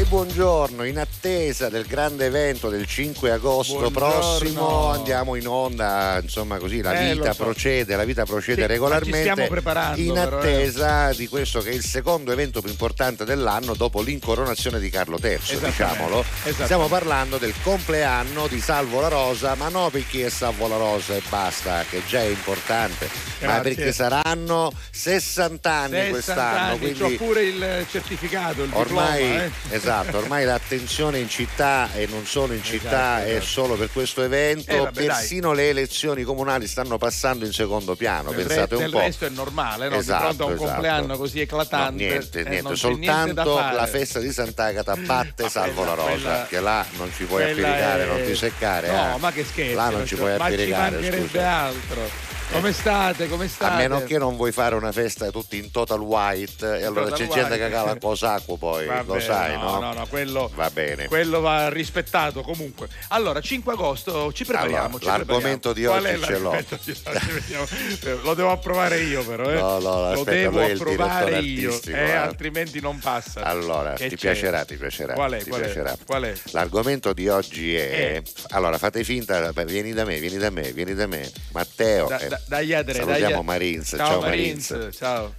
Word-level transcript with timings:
E 0.00 0.04
buongiorno, 0.04 0.84
in 0.84 0.98
attesa 0.98 1.68
del 1.68 1.84
grande 1.84 2.24
evento 2.24 2.70
del 2.70 2.86
5 2.86 3.32
agosto 3.32 3.76
Buongiorno. 3.90 4.08
prossimo 4.08 4.86
andiamo 4.86 5.34
in 5.34 5.46
onda, 5.46 6.18
insomma 6.22 6.56
così 6.56 6.80
la 6.80 6.98
Eh, 7.10 7.12
vita 7.12 7.34
so. 7.34 7.42
procede, 7.44 7.96
la 7.96 8.04
vita 8.04 8.24
procede 8.24 8.62
Sì, 8.62 8.66
regolarmente. 8.66 9.20
stiamo 9.20 9.46
preparando, 9.46 10.00
in 10.00 10.14
però, 10.14 10.40
eh. 10.40 10.54
attesa 10.54 11.12
di 11.12 11.28
questo 11.28 11.60
che 11.60 11.68
è 11.68 11.74
il 11.74 11.84
secondo 11.84 12.32
evento 12.32 12.62
più 12.62 12.70
importante 12.70 13.26
dell'anno 13.26 13.74
dopo 13.74 14.00
l'incoronazione 14.00 14.80
di 14.80 14.88
Carlo 14.88 15.18
III, 15.22 15.58
diciamolo. 15.64 16.24
Stiamo 16.62 16.86
parlando 16.88 17.36
del 17.36 17.52
compleanno 17.62 18.46
di 18.46 18.58
Salvo 18.58 19.02
La 19.02 19.08
Rosa, 19.08 19.54
ma 19.54 19.68
non 19.68 19.90
perché 19.90 20.24
è 20.26 20.30
Salvo 20.30 20.66
La 20.66 20.78
Rosa 20.78 21.14
e 21.14 21.22
basta, 21.28 21.84
che 21.90 22.00
già 22.06 22.20
è 22.20 22.26
importante, 22.28 23.06
ma 23.46 23.60
perché 23.60 23.92
saranno 23.92 24.72
60 24.90 25.70
anni 25.70 25.90
60 25.90 26.10
quest'anno, 26.10 26.58
anni, 26.58 26.78
quindi 26.78 26.98
c'ho 26.98 27.24
pure 27.24 27.42
il 27.42 27.86
certificato, 27.90 28.62
il 28.62 28.70
Ormai, 28.72 29.22
diploma. 29.22 29.44
eh. 29.44 29.50
esatto, 29.70 30.16
ormai 30.18 30.44
l'attenzione 30.44 31.18
in 31.18 31.28
città 31.28 31.88
e 31.94 32.06
non 32.06 32.26
solo 32.26 32.52
in 32.52 32.62
città 32.62 32.78
Esatto, 33.20 33.24
è 33.24 33.30
esatto. 33.36 33.44
solo 33.46 33.74
per 33.76 33.90
questo 33.92 34.22
evento, 34.22 34.70
Eh, 34.72 34.78
vabbè, 34.78 35.04
persino 35.04 35.52
le 35.52 35.68
elezioni 35.68 36.22
comunali 36.22 36.66
stanno 36.66 36.98
passando 36.98 37.44
in 37.44 37.52
secondo 37.52 37.94
piano, 37.94 38.30
Del, 38.32 38.46
pensate 38.46 38.76
re- 38.76 38.84
un 38.84 38.90
po'. 38.90 38.98
resto 39.00 39.26
è 39.26 39.28
normale, 39.30 39.88
no? 39.88 39.96
Esatto, 39.96 40.46
un 40.46 40.52
esatto. 40.52 40.70
compleanno 40.70 41.16
così 41.16 41.40
eclatante. 41.40 42.04
No, 42.04 42.10
niente, 42.10 42.40
eh, 42.40 42.42
niente, 42.44 42.50
niente 42.50 42.76
soltanto 42.76 43.56
fare. 43.56 43.74
la 43.76 43.86
festa 43.86 44.18
di 44.18 44.32
Sant'Agata 44.32 44.96
batte 44.96 45.42
Ma 45.44 45.48
Salvo 45.48 45.84
la 45.84 45.94
Rosa, 45.94 46.10
quella- 46.10 46.46
che 46.48 46.60
là 46.60 46.86
non 46.96 47.10
ci 47.14 47.24
puoi 47.24 47.42
Quella 47.52 47.68
appiricare, 47.68 48.02
è- 48.02 48.06
non 48.06 48.24
ti 48.24 48.34
seccare. 48.34 48.90
No, 48.90 49.14
eh. 49.16 49.18
ma 49.18 49.32
che 49.32 49.44
scherzi. 49.44 49.74
Là 49.74 49.88
non 49.90 50.06
ci 50.06 50.14
puoi 50.16 50.36
ma 50.38 50.50
ci 50.50 50.68
mancherebbe 50.68 51.42
altro. 51.44 52.29
Come 52.52 52.72
state? 52.72 53.28
Come 53.28 53.46
state? 53.48 53.72
A 53.72 53.76
meno 53.76 54.02
che 54.02 54.18
non 54.18 54.34
vuoi 54.36 54.50
fare 54.50 54.74
una 54.74 54.90
festa 54.90 55.30
tutti 55.30 55.56
in 55.56 55.70
total 55.70 56.00
white 56.00 56.78
e 56.78 56.84
allora 56.84 57.08
total 57.08 57.18
c'è 57.18 57.32
gente 57.32 57.50
white. 57.52 57.64
che 57.64 57.70
cala 57.70 57.92
il 57.92 58.00
cosacco 58.00 58.56
poi, 58.56 58.86
Vabbè, 58.86 59.04
lo 59.06 59.20
sai, 59.20 59.56
no? 59.56 59.78
no? 59.78 59.92
No, 59.92 60.06
quello, 60.08 60.50
Va 60.56 60.68
bene. 60.68 61.06
quello 61.06 61.40
va 61.40 61.68
rispettato 61.68 62.42
comunque. 62.42 62.88
Allora, 63.08 63.40
5 63.40 63.72
agosto 63.72 64.32
ci 64.32 64.44
prepariamo. 64.44 64.78
Allora, 64.86 64.98
ci 64.98 65.06
l'argomento 65.06 65.72
prepariamo. 65.72 66.02
di 66.02 66.08
oggi 66.10 66.22
è 66.22 66.26
ce 66.26 66.38
l'ho. 66.38 68.08
Eh, 68.10 68.18
Lo 68.22 68.34
devo 68.34 68.50
approvare 68.50 69.00
io 69.00 69.24
però, 69.24 69.48
eh. 69.48 69.54
No, 69.54 69.78
no, 69.78 69.78
Lo 69.78 70.06
aspetta, 70.10 70.30
devo 70.32 70.60
è 70.60 70.72
approvare 70.72 71.38
io, 71.38 71.80
eh, 71.86 71.92
eh. 71.92 72.12
altrimenti 72.14 72.80
non 72.80 72.98
passa. 72.98 73.42
Allora, 73.42 73.92
Che 73.94 74.08
ti 74.08 74.16
c'è? 74.16 74.32
piacerà, 74.32 74.64
ti 74.64 74.76
piacerà. 74.76 75.14
Qual 75.14 75.32
è? 75.32 75.42
ti 75.42 75.48
Qual 75.50 75.60
è? 75.60 75.64
piacerà. 75.64 75.96
Qual 76.04 76.22
è? 76.24 76.32
L'argomento 76.50 77.12
di 77.12 77.28
oggi 77.28 77.76
è. 77.76 78.16
Eh. 78.16 78.22
Allora, 78.50 78.76
fate 78.76 79.04
finta, 79.04 79.52
vieni 79.64 79.92
da 79.92 80.04
me, 80.04 80.18
vieni 80.18 80.36
da 80.36 80.50
me, 80.50 80.72
vieni 80.72 80.94
da 80.94 81.06
me. 81.06 81.30
Matteo. 81.52 82.06
Da, 82.08 82.18
eh, 82.18 82.28
da, 82.28 82.39
dagli 82.46 82.72
adere, 82.72 82.98
salutiamo 82.98 83.34
dagli- 83.36 83.44
Marins. 83.44 83.88
Ciao, 83.88 84.06
Ciao, 84.06 84.20
Marins. 84.20 84.70
Marins. 84.70 84.96
Ciao. 84.96 85.34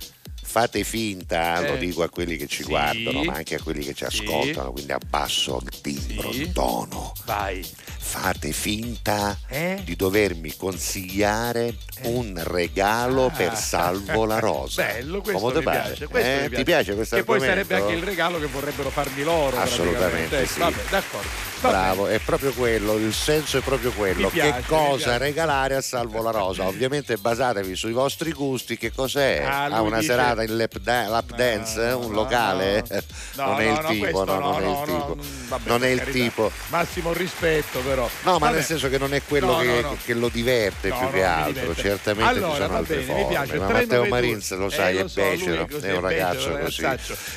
Fate 0.51 0.83
finta, 0.83 1.61
lo 1.61 1.75
Eh. 1.75 1.77
dico 1.77 2.03
a 2.03 2.09
quelli 2.09 2.35
che 2.35 2.45
ci 2.45 2.63
Sì. 2.63 2.67
guardano, 2.69 3.23
ma 3.23 3.35
anche 3.35 3.55
a 3.55 3.61
quelli 3.63 3.85
che 3.85 3.93
ci 3.93 4.05
Sì. 4.09 4.21
ascoltano, 4.25 4.73
quindi 4.73 4.91
abbasso 4.91 5.61
il 5.63 5.79
timbro, 5.79 6.29
Sì. 6.33 6.41
il 6.41 6.51
tono. 6.51 7.13
Vai. 7.23 7.65
Fate 8.03 8.51
finta 8.51 9.37
Eh? 9.47 9.79
di 9.85 9.95
dovermi 9.95 10.53
consigliare 10.57 11.75
un 12.01 12.37
regalo 12.43 13.27
Ah. 13.27 13.29
per 13.31 13.55
Salvo 13.55 14.25
la 14.25 14.39
Rosa. 14.39 14.83
Bello, 14.83 15.21
questo 15.21 15.39
Come 15.39 15.53
mi 15.53 15.59
ti 15.59 15.69
piace. 15.69 16.07
questo 16.07 16.29
Eh? 16.29 16.33
mi 16.33 16.39
piace. 16.49 16.55
Ti 16.57 16.63
piace 16.65 16.95
questo 16.95 17.15
Che 17.15 17.23
poi 17.23 17.39
sarebbe 17.39 17.75
anche 17.75 17.93
il 17.93 18.03
regalo 18.03 18.37
che 18.37 18.47
vorrebbero 18.47 18.89
farmi 18.89 19.23
loro. 19.23 19.57
Assolutamente 19.57 20.45
sì. 20.45 20.59
Vabbè, 20.59 20.81
d'accordo. 20.89 21.49
Va 21.61 21.69
Bravo, 21.69 22.07
è 22.07 22.17
proprio 22.17 22.53
quello, 22.53 22.95
il 22.95 23.13
senso 23.13 23.59
è 23.59 23.61
proprio 23.61 23.91
quello. 23.91 24.29
Piace, 24.29 24.61
che 24.61 24.65
cosa 24.65 25.17
regalare 25.17 25.75
a 25.75 25.81
Salvo 25.81 26.23
la 26.23 26.31
Rosa? 26.31 26.65
Ovviamente 26.65 27.17
basatevi 27.17 27.75
sui 27.75 27.91
vostri 27.91 28.31
gusti, 28.31 28.77
che 28.77 28.91
cos'è? 28.91 29.43
Ah, 29.45 29.65
ha 29.65 29.81
una 29.81 29.99
dice- 29.99 30.11
serata 30.41 30.51
in 30.51 30.57
lap, 30.57 30.77
da- 30.79 31.07
lap 31.07 31.35
dance? 31.35 31.79
no, 31.89 31.99
un 31.99 32.13
locale? 32.13 32.83
No, 33.33 33.45
non 33.45 33.61
è 33.61 33.71
il 33.71 33.79
tipo, 33.87 34.23
non 34.25 34.61
è 34.61 34.67
il 34.67 34.81
tipo. 34.85 35.17
vabbè, 35.47 35.69
non 35.69 35.83
è 35.83 35.87
il 35.87 36.03
tipo. 36.11 36.51
Massimo 36.67 37.13
rispetto, 37.13 37.79
però. 37.79 38.09
No, 38.23 38.31
ma 38.33 38.37
Vabbè. 38.39 38.53
nel 38.55 38.63
senso 38.63 38.89
che 38.89 38.97
non 38.97 39.13
è 39.13 39.21
quello 39.23 39.57
che, 39.57 39.85
che 40.03 40.13
lo 40.13 40.27
diverte 40.27 40.89
più 40.89 41.09
che 41.11 41.23
altro, 41.23 41.73
certamente 41.75 42.33
ci 42.33 42.39
allora, 42.43 42.55
sono 42.55 42.67
va 42.67 42.77
altre 42.77 42.95
bene, 42.95 43.05
forme. 43.07 43.21
mi 43.21 43.27
piace. 43.29 43.57
ma 43.57 43.65
392. 43.67 43.97
Matteo 43.97 44.05
Marins 44.09 44.51
lo 44.57 44.69
sai, 44.69 44.95
Eh, 44.95 44.99
è 44.99 45.01
lo 45.03 45.07
so, 45.07 45.21
lui 45.21 45.29
becero, 45.37 45.67
così, 45.67 45.85
è 45.87 45.93
un 45.93 46.01
ragazzo 46.01 46.57
così. 46.57 46.81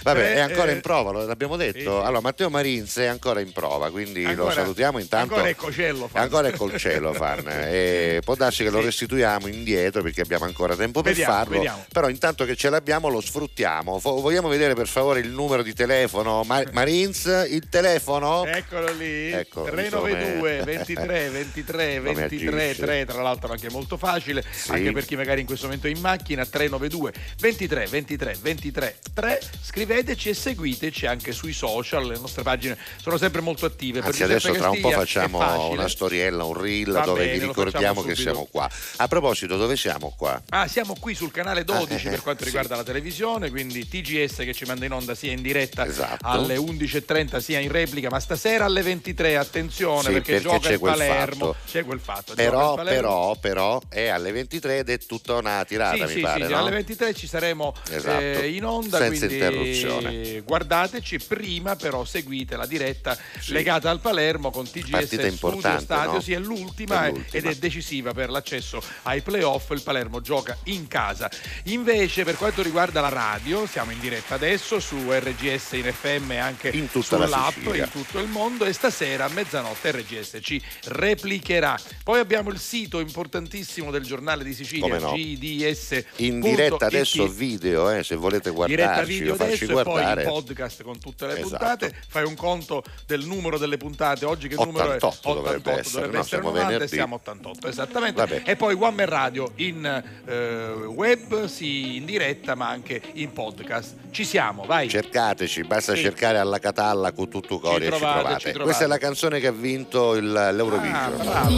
Vabbè, 0.03 0.35
è 0.35 0.41
ancora 0.41 0.71
eh, 0.71 0.75
in 0.75 0.81
prova, 0.81 1.11
lo 1.13 1.25
l'abbiamo 1.27 1.57
detto. 1.57 2.03
Allora, 2.03 2.21
Matteo 2.21 2.51
Marins 2.51 2.97
è 2.99 3.07
ancora 3.07 3.41
in 3.41 3.53
prova, 3.53 3.91
quindi 3.91 4.35
lo 4.35 4.51
salutiamo 4.51 4.99
intanto. 4.99 5.35
ancora 5.35 5.49
è 5.51 5.55
cocello 5.55 6.09
fan. 6.09 6.23
Ancora 6.23 6.49
è 6.49 6.53
col 6.57 6.77
cielo 6.77 7.13
fan. 7.13 7.43
E 7.75 8.21
può 8.25 8.35
darsi 8.35 8.63
che 8.63 8.71
lo 8.71 8.81
restituiamo 8.81 9.47
indietro 9.47 10.03
perché 10.03 10.21
abbiamo 10.21 10.45
ancora 10.45 10.75
tempo 10.77 11.03
per 11.03 11.15
farlo. 11.15 11.63
Però 11.93 12.09
intanto 12.09 12.45
che 12.45 12.57
ce 12.57 12.69
l'abbiamo 12.69 12.94
lo 13.03 13.21
sfruttiamo. 13.21 13.99
Vogliamo 13.99 14.49
vedere 14.49 14.75
per 14.75 14.87
favore 14.87 15.21
il 15.21 15.29
numero 15.29 15.63
di 15.63 15.73
telefono? 15.75 16.43
Ma- 16.45 16.63
Marins, 16.73 17.25
il 17.51 17.69
telefono? 17.69 18.45
Eccolo 18.47 18.93
lì, 18.93 19.31
Ecco, 19.33 19.65
392 19.65 20.51
insomma, 20.57 20.65
23 20.65 21.29
23 21.31 21.97
Come 22.05 22.13
23 22.15 22.65
agisce. 22.65 22.83
3, 22.85 23.05
tra 23.07 23.23
l'altro 23.23 23.53
anche 23.53 23.71
molto 23.71 23.97
facile, 23.97 24.45
Sì. 24.51 24.71
anche 24.73 24.93
per 24.93 25.05
chi 25.05 25.17
magari 25.17 25.41
in 25.41 25.47
questo 25.47 25.67
momento 25.67 25.87
è 25.87 25.91
in 25.91 26.01
macchina, 26.01 26.45
392 26.47 27.13
23 27.41 27.87
23 27.87 28.37
23 28.41 28.99
3, 29.13 29.41
scriveteci 29.63 30.29
e 30.31 30.35
seguiteci 30.35 31.07
anche 31.07 31.33
sui 31.33 31.53
social, 31.53 32.07
le 32.07 32.19
nostre 32.19 32.43
pagine 32.43 32.77
sono 33.01 33.17
sempre 33.17 33.41
molto 33.41 33.67
attive. 33.67 34.01
Anzi, 34.01 34.23
adesso 34.23 34.53
tra 34.53 34.71
un 34.71 34.81
po' 34.81 34.91
facciamo 34.91 35.69
una 35.71 35.89
storiella, 35.89 36.45
un 36.45 36.55
reel 36.61 36.93
Va 36.93 37.01
dove 37.01 37.25
bene, 37.25 37.39
vi 37.39 37.47
ricordiamo 37.47 38.03
che 38.03 38.15
siamo 38.15 38.47
qua. 38.51 38.69
A 38.97 39.09
proposito, 39.09 39.57
dove 39.57 39.77
siamo 39.77 40.13
qua? 40.17 40.41
Ah, 40.51 40.67
siamo 40.69 40.95
qui 40.99 41.15
sul 41.15 41.31
canale 41.31 41.65
12 41.65 42.07
Ah, 42.07 42.09
eh, 42.09 42.11
per 42.13 42.23
quanto 42.23 42.41
sì. 42.45 42.51
riguarda 42.51 42.77
la 42.77 42.83
televisione, 42.85 43.51
quindi 43.51 43.89
TGS 43.89 44.37
che 44.39 44.53
ci 44.55 44.65
manda 44.65 44.85
in 44.85 44.93
onda 44.93 45.15
sia 45.17 45.33
in 45.33 45.43
diretta 45.43 45.85
Esatto. 45.87 46.25
alle 46.27 46.57
11.30 46.57 47.39
sia 47.39 47.59
in 47.59 47.71
replica, 47.73 48.09
ma 48.11 48.21
stasera 48.21 48.65
alle 48.67 48.83
23, 48.83 49.37
attenzione 49.37 50.03
Sì, 50.03 50.13
perché, 50.13 50.33
perché 50.35 50.41
gioca 50.49 50.59
c'è 50.69 50.73
il 50.75 50.79
quel 50.79 50.93
Palermo. 50.93 51.53
fatto. 51.53 51.57
C'è 51.67 51.85
quel 51.85 52.01
fatto. 52.01 52.35
Però, 52.35 52.75
però, 52.77 53.35
però 53.37 53.81
è 53.89 54.07
alle 54.09 54.31
23 54.31 54.79
ed 54.79 54.91
è 54.91 54.99
tutta 54.99 55.35
una 55.35 55.65
tirata, 55.65 55.97
Sì, 55.97 56.03
mi 56.03 56.13
sì, 56.13 56.21
pare. 56.21 56.45
sì, 56.47 56.53
no? 56.53 56.59
alle 56.59 56.71
23 56.71 57.15
ci 57.15 57.27
saremo 57.27 57.75
Esatto. 57.91 58.21
eh, 58.21 58.51
in 58.55 58.65
onda, 58.65 58.99
Senza 58.99 59.27
quindi 59.27 59.35
interruzione. 59.35 60.41
guardateci 60.43 61.19
prima, 61.27 61.75
però 61.77 62.05
seguite 62.05 62.57
la 62.57 62.67
diretta 62.67 63.17
legata 63.49 63.91
al 63.91 64.01
Palermo 64.01 64.51
con 64.51 64.71
TGS 64.71 64.91
Partita 64.91 65.31
Studio 65.31 65.79
Stadio, 65.81 66.13
no? 66.13 66.21
sì, 66.21 66.33
è 66.33 66.39
l'ultima, 66.39 67.07
È 67.07 67.11
l'ultima. 67.11 67.29
ed 67.33 67.47
è 67.47 67.55
decisiva 67.57 68.13
per 68.13 68.31
l'accesso 68.31 68.83
ai 69.03 69.21
playoff, 69.23 69.71
il 69.71 69.83
Palermo 69.83 70.21
gioca 70.21 70.57
in 70.65 70.87
casa. 70.89 71.31
Invece 71.65 72.25
per 72.25 72.37
quanto 72.37 72.61
riguarda 72.63 72.73
la 72.75 73.09
radio, 73.09 73.67
siamo 73.67 73.93
in 73.93 74.01
diretta 74.01 74.35
adesso 74.35 74.81
su 74.81 74.97
RGS 75.09 75.73
in 75.73 75.93
FM 75.93 76.33
e 76.33 76.39
anche 76.39 76.71
In 76.71 76.91
tutta 76.91 77.17
la 77.19 77.27
sull'app 77.27 77.75
in 77.77 77.89
tutto 77.91 78.19
il 78.19 78.27
mondo 78.27 78.65
e 78.65 78.73
stasera 78.73 79.27
a 79.27 79.29
mezzanotte 79.29 79.93
RGS 79.93 80.39
ci 80.43 80.61
replicherà. 80.87 81.79
Poi 82.03 82.19
abbiamo 82.19 82.51
il 82.51 82.59
sito 82.59 82.99
importantissimo 82.99 83.93
del 83.93 84.03
giornale 84.03 84.43
di 84.43 84.53
Sicilia, 84.55 84.99
no. 84.99 85.13
GDS. 85.13 86.05
In 86.17 86.41
diretta 86.41 86.87
adesso 86.87 87.29
video, 87.29 87.91
eh, 87.91 88.03
se 88.03 88.17
volete 88.17 88.51
diretta 88.51 88.65
guardarci 88.67 89.13
video 89.19 89.33
o 89.35 89.37
farci 89.37 89.65
adesso 89.65 89.65
e 89.81 89.83
poi 89.85 89.93
guardare. 89.93 90.23
in 90.23 90.29
podcast 90.29 90.83
con 90.83 90.99
tutte 90.99 91.27
le 91.27 91.33
Esatto. 91.35 91.49
puntate 91.49 91.95
fai 92.09 92.25
un 92.25 92.35
conto 92.35 92.83
del 93.07 93.25
numero 93.25 93.57
delle 93.57 93.77
puntate 93.77 94.25
oggi 94.25 94.49
che 94.49 94.57
numero 94.57 94.93
è 94.93 94.97
88 94.97 95.35
dovrebbe 95.35 95.73
essere, 95.73 96.07
dovrebbe 96.07 96.17
no? 96.17 96.23
essere 96.23 96.41
Siamo 96.43 96.49
90 96.49 96.67
e 96.67 96.73
venerdì. 96.73 96.95
siamo 96.95 97.15
88 97.15 97.69
esattamente 97.69 98.21
Vabbè. 98.21 98.43
e 98.45 98.57
poi 98.57 98.75
One 98.75 98.95
Man 98.97 99.07
Radio 99.07 99.53
in 99.57 100.05
eh, 100.27 100.67
web 100.87 101.45
sì 101.47 101.97
in 101.97 102.05
diretta 102.05 102.55
ma 102.55 102.64
anche 102.69 103.01
in 103.15 103.33
podcast 103.33 103.95
ci 104.11 104.25
siamo 104.25 104.65
vai 104.67 104.89
Cercateci, 104.89 105.63
basta 105.65 105.95
Sì. 105.95 106.03
cercare 106.03 106.39
alla 106.39 106.59
Catalla 106.59 107.13
con 107.13 107.29
tutto 107.29 107.59
cori 107.59 107.87
e 107.87 107.91
ci 107.91 107.97
trovate, 107.99 108.39
ci 108.39 108.51
trovate. 108.51 108.63
Questa 108.63 108.85
è 108.85 108.87
la 108.87 108.99
canzone 108.99 109.41
che 109.41 109.47
ha 109.49 109.53
vinto 109.53 110.15
il- 110.15 110.37
ah, 110.37 110.51
l'Eurovision. 110.51 111.17
bravo 111.17 111.53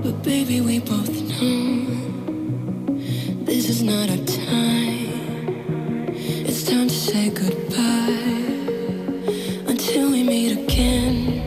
But 0.00 0.14
baby, 0.22 0.60
we 0.60 0.78
both 0.80 1.10
know 1.10 1.86
this 3.44 3.68
is 3.68 3.80
not 3.82 4.08
our 4.08 4.22
time. 4.24 5.06
It's 6.46 6.62
time 6.64 6.86
to 6.86 6.94
say 6.94 7.30
goodbye 7.30 8.46
until 9.66 10.10
we 10.10 10.22
meet 10.22 10.52
again. 10.56 11.42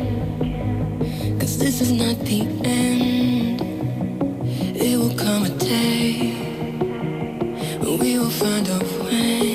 Cause 1.39 1.57
this 1.57 1.79
is 1.81 1.91
not 1.91 2.17
the 2.25 2.41
end. 2.63 3.61
It 4.75 4.97
will 4.97 5.15
come 5.15 5.45
a 5.45 5.49
day 5.57 6.33
we 8.01 8.17
will 8.17 8.29
find 8.29 8.67
a 8.67 8.79
way. 9.03 9.50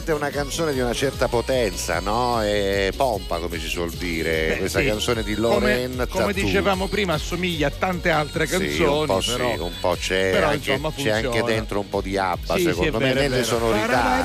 È 0.00 0.14
una 0.14 0.30
canzone 0.30 0.72
di 0.72 0.80
una 0.80 0.94
certa 0.94 1.28
potenza, 1.28 2.00
no? 2.00 2.42
E 2.42 2.92
pompa, 2.96 3.38
come 3.38 3.58
si 3.60 3.66
suol 3.68 3.90
dire. 3.90 4.46
Beh, 4.48 4.56
Questa 4.58 4.78
sì. 4.80 4.86
canzone 4.86 5.22
di 5.22 5.34
Come, 5.34 5.48
Loren 5.48 6.06
come 6.10 6.32
Tattoo. 6.32 6.44
dicevamo 6.44 6.86
prima, 6.88 7.14
assomiglia 7.14 7.66
a 7.66 7.70
tante 7.70 8.10
altre 8.10 8.46
canzoni. 8.46 8.72
Sì, 8.72 8.82
un 8.82 9.06
po' 9.06 9.20
però, 9.24 9.54
sì, 9.54 9.60
un 9.60 9.72
po' 9.80 9.96
c'è, 10.00 10.30
però, 10.30 10.48
anche, 10.48 10.70
insomma, 10.72 10.92
c'è 10.96 11.10
anche 11.10 11.42
dentro 11.42 11.80
un 11.80 11.88
po' 11.88 12.00
di 12.00 12.16
abba, 12.16 12.56
Sì, 12.56 12.62
secondo 12.62 12.98
me, 12.98 13.12
vero, 13.12 13.20
nelle 13.20 13.44
sonorità. 13.44 14.24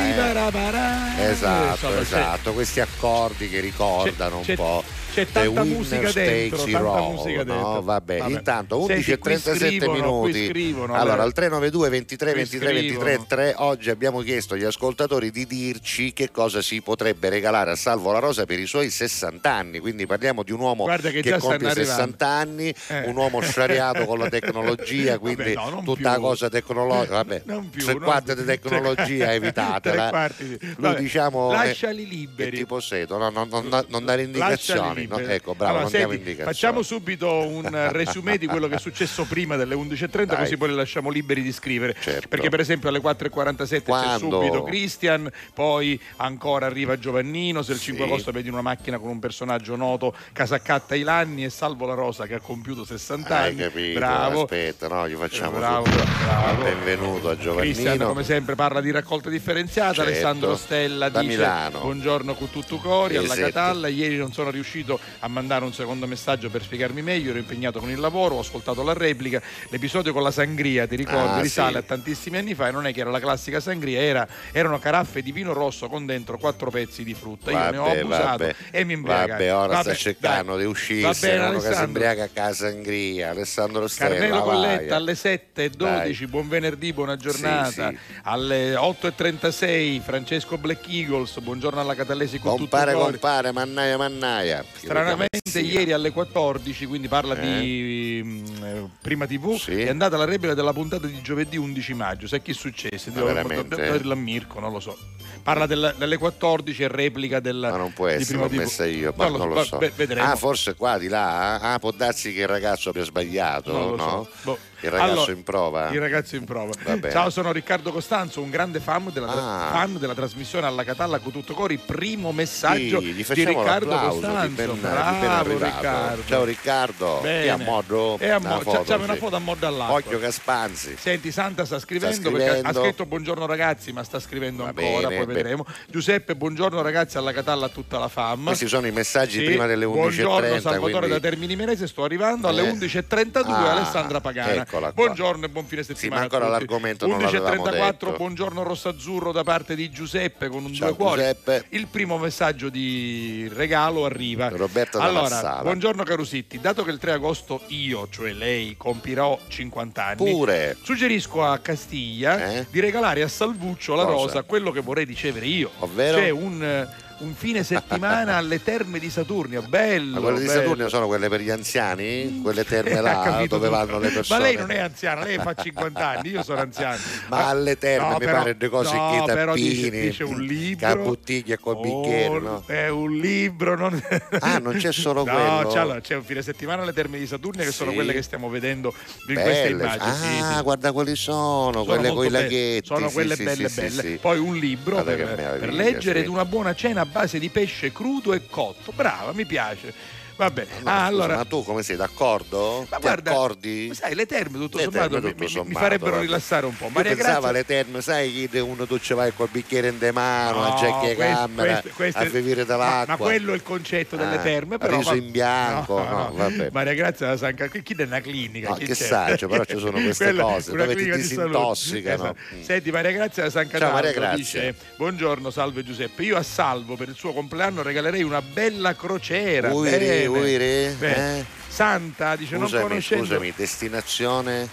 Eh. 1.17 1.23
Esatto, 1.29 1.87
c'è- 1.89 1.99
esatto, 1.99 2.53
questi 2.53 2.79
accordi 2.79 3.49
che 3.49 3.59
ricordano 3.59 4.41
c'è- 4.41 4.51
un 4.51 4.55
po'. 4.55 4.83
C'è 5.17 5.27
tanta 5.31 5.63
musica 5.63 6.11
dentro, 6.11 6.57
tanta 6.63 6.99
musica 7.09 7.43
no? 7.43 7.53
dentro. 7.53 7.81
Vabbè, 7.81 8.17
Vabbè. 8.19 8.31
intanto 8.31 8.75
Senti, 8.85 8.91
11 8.93 9.11
e 9.11 9.17
qui 9.17 9.31
37 9.31 9.57
scrivono, 9.67 9.91
qui 9.91 10.01
minuti. 10.31 10.45
scrivono, 10.47 10.93
allora, 10.93 11.23
al 11.23 11.33
392 11.33 11.89
23 11.89 12.31
qui 12.31 12.39
23 12.41 12.73
23 12.73 12.97
scrivono. 13.11 13.25
3 13.27 13.53
oggi 13.57 13.89
abbiamo 13.89 14.19
chiesto 14.21 14.53
agli 14.53 14.63
ascoltatori 14.63 15.31
di 15.31 15.47
dirci 15.47 16.13
che 16.13 16.29
cosa 16.31 16.61
si 16.61 16.81
potrebbe 16.81 17.29
regalare 17.29 17.71
a 17.71 17.75
Salvo 17.75 18.11
La 18.11 18.19
Rosa 18.19 18.45
per 18.45 18.59
i 18.59 18.67
suoi 18.67 18.89
60 18.91 19.51
anni. 19.51 19.79
Quindi 19.79 20.05
parliamo 20.05 20.43
di 20.43 20.51
un 20.51 20.59
uomo 20.59 20.83
Guarda 20.83 21.09
che 21.09 21.21
già 21.21 21.39
compie 21.39 21.69
stanno 21.71 21.73
60 21.85 22.27
anni, 22.27 22.73
Eh. 22.87 23.07
un 23.07 23.15
uomo 23.15 23.39
sciariato 23.41 24.05
con 24.05 24.19
la 24.19 24.29
tecnologia, 24.29 25.17
quindi 25.19 25.53
Vabbè, 25.53 25.69
no, 25.71 25.81
tutta 25.83 25.93
più. 25.95 26.03
la 26.03 26.19
cosa 26.19 26.49
tecnologica. 26.49 27.13
Vabbè, 27.15 27.41
Non 27.47 27.69
più, 27.69 27.83
tre 27.83 27.95
quarti 27.99 28.35
di 28.35 28.45
tecnologia 28.45 29.33
evitatela. 29.33 30.29
Lui 30.37 30.57
Vabbè, 30.77 30.99
diciamo 30.99 31.51
è- 31.53 31.67
lasciali 31.67 32.03
è 32.05 32.07
liberi. 32.07 32.57
tipo 32.57 32.79
seto, 32.79 33.17
no, 33.17 33.29
no, 33.29 33.45
no, 33.49 33.61
no, 33.61 33.85
non 33.87 34.05
dare 34.05 34.21
indicazioni. 34.23 35.06
No? 35.07 35.17
Ecco, 35.19 35.55
bravo, 35.55 35.77
Allora, 35.79 35.89
senti. 35.89 36.35
Facciamo 36.35 36.81
subito 36.81 37.31
un 37.47 37.69
resumé 37.91 38.37
di 38.37 38.47
quello 38.47 38.67
che 38.67 38.75
è 38.75 38.79
successo 38.79 39.25
prima 39.25 39.55
delle 39.55 39.75
11.30 39.75 40.23
Dai. 40.25 40.37
così 40.37 40.57
poi 40.57 40.69
le 40.69 40.75
lasciamo 40.75 41.09
liberi 41.09 41.41
di 41.41 41.51
scrivere. 41.51 41.95
Certo. 41.99 42.27
Perché 42.27 42.49
per 42.49 42.59
esempio 42.59 42.89
alle 42.89 42.99
4.47 42.99 43.67
c'è 43.67 43.81
Quando? 43.83 44.17
subito 44.39 44.63
Christian, 44.63 45.29
poi 45.53 45.99
ancora 46.17 46.65
arriva 46.65 46.97
Giovannino, 46.97 47.61
se 47.61 47.71
il 47.73 47.77
Sì. 47.79 47.85
5 47.85 48.05
agosto 48.05 48.31
vedi 48.31 48.49
una 48.49 48.61
macchina 48.61 48.97
con 48.99 49.09
un 49.09 49.19
personaggio 49.19 49.75
noto, 49.75 50.13
Casaccatta 50.33 50.95
Ilanni 50.95 51.43
e 51.45 51.49
Salvo 51.49 51.85
La 51.85 51.93
Rosa 51.93 52.25
che 52.25 52.35
ha 52.35 52.39
compiuto 52.39 52.83
60 52.85 53.37
Hai 53.37 53.49
anni. 53.49 53.57
capito? 53.61 53.99
Bravo. 53.99 54.41
Aspetta, 54.43 54.87
no, 54.87 55.07
gli 55.07 55.15
facciamo 55.15 55.57
Bravo, 55.57 55.85
bravo. 56.23 56.63
benvenuto 56.63 57.29
a 57.29 57.37
Giovannino. 57.37 58.07
come 58.07 58.23
sempre 58.23 58.55
parla 58.55 58.81
di 58.81 58.91
raccolta 58.91 59.29
differenziata 59.29 59.93
Certo. 59.93 60.09
Alessandro 60.09 60.55
Stella 60.55 61.09
Da 61.09 61.21
dice 61.21 61.35
Milano. 61.35 61.79
buongiorno 61.79 62.33
con 62.35 62.49
tutto 62.49 62.77
cori 62.77 63.15
alla 63.15 63.25
Esatto. 63.25 63.41
Catalla 63.41 63.87
ieri 63.87 64.17
non 64.17 64.31
sono 64.33 64.49
riuscito 64.49 64.96
a 65.19 65.27
mandare 65.27 65.65
un 65.65 65.73
secondo 65.73 66.07
messaggio 66.07 66.49
per 66.49 66.63
spiegarmi 66.63 67.01
meglio 67.01 67.29
ero 67.31 67.39
impegnato 67.39 67.79
con 67.79 67.89
il 67.89 67.99
lavoro 67.99 68.35
ho 68.35 68.39
ascoltato 68.39 68.83
la 68.83 68.93
replica 68.93 69.41
l'episodio 69.69 70.13
con 70.13 70.23
la 70.23 70.31
sangria 70.31 70.87
ti 70.87 70.95
ricordi 70.95 71.39
Ah, 71.39 71.41
risale 71.41 71.71
sì. 71.71 71.77
a 71.77 71.81
tantissimi 71.83 72.37
anni 72.37 72.53
fa 72.55 72.67
e 72.67 72.71
non 72.71 72.85
è 72.87 72.93
che 72.93 73.01
era 73.01 73.09
la 73.09 73.19
classica 73.19 73.59
sangria 73.59 73.99
era- 74.01 74.27
erano 74.51 74.79
caraffe 74.79 75.21
di 75.21 75.31
vino 75.31 75.53
rosso 75.53 75.87
con 75.89 76.05
dentro 76.05 76.37
quattro 76.37 76.69
pezzi 76.69 77.03
di 77.03 77.13
frutta 77.13 77.51
io 77.51 77.57
ne 77.71 77.77
ho 77.77 77.83
Vabbè, 77.83 77.99
abusato 77.99 78.25
vabbè. 78.43 78.55
e 78.71 78.83
mi 78.83 78.93
imbriagai 78.93 79.29
Vabbè, 79.29 79.53
ora 79.55 79.67
Vabbè, 79.73 79.83
sta 79.83 79.93
cercando 79.95 80.55
dai. 80.57 80.65
di 80.67 81.01
bene, 81.19 81.45
uno 81.47 81.59
che 81.59 81.73
si 81.73 81.83
imbriaca 81.83 82.23
a 82.23 82.29
casa 82.31 82.67
Angria, 82.67 83.29
Alessandro 83.31 83.87
Stella. 83.87 84.15
Carmelo. 84.15 84.41
Colletta 84.43 84.95
alle 84.95 85.13
7.12, 85.13 85.77
Dai. 85.77 86.27
buon 86.27 86.47
venerdì, 86.47 86.93
buona 86.93 87.15
giornata. 87.15 87.89
Sì, 87.89 87.97
sì. 88.07 88.19
Alle 88.23 88.75
8.36 88.75 90.01
Francesco 90.01 90.57
Black 90.57 90.87
Eagles, 90.89 91.39
buongiorno 91.39 91.79
alla 91.79 91.95
Catallesi 91.95 92.39
con 92.39 92.57
Compare, 92.57 92.91
tutto 92.91 92.97
cuore. 93.03 93.11
compare, 93.19 93.51
mannaia, 93.51 93.97
mannaia. 93.97 94.63
Stranamente 94.87 95.59
ieri 95.59 95.91
alle 95.91 96.11
14, 96.11 96.85
quindi 96.85 97.07
parla 97.07 97.35
Eh? 97.37 97.41
di 97.41 98.21
mm, 98.23 98.45
eh, 98.63 98.89
Prima 99.01 99.25
TV, 99.27 99.57
Sì. 99.57 99.81
è 99.81 99.89
andata 99.89 100.17
la 100.17 100.25
replica 100.25 100.53
della 100.53 100.73
puntata 100.73 101.07
di 101.07 101.21
giovedì 101.21 101.57
11 101.57 101.93
maggio. 101.93 102.27
Sai 102.27 102.41
che 102.41 102.51
è 102.51 102.53
successo? 102.53 103.09
Devo 103.09 103.31
dirlo 103.33 104.13
a 104.13 104.15
Mirko, 104.15 104.59
non 104.59 104.71
lo 104.71 104.79
so. 104.79 104.97
Parla 105.43 105.65
della- 105.65 105.93
delle 105.93 106.17
14 106.17 106.83
e 106.83 106.87
replica 106.89 107.39
del 107.39 107.55
Ma 107.57 107.77
non 107.77 107.93
può 107.93 108.07
essere, 108.07 108.25
Prima 108.25 108.43
l'ho 108.43 108.49
TV. 108.49 108.55
messa 108.57 108.85
io, 108.85 109.13
ma 109.15 109.27
non 109.29 109.47
lo 109.47 109.53
va- 109.55 109.63
so. 109.63 109.77
vedremo. 109.95 110.29
Ah, 110.29 110.35
forse 110.35 110.75
qua 110.75 110.97
di 110.97 111.07
là? 111.07 111.59
Ah, 111.59 111.79
può 111.79 111.91
darsi 111.91 112.33
che 112.33 112.41
il 112.41 112.47
ragazzo 112.47 112.89
abbia 112.89 113.03
sbagliato, 113.03 113.71
lo 113.71 113.95
no? 113.95 114.23
so. 114.23 114.29
Boh. 114.43 114.57
Il 114.81 114.91
ragazzo 114.91 115.11
Allora, 115.11 115.31
in 115.31 115.43
prova? 115.43 115.89
Il 115.89 115.99
ragazzo 115.99 116.35
in 116.35 116.43
prova. 116.45 116.71
Ciao, 117.09 117.29
sono 117.31 117.51
Riccardo 117.51 117.91
Costanzo, 117.91 118.41
un 118.41 118.51
grande 118.51 118.79
fan 118.79 119.09
della, 119.11 119.27
Ah. 119.31 119.69
fan 119.71 119.97
della 119.97 120.13
trasmissione 120.13 120.67
alla 120.67 120.83
Catalla 120.83 121.17
con 121.17 121.31
tutto 121.31 121.53
cori. 121.55 121.77
Primo 121.77 122.31
messaggio 122.31 122.99
Sì, 122.99 123.13
di 123.13 123.23
Riccardo 123.43 123.97
Costanzo. 123.97 124.47
di 124.47 124.53
ben, 124.53 124.73
di 124.73 124.79
Bravo 124.79 125.27
arrivato. 125.29 125.63
Riccardo. 125.75 126.21
Ciao 126.27 126.43
Riccardo, 126.43 127.19
Bene. 127.23 127.43
che 127.43 127.49
a 127.49 127.57
modo 127.57 128.17
E 128.19 128.29
a 128.29 128.37
una 128.37 128.49
mo- 128.49 128.59
foto, 128.61 128.93
una 128.95 129.13
sì. 129.13 129.19
foto 129.19 129.35
a 129.35 129.39
mo' 129.39 129.55
dall'acqua. 129.55 129.95
Occhio 129.95 130.19
Caspanzi. 130.19 130.95
Senti, 130.99 131.31
Santa 131.31 131.65
sta 131.65 131.79
scrivendo, 131.79 132.15
Sta 132.15 132.29
perché 132.29 132.45
ha 132.45 132.51
scrivendo. 132.53 132.81
scritto 132.83 133.05
buongiorno 133.07 133.45
ragazzi, 133.47 133.91
ma 133.91 134.03
sta 134.03 134.19
scrivendo 134.19 134.61
Va 134.63 134.69
ancora, 134.69 135.07
bene, 135.07 135.17
poi 135.17 135.25
beh. 135.25 135.33
vedremo. 135.33 135.65
Giuseppe, 135.87 136.35
buongiorno 136.35 136.81
ragazzi 136.83 137.17
alla 137.17 137.33
Catalla 137.33 137.65
a 137.65 137.69
tutta 137.69 137.97
la 137.97 138.07
fam. 138.09 138.45
Questi 138.45 138.67
sono 138.67 138.85
i 138.85 138.91
messaggi 138.91 139.39
Sì, 139.39 139.45
prima 139.45 139.65
delle 139.65 139.85
11.30. 139.85 140.27
Buongiorno 140.27 140.59
Salvatore 140.59 140.91
quindi- 141.07 141.09
da 141.09 141.19
Termini 141.19 141.55
Menese, 141.55 141.87
sto 141.87 142.03
arrivando 142.03 142.47
alle 142.47 142.61
Eh. 142.61 142.69
11.32 142.69 143.51
Ah, 143.55 143.71
Alessandra 143.71 144.21
Pagana. 144.21 144.65
Eccola 144.67 144.91
qua. 144.91 145.05
Buongiorno 145.05 145.45
e 145.45 145.49
buon 145.49 145.65
fine 145.65 145.83
settimana. 145.83 146.15
ma 146.17 146.21
ancora 146.23 146.47
l'argomento 146.49 147.07
non 147.07 147.19
l'avevamo 147.21 147.63
11.34, 147.63 147.79
detto. 147.89 148.11
buongiorno 148.17 148.63
Rossazzurro 148.63 149.31
da 149.31 149.43
parte 149.43 149.75
di 149.75 149.89
Giuseppe 149.89 150.49
con 150.49 150.65
un 150.65 150.73
Ciao, 150.73 150.89
due 150.89 150.97
cuori. 150.97 151.21
Giuseppe. 151.21 151.65
Il 151.69 151.87
primo 151.87 152.17
messaggio 152.17 152.69
di 152.69 153.49
regalo 153.53 154.05
arriva. 154.05 154.49
Roberta 154.49 154.97
da 154.99 155.05
allora, 155.05 155.21
Marsala. 155.29 155.61
buongiorno 155.61 156.03
Carusitti, 156.03 156.59
dato 156.59 156.83
che 156.83 156.91
il 156.91 156.97
3 156.97 157.13
agosto 157.13 157.61
io, 157.67 158.07
cioè 158.09 158.33
lei, 158.33 158.75
compirò 158.77 159.39
50 159.47 160.03
anni. 160.05 160.15
Pure. 160.31 160.77
Suggerisco 160.81 161.43
a 161.43 161.57
Castiglia 161.59 162.51
Eh? 162.57 162.65
di 162.69 162.79
regalare 162.79 163.21
a 163.23 163.27
Salvuccio 163.27 163.95
la 163.95 164.03
Cosa? 164.03 164.15
rosa 164.15 164.43
quello 164.43 164.71
che 164.71 164.81
vorrei 164.81 165.05
ricevere 165.05 165.45
io. 165.45 165.71
Ovvero? 165.79 166.17
Cioè 166.17 166.29
un, 166.29 166.87
un 167.19 167.33
fine 167.33 167.63
settimana 167.63 168.35
alle 168.37 168.61
terme 168.61 168.99
di 168.99 169.09
Saturnio. 169.09 169.61
Bello. 169.63 170.15
Ma 170.15 170.19
quelle 170.21 170.39
di 170.39 170.45
bello. 170.45 170.59
Saturnio 170.61 170.89
sono 170.89 171.07
quelle 171.07 171.29
per 171.29 171.41
gli 171.41 171.49
anziani? 171.49 172.39
Quelle 172.41 172.63
terme 172.63 172.99
là 173.01 173.43
dove 173.47 173.69
vanno 173.69 173.99
le 173.99 174.09
persone? 174.09 174.39
Ma 174.39 174.45
lei 174.45 174.55
non 174.55 174.71
è 174.71 174.77
anziana, 174.79 175.23
lei 175.23 175.37
fa 175.37 175.53
50 175.53 176.07
anni, 176.07 176.29
io 176.29 176.43
sono 176.43 176.61
anziano. 176.61 176.97
Ma 177.29 177.47
alle 177.47 177.77
terme 177.77 178.09
mi 178.13 178.17
però- 178.19 178.37
pare 178.37 178.57
delle 178.57 178.69
cose 178.71 178.95
no, 178.95 179.23
che 179.25 179.33
però 179.33 179.53
dice, 179.53 179.83
tappini, 179.85 180.01
dice 180.01 180.23
un 180.23 180.39
libro. 180.41 180.87
che 180.87 180.95
bottiglie 180.97 181.57
con 181.59 181.81
bicchieri, 181.81 182.35
Oh, 182.35 182.39
no? 182.39 182.63
È 182.65 182.87
un 182.89 183.11
libro. 183.17 183.75
Non... 183.75 184.01
Ah, 184.39 184.59
non 184.59 184.75
c'è 184.75 184.91
solo 184.91 185.23
no, 185.23 185.31
quello? 185.33 185.69
c'è, 185.69 185.79
allora, 185.79 185.99
c'è 186.01 186.15
un 186.15 186.23
fine 186.23 186.41
settimana 186.41 186.81
alle 186.83 186.93
terme 186.93 187.17
di 187.17 187.25
Saturnio 187.27 187.63
che 187.63 187.71
sono 187.71 187.89
Sì. 187.89 187.95
quelle 187.95 188.13
che 188.13 188.21
stiamo 188.21 188.49
vedendo 188.49 188.93
in 189.27 189.33
queste 189.35 189.61
Belle. 189.73 189.83
immagini. 189.83 190.13
Sì, 190.15 190.39
Ah, 190.41 190.55
sì. 190.57 190.61
guarda 190.63 190.91
quali 190.91 191.15
sono, 191.15 191.71
Sono 191.71 191.83
quelle 191.85 192.09
con 192.09 192.25
i 192.25 192.29
laghetti. 192.29 192.85
Sono 192.85 193.07
sì, 193.07 193.13
quelle 193.13 193.35
sì, 193.35 193.43
belle 193.43 193.69
sì, 193.69 193.75
belle. 193.81 193.89
sì, 194.01 194.07
sì. 194.07 194.17
Poi 194.21 194.37
un 194.39 194.55
libro 194.55 195.03
per, 195.03 195.57
per 195.59 195.73
leggere 195.73 196.19
sì. 196.19 196.25
ed 196.25 196.29
una 196.29 196.45
buona 196.45 196.73
cena 196.75 197.05
base 197.07 197.39
di 197.39 197.49
pesce 197.49 197.91
crudo 197.91 198.33
e 198.33 198.47
cotto. 198.47 198.91
Brava, 198.91 199.33
mi 199.33 199.45
piace. 199.45 199.93
Vabbè, 200.37 200.65
No, 200.83 200.89
ah, 200.91 201.05
allora. 201.05 201.35
Ma 201.37 201.45
tu 201.45 201.63
come 201.63 201.81
sei 201.81 201.95
d'accordo? 201.95 202.85
Ma 202.89 202.97
Ti 202.97 203.01
guarda, 203.01 203.31
accordi? 203.31 203.91
sai, 203.93 204.13
le 204.13 204.25
terme 204.27 204.59
tutto 204.59 204.77
Le 204.77 204.83
sommato, 204.83 205.09
terme, 205.09 205.17
mi- 205.25 205.31
tutto 205.31 205.39
mi, 205.39 205.45
mi 205.45 205.51
sommato, 205.51 205.79
farebbero 205.79 206.11
vabbè. 206.11 206.23
rilassare 206.23 206.65
un 206.67 206.77
po'. 206.77 206.85
Io 206.85 206.91
Maria 206.93 207.15
pensavo 207.15 207.47
alle 207.47 207.65
terme, 207.65 208.01
sai 208.01 208.47
che 208.51 208.59
uno 208.59 208.85
tu 208.85 208.99
ci 208.99 209.13
vai 209.15 209.33
col 209.35 209.49
bicchiere 209.51 209.87
in 209.89 209.97
de 209.97 210.11
mano, 210.11 210.59
No, 210.59 210.73
a 210.75 210.79
giacchia 210.79 211.15
camera, 211.15 211.81
questo- 211.93 212.19
a 212.19 212.21
è- 212.23 212.29
bevere 212.29 212.61
ma, 212.61 212.67
dall'acqua. 212.67 213.05
ma 213.07 213.17
quello 213.17 213.51
è 213.51 213.55
il 213.55 213.63
concetto 213.63 214.15
delle 214.15 214.35
Ah, 214.35 214.41
terme, 214.41 214.77
però. 214.77 214.97
riso 214.97 215.15
in 215.15 215.31
bianco, 215.31 215.97
no, 216.03 216.31
vabbè. 216.35 216.69
Maria 216.71 216.93
Grazia 216.93 217.27
da 217.27 217.37
San 217.37 217.55
Car- 217.55 217.69
chi 217.81 217.95
è 217.97 218.03
una 218.03 218.21
clinica? 218.21 218.69
No, 218.69 218.75
che 218.75 218.93
saggio, 218.93 219.47
però 219.47 219.65
ci 219.65 219.77
sono 219.79 219.99
queste 219.99 220.25
Quella- 220.25 220.43
cose 220.43 220.71
dove 220.71 220.95
ti 220.95 221.09
disintossicano. 221.11 222.15
Esatto. 222.15 222.37
Mm. 222.55 222.61
Senti, 222.61 222.91
Maria 222.91 223.11
Grazia 223.11 223.43
da 223.43 223.49
San 223.49 223.69
Ciao, 223.69 223.91
Maria 223.91 224.11
Cataldo 224.13 224.37
dice: 224.37 224.75
Buongiorno, 224.97 225.49
salve 225.49 225.83
Giuseppe. 225.83 226.23
Io 226.23 226.37
a 226.37 226.43
Salvo 226.43 226.95
per 226.95 227.09
il 227.09 227.15
suo 227.15 227.33
compleanno 227.33 227.81
regalerei 227.81 228.21
una 228.23 228.41
bella 228.41 228.95
crociera. 228.95 229.73
Uiri, 229.73 230.26
Bene. 230.27 230.45
uiri, 230.45 230.95
Bene. 230.97 231.39
eh? 231.39 231.45
Santa 231.67 232.35
dice 232.35 232.57
non 232.57 232.67
Scusami, 232.67 232.87
conoscendo 232.87 233.23
scusami, 233.25 233.53
destinazione 233.55 234.67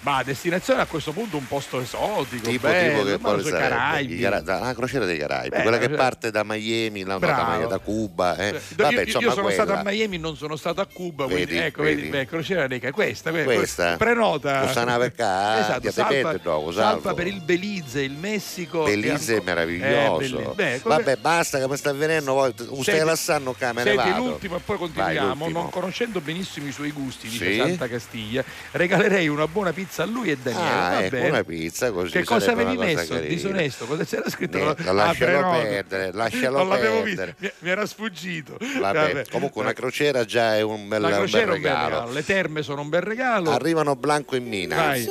ma 0.00 0.22
destinazione 0.22 0.80
a 0.80 0.86
questo 0.86 1.12
punto 1.12 1.36
un 1.36 1.46
posto 1.46 1.80
esotico 1.80 2.48
tipo, 2.48 2.68
bello, 2.68 2.98
tipo 3.02 3.04
che 3.10 3.18
quale 3.18 3.42
sarebbe? 3.42 3.58
Caraibi 3.68 4.18
Cara- 4.18 4.60
ah, 4.60 4.74
crociera 4.74 5.04
dei 5.04 5.18
Caraibi, 5.18 5.56
Beh, 5.56 5.62
quella 5.62 5.78
che 5.78 5.86
cioè- 5.86 5.96
parte 5.96 6.30
da 6.30 6.44
Miami, 6.44 7.02
no, 7.02 7.18
da, 7.18 7.66
da 7.68 7.78
Cuba. 7.78 8.36
Eh. 8.36 8.48
Io- 8.50 8.60
Vabbè, 8.76 8.92
io, 8.94 9.00
insomma, 9.02 9.24
io 9.24 9.30
sono 9.30 9.42
quella. 9.46 9.62
stato 9.64 9.78
a 9.78 9.82
Miami, 9.84 10.18
non 10.18 10.36
sono 10.36 10.56
stato 10.56 10.80
a 10.80 10.86
Cuba, 10.86 11.24
quindi 11.24 11.44
Vedi, 11.46 11.58
ecco, 11.58 11.82
vedi. 11.82 11.96
vedi, 12.02 12.08
beh, 12.10 12.26
crociera 12.26 12.66
dei 12.68 12.78
Ca- 12.80 12.92
questa, 12.92 13.30
que- 13.32 13.44
Questa? 13.44 13.96
prenota. 13.96 14.60
Questa 14.60 14.84
nave 14.84 15.12
qua, 15.12 15.58
esatto, 15.60 15.90
salpa, 15.90 16.32
dopo, 16.36 16.72
salpa 16.72 17.14
per 17.14 17.26
il 17.26 17.40
Belize, 17.42 18.00
il 18.02 18.12
Messico. 18.12 18.84
Belize 18.84 19.36
è 19.38 19.42
meraviglioso. 19.44 20.52
Eh. 20.52 20.54
Beh, 20.54 20.80
come- 20.82 20.96
Vabbè, 20.96 21.16
basta 21.16 21.58
che 21.58 21.68
mi 21.68 21.76
sta 21.76 21.90
avvenendo. 21.90 22.54
Stai 22.82 23.04
lassando 23.04 23.56
me 23.58 23.72
ne 23.72 23.82
Senti, 23.82 24.14
l'ultimo 24.16 24.56
e 24.56 24.60
poi 24.64 24.78
continuiamo. 24.78 25.48
non 25.48 25.68
conoscendo 25.70 26.20
benissimo 26.20 26.66
i 26.68 26.72
suoi 26.72 26.90
gusti, 26.92 27.28
dice? 27.28 27.56
Santa 27.56 27.88
Castiglia, 27.88 28.44
regalerei 28.72 29.28
una 29.28 29.46
buona 29.48 29.72
pizza 29.72 29.86
pizza 29.88 30.02
a 30.02 30.06
lui 30.06 30.30
e 30.30 30.36
Daniele. 30.36 30.68
Ah, 30.68 30.90
Va 30.90 31.00
ecco, 31.02 31.16
bene. 31.16 31.28
una 31.30 31.44
pizza 31.44 31.90
così. 31.90 32.10
Che 32.12 32.24
cosa 32.24 32.52
avevi 32.52 32.74
cosa 32.76 32.86
messo? 32.86 33.14
carina. 33.14 33.28
Disonesto, 33.34 33.84
cosa 33.86 34.04
c'era 34.04 34.28
scritto? 34.30 34.58
Niente, 34.58 34.88
Ah, 34.88 34.92
lascialo 34.92 35.38
prenoto. 35.38 35.58
perdere, 35.62 36.10
lascialo 36.12 36.56
non 36.58 36.68
l'avevo 36.68 37.02
perdere. 37.02 37.34
visto, 37.38 37.54
mi, 37.60 37.66
mi 37.66 37.70
era 37.70 37.86
sfuggito. 37.86 38.56
Vabbè, 38.80 39.12
Vabbè. 39.12 39.24
comunque 39.30 39.62
una 39.62 39.72
crociera 39.72 40.24
già 40.24 40.56
è 40.56 40.60
un 40.62 40.86
bel, 40.88 41.00
La 41.00 41.06
un 41.08 41.12
bel 41.14 41.20
crociera 41.22 41.52
è 41.52 41.54
un 41.56 41.60
bel 41.62 41.70
regalo. 41.72 42.12
le 42.12 42.24
terme 42.24 42.62
sono 42.62 42.80
un 42.82 42.88
bel 42.88 43.02
regalo. 43.02 43.50
Arrivano 43.50 43.96
Blanco 43.96 44.36
e 44.36 44.40
Mina. 44.40 44.76
Vai. 44.76 45.08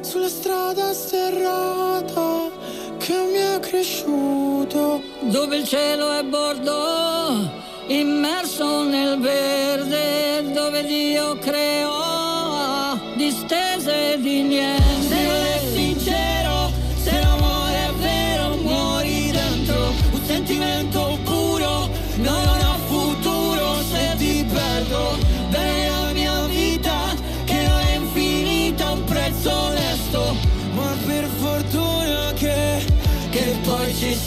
Sulla 0.00 0.28
strada 0.28 0.92
sterrata 0.92 2.50
che 2.98 3.12
mi 3.32 3.42
ha 3.42 3.58
cresciuto. 3.58 5.02
dove 5.22 5.56
il 5.56 5.64
cielo 5.66 6.12
è 6.18 6.22
bordo, 6.22 7.50
immerso 7.88 8.84
nel 8.84 9.18
verde, 9.18 10.50
dove 10.52 10.84
Dio 10.84 11.36
creò 11.38 12.98
distese 13.16 14.18
di 14.20 14.42
niente. 14.42 15.08
Se 15.08 15.26
non 15.26 15.44
è 15.44 15.60
sincero, 15.72 16.72
se 17.02 17.20
l'amore 17.20 17.86
è 17.86 17.92
vero, 18.00 18.56
muori 18.56 19.30
dentro. 19.30 19.92
Un 20.12 20.20
sentimento 20.24 21.18
puro, 21.24 21.88
non 22.16 22.58
ha 22.60 22.76
futuro 22.86 23.82
se 23.90 24.14
ti 24.16 24.46
perdo. 24.52 25.18
Bene 25.50 26.12
mia 26.12 26.46
vita, 26.46 27.14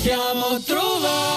siamo 0.08 0.58
trovati 0.66 1.37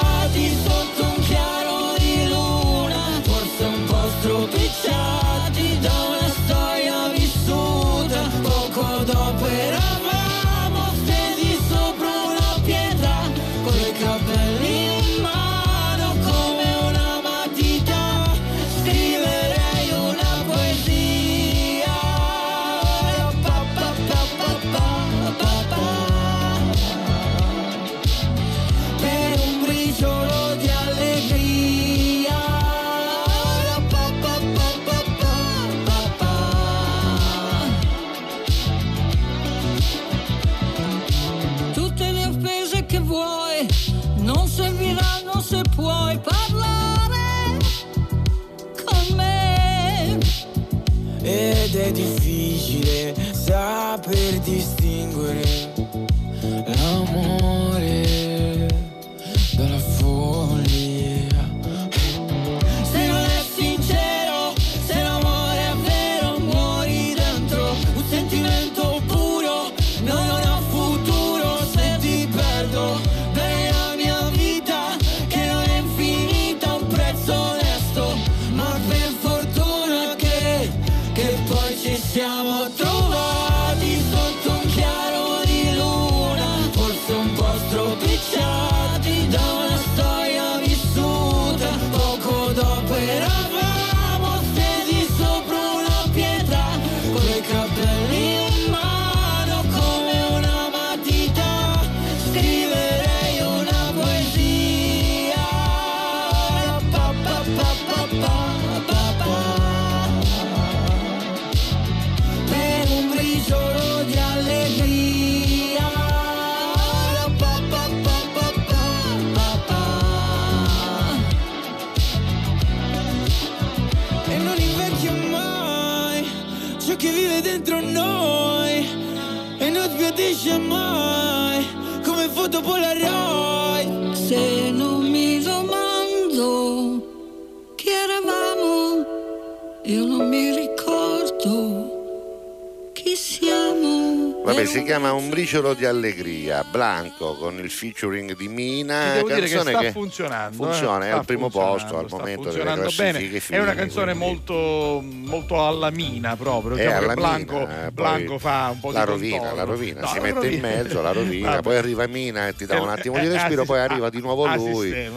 si 144.70 144.84
chiama 144.84 145.12
Un 145.12 145.28
briciolo 145.30 145.74
di 145.74 145.84
allegria, 145.84 146.62
Blanco 146.62 147.34
con 147.34 147.58
il 147.58 147.70
featuring 147.70 148.36
di 148.36 148.46
Mina. 148.46 149.06
Ti 149.08 149.12
devo 149.14 149.28
dire 149.28 149.48
che 149.48 149.58
sta 149.58 149.90
funzionando. 149.90 150.64
Funziona, 150.64 151.06
eh. 151.06 151.08
è 151.08 151.10
al 151.10 151.24
primo 151.24 151.50
posto 151.50 151.98
al 151.98 152.06
momento 152.08 152.50
delle 152.50 152.62
classifiche 152.62 153.12
bene. 153.12 153.40
fine, 153.40 153.58
È 153.58 153.62
una 153.62 153.74
canzone 153.74 154.14
quindi- 154.14 154.24
molto, 154.26 155.00
molto 155.02 155.66
alla 155.66 155.90
mina 155.90 156.36
proprio. 156.36 156.76
È 156.76 156.82
Diciamo 156.84 156.96
alla 156.98 157.08
che 157.08 157.14
Blanco, 157.14 157.58
mina, 157.58 157.86
eh, 157.86 157.90
Blanco 157.90 158.38
fa 158.38 158.68
un 158.72 158.78
po' 158.80 158.92
la 158.92 159.00
di 159.00 159.10
rovina, 159.10 159.36
contorno. 159.38 159.56
la 159.56 159.64
rovina, 159.64 160.00
No, 160.02 160.06
si 160.06 160.14
la 160.14 160.20
mette 160.20 160.34
in 160.34 160.42
rovina. 160.60 160.68
mezzo, 160.68 161.02
la 161.02 161.12
rovina, 161.12 161.50
Vabbè. 161.50 161.62
poi 161.62 161.76
arriva 161.76 162.06
Mina 162.06 162.46
e 162.46 162.54
ti 162.54 162.66
dà 162.66 162.76
Eh, 162.76 162.78
un 162.78 162.88
attimo 162.90 163.16
eh, 163.16 163.20
di 163.22 163.26
eh, 163.26 163.32
respiro, 163.32 163.62
ah, 163.62 163.64
poi 163.66 163.76
sì, 163.78 163.82
arriva 163.82 164.06
ah, 164.06 164.10
di 164.10 164.20
nuovo 164.20 164.44
ah, 164.44 164.54
lui. 164.54 165.08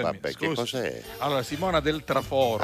Vabbè, 0.00 0.32
che 0.34 0.52
cos'è? 0.54 1.02
Allora, 1.18 1.42
Simona 1.42 1.80
del 1.80 2.04
Traforo. 2.04 2.62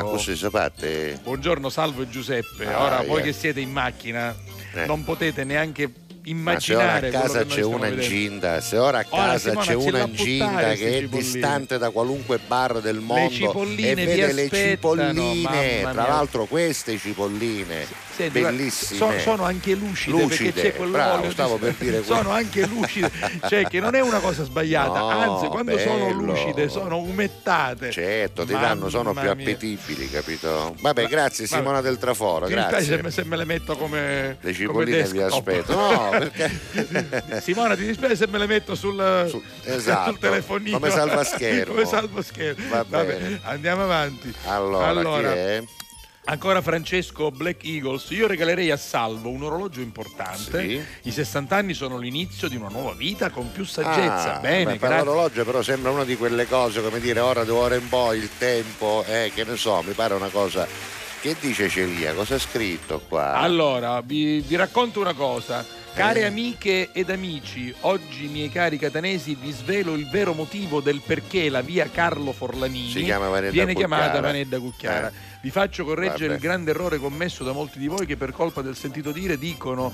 Buongiorno, 1.23 1.69
salve 1.69 2.09
Giuseppe. 2.09 2.67
Ah, 2.67 2.83
Ora, 2.83 3.03
voi 3.03 3.23
che 3.23 3.33
siete 3.35 3.61
in 3.61 3.71
macchina, 3.71 4.35
Eh. 4.75 4.87
non 4.87 5.05
potete 5.05 5.45
neanche 5.45 5.91
Ma 6.29 6.61
se 6.61 6.75
ora 6.75 6.85
a 6.85 6.99
immaginare 6.99 7.11
casa 7.11 7.45
c'è 7.47 7.63
una 7.63 7.87
incinta, 7.87 8.61
se 8.61 8.77
ora 8.77 8.99
a 8.99 9.07
Ora, 9.09 9.23
casa 9.25 9.51
Simona, 9.51 9.65
c'è 9.65 9.75
una 9.75 10.07
buttare, 10.07 10.77
che 10.77 10.99
è 10.99 11.03
distante 11.05 11.79
da 11.79 11.91
qualunque 11.91 12.39
bar 12.47 12.81
del 12.81 12.99
mondo 13.01 13.63
e 13.77 13.95
vede 13.95 14.33
le 14.33 14.51
cipolline, 14.51 15.81
tra 15.81 16.07
l'altro 16.07 16.45
queste 16.45 16.99
cipolline 16.99 18.08
Senti, 18.19 18.41
guarda, 18.41 18.57
bellissime. 18.57 18.99
so- 18.99 19.19
sono 19.21 19.45
anche 19.45 19.75
lucide, 19.75 20.21
Lucide, 20.23 20.53
perché 20.53 20.71
c'è 20.71 20.77
quell'olio 20.77 21.03
bravo, 21.05 21.27
di- 21.27 21.31
stavo 21.33 21.57
per 21.57 21.75
dire 21.79 22.03
sono 22.05 22.31
anche 22.31 22.67
lucide 22.67 23.11
cioè 23.49 23.65
che 23.69 23.79
non 23.79 23.95
è 23.95 24.01
una 24.01 24.19
cosa 24.19 24.43
sbagliata 24.45 24.99
No, 24.99 25.09
anzi 25.09 25.47
quando 25.47 25.79
sono 25.79 26.07
bello. 26.07 26.21
lucide 26.23 26.69
sono 26.69 26.99
umettate 26.99 27.91
Certo, 27.93 28.45
ti 28.45 28.53
danno, 28.53 28.89
sono 28.89 29.13
più 29.15 29.31
appetibili, 29.31 30.11
capito? 30.11 30.75
Vabbè, 30.81 31.07
grazie 31.07 31.47
Vabbè. 31.47 31.61
Simona 31.63 31.81
del 31.81 31.99
Traforo, 31.99 32.47
dispiace 32.47 32.81
se 32.81 32.87
grazie. 32.87 33.03
me, 33.03 33.11
se 33.11 33.25
me 33.25 33.37
le 33.37 33.45
metto 33.45 33.77
come 33.77 34.37
Le 34.41 34.53
cipolline 34.53 35.03
vi 35.05 35.21
aspetto. 35.23 35.75
No, 35.77 36.09
perché 36.11 37.41
Simona 37.41 37.77
ti 37.77 37.87
dispiace 37.87 38.17
se 38.17 38.27
me 38.27 38.39
le 38.39 38.47
metto 38.47 38.75
sul, 38.75 39.27
Su- 39.29 39.43
esatto, 39.65 40.11
sul 40.11 40.19
telefonino 40.19 40.79
come 40.79 40.91
salvaschermo. 40.91 41.73
come 41.75 41.87
salvaschermo 41.87 42.69
Va 42.69 42.85
Vabbè, 42.89 43.07
bene. 43.07 43.41
andiamo 43.45 43.85
avanti 43.85 44.35
allora, 44.47 45.35
è? 45.35 45.63
Ancora 46.31 46.61
Francesco 46.61 47.31
Black 47.31 47.65
Eagles, 47.65 48.11
io 48.11 48.27
regalerei 48.27 48.71
a 48.71 48.77
Salvo 48.77 49.31
un 49.31 49.45
orologio 49.45 49.81
importante. 49.81 50.61
Sì. 50.69 51.09
I 51.09 51.11
60 51.11 51.57
anni 51.57 51.73
sono 51.73 51.97
l'inizio 51.97 52.49
di 52.49 52.57
una 52.57 52.69
nuova 52.69 52.93
vita 52.93 53.31
con 53.31 53.51
più 53.51 53.65
saggezza. 53.65 54.37
Ah, 54.37 54.39
Bene, 54.39 54.73
beh, 54.73 54.77
grazie. 54.79 55.05
l'orologio 55.07 55.45
però 55.47 55.63
sembra 55.63 55.91
una 55.91 56.05
di 56.05 56.19
quelle 56.19 56.47
cose, 56.47 56.83
come 56.83 57.01
dire, 57.01 57.21
ora 57.21 57.45
di 57.45 57.51
ora 57.51 57.77
in 57.77 57.89
poi 57.89 58.19
il 58.19 58.29
tempo, 58.37 59.05
eh, 59.09 59.33
che 59.35 59.45
ne 59.45 59.57
so, 59.57 59.83
mi 59.87 59.95
pare 59.95 60.13
una 60.13 60.29
cosa. 60.29 60.67
Che 61.21 61.35
dice 61.41 61.67
Celia? 61.71 62.13
Cosa 62.13 62.35
ha 62.35 62.39
scritto 62.39 63.01
qua? 63.09 63.33
Allora, 63.37 64.03
vi, 64.03 64.41
vi 64.41 64.55
racconto 64.57 65.01
una 65.01 65.15
cosa. 65.15 65.65
Care 65.95 66.21
Eh. 66.21 66.25
amiche 66.27 66.91
ed 66.93 67.09
amici, 67.09 67.75
oggi 67.81 68.27
miei 68.29 68.51
cari 68.51 68.77
catanesi 68.79 69.35
vi 69.35 69.51
svelo 69.51 69.95
il 69.95 70.07
vero 70.11 70.35
motivo 70.35 70.81
del 70.83 71.01
perché 71.05 71.49
la 71.49 71.63
via 71.63 71.89
Carlo 71.91 72.33
Forlanini 72.33 72.93
viene 73.51 73.75
chiamata 73.75 74.03
Cucchiara. 74.05 74.21
Vanedda 74.21 74.59
Cucchiara. 74.61 75.09
Eh. 75.09 75.28
Vi 75.41 75.51
faccio 75.51 75.85
correggere 75.85 76.25
Vabbè. 76.27 76.35
il 76.35 76.41
grande 76.41 76.71
errore 76.73 76.99
commesso 76.99 77.45
da 77.45 77.53
molti 77.53 77.79
di 77.79 77.87
voi 77.87 78.07
che 78.07 78.17
per 78.17 78.33
colpa 78.33 78.61
del 78.61 78.75
sentito 78.75 79.13
dire 79.13 79.39
dicono 79.39 79.93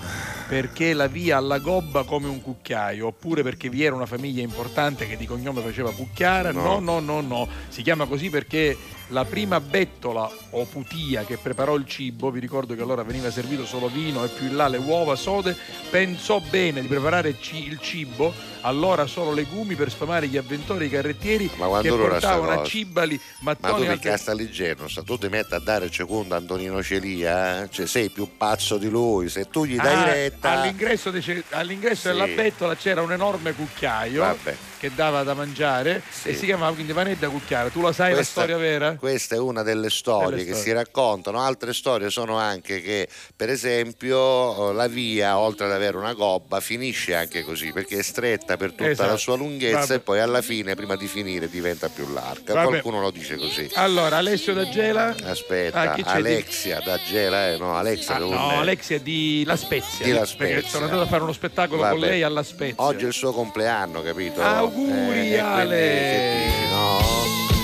perché 0.49 0.95
la 0.95 1.07
via 1.07 1.37
alla 1.37 1.59
gobba 1.59 2.05
come 2.05 2.29
un 2.29 2.41
cucchiaio, 2.41 3.09
oppure 3.09 3.43
perché 3.43 3.69
vi 3.69 3.85
era 3.85 3.95
una 3.95 4.07
famiglia 4.07 4.41
importante 4.43 5.07
che 5.07 5.19
di 5.19 5.27
cognome 5.27 5.61
faceva 5.61 5.93
Cucchiara. 5.93 6.51
No, 6.51 6.63
No. 6.63 6.81
no, 6.81 7.01
no, 7.01 7.21
no. 7.21 7.49
Si 7.69 7.83
chiama 7.83 8.07
così 8.07 8.31
perché 8.31 8.75
la 9.09 9.25
prima 9.25 9.61
bettola 9.61 10.31
o 10.51 10.65
putia 10.65 11.25
che 11.25 11.37
preparò 11.37 11.75
il 11.77 11.87
cibo, 11.87 12.31
vi 12.31 12.41
ricordo 12.41 12.75
che 12.75 12.81
allora 12.83 13.03
veniva 13.03 13.31
servito 13.31 13.67
solo 13.67 13.89
vino 13.89 14.25
e 14.25 14.29
più 14.29 14.47
in 14.47 14.57
là 14.57 14.67
le 14.69 14.79
uova 14.79 15.15
sode, 15.15 15.57
pensò 15.91 16.41
bene 16.41 16.81
di 16.81 16.87
preparare 16.87 17.29
il 17.29 17.79
cibo, 17.81 18.33
allora 18.63 19.07
solo 19.07 19.33
legumi 19.33 19.75
per 19.75 19.91
sfamare 19.91 20.27
gli 20.27 20.37
avventori 20.39 20.85
e 20.85 20.87
i 20.87 20.91
carrettieri 20.91 21.51
Ma 21.57 21.81
che 21.81 21.91
portavano 21.91 22.61
a 22.63 22.65
cibali, 22.65 23.21
Ma 23.41 23.55
tu 23.55 23.61
mattoni 23.61 23.85
e 23.85 23.89
mi 23.89 23.93
altre 24.09 24.35
Ligerno, 24.35 24.89
sta- 24.89 25.03
tu 25.03 25.19
ti 25.19 25.29
metti 25.29 25.55
a 25.55 25.59
dare 25.59 25.85
il 25.85 25.93
secondo 25.93 26.35
a 26.35 26.39
Antonino 26.39 26.83
Celia, 26.83 27.63
eh? 27.65 27.71
cioè, 27.71 27.87
sei 27.87 28.09
più 28.09 28.37
pazzo 28.37 28.79
di 28.79 28.89
lui, 28.89 29.29
se 29.29 29.49
tu 29.51 29.65
gli 29.67 29.77
dai 29.77 29.95
Ah, 29.95 30.05
retta... 30.05 30.51
all'ingresso, 30.63 31.11
dice- 31.11 31.45
all'ingresso 31.51 32.01
Sì. 32.03 32.09
della 32.09 32.27
bettola 32.27 32.75
c'era 32.75 33.03
un 33.03 33.13
enorme 33.13 33.53
cucchiaio 33.53 34.21
Vabbè. 34.21 34.57
Che 34.85 34.91
dava 34.95 35.23
da 35.23 35.33
mangiare 35.33 36.03
Sì. 36.11 36.29
e 36.29 36.35
si 36.35 36.45
chiamava 36.45 36.75
quindi 36.75 36.93
Vanedda 36.93 37.29
Cucchiara. 37.31 37.71
Tu 37.71 37.81
la 37.81 37.93
sai 37.93 38.13
Questa- 38.13 38.41
la 38.41 38.47
storia 38.47 38.57
vera? 38.63 38.97
Questa 38.97 39.35
è 39.35 39.39
una 39.39 39.63
delle 39.63 39.89
storie 39.89 40.29
Delle 40.31 40.45
che 40.45 40.53
storie. 40.55 40.63
si 40.63 40.73
raccontano. 40.73 41.41
Altre 41.41 41.73
storie 41.73 42.11
sono 42.11 42.37
anche 42.37 42.83
che, 42.83 43.09
per 43.35 43.49
esempio, 43.49 44.73
la 44.73 44.87
via, 44.87 45.39
oltre 45.39 45.65
ad 45.67 45.73
avere 45.73 45.97
una 45.97 46.13
gobba, 46.13 46.61
finisce 46.61 47.15
anche 47.15 47.45
così 47.45 47.73
perché 47.73 47.99
è 47.99 48.03
stretta 48.03 48.59
per 48.59 48.71
tutta 48.73 48.91
Esatto. 48.91 49.11
la 49.11 49.17
sua 49.17 49.37
lunghezza 49.37 49.79
Vabbè. 49.79 49.95
e 49.95 50.01
poi 50.01 50.21
alla 50.21 50.43
fine, 50.43 50.75
prima 50.75 50.97
di 50.97 51.07
finire, 51.07 51.49
diventa 51.49 51.89
più 51.89 52.07
larga. 52.13 52.53
Vabbè. 52.53 52.67
Qualcuno 52.67 53.01
lo 53.01 53.11
dice 53.11 53.37
così. 53.37 53.71
Allora, 53.75 54.19
Alessio 54.19 54.53
da 54.53 54.69
Gela. 54.69 55.15
Aspetta, 55.25 55.93
Ah, 55.93 55.95
di- 55.95 56.03
Alexia 56.05 56.81
da 56.85 56.99
Gela, 56.99 57.53
eh, 57.53 57.57
no, 57.57 57.75
Alexia 57.77 58.17
Ah, 58.17 58.19
no, 58.19 58.51
è? 58.51 58.57
Alexia 58.57 58.99
di 59.01 59.45
La 59.47 59.57
Spezia. 59.57 60.05
Di 60.05 60.13
La 60.13 60.27
Spezia. 60.27 60.69
sono 60.69 60.85
andato 60.85 61.03
a 61.03 61.07
fare 61.07 61.23
uno 61.23 61.33
spettacolo 61.33 61.81
con 61.81 61.89
Vabbè. 61.91 62.01
lei 62.07 62.23
alla 62.23 62.43
Spezia. 62.43 62.83
Oggi 62.85 63.05
è 63.05 63.09
il 63.09 63.13
suo 63.15 63.33
compleanno, 63.33 64.03
capito? 64.03 64.43
Auguri, 64.75 65.19
Eh, 65.19 65.35
e 65.37 65.39
quindi 65.39 65.39
Ale! 65.39 66.67
no? 66.71 66.99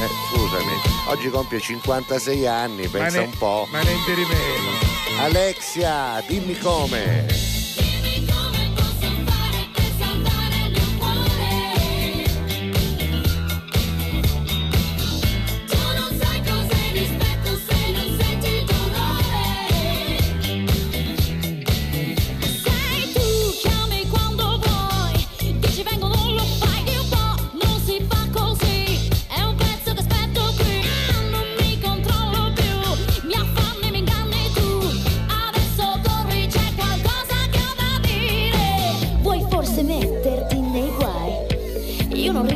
Eh, 0.00 0.08
scusami, 0.32 0.72
oggi 1.08 1.28
compie 1.28 1.60
56 1.60 2.46
anni, 2.46 2.86
pensa 2.88 3.18
ne- 3.18 3.24
un 3.24 3.36
po'. 3.36 3.66
Ma 3.70 3.80
niente 3.80 4.14
di 4.14 4.22
meno. 4.22 5.22
Alexia, 5.22 6.22
dimmi 6.26 6.56
come. 6.58 7.26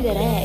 vedere 0.05 0.44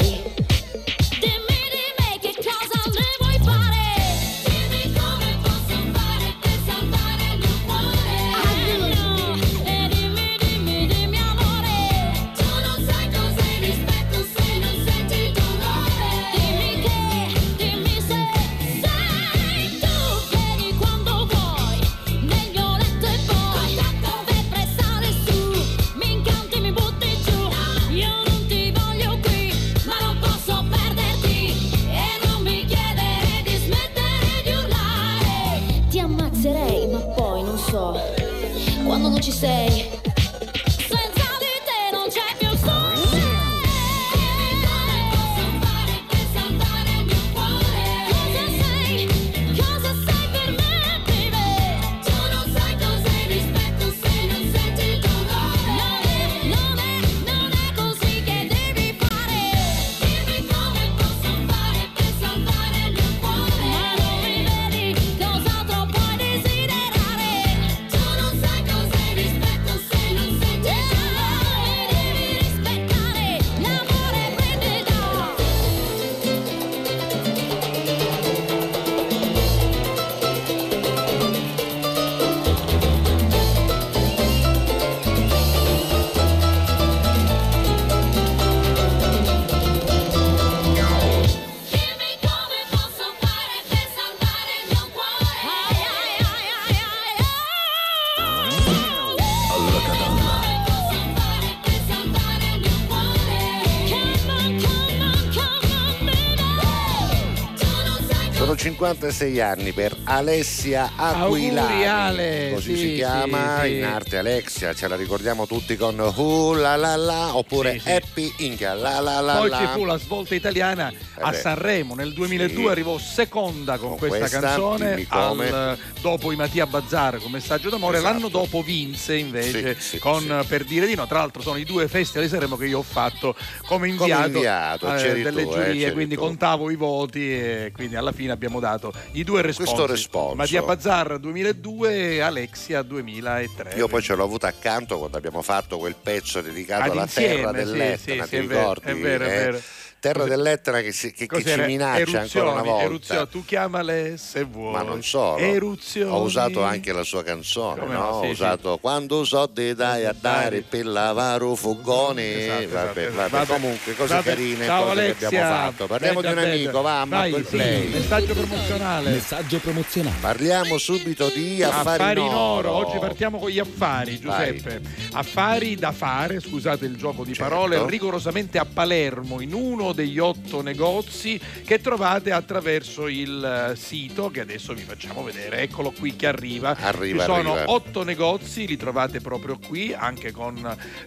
46 108.91 109.41
anni 109.41 109.73
per 109.73 109.97
Alessia 110.03 110.91
Aquilani. 110.97 112.53
Così 112.53 112.75
sì, 112.75 112.81
si 112.81 112.95
chiama 112.95 113.61
sì, 113.63 113.77
in 113.77 113.85
arte 113.85 114.17
Alexia, 114.17 114.75
ce 114.75 114.89
la 114.89 114.97
ricordiamo 114.97 115.47
tutti 115.47 115.77
con 115.77 115.97
Uh 116.01 116.55
la 116.55 116.75
la 116.75 116.97
la 116.97 117.37
oppure 117.37 117.81
Happy 117.85 118.33
Inca 118.39 118.75
la 118.75 118.99
la 118.99 119.21
la. 119.21 119.37
Poi 119.37 119.49
la. 119.49 119.59
ci 119.59 119.67
fu 119.67 119.85
la 119.85 119.97
svolta 119.97 120.35
italiana 120.35 120.93
a 121.21 121.31
beh. 121.31 121.37
Sanremo 121.37 121.95
nel 121.95 122.13
2002 122.13 122.63
Sì. 122.63 122.69
arrivò 122.69 122.99
seconda 122.99 123.79
con, 123.79 123.91
Con 123.91 123.99
questa, 123.99 124.19
questa, 124.19 124.41
canzone 124.41 125.07
come. 125.09 125.49
al- 125.51 125.79
dopo 126.01 126.33
i 126.33 126.37
Mattia 126.37 126.67
Bazzar 126.67 127.19
con 127.19 127.31
Messaggio 127.31 127.69
d'amore 127.71 127.99
Esatto. 127.99 128.13
l'anno 128.13 128.29
dopo 128.29 128.63
vinse 128.63 129.17
invece 129.17 129.75
Sì, 129.79 129.89
sì, 129.91 129.99
con. 129.99 130.45
Per 130.49 130.65
dire 130.65 130.87
di 130.87 130.95
no 130.95 131.07
tra 131.07 131.19
l'altro 131.19 131.43
sono 131.43 131.57
i 131.59 131.65
due 131.65 131.89
festival 131.89 132.25
di 132.25 132.31
Sanremo 132.31 132.57
che 132.57 132.67
io 132.67 132.79
ho 132.79 132.83
fatto 132.83 133.35
come 133.67 133.89
inviato, 133.89 134.27
inviato, 134.27 134.95
eh, 134.95 135.23
delle 135.23 135.31
tu, 135.33 135.39
eh, 135.51 135.55
giurie 135.55 135.73
c'eri 135.85 135.93
quindi 135.93 136.15
tu. 136.15 136.21
contavo 136.21 136.71
i 136.71 136.77
voti 136.77 137.31
e 137.33 137.73
quindi 137.75 137.97
alla 137.97 138.13
fine 138.13 138.33
abbiamo 138.33 138.61
dato 138.61 138.93
i 139.13 139.25
due 139.25 139.43
responsi. 139.43 140.09
Mattia 140.35 140.63
Bazzar 140.63 141.19
2002 141.19 142.15
e 142.15 142.21
Alexia 142.21 142.83
2003 142.83 143.75
Io 143.77 143.89
poi 143.89 144.03
ce 144.03 144.15
l'ho 144.15 144.25
avuta 144.25 144.47
accanto 144.49 144.99
quando 144.99 145.17
abbiamo 145.17 145.43
fatto 145.43 145.79
quel 145.79 145.97
pezzo 146.01 146.41
dedicato 146.41 146.91
alla 146.93 147.03
insieme, 147.03 147.35
terra 147.37 147.53
dell'Etna, 147.53 147.97
sì, 147.97 148.21
ti 148.21 148.27
sì, 148.29 148.37
è 148.37 148.45
vero, 148.45 148.59
ricordi? 148.59 148.91
è 148.91 148.95
vero, 148.97 149.25
è 149.25 149.27
eh? 149.27 149.31
vero. 149.31 149.61
Terra 150.01 150.25
dell'Etna 150.25 150.81
che, 150.81 150.93
si- 150.93 151.13
che- 151.13 151.27
che 151.27 151.45
ci 151.45 151.61
minaccia 151.61 152.21
ancora 152.21 152.53
una 152.53 152.63
volta. 152.63 152.85
eruzioni, 152.85 153.29
tu 153.31 153.45
chiamale 153.45 154.17
se 154.17 154.45
vuoi. 154.45 154.73
Ma 154.73 154.83
non 154.83 155.03
solo, 155.03 155.37
Eruzioni. 155.37 156.11
ho 156.11 156.23
usato 156.23 156.63
anche 156.63 156.93
la 156.93 157.03
sua 157.03 157.23
canzone, 157.23 157.81
Come 157.81 157.93
no? 157.95 158.01
no, 158.01 158.13
sì, 158.13 158.19
ho 158.19 158.23
sì. 158.25 158.31
usato 158.31 158.79
quando 158.79 159.25
so 159.25 159.45
de 159.47 159.75
dai 159.75 160.07
a 160.07 160.15
dare 160.19 160.63
per 160.63 160.87
lavare 160.87 161.45
un 161.45 161.55
fogone. 161.55 162.45
Esatto, 162.45 162.63
esatto, 162.63 162.87
vabbè, 162.87 163.01
esatto. 163.01 163.17
vabbè, 163.17 163.31
Vabbè. 163.31 163.53
comunque 163.53 163.95
cose 163.95 164.15
Vabbè. 164.15 164.29
carine, 164.31 164.65
Ciao 164.65 164.81
cose 164.85 164.93
Alexia. 164.93 165.29
che 165.29 165.37
abbiamo 165.39 165.55
fatto. 165.55 165.87
Parliamo 165.87 166.21
Bella, 166.23 166.35
di 166.35 166.39
un 166.41 166.45
amico, 166.53 166.81
va, 166.81 167.05
Vai, 167.07 167.31
il 167.35 167.45
sì, 167.45 167.51
play. 167.57 167.89
Messaggio 167.89 168.35
promozionale. 168.35 169.11
Messaggio 169.11 169.59
promozionale. 169.59 170.17
Parliamo 170.21 170.79
subito 170.79 171.29
di 171.29 171.63
affari, 171.63 171.89
Affari 172.03 172.21
in 172.25 172.33
oro, 172.33 172.71
oggi 172.73 172.99
partiamo 172.99 173.39
con 173.39 173.51
gli 173.51 173.59
affari, 173.59 174.19
Vai. 174.23 174.57
Giuseppe. 174.57 174.81
Affari 175.13 175.75
da 175.77 175.93
fare, 175.93 176.41
scusate 176.41 176.87
il 176.87 176.97
gioco 176.97 177.23
di 177.23 177.35
Certo. 177.35 177.51
parole, 177.53 177.87
rigorosamente 177.87 178.59
a 178.59 178.65
Palermo, 178.65 179.41
in 179.43 179.53
uno 179.53 179.90
degli 179.93 180.19
otto 180.19 180.63
negozi 180.63 181.41
che 181.65 181.81
trovate 181.81 182.33
attraverso 182.33 183.09
il 183.09 183.71
eh, 183.73 183.77
sito 183.77 184.31
che 184.31 184.41
adesso 184.41 184.75
vi 184.75 184.83
facciamo 184.83 185.23
vedere. 185.23 185.61
Eccolo 185.61 185.91
qui 185.91 186.17
che 186.17 186.27
arriva. 186.27 186.77
Arriva, 186.77 187.19
Ci 187.21 187.25
sono 187.25 187.55
arriva. 187.55 187.71
otto 187.73 188.03
negozi, 188.03 188.67
li 188.67 188.77
trovate 188.77 189.21
proprio 189.21 189.59
qui, 189.59 189.93
anche 189.95 190.33
con 190.33 190.57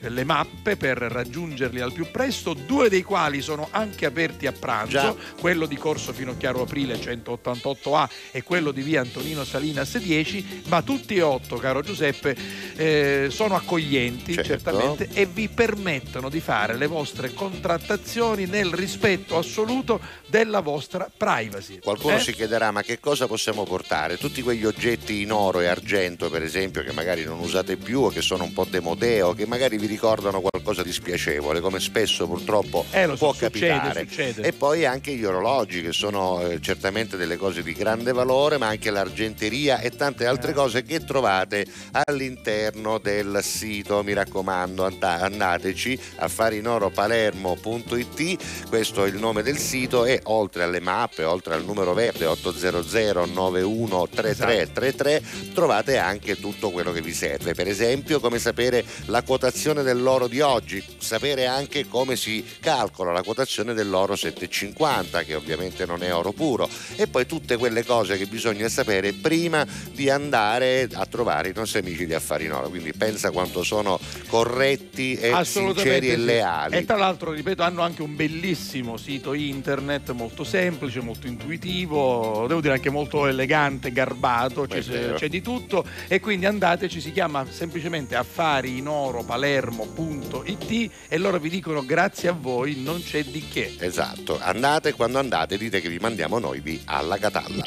eh, 0.01 0.09
le 0.09 0.23
mappe 0.23 0.75
per 0.77 0.97
raggiungerli 0.97 1.79
al 1.79 1.93
più 1.93 2.09
presto, 2.11 2.53
due 2.53 2.89
dei 2.89 3.03
quali 3.03 3.41
sono 3.41 3.67
anche 3.71 4.05
aperti 4.05 4.47
a 4.47 4.51
pranzo, 4.51 4.91
Già. 4.91 5.15
quello 5.39 5.65
di 5.65 5.75
Corso 5.75 6.13
Finocchiaro 6.13 6.61
Aprile 6.63 6.95
188A 6.95 8.09
e 8.31 8.43
quello 8.43 8.71
di 8.71 8.81
via 8.81 9.01
Antonino 9.01 9.43
Salinas 9.43 9.97
10, 9.97 10.63
ma 10.67 10.81
tutti 10.81 11.15
e 11.15 11.21
otto, 11.21 11.57
caro 11.57 11.81
Giuseppe, 11.81 12.35
eh, 12.75 13.27
sono 13.29 13.55
accoglienti 13.55 14.33
Certo. 14.33 14.49
certamente 14.49 15.09
e 15.13 15.25
vi 15.25 15.47
permettono 15.49 16.29
di 16.29 16.39
fare 16.39 16.75
le 16.75 16.87
vostre 16.87 17.33
contrattazioni 17.33 18.45
nel 18.45 18.71
rispetto 18.73 19.37
assoluto 19.37 19.99
della 20.27 20.59
vostra 20.61 21.09
privacy. 21.15 21.79
Qualcuno 21.79 22.15
Eh? 22.15 22.19
si 22.19 22.33
chiederà 22.33 22.71
ma 22.71 22.81
che 22.81 22.99
cosa 22.99 23.27
possiamo 23.27 23.63
portare? 23.63 24.17
Tutti 24.17 24.41
quegli 24.41 24.65
oggetti 24.65 25.21
in 25.21 25.31
oro 25.31 25.59
e 25.61 25.67
argento 25.67 26.29
per 26.29 26.43
esempio 26.43 26.83
che 26.83 26.91
magari 26.91 27.23
non 27.23 27.39
usate 27.39 27.77
più 27.77 28.01
o 28.01 28.09
che 28.09 28.21
sono 28.21 28.43
un 28.43 28.51
po' 28.53 28.65
demodé 28.65 29.21
o 29.21 29.33
che 29.33 29.45
magari 29.45 29.77
vi 29.77 29.85
ricordano 29.87 30.41
qualcosa 30.41 30.83
di 30.83 30.91
spiacevole 30.91 31.59
come 31.61 31.79
spesso 31.79 32.27
purtroppo 32.27 32.85
Eh, 32.91 33.05
so, 33.07 33.15
può 33.17 33.33
succede, 33.33 33.67
capitare. 33.67 33.99
succede. 34.07 34.41
E 34.41 34.51
poi 34.53 34.85
anche 34.85 35.13
gli 35.13 35.23
orologi 35.23 35.81
che 35.81 35.91
sono 35.93 36.41
eh, 36.41 36.59
certamente 36.61 37.15
delle 37.17 37.37
cose 37.37 37.63
di 37.63 37.73
grande 37.73 38.11
valore 38.13 38.57
ma 38.57 38.67
anche 38.67 38.89
l'argenteria 38.91 39.79
e 39.79 39.91
tante 39.91 40.25
altre 40.25 40.51
Eh. 40.51 40.53
cose 40.53 40.83
che 40.83 41.03
trovate 41.05 41.65
all'interno 41.91 42.97
del 42.97 43.39
sito. 43.43 44.01
Mi 44.03 44.13
raccomando 44.13 44.85
and- 44.85 45.03
andateci 45.03 45.99
affarinoropalermo.it 46.17 48.62
questo 48.67 49.03
è 49.05 49.07
il 49.07 49.17
nome 49.17 49.43
del 49.43 49.57
sito 49.57 50.05
e 50.05 50.21
oltre 50.23 50.63
alle 50.63 50.79
mappe, 50.79 51.23
oltre 51.23 51.53
al 51.53 51.63
numero 51.63 51.93
verde 51.93 52.25
800 52.25 53.25
913333 53.25 55.23
trovate 55.53 55.97
anche 55.97 56.39
tutto 56.39 56.71
quello 56.71 56.91
che 56.91 57.01
vi 57.01 57.13
serve. 57.13 57.53
Per 57.53 57.67
esempio 57.67 58.19
come 58.19 58.39
sapere 58.39 58.83
la 59.05 59.21
quotazione 59.21 59.83
dell'oro 59.83 60.27
di 60.27 60.41
oggi, 60.41 60.83
sapere 60.97 61.45
anche 61.45 61.87
come 61.87 62.15
si 62.15 62.43
calcola 62.59 63.11
la 63.11 63.23
quotazione 63.23 63.73
dell'oro 63.73 64.15
750 64.15 65.23
che 65.23 65.35
ovviamente 65.35 65.85
non 65.85 66.01
è 66.03 66.13
oro 66.13 66.31
puro 66.31 66.69
e 66.95 67.07
poi 67.07 67.25
tutte 67.25 67.57
quelle 67.57 67.85
cose 67.85 68.17
che 68.17 68.25
bisogna 68.25 68.67
sapere 68.69 69.13
prima 69.13 69.65
di 69.91 70.09
andare 70.09 70.89
a 70.91 71.05
trovare 71.05 71.49
i 71.49 71.53
nostri 71.53 71.79
amici 71.79 72.05
di 72.05 72.13
Affari 72.13 72.45
in 72.45 72.53
Oro. 72.53 72.69
Quindi 72.69 72.93
pensa 72.93 73.31
quanto 73.31 73.63
sono 73.63 73.99
corretti 74.27 75.15
e 75.15 75.33
sinceri 75.43 76.09
e 76.09 76.17
leali. 76.17 76.77
E 76.77 76.85
tra 76.85 76.97
l'altro, 76.97 77.31
ripeto, 77.31 77.61
hanno 77.61 77.81
anche 77.81 78.01
un 78.01 78.15
bellissimo 78.15 78.52
sito 78.55 79.33
internet 79.33 80.11
molto 80.11 80.43
semplice, 80.43 80.99
molto 81.01 81.27
intuitivo, 81.27 82.45
devo 82.47 82.61
dire 82.61 82.73
anche 82.73 82.89
molto 82.89 83.27
elegante, 83.27 83.91
garbato, 83.91 84.65
c'è, 84.67 85.13
c'è 85.13 85.29
di 85.29 85.41
tutto 85.41 85.85
e 86.07 86.19
quindi 86.19 86.45
andateci, 86.45 87.01
si 87.01 87.11
chiama 87.11 87.45
semplicemente 87.49 88.15
affariinoropalermo.it 88.15 90.91
e 91.07 91.17
loro 91.17 91.39
vi 91.39 91.49
dicono 91.49 91.83
grazie 91.85 92.29
a 92.29 92.33
voi, 92.33 92.81
non 92.81 93.01
c'è 93.01 93.23
di 93.23 93.47
che. 93.47 93.75
Esatto, 93.79 94.37
andate 94.39 94.93
quando 94.93 95.17
andate 95.19 95.57
dite 95.57 95.81
che 95.81 95.89
vi 95.89 95.97
mandiamo 95.99 96.39
noi 96.39 96.61
di 96.61 96.79
Alla 96.85 97.17
Catalla. 97.17 97.65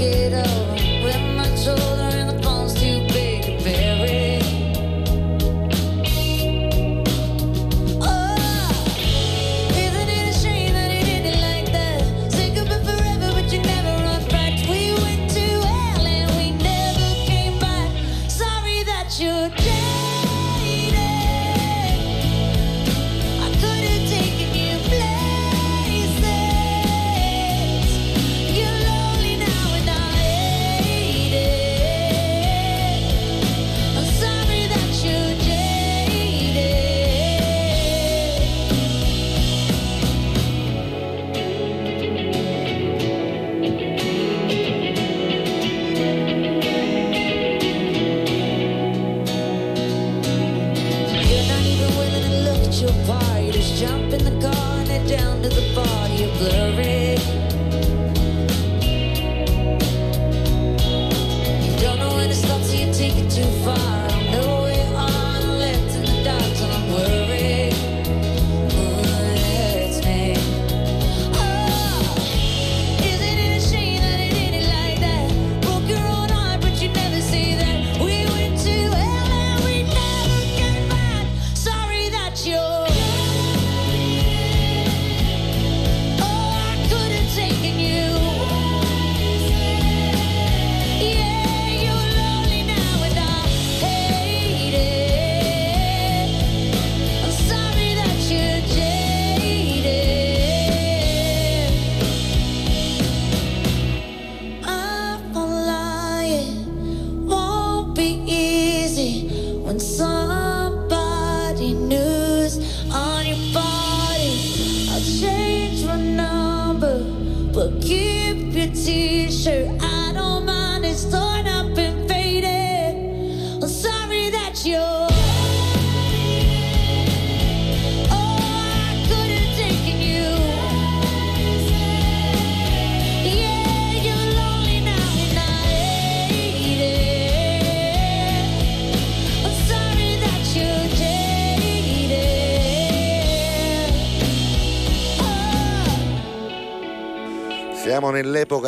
To 0.00 0.40
think 0.42 0.59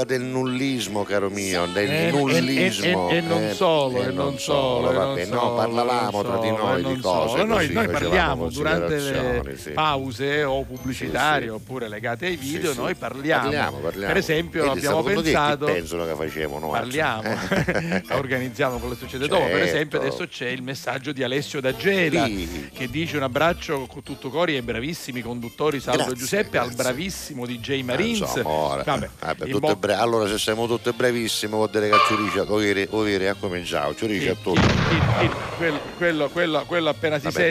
nell'epoca 0.03 0.05
del 0.05 0.23
nullismo, 0.93 1.03
caro 1.05 1.31
mio, 1.31 1.67
del 1.67 1.91
Eh, 1.91 2.11
nullismo. 2.11 3.09
e- 3.11 3.21
non 3.21 3.43
eh, 3.45 3.55
solo, 3.55 4.03
e 4.03 4.11
non 4.11 4.39
solo, 4.39 4.91
non 4.93 4.95
vabbè, 5.09 5.25
solo, 5.25 5.41
no, 5.41 5.55
parlavamo 5.55 6.23
tra 6.23 6.37
di 6.39 6.51
noi 6.51 6.81
e 6.85 6.95
di 6.95 7.01
cose. 7.01 7.45
Noi, 7.45 7.47
noi 7.47 7.87
facevamo 7.89 7.93
parliamo 7.93 8.49
durante 8.51 8.97
le 8.99 9.57
sì. 9.57 9.71
pause 9.71 10.45
o 10.45 10.63
pubblicitarie 10.65 11.43
Sì, 11.49 11.49
sì. 11.49 11.55
oppure 11.55 11.89
legate 11.89 12.27
ai 12.27 12.37
video, 12.37 12.75
noi 12.75 12.95
parliamo. 12.95 13.43
Parliamo, 13.43 13.77
parliamo. 13.79 14.07
Per 14.07 14.17
esempio, 14.17 14.63
Vedi, 14.65 14.79
abbiamo 14.79 15.03
pensato 15.03 15.65
pensano 15.67 16.05
che 16.07 16.15
facevano 16.15 16.67
oggi? 16.67 16.79
Parliamo, 16.79 17.23
Eh. 17.23 18.03
organizziamo 18.15 18.79
quello 18.79 18.95
che 18.95 19.01
succede 19.01 19.27
dopo. 19.29 19.43
Per 19.45 19.51
Certo. 19.53 19.67
esempio, 19.67 19.99
adesso 20.01 20.27
c'è 20.27 20.49
il 20.49 20.63
messaggio 20.63 21.13
di 21.13 21.23
Alessio 21.23 21.61
D'Agela 21.61 22.27
che 22.73 22.89
dice 22.91 23.17
un 23.17 23.23
abbraccio 23.23 23.87
con 23.87 24.03
tutto 24.03 24.29
cori 24.31 24.55
ai 24.57 24.63
bravissimi 24.63 25.21
conduttori 25.21 25.81
Salvo 25.81 25.99
Grazie, 25.99 26.17
Giuseppe, 26.17 26.59
al 26.59 26.67
grazie. 26.69 26.83
bravissimo 26.83 27.47
DJ 27.47 27.71
Eh, 27.71 27.83
Marins. 27.83 28.41
ora, 28.43 28.83
Vabbè, 28.85 29.09
vabbè, 29.21 29.47
bo- 29.59 29.79
allora 29.95 30.29
se 30.29 30.39
siamo 30.39 30.67
tutte 30.83 30.97
brevissime 30.97 31.55
vuol 31.55 31.71
dire 31.71 31.89
che 31.89 31.95
ha 33.29 33.35
cominciato 33.35 33.95
Ciuricia 33.95 34.33
a 34.33 34.35
il- 34.91 35.25
il- 35.25 35.31
quello, 35.57 35.81
quello- 35.97 36.29
quello- 36.29 36.65
quello 36.67 36.89
appena 36.89 37.19
si 37.19 37.25
Vabbè, 37.25 37.51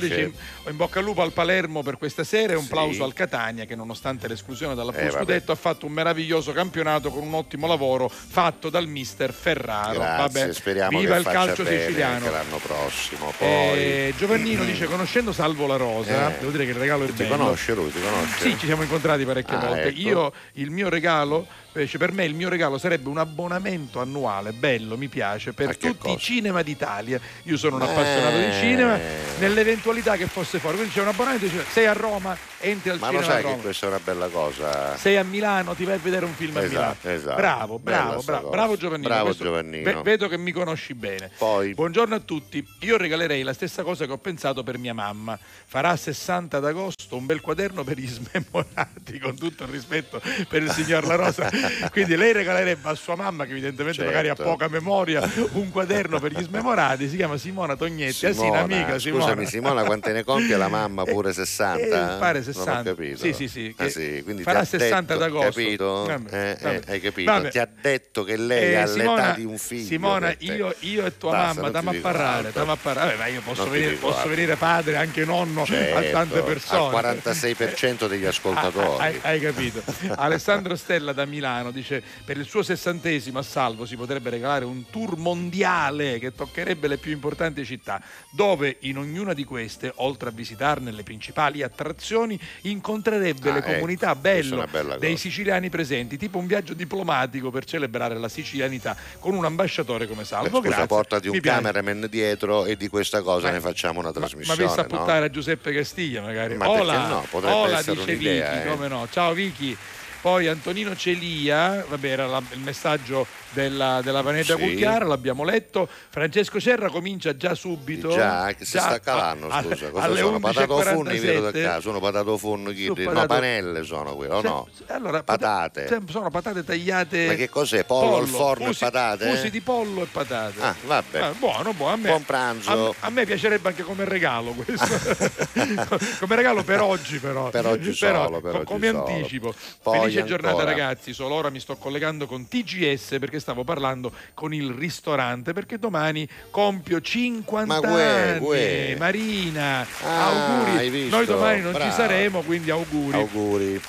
dice, 0.00 0.32
in 0.68 0.76
bocca 0.76 0.98
al 0.98 1.04
lupo 1.04 1.22
al 1.22 1.32
Palermo 1.32 1.82
per 1.82 1.98
questa 1.98 2.24
sera 2.24 2.54
e 2.54 2.56
un 2.56 2.62
Sì. 2.64 2.68
plauso 2.70 3.04
al 3.04 3.12
Catania 3.12 3.64
che 3.64 3.76
nonostante 3.76 4.26
l'esclusione 4.26 4.74
dalla 4.74 4.90
Eh. 4.92 5.10
Scudetto 5.20 5.52
ha 5.52 5.54
fatto 5.54 5.86
un 5.86 5.92
meraviglioso 5.92 6.52
campionato 6.52 7.10
con 7.10 7.22
un 7.22 7.34
ottimo 7.34 7.66
lavoro 7.68 8.08
fatto 8.08 8.70
dal 8.70 8.88
mister 8.88 9.32
Ferraro. 9.32 9.92
grazie 10.00 10.40
Vabbè, 10.40 10.52
speriamo 10.52 10.98
viva 10.98 11.16
il 11.16 11.24
calcio 11.24 11.64
siciliano. 11.64 12.30
l'anno 12.30 12.56
prossimo 12.58 13.32
poi 13.38 13.46
Eh, 13.48 14.14
Giovannino 14.16 14.64
dice 14.66 14.86
conoscendo 14.86 15.32
Salvo 15.32 15.66
La 15.66 15.76
Rosa, 15.76 16.34
Eh. 16.34 16.38
devo 16.40 16.50
dire 16.50 16.64
che 16.64 16.70
il 16.72 16.76
regalo 16.78 17.04
è 17.04 17.06
ti 17.06 17.12
bello. 17.12 17.36
conosce 17.36 17.74
lui 17.74 17.92
ti 17.92 18.00
conosce 18.00 18.38
Sì, 18.40 18.58
ci 18.58 18.66
siamo 18.66 18.82
incontrati 18.82 19.24
parecchie 19.24 19.56
Ah, 19.56 19.60
volte. 19.66 19.82
ecco. 19.88 20.00
Io 20.00 20.32
il 20.54 20.70
mio 20.70 20.88
regalo, 20.88 21.46
invece 21.74 21.98
per 21.98 22.12
me 22.12 22.24
il 22.24 22.34
mio 22.34 22.48
regalo 22.48 22.78
sarebbe 22.78 23.08
un 23.08 23.18
abbonamento 23.18 24.00
annuale, 24.00 24.52
bello, 24.52 24.96
mi 24.96 25.08
piace, 25.08 25.52
per 25.52 25.70
A 25.70 25.74
tutti 25.74 25.86
i 26.08 26.12
cosa? 26.12 26.18
cinema 26.18 26.62
d'Italia. 26.62 27.20
Io 27.44 27.56
sono 27.56 27.76
un 27.76 27.82
appassionato 27.82 28.36
di 28.36 28.44
Eh. 28.44 28.52
cinema, 28.60 28.98
nell'eventualità 29.38 30.16
che 30.16 30.26
fosse 30.26 30.58
fuori. 30.58 30.76
Quindi 30.76 30.94
c'è 30.94 31.00
un 31.02 31.08
abbonamento, 31.08 31.46
dice, 31.46 31.64
sei 31.70 31.86
a 31.86 31.92
Roma, 31.92 32.36
entri 32.60 32.90
al 32.90 32.98
ma 32.98 33.10
lo 33.10 33.18
cinema 33.18 33.28
a 33.28 33.34
sai 33.34 33.42
Roma. 33.42 33.54
che 33.56 33.60
questa 33.62 33.86
è 33.86 33.88
una 33.88 34.00
bella 34.02 34.28
cosa 34.28 34.96
Sei 34.96 35.16
a 35.16 35.24
Milano, 35.24 35.74
ti 35.74 35.84
vai 35.84 35.94
a 35.96 35.98
vedere 35.98 36.24
un 36.24 36.32
film 36.34 36.56
a 36.56 36.62
Esatto, 36.62 36.96
Milano. 37.02 37.18
esatto. 37.20 37.36
Bravo, 37.36 37.78
bravo, 37.78 38.22
bravo, 38.22 38.48
bravo 38.50 38.76
Giovannino. 38.76 39.08
Bravo 39.08 39.24
Questo- 39.24 39.44
Giovannino. 39.44 39.82
ve- 39.84 40.02
vedo 40.02 40.28
che 40.28 40.38
mi 40.38 40.52
conosci 40.52 40.94
bene. 40.94 41.30
Poi? 41.36 41.74
Buongiorno 41.74 42.14
a 42.14 42.20
tutti. 42.20 42.64
Io 42.80 42.96
regalerei 42.96 43.42
la 43.42 43.52
stessa 43.52 43.82
cosa 43.82 44.06
che 44.06 44.12
ho 44.12 44.18
pensato 44.18 44.62
per 44.62 44.78
mia 44.78 44.94
mamma. 44.94 45.36
Farà 45.66 45.96
60 45.96 46.58
ad 46.58 46.64
agosto 46.66 47.16
un 47.16 47.26
bel 47.26 47.40
quaderno 47.40 47.82
per 47.84 47.98
gli 47.98 48.06
smemorati, 48.08 49.18
con 49.18 49.36
tutto 49.36 49.64
il 49.64 49.70
rispetto 49.70 50.20
per 50.48 50.62
il 50.62 50.70
signor 50.70 51.04
La 51.06 51.16
Rosa. 51.16 51.50
Quindi 51.90 52.16
lei 52.16 52.32
regalerebbe 52.32 52.88
a 52.88 52.94
sua 52.94 53.16
mamma, 53.16 53.44
che 53.44 53.50
evidentemente 53.52 53.98
Certo. 53.98 54.10
magari 54.10 54.28
ha 54.28 54.34
poca 54.34 54.68
memoria, 54.68 55.28
un 55.52 55.70
quaderno 55.70 56.18
per 56.20 56.32
gli 56.32 56.42
smemorati. 56.42 57.08
Si 57.08 57.16
chiama 57.16 57.36
Simona 57.36 57.76
Tognetti. 57.76 58.26
Ah, 58.26 58.32
sì, 58.32 58.38
Simona, 58.40 58.62
un'amica 58.64 58.98
Simona. 58.98 59.22
scusami 59.24 59.46
Simona 59.46 59.84
quante 59.84 60.12
ne 60.12 60.24
compie 60.24 60.56
la 60.56 60.68
mamma 60.68 61.04
pure 61.06 61.32
60? 61.32 61.84
Eh, 61.84 62.18
pare 62.18 62.38
Non 62.40 62.48
ho 62.48 62.52
60. 62.52 62.82
capito. 62.82 63.18
Sì, 63.18 63.32
sì, 63.32 63.48
sì, 63.48 63.74
Ah, 63.76 63.88
sì, 63.88 64.20
quindi 64.24 64.42
farà 64.42 64.60
ti 64.64 64.76
ha 64.76 64.78
60 64.78 65.00
detto, 65.00 65.12
ad 65.14 65.22
agosto. 65.22 65.48
Capito? 65.60 66.04
Vabbè, 66.06 66.34
Eh, 66.36 66.50
eh, 66.50 66.56
vabbè. 66.60 66.80
hai 66.92 67.00
capito? 67.00 67.30
Vabbè. 67.32 67.50
Ti 67.50 67.58
ha 67.58 67.68
detto 67.80 68.24
che 68.24 68.36
lei 68.36 68.72
Eh, 68.72 68.76
ha 68.76 68.86
l'età 68.86 69.32
di 69.36 69.44
un 69.44 69.58
figlio. 69.58 69.86
Simona, 69.86 70.34
io, 70.38 70.74
io 70.80 71.04
e 71.06 71.16
tua 71.16 71.30
Basta, 71.30 71.46
mamma 71.46 71.60
non 71.62 71.72
dammo 71.72 71.90
a 71.90 71.94
parlare, 72.00 72.48
a. 72.54 72.64
Vabbè, 72.64 73.16
ma 73.16 73.26
io 73.26 73.40
posso, 73.42 73.68
venire, 73.68 73.92
posso 73.94 74.28
venire 74.28 74.56
padre, 74.56 74.96
anche 74.96 75.24
nonno 75.24 75.62
a 75.62 75.66
Certo, 75.66 76.10
tante 76.10 76.40
persone. 76.42 76.96
Al 76.96 77.16
46% 77.16 78.06
degli 78.08 78.24
ascoltatori. 78.24 78.72
Ah, 79.04 79.04
Hai, 79.04 79.18
hai 79.22 79.40
capito? 79.40 79.82
Alessandro 80.16 80.76
Stella 80.76 81.12
da 81.12 81.24
Milano 81.24 81.53
dice 81.70 82.02
per 82.24 82.36
il 82.36 82.44
suo 82.46 82.62
sessantesimo 82.62 83.38
a 83.38 83.42
Salvo 83.42 83.86
si 83.86 83.96
potrebbe 83.96 84.30
regalare 84.30 84.64
un 84.64 84.88
tour 84.90 85.16
mondiale 85.16 86.18
che 86.18 86.34
toccherebbe 86.34 86.88
le 86.88 86.96
più 86.98 87.12
importanti 87.12 87.64
città 87.64 88.00
dove 88.30 88.76
in 88.80 88.98
ognuna 88.98 89.32
di 89.34 89.44
queste 89.44 89.92
oltre 89.96 90.28
a 90.30 90.32
visitarne 90.32 90.90
le 90.90 91.02
principali 91.02 91.62
attrazioni 91.62 92.38
incontrerebbe 92.62 93.50
Ah, 93.50 93.52
le 93.54 93.58
ecco, 93.60 93.72
comunità 93.72 94.12
è 94.12 94.14
bello 94.16 94.64
dei 94.98 95.10
cosa. 95.12 95.16
siciliani 95.16 95.68
presenti 95.70 96.16
tipo 96.16 96.38
un 96.38 96.46
viaggio 96.46 96.74
diplomatico 96.74 97.50
per 97.50 97.64
celebrare 97.64 98.18
la 98.18 98.28
sicilianità 98.28 98.96
con 99.18 99.34
un 99.34 99.44
ambasciatore 99.44 100.06
come 100.06 100.22
Beh, 100.22 100.26
Salvo 100.26 100.48
scusa, 100.58 100.68
Grazie. 100.68 100.86
portati 100.86 101.28
un 101.28 101.40
cameraman 101.40 102.06
dietro 102.10 102.64
e 102.64 102.76
di 102.76 102.88
questa 102.88 103.22
cosa 103.22 103.46
Ma- 103.48 103.52
ne 103.52 103.60
facciamo 103.60 103.98
una 104.00 104.08
Ma- 104.08 104.14
trasmissione. 104.14 104.60
Ma, 104.60 104.66
pensa 104.66 104.80
a 104.82 104.84
puntare 104.84 105.26
a 105.26 105.30
Giuseppe 105.30 105.72
Castiglia 105.72 106.22
magari. 106.22 106.56
Ma 106.56 106.68
Ola, 106.70 107.06
no? 107.08 107.26
Potrebbe 107.30 107.54
Ola 107.54 107.78
dice 107.82 107.90
un'idea, 107.90 108.50
Vicky, 108.52 108.66
eh. 108.66 108.70
come 108.70 108.88
no. 108.88 109.08
Ciao 109.10 109.32
Vicky. 109.34 109.76
Poi 110.24 110.46
Antonino 110.48 110.96
Celia, 110.96 111.84
vabbè 111.86 112.08
era 112.08 112.26
la- 112.26 112.42
il 112.52 112.58
messaggio 112.60 113.26
della, 113.50 114.00
della 114.02 114.22
Vanetta 114.22 114.56
Sì. 114.56 114.62
Cucchiara, 114.62 115.04
l'abbiamo 115.04 115.44
letto. 115.44 115.86
Francesco 116.08 116.58
Serra 116.60 116.88
comincia 116.88 117.36
già 117.36 117.54
subito. 117.54 118.08
Già, 118.08 118.46
che 118.54 118.64
si 118.64 118.72
già 118.78 118.80
sta 118.84 119.00
calando, 119.00 119.48
a- 119.48 119.62
scusa. 119.62 119.90
Cosa 119.90 120.04
alle 120.06 120.18
sono? 120.20 120.40
Patato 120.40 120.80
funni, 120.80 121.18
vedo 121.18 121.40
da 121.42 121.48
11.47. 121.50 121.62
caso. 121.62 121.80
Sono 121.82 122.00
patato 122.00 122.38
funno, 122.38 122.70
chi- 122.70 122.86
Su 122.86 122.94
no, 122.96 123.04
patato- 123.04 123.26
panelle 123.26 123.84
sono 123.84 124.14
qui, 124.16 124.26
o 124.28 124.40
no? 124.40 124.66
allora, 124.86 125.22
pata- 125.22 125.46
Patate. 125.68 125.88
se- 125.88 126.00
sono 126.08 126.30
patate 126.30 126.64
tagliate. 126.64 127.26
Ma 127.26 127.34
che 127.34 127.50
cos'è? 127.50 127.84
Pollo 127.84 128.16
al 128.16 128.26
forno 128.26 128.64
e 128.64 128.66
fusi, 128.68 128.78
patate? 128.78 129.28
Fusi 129.28 129.50
di 129.50 129.60
pollo 129.60 130.04
e 130.04 130.06
patate. 130.10 130.60
Ah, 130.62 130.74
vabbè. 130.86 131.18
Ah, 131.20 131.32
buono, 131.38 131.74
buono. 131.74 131.92
A 131.92 131.96
me, 131.96 132.08
Buon 132.08 132.24
pranzo. 132.24 132.94
A, 132.98 133.06
a 133.06 133.10
me 133.10 133.26
piacerebbe 133.26 133.68
anche 133.68 133.82
come 133.82 134.06
regalo 134.06 134.52
questo. 134.52 134.86
come 136.18 136.34
regalo 136.34 136.62
per 136.64 136.80
oggi, 136.80 137.18
però. 137.18 137.50
Per 137.50 137.66
oggi 137.66 137.92
solo, 137.92 138.40
per 138.40 138.52
co- 138.52 138.56
oggi 138.60 138.64
come 138.64 138.86
solo. 138.88 139.04
anticipo. 139.04 139.54
Poi 139.82 140.12
Felice 140.14 140.28
giornata, 140.28 140.54
ancora. 140.62 140.70
ragazzi. 140.70 141.12
Solo 141.12 141.34
ora 141.34 141.50
mi 141.50 141.60
sto 141.60 141.76
collegando 141.76 142.26
con 142.26 142.48
TGS 142.48 143.16
perché 143.20 143.40
stavo 143.40 143.64
parlando 143.64 144.12
con 144.34 144.52
il 144.54 144.70
ristorante. 144.72 145.52
Perché 145.52 145.78
domani 145.78 146.28
compio 146.50 147.00
50 147.00 147.66
Ma 147.72 147.80
guè, 147.80 148.02
anni. 148.30 148.38
guè. 148.38 148.96
Marina, 148.98 149.86
Ah, 150.02 150.26
auguri. 150.66 151.08
Noi 151.08 151.26
domani 151.26 151.60
non 151.60 151.72
ci 151.72 151.78
Bravo. 151.78 151.92
saremo, 151.94 152.40
quindi 152.42 152.70
auguri. 152.70 153.16
Auguri. 153.16 153.80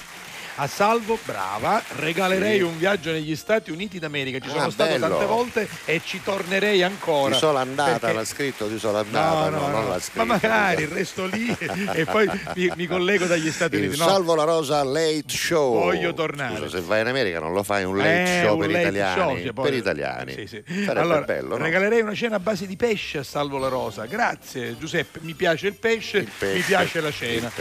A 0.58 0.68
Salvo, 0.68 1.20
brava, 1.26 1.84
regalerei 1.98 2.60
Sì. 2.60 2.64
un 2.64 2.78
viaggio 2.78 3.12
negli 3.12 3.36
Stati 3.36 3.72
Uniti 3.72 4.00
d'America. 4.00 4.40
Ci 4.40 4.48
Ah, 4.48 4.52
sono 4.60 4.70
stato 4.70 4.92
bello. 4.92 5.08
tante 5.10 5.26
volte 5.26 5.68
e 5.84 6.00
ci 6.06 6.22
tornerei 6.24 6.82
ancora. 6.82 7.34
Di 7.34 7.38
sola 7.38 7.60
andata, 7.60 8.00
perché- 8.00 8.16
l'ha 8.16 8.24
scritto 8.24 8.68
di 8.68 8.80
sola 8.80 9.00
andata, 9.00 9.50
no, 9.50 9.60
no, 9.60 9.68
no. 9.68 9.80
non 9.82 9.90
l'ha 9.90 10.00
scritto. 10.00 10.24
Ma 10.24 10.34
magari 10.36 10.86
resto 10.86 11.26
lì 11.26 11.54
e 11.94 12.06
poi 12.06 12.26
mi, 12.56 12.72
mi 12.74 12.88
collego 12.88 13.26
dagli 13.26 13.52
Stati 13.52 13.76
Uniti. 13.76 13.98
Salvo 13.98 14.34
la 14.34 14.46
Rosa 14.46 14.82
Late 14.84 15.26
Show. 15.28 15.74
Voglio 15.74 16.14
tornare. 16.14 16.56
Scusa, 16.56 16.78
se 16.78 16.84
vai 16.86 17.02
in 17.02 17.08
America 17.08 17.40
non 17.40 17.52
lo 17.52 17.62
fai 17.64 17.84
un 17.84 17.98
late 17.98 18.24
Eh, 18.40 18.42
show 18.46 18.54
un 18.54 18.60
per 18.62 18.70
late 18.70 18.82
italiani. 18.82 19.20
show, 19.22 19.38
sì, 19.38 19.52
poi- 19.54 19.64
per 19.66 19.74
italiani. 19.74 20.32
Sì, 20.36 20.48
sì. 20.48 20.64
Sarebbe 20.66 21.00
Allora, 21.00 21.22
bello, 21.24 21.58
no? 21.58 21.64
regalerei 21.66 22.00
una 22.00 22.16
cena 22.16 22.38
a 22.38 22.40
base 22.40 22.66
di 22.66 22.78
pesce 22.78 23.18
a 23.18 23.24
Salvo 23.24 23.58
la 23.58 23.68
Rosa. 23.68 24.06
Grazie 24.06 24.78
Giuseppe, 24.78 25.20
mi 25.22 25.34
piace 25.34 25.68
il 25.68 25.74
pesce, 25.74 26.20
Il 26.20 26.32
pesce, 26.38 26.56
mi 26.56 26.62
piace 26.62 27.02
la 27.02 27.12
cena. 27.12 27.52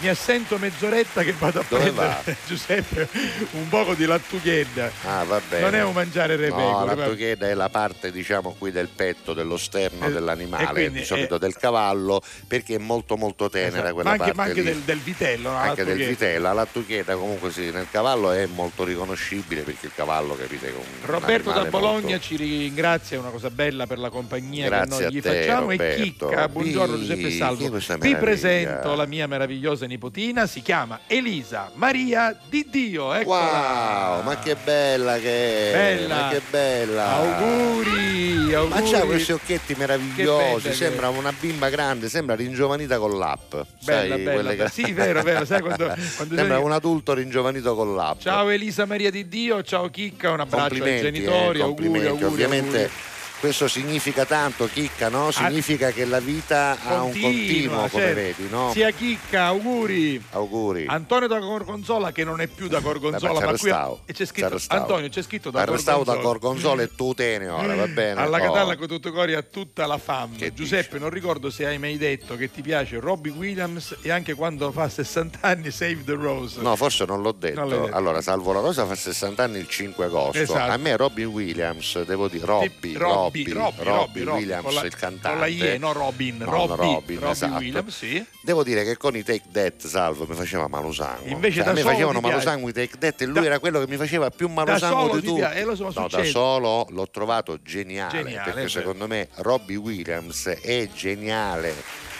Mi 0.00 0.08
assento 0.10 0.58
mezz'oretta 0.58 1.22
che 1.22 1.32
vado 1.38 1.60
a 1.60 1.64
Dove 1.66 1.82
prendere 1.84 2.06
va? 2.06 2.32
Giuseppe 2.46 3.08
un 3.52 3.68
poco 3.68 3.94
di 3.94 4.04
lattughedda. 4.06 4.90
Ah, 5.06 5.24
va 5.24 5.40
bene. 5.48 5.62
Non 5.62 5.74
è 5.74 5.82
un 5.82 5.92
mangiare 5.92 6.36
re 6.36 6.48
No, 6.48 6.84
la 6.84 6.94
tucheda 6.94 7.48
è 7.48 7.54
la 7.54 7.68
parte, 7.68 8.10
diciamo, 8.12 8.54
qui 8.58 8.70
del 8.70 8.88
petto, 8.88 9.32
dello 9.34 9.56
sterno 9.56 10.04
Eh, 10.04 10.08
e 10.08 10.12
dell'animale, 10.12 10.66
quindi, 10.66 11.00
di 11.00 11.04
solito 11.04 11.36
eh, 11.36 11.38
del 11.38 11.56
cavallo, 11.56 12.22
perché 12.46 12.76
è 12.76 12.78
molto 12.78 13.16
molto 13.16 13.48
tenera 13.50 13.76
Esatto. 13.78 13.94
quella 13.94 14.08
ma 14.10 14.14
anche, 14.16 14.32
parte 14.32 14.36
ma 14.36 14.42
anche 14.44 14.62
del, 14.62 14.78
del 14.82 14.98
vitello, 14.98 15.50
no? 15.50 15.56
anche 15.56 15.84
del 15.84 15.98
Lattughedda. 15.98 16.10
vitello, 16.10 16.52
la 16.54 16.66
tucheta 16.70 17.16
comunque 17.16 17.50
sì, 17.50 17.70
nel 17.70 17.86
cavallo 17.90 18.30
è 18.32 18.46
molto 18.46 18.84
riconoscibile 18.84 19.62
perché 19.62 19.86
il 19.86 19.92
cavallo 19.94 20.36
capite 20.36 20.68
un 20.76 20.82
Roberto 21.06 21.50
da 21.52 21.64
Bologna 21.64 22.00
molto- 22.10 22.18
ci 22.20 22.36
ringrazia, 22.36 23.16
è 23.16 23.20
una 23.20 23.30
cosa 23.30 23.50
bella 23.50 23.86
per 23.86 23.98
la 23.98 24.10
compagnia 24.10 24.66
Grazie 24.68 24.96
che 24.96 25.02
noi 25.04 25.12
gli 25.12 25.20
te, 25.22 25.28
facciamo. 25.42 25.70
E 25.70 25.76
Roberto. 25.76 26.02
Chicca, 26.02 26.48
buongiorno 26.48 26.98
Giuseppe 26.98 27.30
Salvo. 27.30 27.78
Vi 27.98 28.16
presento 28.16 28.94
la 28.94 29.06
mia 29.06 29.26
meravigliosa 29.26 29.86
nipotina, 29.86 30.46
si 30.46 30.62
chiama 30.62 31.00
Elisa 31.06 31.70
Maria 31.74 32.23
di 32.48 32.66
Dio. 32.70 33.12
Eccola. 33.12 34.14
Wow, 34.16 34.22
ma 34.22 34.38
che 34.38 34.54
bella 34.62 35.18
che 35.18 35.70
è! 35.70 35.72
Bella. 35.72 36.14
Ma 36.16 36.28
che 36.28 36.40
bella! 36.48 37.08
Auguri, 37.14 38.54
auguri. 38.54 38.80
Ma 38.82 38.88
c'ha 38.88 39.00
questi 39.04 39.32
occhietti 39.32 39.72
Che 39.74 39.78
meravigliosi, 39.78 40.68
che 40.68 40.74
sembra 40.74 41.08
una 41.08 41.32
bimba 41.38 41.68
grande, 41.68 42.08
sembra 42.08 42.34
ringiovanita 42.34 42.98
con 42.98 43.18
l'app. 43.18 43.54
Bella, 43.82 44.14
sai, 44.14 44.22
bella, 44.24 44.50
bella. 44.50 44.68
Sì, 44.68 44.92
vero, 44.92 45.22
vero. 45.22 45.44
Sai 45.44 45.60
quando, 45.60 45.86
quando 46.16 46.34
Sembra 46.34 46.56
sei- 46.56 46.64
un 46.64 46.72
adulto 46.72 47.12
ringiovanito 47.14 47.74
con 47.74 47.94
l'app. 47.94 48.20
Ciao 48.20 48.48
Elisa 48.48 48.84
Maria 48.86 49.10
di 49.10 49.28
Dio, 49.28 49.62
ciao 49.62 49.88
Chicca, 49.90 50.30
un 50.30 50.40
abbraccio 50.40 50.62
ai 50.64 50.70
complimenti, 50.80 51.02
genitori, 51.02 51.58
eh, 51.58 51.62
auguri, 51.62 51.64
complimenti. 51.64 52.06
auguri. 52.08 52.24
Ovviamente 52.24 52.76
auguri. 52.82 53.12
Questo 53.40 53.68
significa 53.68 54.24
tanto, 54.24 54.68
chicca, 54.72 55.08
no? 55.08 55.30
Significa 55.30 55.90
che 55.90 56.04
la 56.04 56.20
vita 56.20 56.76
ha 56.82 57.02
un 57.02 57.10
continuo, 57.10 57.88
come 57.88 57.88
certo. 57.90 58.14
vedi, 58.14 58.48
no? 58.48 58.70
Sia 58.72 58.90
chicca, 58.90 59.46
auguri. 59.46 60.22
Auguri. 60.30 60.86
Antonio 60.88 61.28
da 61.28 61.38
Gorgonzola 61.38 62.12
che 62.12 62.24
non 62.24 62.40
è 62.40 62.46
più 62.46 62.68
da 62.68 62.80
Gorgonzola, 62.80 63.32
Vabbè, 63.32 63.46
ma 63.46 63.56
qui 63.58 63.98
e 64.06 64.12
c'è 64.12 64.24
scritto 64.24 64.48
c'arrestavo. 64.48 64.80
Antonio, 64.80 65.08
c'è 65.08 65.22
scritto 65.22 65.50
da 65.50 65.60
Arrestavo 65.62 66.04
da 66.04 66.12
Gorgonzola. 66.14 66.32
Gorgonzola 66.34 66.82
e 66.82 66.94
tu 66.94 67.14
tene 67.14 67.48
ora, 67.48 67.74
va 67.74 67.86
bene? 67.88 68.20
Alla 68.20 68.42
Oh. 68.44 68.52
Catalla 68.52 68.76
con 68.76 68.86
tutto 68.88 69.10
cori 69.12 69.34
a 69.34 69.42
tutta 69.42 69.86
la 69.86 69.96
fam. 69.98 70.36
Che 70.36 70.52
Giuseppe, 70.52 70.88
dici? 70.92 70.98
non 71.00 71.10
ricordo 71.10 71.50
se 71.50 71.66
hai 71.66 71.78
mai 71.78 71.96
detto 71.96 72.36
che 72.36 72.50
ti 72.50 72.60
piace 72.62 73.00
Robbie 73.00 73.32
Williams 73.32 73.96
e 74.02 74.10
anche 74.10 74.34
quando 74.34 74.70
fa 74.70 74.88
60 74.88 75.38
anni 75.40 75.70
Save 75.70 76.02
the 76.04 76.12
Rose. 76.14 76.60
No, 76.60 76.76
forse 76.76 77.04
non 77.04 77.22
l'ho 77.22 77.32
detto. 77.32 77.60
Non 77.60 77.68
detto. 77.68 77.94
Allora, 77.96 78.20
Salvo 78.20 78.52
la 78.52 78.60
Rosa 78.60 78.84
fa 78.86 78.94
60 78.94 79.42
anni 79.42 79.58
il 79.58 79.68
5 79.68 80.04
agosto. 80.04 80.38
Esatto. 80.38 80.72
A 80.72 80.76
me 80.76 80.96
Robin 80.96 81.26
Williams, 81.26 82.02
devo 82.02 82.28
dire, 82.28 82.44
Robbie, 82.44 82.98
Robbie, 82.98 83.23
Robbie, 83.24 83.52
Robbie 83.52 83.84
Robbie, 83.84 84.22
Williams, 84.24 84.72
la- 84.74 84.82
il 84.84 84.96
cantante. 84.96 85.28
Con 85.28 85.38
la 85.38 85.46
IE, 85.46 85.78
no 85.78 85.92
Robin, 85.92 86.36
No, 86.38 86.44
Robbie, 86.50 86.66
no, 86.68 86.76
Robin, 86.76 87.18
Robbie 87.18 87.30
esatto. 87.30 87.54
Williams, 87.56 87.96
sì. 87.96 88.26
Devo 88.42 88.62
dire 88.62 88.84
che 88.84 88.96
con 88.96 89.16
i 89.16 89.22
Take 89.22 89.42
That, 89.52 89.86
Salvo, 89.86 90.26
mi 90.28 90.34
faceva 90.34 90.68
malo 90.68 90.92
sangue. 90.92 91.30
Invece 91.30 91.56
Cioè, 91.56 91.64
da 91.64 91.70
a 91.70 91.74
me 91.74 91.80
facevano 91.82 92.18
ti 92.18 92.24
malo 92.24 92.36
piace? 92.38 92.46
sangue 92.50 92.70
i 92.70 92.72
Take 92.74 92.98
That 92.98 93.20
e 93.20 93.24
lui 93.26 93.34
Da- 93.40 93.44
era 93.46 93.58
quello 93.58 93.80
che 93.80 93.86
mi 93.88 93.96
faceva 93.96 94.30
più 94.30 94.48
malo 94.48 94.70
da 94.72 94.78
sangue 94.78 95.00
solo 95.06 95.14
di 95.14 95.20
ti 95.20 95.26
tutti. 95.26 95.40
piace? 95.40 95.58
Eh, 95.58 95.64
lo 95.64 95.74
so, 95.76 95.92
no, 95.94 96.08
da 96.08 96.24
solo 96.24 96.86
l'ho 96.90 97.08
trovato 97.10 97.58
geniale, 97.62 98.22
Geniale, 98.22 98.52
perché 98.52 98.68
secondo 98.68 99.06
me 99.06 99.28
Robbie 99.36 99.76
Williams 99.76 100.46
è 100.48 100.88
geniale. 100.94 101.74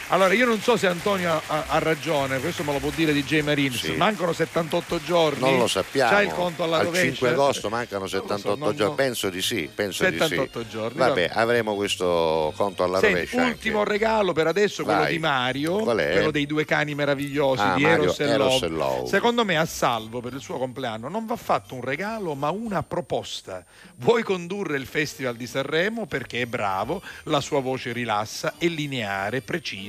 Allora, 0.09 0.35
io 0.35 0.45
non 0.47 0.61
so 0.61 0.77
se 0.77 0.87
Antonio 0.87 1.33
ha, 1.47 1.64
ha- 1.69 1.79
ragione, 1.79 2.38
questo 2.38 2.62
me 2.62 2.73
lo 2.73 2.79
può 2.79 2.90
dire 2.95 3.12
DJ 3.12 3.40
Marines. 3.40 3.81
Sì. 3.81 3.93
Mancano 3.93 4.33
78 4.33 5.03
giorni. 5.03 5.40
Non 5.40 5.59
lo 5.59 5.67
sappiamo. 5.67 6.11
C'hai 6.11 6.27
il 6.27 6.33
conto 6.33 6.62
alla 6.62 6.79
Al 6.79 6.85
rovescia? 6.85 7.05
5 7.07 7.29
agosto 7.31 7.69
mancano 7.71 8.03
Non 8.05 8.11
lo 8.11 8.17
so, 8.17 8.21
78 8.23 8.59
non- 8.64 8.77
giorni. 8.77 8.85
non- 8.87 8.95
Penso 8.95 9.31
di 9.31 9.43
sì, 9.43 9.69
penso 9.75 10.05
78 10.05 10.59
di 10.61 10.64
sì. 10.67 10.71
giorni, 10.71 10.99
Vabbè, 10.99 11.29
vabbè. 11.29 11.40
avremo 11.40 11.75
questo 11.75 12.53
conto 12.57 12.85
alla 12.85 12.99
Senti, 12.99 13.14
rovescia. 13.14 13.45
ultimo 13.45 13.79
anche. 13.79 13.90
regalo 13.90 14.33
per 14.33 14.47
adesso, 14.47 14.85
quello 14.85 15.01
Vai. 15.01 15.12
di 15.12 15.19
Mario, 15.19 15.77
Qual 15.79 15.97
è? 15.99 16.12
quello 16.12 16.31
dei 16.31 16.47
due 16.47 16.64
cani 16.64 16.95
meravigliosi 16.95 17.62
Ah, 17.62 17.75
di 17.75 17.83
Mario, 17.83 18.03
Eros, 18.03 18.21
e, 18.21 18.25
Eros 18.25 18.53
Love. 18.61 18.67
e 18.67 18.69
Love. 18.69 19.09
Secondo 19.09 19.45
me 19.45 19.57
a 19.57 19.64
Salvo 19.67 20.21
per 20.21 20.35
il 20.35 20.40
suo 20.40 20.59
compleanno 20.59 21.09
non 21.09 21.25
va 21.27 21.37
fatto 21.37 21.75
un 21.75 21.81
regalo 21.83 22.35
ma 22.35 22.51
una 22.51 22.83
proposta. 22.83 23.64
Vuoi 23.97 24.23
condurre 24.23 24.77
il 24.77 24.87
Festival 24.87 25.35
di 25.35 25.47
Sanremo 25.47 26.07
perché 26.07 26.43
è 26.43 26.47
bravo, 26.47 27.03
la 27.25 27.40
sua 27.40 27.61
voce 27.61 27.93
rilassa, 27.93 28.55
è 28.59 28.67
lineare, 28.67 29.40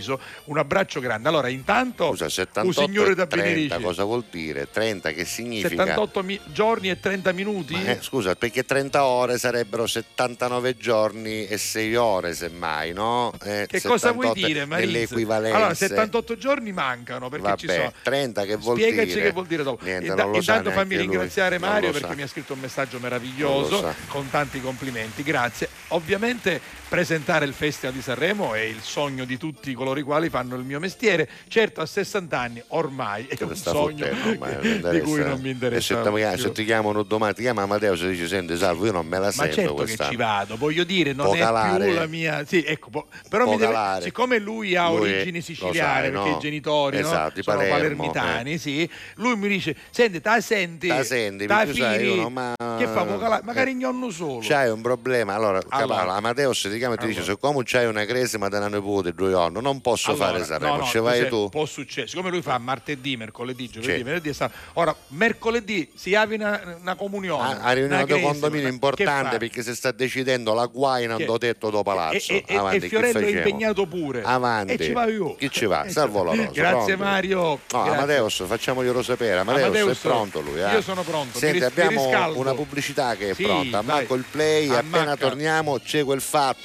preciso, 0.06 0.20
un 0.46 0.58
abbraccio 0.58 1.00
grande. 1.00 1.28
Allora 1.28 1.50
intanto 1.50 2.08
Scusa, 2.10 2.26
un 2.26 2.30
78 2.30 2.82
signore 2.86 3.12
e 3.12 3.16
da 3.16 3.26
30 3.26 3.50
Benedici. 3.54 3.82
cosa 3.82 4.04
vuol 4.04 4.24
dire? 4.30 4.70
30 4.72 5.12
che 5.12 5.26
significa? 5.26 5.70
78 5.70 6.24
mi- 6.24 6.40
giorni 6.46 6.90
e 6.90 7.00
30 7.00 7.32
minuti? 7.32 7.74
Ma, 7.74 7.86
eh, 7.92 7.98
scusa, 8.02 8.36
perché 8.36 8.64
30 8.64 9.06
ore 9.06 9.38
sarebbero 9.38 9.88
79 9.88 10.78
giorni 10.78 11.48
e 11.48 11.58
6 11.58 11.96
ore 11.96 12.34
semmai, 12.34 12.94
no? 12.94 13.34
Eh, 13.44 13.66
Che 13.68 13.82
cosa 13.82 14.12
vuoi 14.12 14.28
78 14.28 14.86
dire, 14.86 15.02
equivalenze. 15.02 15.56
Allora, 15.58 15.74
78 15.74 16.38
giorni 16.38 16.72
mancano 16.72 17.30
perché 17.30 17.46
Vabbè, 17.48 17.58
ci 17.58 17.68
sono. 17.68 17.92
30 18.04 18.44
che 18.46 18.56
vuol 18.58 18.78
Spiegaci 18.78 19.08
dire? 19.08 19.22
che 19.24 19.32
vuol 19.32 19.46
dire 19.48 19.64
dopo. 19.64 19.84
Niente, 19.84 20.08
Inta- 20.08 20.30
intanto 20.32 20.72
fammi 20.72 20.96
lui. 20.96 21.04
ringraziare 21.04 21.58
Non 21.58 21.70
Mario 21.70 21.92
perché 21.92 22.08
sa. 22.08 22.16
mi 22.16 22.22
ha 22.22 22.28
scritto 22.28 22.54
un 22.54 22.60
messaggio 22.60 23.00
meraviglioso 23.00 23.94
con 24.08 24.30
tanti 24.30 24.62
complimenti, 24.62 25.24
grazie. 25.24 25.70
Ovviamente 25.90 26.60
presentare 26.88 27.46
il 27.46 27.54
Festival 27.54 27.94
di 27.96 28.02
Sanremo 28.02 28.54
è 28.54 28.60
il 28.62 28.82
sogno 28.82 29.26
di 29.26 29.38
tutti 29.38 29.74
coloro 29.74 30.00
i 30.00 30.04
quali 30.04 30.30
fanno 30.30 30.56
il 30.56 30.64
mio 30.64 30.80
mestiere. 30.80 31.28
Certo, 31.48 31.82
a 31.82 31.86
60 31.86 32.40
anni 32.40 32.64
ormai 32.70 33.26
è 33.28 33.36
Che 33.36 33.44
un 33.44 33.56
sogno 33.56 34.06
fottendo, 34.06 34.40
ma 34.82 34.92
di 34.92 35.00
cui 35.02 35.24
non 35.24 35.40
mi 35.42 35.50
interessa. 35.52 36.04
se, 36.04 36.38
se 36.38 36.52
ti 36.52 36.64
chiamano 36.66 37.04
domani, 37.04 37.34
ti 37.34 37.42
chiama 37.42 37.66
Matteo 37.66 37.96
se 37.96 38.10
dici 38.10 38.28
senti 38.28 38.56
Salvo, 38.58 38.86
io 38.86 38.92
non 38.92 39.06
me 39.08 39.18
la 39.18 39.26
Ma 39.26 39.32
sento 39.32 39.54
certo 39.54 39.74
che 39.74 39.82
quest'anno. 39.84 40.10
ci 40.12 40.16
vado, 40.16 40.58
voglio 40.58 40.84
dire, 40.84 41.14
non 41.14 41.26
Può 41.26 41.36
è 41.36 41.40
calare. 41.40 41.86
più 41.86 41.94
la 41.94 42.06
mia. 42.08 42.46
Sì, 42.46 42.64
ecco, 42.64 42.90
può- 42.90 43.06
però 43.30 43.44
Può 43.46 43.58
deve- 43.58 44.02
siccome 44.02 44.38
lui 44.40 44.76
ha 44.76 44.90
Lui 44.90 45.12
origini 45.12 45.42
siciliane, 45.42 46.02
sai, 46.04 46.12
perché 46.12 46.30
no? 46.30 46.36
i 46.36 46.40
genitori 46.40 47.00
no? 47.00 47.08
Esatto, 47.08 47.34
di 47.36 47.44
sono 47.44 47.58
Palermo, 47.58 47.78
palermitani, 47.78 48.58
sì, 48.58 48.90
lui 49.16 49.36
mi 49.36 49.48
dice: 49.48 49.76
Senti, 49.90 50.22
ta 50.22 50.40
senti, 50.42 50.88
Ta 50.88 51.04
senti, 51.04 51.46
ta 51.48 51.58
perché 51.66 51.74
sai, 51.82 52.08
uno, 52.10 52.30
ma- 52.30 52.54
che 52.78 52.88
fa? 52.88 53.06
Calare? 53.06 53.42
Magari 53.44 53.72
Eh. 53.72 53.76
gnonno 53.76 54.10
solo. 54.10 54.40
C'hai 54.42 54.70
un 54.70 54.82
problema, 54.82 55.34
allora, 55.34 55.62
Allora. 55.70 56.02
capà, 56.02 56.14
Amadeus 56.16 56.68
ti 56.76 56.80
chiama 56.80 56.96
e 56.96 56.98
ti 56.98 57.08
dice 57.08 57.20
Allora. 57.20 57.34
siccome 57.34 57.64
c'hai 57.66 57.86
una 57.88 58.06
cresima 58.06 58.48
della 58.50 58.68
nipote 58.68 59.14
due 59.14 59.34
anni, 59.36 59.62
non 59.62 59.82
posso 59.82 60.12
Allora, 60.12 60.26
fare 60.32 60.44
Sanremo, 60.46 60.76
no, 60.76 60.80
no, 60.82 60.86
ci 60.86 61.00
vai 61.00 61.28
tu. 61.28 61.50
Può 61.50 61.66
succedere, 61.66 62.08
siccome 62.08 62.30
lui 62.30 62.42
fa 62.42 62.58
martedì, 62.58 63.18
mercoledì, 63.18 63.70
giovedì, 63.70 64.04
venerdì 64.04 64.30
e 64.30 64.34
sabato. 64.34 64.58
Ora, 64.74 64.96
mercoledì 65.10 65.92
si 65.96 66.14
apre 66.16 66.36
una, 66.36 66.78
una 66.82 66.96
comunione. 66.96 67.44
A, 67.54 67.60
a 67.62 67.72
riunione 67.72 68.04
una 68.04 68.16
di 68.16 68.22
condominio 68.22 68.68
importante 68.68 69.38
perché 69.38 69.64
si 69.64 69.74
sta 69.76 69.92
decidendo 69.92 70.54
la 70.54 70.66
guaina 70.66 71.16
Che- 71.18 71.26
do 71.26 71.38
tetto 71.38 71.70
do 71.70 71.84
palazzo. 71.84 72.32
E, 72.32 72.44
e- 72.48 72.56
Avanti, 72.58 72.86
e 72.86 72.90
Fiorello 72.90 73.20
è 73.20 73.28
impegnato 73.30 73.86
pure. 73.86 74.22
Avanti. 74.24 74.74
E 74.74 74.78
ci 74.84 74.92
va 74.92 75.06
io. 75.08 75.36
Chi 75.36 75.50
ci 75.50 75.66
va? 75.66 75.86
Salvo 75.90 76.24
la 76.24 76.36
rosa. 76.36 76.50
Grazie 76.52 76.96
pronto? 76.96 77.04
Mario. 77.04 77.40
No, 77.40 77.60
Grazie. 77.70 77.92
Amadeus, 77.94 78.44
facciamoglielo 78.46 79.02
sapere. 79.04 79.40
Amadeus, 79.40 79.64
Amadeus, 79.66 79.98
è 79.98 80.02
pronto 80.02 80.40
lui. 80.42 80.62
eh? 80.62 80.72
io 80.74 80.82
sono 80.82 81.02
pronto, 81.04 81.38
Senti, 81.38 81.60
ris- 81.60 81.68
abbiamo 81.68 82.08
una 82.36 82.54
pubblicità 82.54 83.16
che 83.16 83.30
è 83.30 83.34
Sì, 83.34 83.44
pronta. 83.44 83.82
vai. 83.82 83.96
Ammacco 83.96 84.16
il 84.16 84.26
play, 84.30 84.70
appena 84.70 85.16
torniamo 85.16 85.80
c'è 85.80 86.04
quel 86.04 86.22
fatto. 86.22 86.65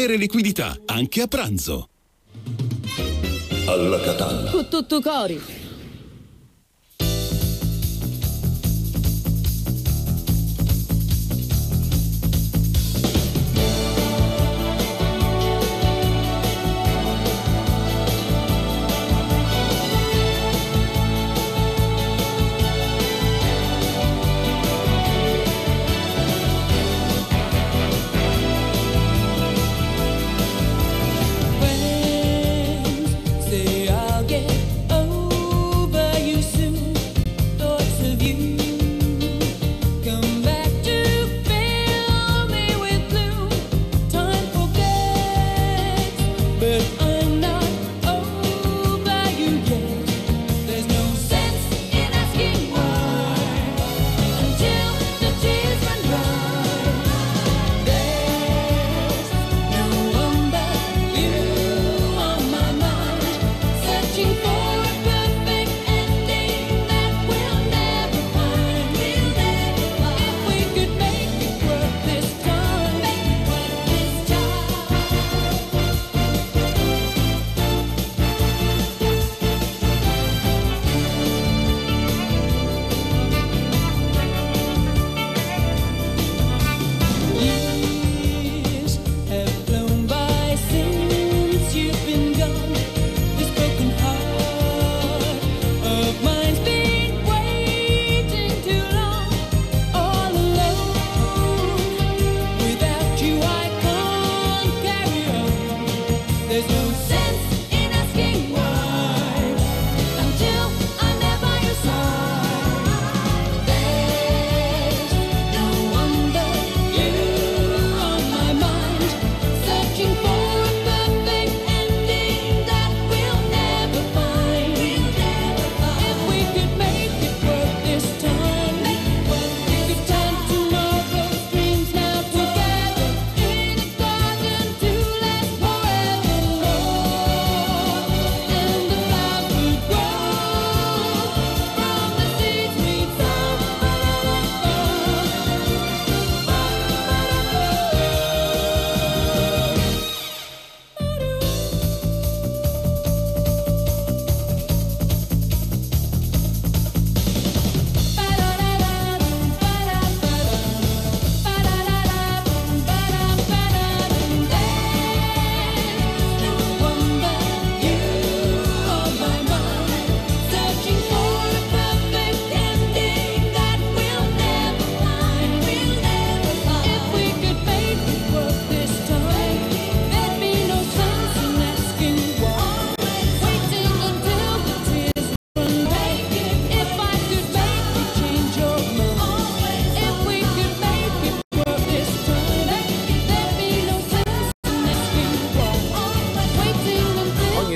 liquidità, 0.09 0.77
anche 0.85 1.21
a 1.21 1.27
pranzo. 1.27 1.89
Alla 3.65 3.99
Catalla. 3.99 4.49
Con 4.51 4.67
tutto 4.67 5.01
cori. 5.01 5.60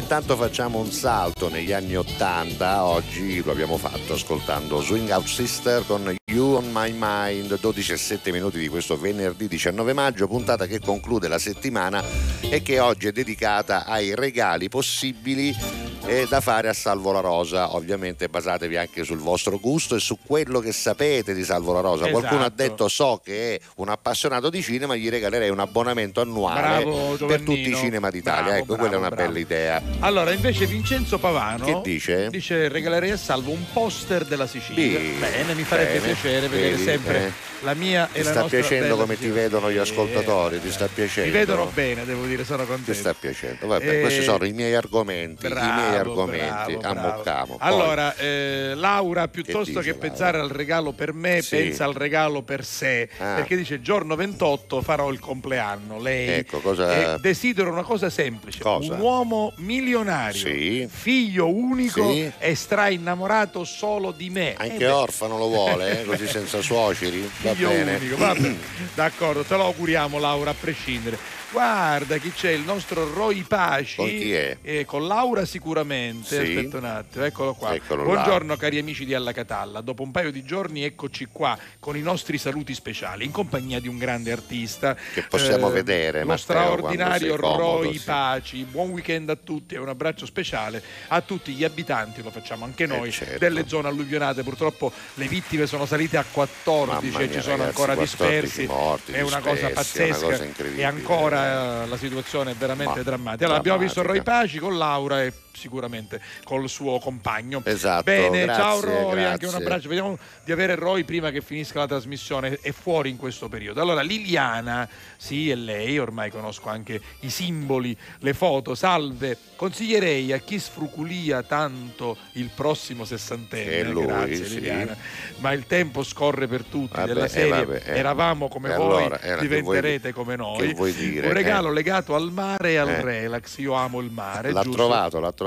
Intanto 0.05 0.35
facciamo 0.35 0.77
un 0.77 0.91
salto 0.91 1.49
negli 1.49 1.71
anni 1.71 1.95
80, 1.95 2.85
oggi 2.85 3.41
lo 3.43 3.51
abbiamo 3.51 3.75
fatto 3.77 4.13
ascoltando 4.13 4.79
Swing 4.79 5.09
Out 5.09 5.25
Sister 5.25 5.83
con 5.83 6.15
You 6.31 6.53
on 6.53 6.69
My 6.71 6.93
Mind, 6.95 7.59
12 7.59 7.91
e 7.91 7.97
7 7.97 8.31
minuti 8.31 8.59
di 8.59 8.67
questo 8.67 8.99
venerdì 8.99 9.47
19 9.47 9.93
maggio, 9.93 10.27
puntata 10.27 10.67
che 10.67 10.79
conclude 10.79 11.27
la 11.27 11.39
settimana 11.39 12.03
e 12.41 12.61
che 12.61 12.79
oggi 12.79 13.07
è 13.07 13.11
dedicata 13.11 13.85
ai 13.85 14.13
regali 14.13 14.69
possibili 14.69 15.84
e 16.07 16.27
da 16.29 16.39
fare 16.39 16.67
a 16.69 16.73
Salvo 16.73 17.11
la 17.11 17.19
Rosa. 17.19 17.75
Ovviamente 17.75 18.27
basatevi 18.29 18.77
anche 18.77 19.03
sul 19.03 19.17
vostro 19.17 19.57
gusto 19.59 19.95
e 19.95 19.99
su 19.99 20.17
quello 20.23 20.59
che 20.59 20.71
sapete 20.71 21.33
di 21.33 21.43
Salvo 21.43 21.73
la 21.73 21.79
Rosa. 21.81 22.07
Qualcuno 22.09 22.41
ha 22.41 22.45
Esatto. 22.45 22.61
detto 22.63 22.87
so 22.87 23.21
che 23.23 23.55
è 23.55 23.59
un 23.77 23.89
appassionato 23.89 24.49
di 24.49 24.61
cinema, 24.61 24.95
gli 24.95 25.09
regalerei 25.09 25.49
un 25.49 25.59
abbonamento 25.59 26.21
annuale 26.21 26.83
Bravo, 26.83 27.25
per 27.25 27.41
tutti 27.41 27.69
i 27.69 27.75
cinema 27.75 28.09
d'Italia. 28.09 28.43
Bravo, 28.43 28.57
ecco, 28.63 28.75
quella 28.75 28.93
è 28.93 28.97
una 28.97 29.09
bravo, 29.09 29.27
bella 29.27 29.39
idea. 29.39 29.81
Allora, 29.99 30.31
invece 30.31 30.65
Vincenzo 30.67 31.17
Pavano 31.17 31.65
Che 31.65 31.79
dice? 31.83 32.29
Dice 32.29 32.67
regalerei 32.69 33.11
a 33.11 33.17
Salvo 33.17 33.51
un 33.51 33.63
poster 33.73 34.25
della 34.25 34.47
Sicilia. 34.47 34.99
Sì, 34.99 35.15
bene, 35.19 35.53
mi 35.55 35.63
farebbe 35.63 35.99
bene, 35.99 36.13
piacere 36.13 36.47
vedere 36.47 36.77
sempre 36.77 37.25
eh. 37.25 37.31
la 37.61 37.73
mia 37.73 38.07
e 38.11 38.19
Ti 38.19 38.23
la 38.25 38.29
sta 38.31 38.39
nostra 38.41 38.59
piacendo 38.59 38.83
bella 38.85 38.95
come 39.01 39.15
ti 39.15 39.21
Sicilia. 39.23 39.41
vedono 39.41 39.71
gli 39.71 39.77
ascoltatori? 39.77 40.61
Ti 40.61 40.67
eh, 40.67 40.71
sta 40.71 40.87
piacendo? 40.93 41.31
Mi 41.31 41.37
vedono 41.37 41.65
bene, 41.73 42.05
devo 42.05 42.25
dire, 42.25 42.43
sono 42.45 42.63
Ti 42.63 42.69
contento. 42.69 42.93
sta 42.99 43.13
piacendo. 43.13 43.67
Vabbè, 43.67 43.97
Eh, 43.97 44.01
questi 44.01 44.21
sono 44.23 44.45
i 44.45 44.53
miei 44.53 44.75
argomenti. 44.75 45.45
I 45.47 45.49
miei 45.49 45.61
Bravo, 45.63 45.94
argomenti. 45.95 46.77
bravo, 46.77 47.21
bravo. 47.23 47.57
Allora, 47.59 48.15
eh, 48.15 48.73
Laura, 48.75 49.27
piuttosto 49.27 49.79
dice 49.79 49.93
che 49.93 49.97
pensare 49.97 50.39
al 50.39 50.49
regalo 50.49 50.91
per 50.93 51.13
me, 51.13 51.41
Sì. 51.41 51.55
pensa 51.57 51.85
al 51.85 51.93
regalo 51.93 52.41
per 52.41 52.63
sé. 52.65 53.09
Ah. 53.17 53.35
Perché 53.35 53.55
dice 53.55 53.81
giorno 53.81 54.15
28 54.15 54.81
farò 54.81 55.11
il 55.11 55.19
compleanno. 55.19 55.99
Lei 55.99 56.27
Ecco, 56.29 56.59
cosa- 56.59 57.15
e 57.15 57.19
desidero 57.19 57.71
una 57.71 57.83
cosa 57.83 58.09
semplice: 58.09 58.59
Cosa? 58.61 58.93
un 58.93 58.99
uomo 58.99 59.53
milionario, 59.57 60.39
Sì. 60.39 60.87
figlio 60.91 61.47
unico 61.53 62.11
Sì. 62.11 62.31
e 62.37 62.55
strainnamorato 62.55 63.63
solo 63.63 64.11
di 64.11 64.29
me. 64.29 64.51
Eh 64.53 64.55
Anche 64.57 64.77
beh, 64.77 64.87
orfano 64.89 65.37
lo 65.37 65.47
vuole, 65.47 66.01
eh, 66.01 66.05
così 66.05 66.27
senza 66.27 66.61
suoceri. 66.61 67.21
Va 67.41 67.53
figlio 67.53 67.69
bene. 67.69 67.95
unico, 67.95 68.17
vabbè. 68.17 68.53
D'accordo, 68.95 69.43
te 69.43 69.55
lo 69.55 69.63
auguriamo 69.65 70.19
Laura, 70.19 70.51
a 70.51 70.55
prescindere. 70.59 71.17
Guarda 71.55 72.17
chi 72.17 72.33
c'è, 72.33 72.51
il 72.51 72.63
nostro 72.63 73.13
Roy 73.13 73.43
Paci. 73.43 73.95
Con 73.95 74.07
chi 74.07 74.33
è? 74.33 74.57
Eh, 74.61 74.83
con 74.83 75.07
Laura 75.07 75.45
sicuramente. 75.45 76.43
Sì. 76.43 76.51
Aspetta 76.51 76.77
un 76.79 76.83
attimo, 76.83 77.23
eccolo 77.23 77.53
qua. 77.53 77.73
Eccolo 77.73 78.03
là. 78.03 78.11
Buongiorno 78.11 78.57
cari 78.57 78.77
amici 78.77 79.05
di 79.05 79.13
Alla 79.13 79.31
Catalla. 79.31 79.79
Dopo 79.79 80.03
un 80.03 80.11
paio 80.11 80.31
di 80.31 80.43
giorni 80.43 80.83
eccoci 80.83 81.29
qua 81.31 81.57
con 81.79 81.95
i 81.95 82.01
nostri 82.01 82.37
saluti 82.37 82.73
speciali 82.73 83.23
in 83.23 83.31
compagnia 83.31 83.79
di 83.79 83.87
un 83.87 83.97
grande 83.97 84.33
artista. 84.33 84.97
Che 85.13 85.23
possiamo 85.29 85.69
vedere, 85.69 86.19
Lo 86.19 86.25
Matteo, 86.25 86.43
straordinario 86.43 87.37
comodo, 87.37 87.83
Roy 87.83 87.97
sì. 87.99 88.03
Paci. 88.03 88.63
Buon 88.65 88.89
weekend 88.89 89.29
a 89.29 89.37
tutti 89.37 89.75
e 89.75 89.77
un 89.77 89.87
abbraccio 89.87 90.25
speciale 90.25 90.83
a 91.07 91.21
tutti 91.21 91.53
gli 91.53 91.63
abitanti, 91.63 92.21
lo 92.21 92.31
facciamo 92.31 92.65
anche 92.65 92.85
noi, 92.85 93.11
certo. 93.11 93.37
delle 93.37 93.65
zone 93.65 93.87
alluvionate. 93.87 94.43
Purtroppo 94.43 94.91
le 95.13 95.27
vittime 95.29 95.67
sono 95.67 95.85
salite 95.85 96.17
a 96.17 96.25
14 96.29 97.05
Mamma 97.05 97.19
e 97.23 97.27
mia, 97.27 97.33
ci 97.33 97.41
sono 97.41 97.55
ragazzi, 97.55 97.69
ancora 97.69 97.93
14 97.93 98.01
dispersi. 98.03 98.65
morti, 98.65 99.11
è 99.13 99.21
una 99.21 99.39
cosa 99.39 99.55
è 99.55 99.65
una 99.67 99.73
pazzesca 99.73 100.19
cosa 100.19 100.43
e 100.75 100.83
ancora 100.83 101.44
eh, 101.45 101.87
la 101.87 101.97
situazione 101.97 102.51
è 102.51 102.55
veramente 102.55 102.97
Ma- 102.97 103.03
drammatica. 103.03 103.43
Allora, 103.45 103.59
abbiamo 103.59 103.77
visto 103.79 104.01
Roy 104.01 104.21
drammatica. 104.21 104.41
Paci 104.41 104.59
con 104.59 104.77
Laura 104.77 105.23
e 105.23 105.33
sicuramente 105.55 106.21
col 106.43 106.67
suo 106.69 106.99
compagno. 106.99 107.61
Esatto, 107.65 108.03
Bene, 108.03 108.43
grazie, 108.45 108.61
ciao 108.63 108.79
Roy, 108.81 109.11
grazie. 109.11 109.25
anche 109.25 109.45
un 109.47 109.55
abbraccio. 109.55 109.87
Vediamo 109.89 110.17
di 110.43 110.51
avere 110.51 110.75
Roy 110.75 111.03
prima 111.03 111.31
che 111.31 111.41
finisca 111.41 111.79
la 111.79 111.87
trasmissione, 111.87 112.59
è 112.61 112.71
fuori 112.71 113.09
in 113.09 113.17
questo 113.17 113.47
periodo. 113.49 113.81
Allora, 113.81 114.01
Liliana, 114.01 114.87
sì, 115.17 115.49
è 115.49 115.55
lei, 115.55 115.97
ormai 115.99 116.29
conosco 116.29 116.69
anche 116.69 116.99
i 117.21 117.29
simboli, 117.29 117.95
le 118.19 118.33
foto, 118.33 118.75
salve. 118.75 119.37
Consiglierei 119.55 120.31
a 120.33 120.37
chi 120.39 120.59
sfruculia 120.59 121.43
tanto 121.43 122.17
il 122.33 122.49
prossimo 122.53 123.05
sessantenne, 123.05 123.83
lui, 123.89 124.05
grazie 124.05 124.45
sì. 124.45 124.55
Liliana, 124.55 124.95
ma 125.37 125.51
il 125.53 125.65
tempo 125.65 126.03
scorre 126.03 126.47
per 126.47 126.63
tutti, 126.63 126.95
Vabbè, 126.97 127.07
della 127.07 127.25
eh, 127.25 127.29
serie 127.29 127.65
vabbè, 127.65 127.81
eh. 127.85 127.97
eravamo 127.97 128.47
come 128.47 128.73
E 128.73 128.75
voi, 128.75 128.97
allora, 129.03 129.19
eh, 129.21 129.37
diventerete 129.39 130.11
come 130.13 130.35
noi. 130.35 130.67
che 130.67 130.73
vuoi 130.73 130.93
dire, 130.93 131.27
Un 131.27 131.33
regalo 131.33 131.69
eh? 131.69 131.73
legato 131.73 132.15
al 132.15 132.31
mare 132.31 132.71
e 132.71 132.77
al 132.77 132.89
Eh. 132.89 133.01
relax, 133.01 133.57
io 133.57 133.73
amo 133.73 133.99
il 134.01 134.11
mare. 134.11 134.51
L'ha 134.51 134.61
giusto? 134.61 134.77
trovato, 134.77 135.19
l'ha 135.19 135.31
trovato. 135.31 135.43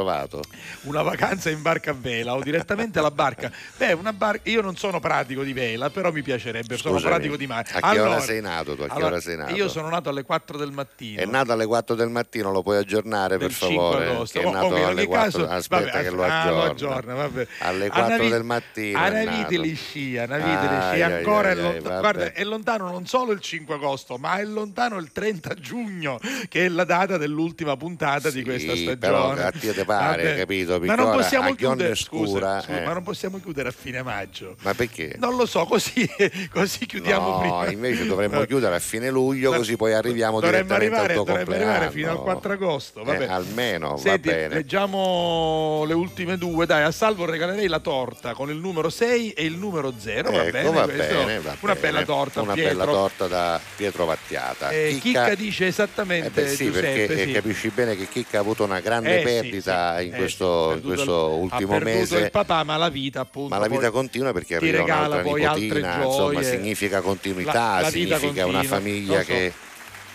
Una 0.82 1.02
vacanza 1.02 1.50
in 1.50 1.62
barca 1.62 1.90
a 1.90 1.94
vela 1.98 2.34
o 2.34 2.42
direttamente 2.42 2.98
alla 2.98 3.10
barca. 3.10 3.50
Beh, 3.76 3.92
una 3.92 4.12
barca. 4.12 4.48
Io 4.50 4.60
non 4.60 4.76
sono 4.76 5.00
pratico 5.00 5.42
di 5.42 5.52
vela, 5.52 5.90
però 5.90 6.10
mi 6.12 6.22
piacerebbe. 6.22 6.76
sono 6.76 6.94
Scusami, 6.94 7.12
pratico 7.14 7.36
di 7.36 7.46
mare. 7.46 7.68
a 7.80 7.90
che 7.92 8.00
ora 8.00 8.20
sei 8.20 8.40
nato 8.40 8.74
tu? 8.76 8.82
A 8.82 8.86
che 8.86 8.92
allora, 8.92 9.06
ora 9.06 9.20
sei 9.20 9.36
nato? 9.36 9.54
Io 9.54 9.68
sono 9.68 9.88
nato 9.88 10.08
alle 10.08 10.22
4 10.22 10.56
del 10.56 10.70
mattino. 10.72 11.20
È 11.20 11.24
nato 11.26 11.52
alle 11.52 11.66
4 11.66 11.94
del 11.94 12.08
mattino, 12.08 12.50
lo 12.52 12.62
puoi 12.62 12.76
aggiornare 12.78 13.36
per 13.38 13.48
del 13.48 13.56
5 13.56 13.76
favore? 13.76 14.10
agosto. 14.10 14.40
È 14.40 14.44
Oh, 14.44 14.50
nato 14.52 14.66
ok, 14.66 14.76
in 14.78 14.84
alle 14.84 14.92
ogni 15.00 15.04
4. 15.06 15.24
caso, 15.24 15.48
Aspetta 15.48 15.84
vabbè, 15.90 16.02
che 16.02 16.10
lo 16.10 16.22
ah, 16.24 16.40
aggiorna. 16.40 16.50
lo 16.64 16.70
aggiorna, 16.70 17.14
vabbè. 17.14 17.46
Alle 17.60 17.88
4 17.88 18.04
Anavi- 18.04 18.28
del 18.30 18.44
mattino. 18.44 18.98
è 18.98 19.02
Anavite 19.02 19.30
nato. 19.56 19.60
li 19.62 19.74
scia, 19.74 20.22
Anavite 20.22 20.46
li 20.48 20.74
Ai, 20.74 20.92
scia. 20.94 21.06
ai, 21.06 21.12
Ancora 21.12 21.48
ai, 21.50 21.58
è, 21.58 21.60
lont- 21.60 21.86
ai, 21.86 21.98
guarda, 22.00 22.32
è 22.32 22.44
lontano 22.44 22.90
non 22.90 23.06
solo 23.06 23.32
il 23.32 23.40
5 23.40 23.74
agosto, 23.74 24.16
ma 24.16 24.38
è 24.38 24.44
lontano 24.44 24.96
il 24.98 25.10
30 25.12 25.54
giugno, 25.54 26.18
che 26.48 26.64
è 26.66 26.68
la 26.68 26.84
data 26.84 27.16
dell'ultima 27.16 27.76
puntata 27.76 28.30
di 28.30 28.38
Sì, 28.38 28.44
questa 28.44 28.72
stagione. 28.72 28.96
però 28.96 29.30
a 29.32 29.50
te 29.50 29.72
pare, 29.88 30.22
Vabbè. 30.24 30.36
capito? 30.38 30.78
Ma 30.80 30.94
non 30.94 31.10
possiamo 31.12 31.54
chiudere, 31.54 31.94
scura, 31.94 32.26
scusa, 32.26 32.60
scusa, 32.60 32.80
eh. 32.80 32.84
ma 32.84 32.92
non 32.92 33.02
possiamo 33.02 33.40
chiudere 33.40 33.68
a 33.70 33.72
fine 33.72 34.02
maggio. 34.02 34.56
Ma 34.62 34.74
perché? 34.74 35.14
Non 35.18 35.36
lo 35.36 35.46
so, 35.46 35.64
così, 35.64 36.08
così 36.52 36.86
chiudiamo 36.86 37.28
no, 37.30 37.38
prima. 37.38 37.70
invece 37.70 38.06
dovremmo 38.06 38.44
chiudere 38.44 38.74
a 38.76 38.78
fine 38.78 39.10
luglio, 39.10 39.52
così 39.52 39.76
poi 39.76 39.94
arriviamo 39.94 40.40
dovremmo 40.40 40.76
direttamente 40.76 40.94
arrivare, 40.96 41.32
al 41.32 41.44
tuo 41.46 41.54
arrivare 41.54 41.90
fino 41.90 42.10
al 42.10 42.18
4 42.22 42.52
agosto. 42.52 43.02
Vabbè. 43.04 43.22
Eh, 43.22 43.26
almeno, 43.28 43.96
Senti, 43.96 44.28
va 44.28 44.34
bene. 44.34 44.54
leggiamo 44.54 45.84
le 45.86 45.94
ultime 45.94 46.36
due. 46.36 46.66
Dai, 46.66 46.82
a 46.82 46.90
Salvo 46.90 47.24
regalerei 47.24 47.66
la 47.66 47.80
torta 47.80 48.34
con 48.34 48.50
il 48.50 48.56
numero 48.56 48.90
6 48.90 49.32
e 49.32 49.44
il 49.44 49.56
numero 49.56 49.92
0. 49.96 50.30
Va 50.30 50.42
ecco, 50.44 50.50
bene, 50.50 50.70
va 50.70 50.86
bene, 50.86 51.40
va 51.40 51.56
una 51.60 51.74
bene. 51.74 51.80
bella 51.80 52.04
torta. 52.04 52.40
Una 52.42 52.52
Pietro. 52.52 52.76
bella 52.78 52.90
torta 52.92 53.26
da 53.26 53.60
Pietro 53.76 54.04
Vattiata. 54.04 54.70
Eh, 54.70 54.98
Chicca, 55.00 55.34
dice 55.34 55.66
esattamente 55.66 56.26
Eh 56.26 56.44
beh, 56.44 56.48
sì, 56.48 56.66
perché 56.66 57.04
eh, 57.06 57.24
sì. 57.26 57.32
capisci 57.32 57.68
bene 57.70 57.96
che 57.96 58.08
Chicca 58.08 58.38
ha 58.38 58.40
avuto 58.40 58.64
una 58.64 58.80
grande 58.80 59.20
Eh, 59.20 59.22
perdita 59.22 59.72
sì. 59.72 59.77
In 60.00 60.14
Eh, 60.14 60.16
questo, 60.16 60.70
sì, 60.72 60.76
in 60.78 60.82
questo 60.84 61.26
il- 61.36 61.42
ultimo 61.42 61.78
mese. 61.78 62.18
il 62.18 62.30
papà, 62.30 62.62
ma 62.64 62.76
la 62.76 62.88
vita 62.88 63.20
appunto. 63.20 63.54
Ma 63.54 63.60
la 63.60 63.68
vita 63.68 63.90
continua 63.90 64.32
perché 64.32 64.56
arriva 64.56 64.82
un'altra 64.82 65.22
nipotina, 65.22 66.02
insomma, 66.04 66.42
significa 66.42 67.00
continuità, 67.00 67.52
La- 67.76 67.80
la 67.82 67.90
significa 67.90 68.44
una 68.46 68.58
continua, 68.58 68.62
famiglia 68.64 69.16
lo 69.16 69.22
so. 69.22 69.26
che 69.28 69.52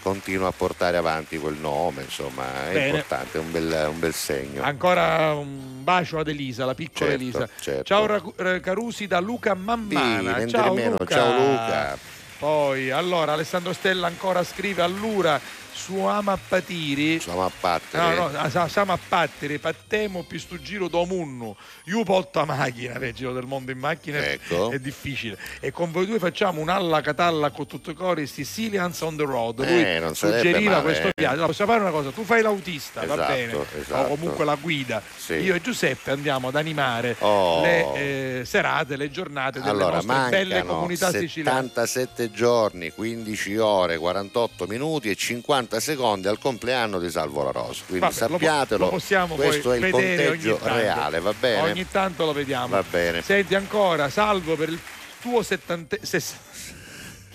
continua 0.03 0.49
a 0.49 0.51
portare 0.51 0.97
avanti 0.97 1.37
quel 1.37 1.55
nome, 1.55 2.01
insomma, 2.03 2.43
è 2.69 2.73
Bene. 2.73 2.87
importante, 2.87 3.37
è 3.37 3.41
un 3.41 3.51
bel, 3.51 3.87
un 3.89 3.99
bel 3.99 4.13
segno. 4.13 4.61
Ancora 4.61 5.33
un 5.33 5.81
bacio 5.81 6.19
ad 6.19 6.27
Elisa, 6.27 6.65
la 6.65 6.73
piccola 6.75 7.09
Certo, 7.11 7.23
Elisa. 7.23 7.49
certo. 7.61 7.83
Ciao 7.83 8.05
Ra- 8.05 8.21
Ra- 8.35 8.59
Carusi 8.59 9.07
da 9.07 9.19
Luca 9.21 9.53
Sì, 9.55 9.61
Mammana. 9.63 10.35
mentre 10.35 10.49
Ciao 10.59 10.75
Luca. 10.75 11.05
ciao 11.15 11.37
Luca. 11.37 11.97
Poi, 12.37 12.91
allora, 12.91 13.31
Alessandro 13.31 13.71
Stella 13.71 14.07
ancora 14.07 14.43
scrive 14.43 14.81
all'ura 14.81 15.39
su 15.73 15.97
Amappatiri. 15.99 17.13
Insomma, 17.13 17.45
a 17.45 17.51
battere. 17.59 18.15
No, 18.15 18.29
no, 18.29 18.67
siamo 18.67 18.93
a 18.93 18.99
pattere, 19.07 19.59
pattemo 19.59 20.23
più 20.23 20.39
sto 20.39 20.59
giro 20.61 20.87
do 20.87 21.05
munno. 21.05 21.55
Io 21.85 22.03
porto 22.03 22.39
a 22.39 22.45
macchina, 22.45 22.93
per 22.93 23.09
il 23.09 23.13
giro 23.13 23.33
del 23.33 23.45
mondo 23.45 23.71
in 23.71 23.79
macchina 23.79 24.17
è- 24.19 24.31
Ecco. 24.33 24.71
è 24.71 24.79
difficile. 24.79 25.37
E 25.59 25.71
con 25.71 25.91
voi 25.91 26.05
due 26.05 26.19
facciamo 26.19 26.61
un'alla 26.61 27.01
catalla 27.01 27.49
con 27.51 27.65
tutto 27.67 27.91
i 27.91 27.93
cori, 27.93 28.27
Sicilians 28.27 28.99
on 29.01 29.15
the 29.17 29.23
road. 29.23 29.59
Eh, 29.61 29.71
Lui 29.93 29.99
non 29.99 30.15
sarebbe 30.15 30.41
suggeriva 30.41 30.81
questo 30.81 31.07
eh. 31.07 31.13
piano. 31.13 31.33
Allora, 31.33 31.47
possiamo 31.47 31.71
fare 31.71 31.83
una 31.83 31.91
cosa, 31.91 32.09
tu 32.11 32.23
fai 32.23 32.41
l'autista, 32.41 33.05
va 33.05 33.13
Esatto, 33.13 33.31
bene, 33.31 33.53
o 33.53 33.65
esatto. 33.79 34.07
comunque 34.09 34.45
la 34.45 34.55
guida. 34.55 35.01
Sì. 35.15 35.33
Io 35.35 35.55
e 35.55 35.61
Giuseppe 35.61 36.11
andiamo 36.11 36.49
ad 36.49 36.55
animare 36.55 37.15
Oh. 37.19 37.61
le 37.61 38.39
eh, 38.39 38.45
serate, 38.45 38.95
le 38.97 39.09
giornate 39.09 39.59
delle 39.59 39.71
Allora, 39.71 39.95
nostre 40.01 40.29
belle 40.29 40.63
comunità 40.63 41.11
siciliane. 41.11 41.59
77 41.69 42.31
giorni, 42.31 42.91
15 42.91 43.57
ore, 43.57 43.97
48 43.97 44.65
minuti 44.67 45.09
e 45.09 45.15
50 45.15 45.62
50 45.63 45.79
secondi 45.79 46.27
al 46.27 46.39
compleanno 46.39 46.99
di 46.99 47.09
Salvo 47.09 47.43
La 47.43 47.51
Rosa. 47.51 47.83
Quindi 47.85 48.05
Vabbè, 48.05 48.13
sappiatelo, 48.13 48.89
lo, 48.89 49.01
lo 49.27 49.35
questo 49.35 49.71
è 49.71 49.77
il 49.77 49.89
conteggio 49.89 50.59
reale, 50.61 51.19
va 51.19 51.33
bene? 51.37 51.71
Ogni 51.71 51.87
tanto 51.89 52.25
lo 52.25 52.33
vediamo. 52.33 52.67
Va 52.67 52.83
bene. 52.87 53.21
Senti 53.21 53.55
ancora, 53.55 54.09
Salvo 54.09 54.55
per 54.55 54.69
il 54.69 54.79
tuo 55.21 55.41
70... 55.41 55.97
60 56.01 56.62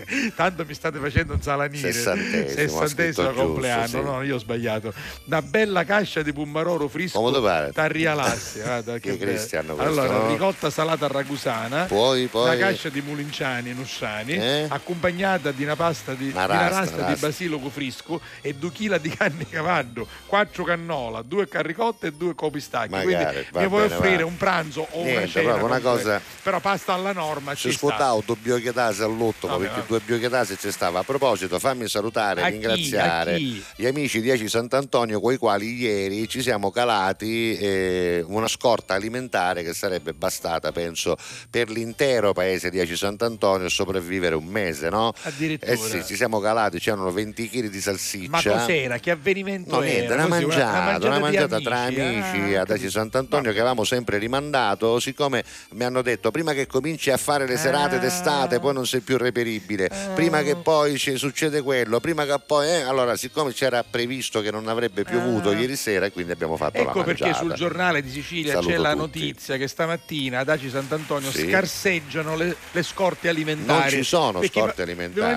Tanto 0.35 0.65
mi 0.65 0.75
state 0.75 0.99
facendo 0.99 1.35
un. 1.35 1.41
Sessantesimo, 1.41 2.49
Sessantesimo 2.49 3.31
compleanno. 3.33 3.83
Giusto, 3.83 3.99
sì. 3.99 4.05
No, 4.05 4.23
io 4.23 4.35
ho 4.37 4.39
sbagliato. 4.39 4.93
Una 5.25 5.43
bella 5.43 5.85
cascia 5.85 6.23
di 6.23 6.33
Pummaroro 6.33 6.89
frisco 6.89 7.19
da 7.73 7.87
rialarsi. 7.87 8.61
Eh, 8.61 8.83
allora, 9.77 10.13
no? 10.13 10.29
ricotta 10.29 10.71
salata 10.71 11.07
ragusana. 11.07 11.85
Poi, 11.85 12.27
poi... 12.27 12.45
Una 12.45 12.57
cascia 12.57 12.89
di 12.89 13.01
Mulinciani 13.01 13.73
Nussani, 13.73 14.33
eh? 14.35 14.67
accompagnata 14.69 15.51
di 15.53 15.63
una 15.63 15.77
pasta 15.77 16.15
di, 16.15 16.31
una 16.31 16.47
rasta, 16.47 16.57
di, 16.57 16.69
una 16.69 16.81
rasta 16.81 17.13
di 17.13 17.21
basilico 17.21 17.71
frisco 17.71 18.21
e 18.41 18.55
due 18.55 18.73
chila 18.73 18.99
di 18.99 19.09
canne 19.11 19.47
cavallo, 19.49 20.07
quattro 20.27 20.65
cannola, 20.65 21.23
due 21.23 21.49
carricotte 21.49 22.09
e 22.09 22.13
due 22.13 22.35
copistacchi. 22.35 22.91
Magari, 22.91 23.47
Quindi 23.51 23.59
mi 23.59 23.69
vuoi 23.69 23.85
offrire 23.85 24.23
va. 24.23 24.27
un 24.27 24.37
pranzo 24.37 24.87
o 24.91 25.03
niente, 25.03 25.41
una 25.41 25.53
cena. 25.53 25.65
Una 25.65 25.81
cosa... 25.81 26.21
Però 26.43 26.61
pasta 26.61 26.95
alla 26.95 27.13
norma 27.13 27.55
ci, 27.55 27.71
ci 27.71 27.77
sta. 27.77 27.97
auto 27.99 28.37
biochietà 28.37 28.93
sall'otto, 28.93 29.47
no, 29.47 29.59
perché 29.59 29.83
due 29.89 30.01
biochiatase 30.05 30.57
c'è 30.57 30.71
stava. 30.71 30.99
A 31.01 31.03
proposito, 31.03 31.59
fammi 31.59 31.89
salutare 31.89 32.43
e 32.43 32.51
ringraziare 32.51 33.37
chi? 33.39 33.65
gli 33.75 33.87
amici 33.87 34.21
di 34.21 34.31
Aci 34.31 34.47
Sant'Antonio 34.49 35.19
con 35.19 35.33
i 35.33 35.39
quali 35.39 35.75
ieri 35.81 36.29
ci 36.29 36.43
siamo 36.43 36.71
calati 36.71 37.57
eh, 37.57 38.23
una 38.29 38.47
scorta 38.49 38.93
alimentare 38.95 39.63
che 39.63 39.73
sarebbe 39.73 40.13
bastata, 40.13 40.71
penso, 40.73 41.17
per 41.51 41.71
l'intero 41.71 42.33
paese 42.35 42.69
di 42.71 42.79
Aci 42.79 42.97
Sant'Antonio 42.97 43.69
sopravvivere 43.71 44.35
un 44.35 44.45
mese, 44.45 44.91
no? 44.91 45.13
Addirittura. 45.23 45.73
Eh 45.73 45.77
sì, 45.77 46.05
ci 46.05 46.17
siamo 46.17 46.39
calati, 46.39 46.79
c'erano 46.79 47.11
20 47.11 47.49
kg 47.49 47.69
di 47.71 47.81
salsiccia. 47.81 48.29
Ma 48.31 48.43
cos'era? 48.43 48.99
Che 48.99 49.11
avvenimento 49.11 49.75
No, 49.77 49.83
era? 49.83 49.91
niente, 49.93 50.13
una 50.13 50.27
Così, 50.29 50.45
mangiata, 50.45 51.07
una 51.07 51.17
di 51.17 51.23
mangiata 51.23 51.61
tra 51.61 51.79
amici 51.81 52.55
Ah, 52.55 52.61
ad 52.61 52.71
Aci 52.71 52.91
Sant'Antonio 52.91 53.53
che 53.53 53.59
avevamo 53.59 53.85
sempre 53.85 54.19
rimandato, 54.19 55.01
siccome 55.01 55.43
mi 55.71 55.85
hanno 55.85 56.03
detto 56.03 56.31
prima 56.31 56.53
che 56.53 56.67
cominci 56.67 57.11
a 57.11 57.17
fare 57.17 57.47
le 57.47 57.57
serate 57.57 57.97
Ah. 57.97 57.99
d'estate 57.99 58.59
poi 58.61 58.75
non 58.75 58.87
sei 58.87 59.01
più 59.01 59.17
reperibile, 59.17 59.78
prima 60.15 60.43
che 60.43 60.57
poi 60.57 60.99
ci 60.99 61.17
succede 61.17 61.63
quello, 61.63 62.01
prima 62.01 62.25
che 62.25 62.35
poi... 62.45 62.67
eh, 62.69 62.81
allora 62.83 63.17
siccome 63.17 63.53
c'era 63.53 63.85
previsto 63.85 64.41
che 64.41 64.51
non 64.51 64.67
avrebbe 64.69 65.05
piovuto 65.05 65.53
ieri 65.53 65.77
sera 65.77 66.07
e 66.07 66.13
quindi 66.13 66.33
abbiamo 66.33 66.57
fatto 66.57 66.83
la 66.83 66.87
Ah. 66.89 66.91
Ecco 66.91 67.03
perché 67.05 67.23
mangiata. 67.25 67.45
sul 67.45 67.55
giornale 67.55 68.03
di 68.03 68.11
Sicilia 68.11 68.53
Saluto 68.55 68.69
c'è 68.73 68.77
la 68.79 68.93
tutti. 68.95 68.99
notizia 69.21 69.57
che 69.57 69.69
stamattina 69.69 70.39
ad 70.41 70.49
Aci 70.49 70.71
Sant'Antonio 70.71 71.31
Sì. 71.31 71.49
scarseggiano 71.49 72.35
le, 72.37 72.57
le 72.73 72.83
scorte 72.83 73.29
alimentari. 73.29 73.81
Non 73.81 73.89
ci 73.91 74.03
sono 74.03 74.39
Perché 74.41 74.59
scorte 74.61 74.83
alimentari. 74.83 75.37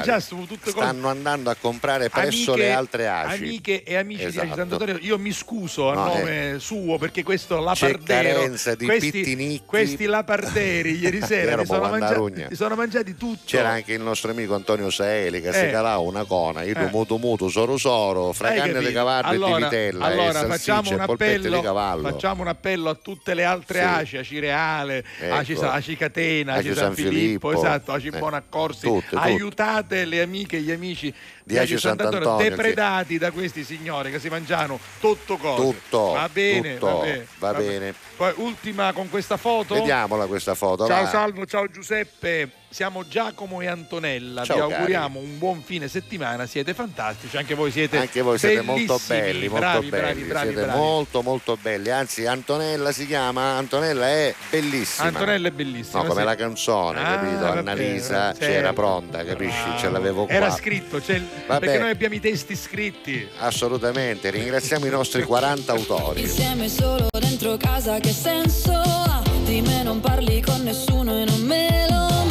Stanno 0.63 1.09
andando 1.09 1.49
a 1.49 1.55
comprare 1.59 2.09
presso 2.09 2.53
Amiche- 2.53 2.67
le 2.67 2.71
altre 2.73 3.07
ACI. 3.07 3.35
Amiche 3.43 3.83
e 3.83 3.95
amici 3.97 4.19
di 4.21 4.25
Esatto. 4.27 4.47
Aci 4.47 4.55
Sant'Antonio, 4.57 4.97
io 5.01 5.17
mi 5.17 5.31
scuso 5.31 5.89
a 5.89 5.93
No, 5.93 6.05
nome 6.15 6.55
suo 6.59 6.97
perché 6.97 7.23
questo 7.23 7.59
lapardero, 7.59 8.39
carenza 8.39 8.75
di 8.75 8.85
questi, 8.85 9.11
pittinicchi. 9.11 9.63
questi 9.65 10.05
laparderi 10.05 10.97
ieri 10.99 11.21
sera 11.21 11.59
si 11.59 11.65
sono, 11.65 11.79
mangia- 11.81 11.97
Bovandarugna. 11.97 12.47
si 12.49 12.55
sono 12.55 12.75
mangiati 12.75 13.15
tutto. 13.15 13.41
C'era 13.45 13.69
anche 13.69 13.93
il 13.93 14.01
nostro 14.01 14.30
amico 14.31 14.55
Antonio 14.55 14.89
Saeli 14.89 15.41
che 15.41 15.53
si 15.53 15.65
Eh. 15.65 15.71
calava 15.71 15.99
una 16.01 16.23
cona, 16.25 16.63
io 16.63 16.75
Eh. 16.75 16.89
muto 16.91 17.17
muto, 17.17 17.47
soro 17.49 17.77
soro, 17.77 18.31
fra 18.33 18.51
canne 18.53 18.79
di 18.79 18.91
cavallo 18.91 19.27
allora, 19.27 19.55
e 19.55 19.57
di 19.57 19.63
vitella 19.63 20.05
allora 20.05 20.45
facciamo, 20.47 20.89
un 20.91 20.99
appello, 20.99 21.61
facciamo 22.01 22.41
un 22.41 22.47
appello 22.47 22.89
a 22.89 22.95
tutte 22.95 23.33
le 23.33 23.43
altre 23.43 23.79
Sì. 23.79 23.85
ACI, 23.85 24.17
ACI 24.17 24.39
Reale, 24.39 25.03
Ecco. 25.19 25.33
ACI, 25.35 25.53
ACI 25.59 25.95
Catena, 25.97 26.53
ACI 26.53 26.67
ACI 26.69 26.75
San 26.77 26.85
San 26.85 26.93
Filippo, 26.95 27.49
Filippo. 27.49 27.53
esatto, 27.53 27.91
ACI 27.93 28.07
Eh. 28.07 28.17
Buonaccorsi, 28.17 28.87
Tutte, 28.87 29.05
tutte. 29.09 29.21
aiutate 29.21 30.05
le 30.05 30.21
amiche 30.21 30.57
e 30.57 30.61
gli 30.61 30.71
amici 30.71 31.13
Di 31.43 31.57
ACI 31.57 31.77
Sant'Antonio, 31.79 32.37
depredati 32.49 33.17
da 33.17 33.31
questi 33.31 33.63
signori 33.63 34.11
che 34.11 34.19
si 34.19 34.29
mangiano 34.29 34.79
tutto 34.99 35.37
cose. 35.37 35.61
Tutto, 35.61 36.11
va 36.11 36.29
bene, 36.31 36.73
tutto, 36.73 36.85
va 36.85 37.03
bene, 37.03 37.27
va 37.39 37.53
bene. 37.53 37.93
Poi 38.15 38.33
ultima 38.37 38.93
con 38.93 39.09
questa 39.09 39.37
foto. 39.37 39.73
Vediamola 39.73 40.25
questa 40.27 40.53
foto. 40.53 40.85
Ciao 40.85 41.03
va. 41.03 41.09
Salvo, 41.09 41.45
ciao 41.47 41.67
Giuseppe, 41.67 42.49
siamo 42.69 43.07
Giacomo 43.07 43.59
e 43.61 43.67
Antonella, 43.67 44.43
Ciao, 44.45 44.55
vi 44.55 44.61
cari. 44.61 44.73
auguriamo 44.73 45.19
un 45.19 45.37
buon 45.39 45.61
fine 45.63 45.87
settimana, 45.87 46.45
siete 46.45 46.73
fantastici, 46.75 47.35
anche 47.37 47.55
voi 47.55 47.71
siete 47.71 47.97
Anche 47.97 48.21
voi 48.21 48.37
siete 48.37 48.61
molto 48.61 48.99
belli, 49.07 49.47
molto 49.47 49.59
bravi, 49.65 49.89
belli, 49.89 50.03
bravi, 50.03 50.23
bravi, 50.25 50.47
siete 50.47 50.63
bravi. 50.65 50.77
molto 50.79 51.21
molto 51.23 51.57
belli. 51.59 51.89
Anzi, 51.89 52.25
Antonella 52.27 52.91
si 52.91 53.07
chiama, 53.07 53.55
Antonella 53.57 54.07
è 54.07 54.35
bellissima. 54.51 55.07
Antonella 55.07 55.47
è 55.47 55.51
bellissima. 55.51 56.01
No, 56.03 56.07
come 56.07 56.19
sì. 56.21 56.25
la 56.27 56.35
canzone, 56.35 56.99
Ah, 57.01 57.15
capito? 57.19 57.45
Annalisa 57.45 58.33
certo. 58.33 58.45
c'era 58.45 58.73
pronta, 58.73 59.23
capisci? 59.25 59.77
Ce 59.79 59.89
l'avevo 59.89 60.25
qua. 60.25 60.33
Era 60.35 60.51
scritto, 60.51 60.99
c'è 60.99 61.15
il- 61.15 61.29
Vabbè. 61.47 61.65
perché 61.65 61.79
noi 61.79 61.89
abbiamo 61.91 62.15
i 62.15 62.19
testi 62.19 62.55
scritti. 62.55 63.27
Assolutamente, 63.39 64.29
ringraziamo 64.29 64.85
i 64.85 64.89
nostri 64.89 65.23
40 65.23 65.71
autori. 65.71 66.21
Insieme 66.21 66.69
solo 66.69 67.07
dentro 67.19 67.57
casa 67.57 67.99
che 67.99 68.11
senso 68.11 68.71
ha? 68.73 69.21
Di 69.43 69.61
me 69.61 69.83
non 69.83 69.99
parli 69.99 70.41
con 70.41 70.61
nessuno 70.63 71.19
e 71.21 71.25
non 71.25 71.41
me 71.41 71.87
lo 71.89 72.30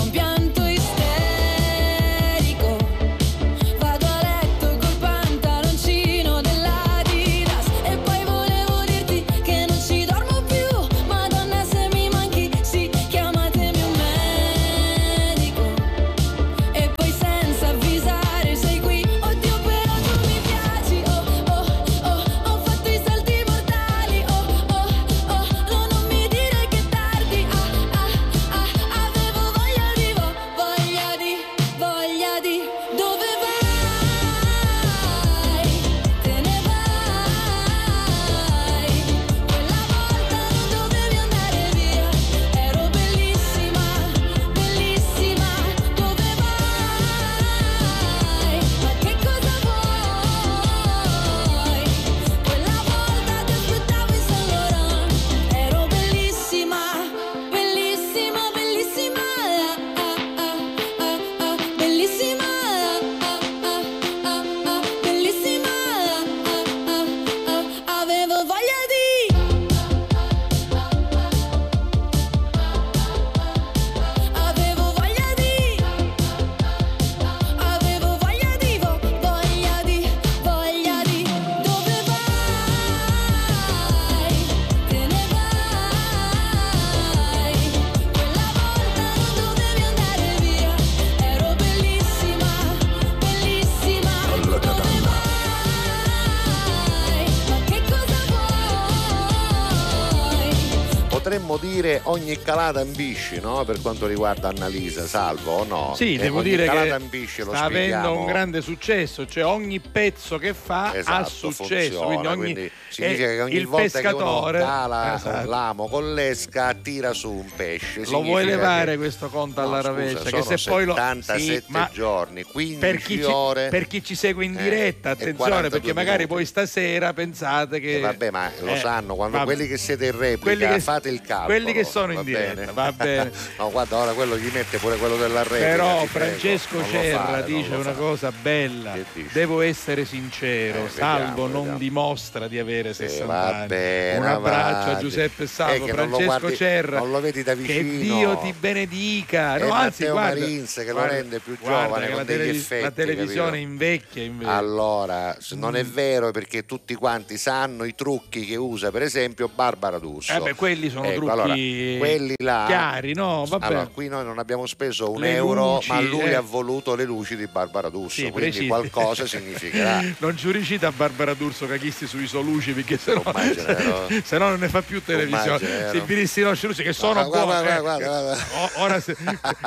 ogni 102.31 102.41
calata 102.41 102.79
ambisci, 102.79 103.39
no? 103.41 103.63
Per 103.65 103.81
quanto 103.81 104.07
riguarda 104.07 104.49
Annalisa, 104.49 105.05
salvo 105.05 105.57
o 105.59 105.63
no? 105.65 105.93
Sì, 105.95 106.15
Eh, 106.15 106.17
devo 106.19 106.41
dire 106.41 106.67
che 106.69 106.91
ambisci, 106.91 107.41
sta 107.41 107.63
avendo 107.63 108.17
un 108.17 108.25
grande 108.25 108.61
successo, 108.61 109.27
cioè 109.27 109.45
ogni 109.45 109.79
pezzo 109.79 110.37
che 110.37 110.53
fa 110.53 110.91
ha 110.91 110.97
Esatto, 110.97 111.29
successo, 111.29 111.63
funziona, 111.65 112.05
quindi, 112.05 112.27
ogni, 112.27 112.53
quindi 112.53 112.71
significa 112.91 113.31
eh, 113.31 113.35
che 113.35 113.41
ogni 113.41 113.55
il 113.55 113.67
volta 113.67 113.83
pescatore 113.99 114.57
che 114.59 114.63
uno 114.63 114.71
cala 114.73 115.15
Esatto. 115.15 115.49
l'amo 115.49 115.87
con 115.87 116.13
l'esca 116.13 116.73
tira 116.81 117.13
su 117.13 117.31
un 117.31 117.49
pesce. 117.55 118.03
lo 118.09 118.21
vuoi 118.21 118.45
levare 118.45 118.91
che- 118.91 118.97
questo 118.97 119.29
conto 119.29 119.61
No, 119.61 119.67
alla 119.67 119.77
scusa, 119.77 119.89
raveccia? 119.91 120.29
sono 120.29 120.43
che 120.43 120.57
se 120.57 120.69
poi 120.69 120.85
lo 120.85 120.93
77 120.95 121.39
Sì, 121.61 121.63
ma 121.67 121.89
giorni, 121.93 122.43
15 122.43 122.79
per 122.79 122.97
chi, 122.97 123.15
ci, 123.17 123.23
ore. 123.23 123.67
per 123.69 123.87
chi 123.87 124.03
ci 124.03 124.15
segue 124.15 124.45
in 124.45 124.57
eh, 124.57 124.63
diretta, 124.63 125.09
e 125.09 125.11
attenzione, 125.13 125.35
42 125.37 125.69
perché 125.79 125.93
magari 125.93 126.17
minuti. 126.23 126.33
poi 126.35 126.45
stasera 126.45 127.13
pensate 127.13 127.79
che. 127.79 127.97
Eh, 127.97 127.99
vabbè, 128.01 128.29
ma 128.31 128.51
lo 128.61 128.67
Eh, 128.71 128.77
sanno, 128.79 129.15
quando 129.15 129.37
vabbè. 129.37 129.53
quelli 129.53 129.67
che 129.67 129.77
siete 129.77 130.05
in 130.07 130.17
replica 130.17 130.69
che- 130.73 130.79
fate 130.79 131.09
il 131.09 131.21
calcolo. 131.21 131.45
quelli 131.45 131.73
che 131.73 131.83
sono 131.83 132.13
in 132.13 132.23
diretta, 132.23 132.53
bene? 132.55 132.71
va 132.73 132.91
bene. 132.91 133.31
no, 133.57 133.71
guarda, 133.71 133.97
ora 133.97 134.13
quello 134.13 134.37
gli 134.37 134.49
mette 134.51 134.77
pure 134.77 134.97
quello 134.97 135.15
della 135.17 135.43
replica. 135.43 135.65
Però 135.65 135.95
prego, 135.95 136.07
Francesco 136.07 136.77
lo 136.77 136.85
Cerra 136.91 137.23
fare, 137.25 137.43
dice 137.45 137.73
una 137.75 137.91
cosa 137.93 138.31
bella. 138.31 138.95
Devo 139.31 139.61
essere 139.61 140.05
sincero, 140.05 140.85
Eh, 140.85 140.89
Salvo 140.89 141.47
non 141.47 141.77
dimostra 141.77 142.47
di 142.47 142.59
avere 142.59 142.80
Sì, 142.89 143.07
60 143.07 143.25
va 143.25 143.55
anni. 143.57 143.67
bene, 143.67 144.17
Un 144.17 144.25
abbraccio 144.25 144.89
a. 144.91 144.97
Giuseppe 144.97 145.47
Salvo, 145.47 145.85
che 145.85 145.93
non 145.93 146.09
lo 146.09 146.15
Francesco 146.17 146.39
guardi- 146.39 146.55
Cerra. 146.57 146.97
non 146.99 147.11
lo 147.11 147.19
vedi 147.21 147.43
da 147.43 147.53
Che 147.55 147.59
vicino. 147.61 147.99
Dio 148.17 148.37
ti 148.37 148.53
benedica. 148.57 149.57
No, 149.57 149.71
anzi, 149.71 150.03
Matteo 150.03 150.11
guarda, 150.13 150.39
Marins 150.39 150.73
che 150.73 150.85
lo 150.85 150.91
guarda- 150.93 151.13
rende 151.13 151.39
più 151.39 151.57
giovane 151.61 152.05
che 152.05 152.07
con 152.09 152.17
la, 152.17 152.23
degli 152.23 152.37
televis- 152.37 152.61
effetti, 152.61 152.83
la 152.83 152.91
televisione 152.91 153.49
capito? 153.51 153.67
invecchia 153.69 154.23
invece. 154.23 154.49
Allora, 154.51 155.37
non 155.51 155.71
Mm. 155.71 155.75
è 155.75 155.83
vero 155.85 156.31
perché 156.31 156.65
tutti 156.65 156.93
quanti 156.95 157.37
sanno 157.37 157.83
i 157.83 157.95
trucchi 157.95 158.45
che 158.45 158.55
usa, 158.55 158.91
per 158.91 159.01
esempio, 159.03 159.49
Barbara 159.53 159.97
D'Urso. 159.99 160.33
Eh 160.33 160.39
beh, 160.39 160.53
quelli 160.55 160.89
sono 160.89 161.05
Ecco, 161.05 161.13
trucchi 161.15 161.31
allora, 161.31 161.53
quelli 161.53 162.33
là 162.43 162.63
chiari, 162.67 163.13
no? 163.13 163.45
Vabbè. 163.47 163.65
Allora, 163.65 163.87
qui 163.87 164.07
noi 164.07 164.23
non 164.25 164.39
abbiamo 164.39 164.65
speso 164.65 165.11
un 165.11 165.19
Le 165.21 165.33
euro, 165.35 165.75
luci, 165.75 165.91
ma 165.91 165.99
lui 166.01 166.21
eh. 166.29 166.33
ha 166.35 166.41
voluto 166.41 166.95
le 166.95 167.03
luci 167.05 167.35
di 167.35 167.47
Barbara 167.47 167.89
D'Urso, 167.89 168.15
Sì, 168.15 168.29
quindi 168.29 168.49
preciso. 168.51 168.67
qualcosa 168.67 169.25
significherà. 169.25 169.99
Non 170.21 170.37
ci 170.37 170.51
riuscite 170.51 170.85
a 170.85 170.91
Barbara 170.91 171.33
D'Urso 171.33 171.65
cachisti 171.67 172.05
sui 172.07 172.27
soluci 172.27 172.70
perché 172.73 172.97
sennò, 172.97 173.21
Immagino, 173.25 173.63
vero? 173.65 174.07
se 174.23 174.37
no 174.37 174.49
non 174.49 174.59
ne 174.59 174.67
fa 174.69 174.81
più 174.81 175.03
televisione. 175.03 175.57
Vero? 175.59 175.91
Se 175.91 176.01
vi 176.01 176.15
dissi 176.15 176.39
i 176.41 176.43
nostri 176.43 176.67
luci 176.67 176.83
che 176.83 176.93
sono 176.93 177.25
Guarda, 177.27 177.29
buoni. 177.43 177.45
guarda, 177.63 177.77
eh, 177.77 177.81
guarda, 177.81 178.37
Ora 178.81 178.99
se, 178.99 179.15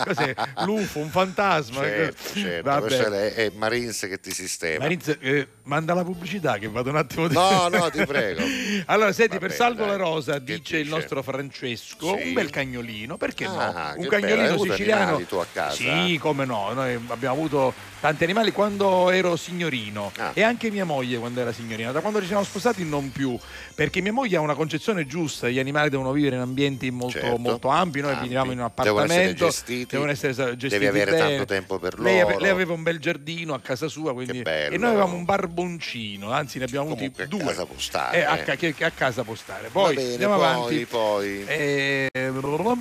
cos'è? 0.04 0.34
L'UFO, 0.64 0.98
un 1.00 1.10
fantasma. 1.10 1.80
Certo, 1.82 2.38
certo, 2.38 2.62
Vabbè. 2.70 2.86
questo 2.86 3.12
è, 3.12 3.34
è 3.34 3.50
che 4.08 4.20
ti 4.20 4.32
sistema. 4.32 4.78
Marinz, 4.80 5.16
eh, 5.20 5.48
manda 5.64 5.94
la 5.94 6.04
pubblicità 6.04 6.58
che 6.58 6.68
vado 6.68 6.90
un 6.90 6.96
attimo 6.96 7.28
di... 7.28 7.34
No, 7.34 7.68
no, 7.68 7.90
ti 7.90 8.04
prego. 8.04 8.42
Allora, 8.86 9.12
senti, 9.12 9.34
Va 9.38 9.46
per 9.46 9.52
Salvo 9.52 9.80
dai. 9.82 9.88
la 9.90 9.96
Rosa 9.96 10.34
Che 10.34 10.44
dice 10.44 10.76
il 10.78 10.84
dice? 10.84 10.94
nostro 10.94 11.22
Francesco, 11.22 12.16
Sì. 12.18 12.26
un 12.28 12.32
bel 12.34 12.50
cagnolino, 12.50 13.16
perché 13.16 13.44
Ah, 13.46 13.48
no? 13.48 13.54
Un 13.56 13.94
bello, 13.96 14.08
cagnolino 14.08 14.48
avuto 14.48 14.70
siciliano. 14.72 15.18
tu 15.24 15.36
a 15.36 15.46
casa? 15.52 15.74
Sì, 15.76 16.18
come 16.20 16.44
no, 16.44 16.72
noi 16.72 16.98
abbiamo 17.08 17.34
avuto 17.34 17.74
tanti 18.04 18.24
animali 18.24 18.52
quando 18.52 19.08
ero 19.08 19.34
signorino 19.34 20.12
Ah. 20.18 20.32
e 20.34 20.42
anche 20.42 20.70
mia 20.70 20.84
moglie 20.84 21.16
quando 21.16 21.40
era 21.40 21.52
signorina. 21.54 21.90
Da 21.90 22.00
quando 22.00 22.20
ci 22.20 22.26
siamo 22.26 22.44
sposati 22.44 22.84
non 22.84 23.10
più, 23.10 23.34
perché 23.74 24.02
mia 24.02 24.12
moglie 24.12 24.36
ha 24.36 24.40
una 24.40 24.54
concezione 24.54 25.06
giusta, 25.06 25.48
gli 25.48 25.58
animali 25.58 25.88
devono 25.88 26.12
vivere 26.12 26.36
in 26.36 26.42
ambienti 26.42 26.90
molto, 26.90 27.18
Certo. 27.18 27.38
molto 27.38 27.68
ampi, 27.68 28.02
noi 28.02 28.10
Ampi. 28.12 28.24
viviamo 28.24 28.52
in 28.52 28.58
un 28.60 28.70
Devono 28.74 29.04
essere 29.04 29.14
appartamento, 29.30 29.44
gestiti, 29.46 29.86
devono 29.90 30.10
essere 30.10 30.34
gestiti 30.34 30.68
devi 30.68 30.86
avere 30.86 31.12
bene. 31.12 31.28
tanto 31.28 31.44
tempo 31.46 31.78
per 31.78 31.98
loro. 31.98 32.38
lei 32.38 32.50
aveva 32.50 32.74
un 32.74 32.82
bel 32.82 32.98
giardino 32.98 33.54
a 33.54 33.60
casa 33.60 33.88
sua, 33.88 34.12
quindi... 34.12 34.42
Bello. 34.42 34.74
e 34.74 34.76
noi 34.78 34.90
avevamo 34.90 35.16
un 35.16 35.24
barboncino, 35.24 36.30
anzi 36.30 36.58
ne 36.58 36.64
abbiamo 36.64 36.92
avuti 36.92 37.10
a 37.22 37.26
due. 37.26 37.38
casa 37.42 37.66
stare, 37.78 38.18
Eh, 38.18 38.22
a, 38.22 38.36
eh. 38.36 38.42
ca- 38.42 38.56
che, 38.56 38.74
che 38.74 38.84
a 38.84 38.90
casa. 38.90 39.22
Va 39.22 39.32
Poi 39.72 39.94
bene, 39.94 40.10
andiamo 40.12 40.36
poi, 40.36 40.44
avanti. 40.44 40.84
poi. 40.84 41.44
Eh, 41.46 42.10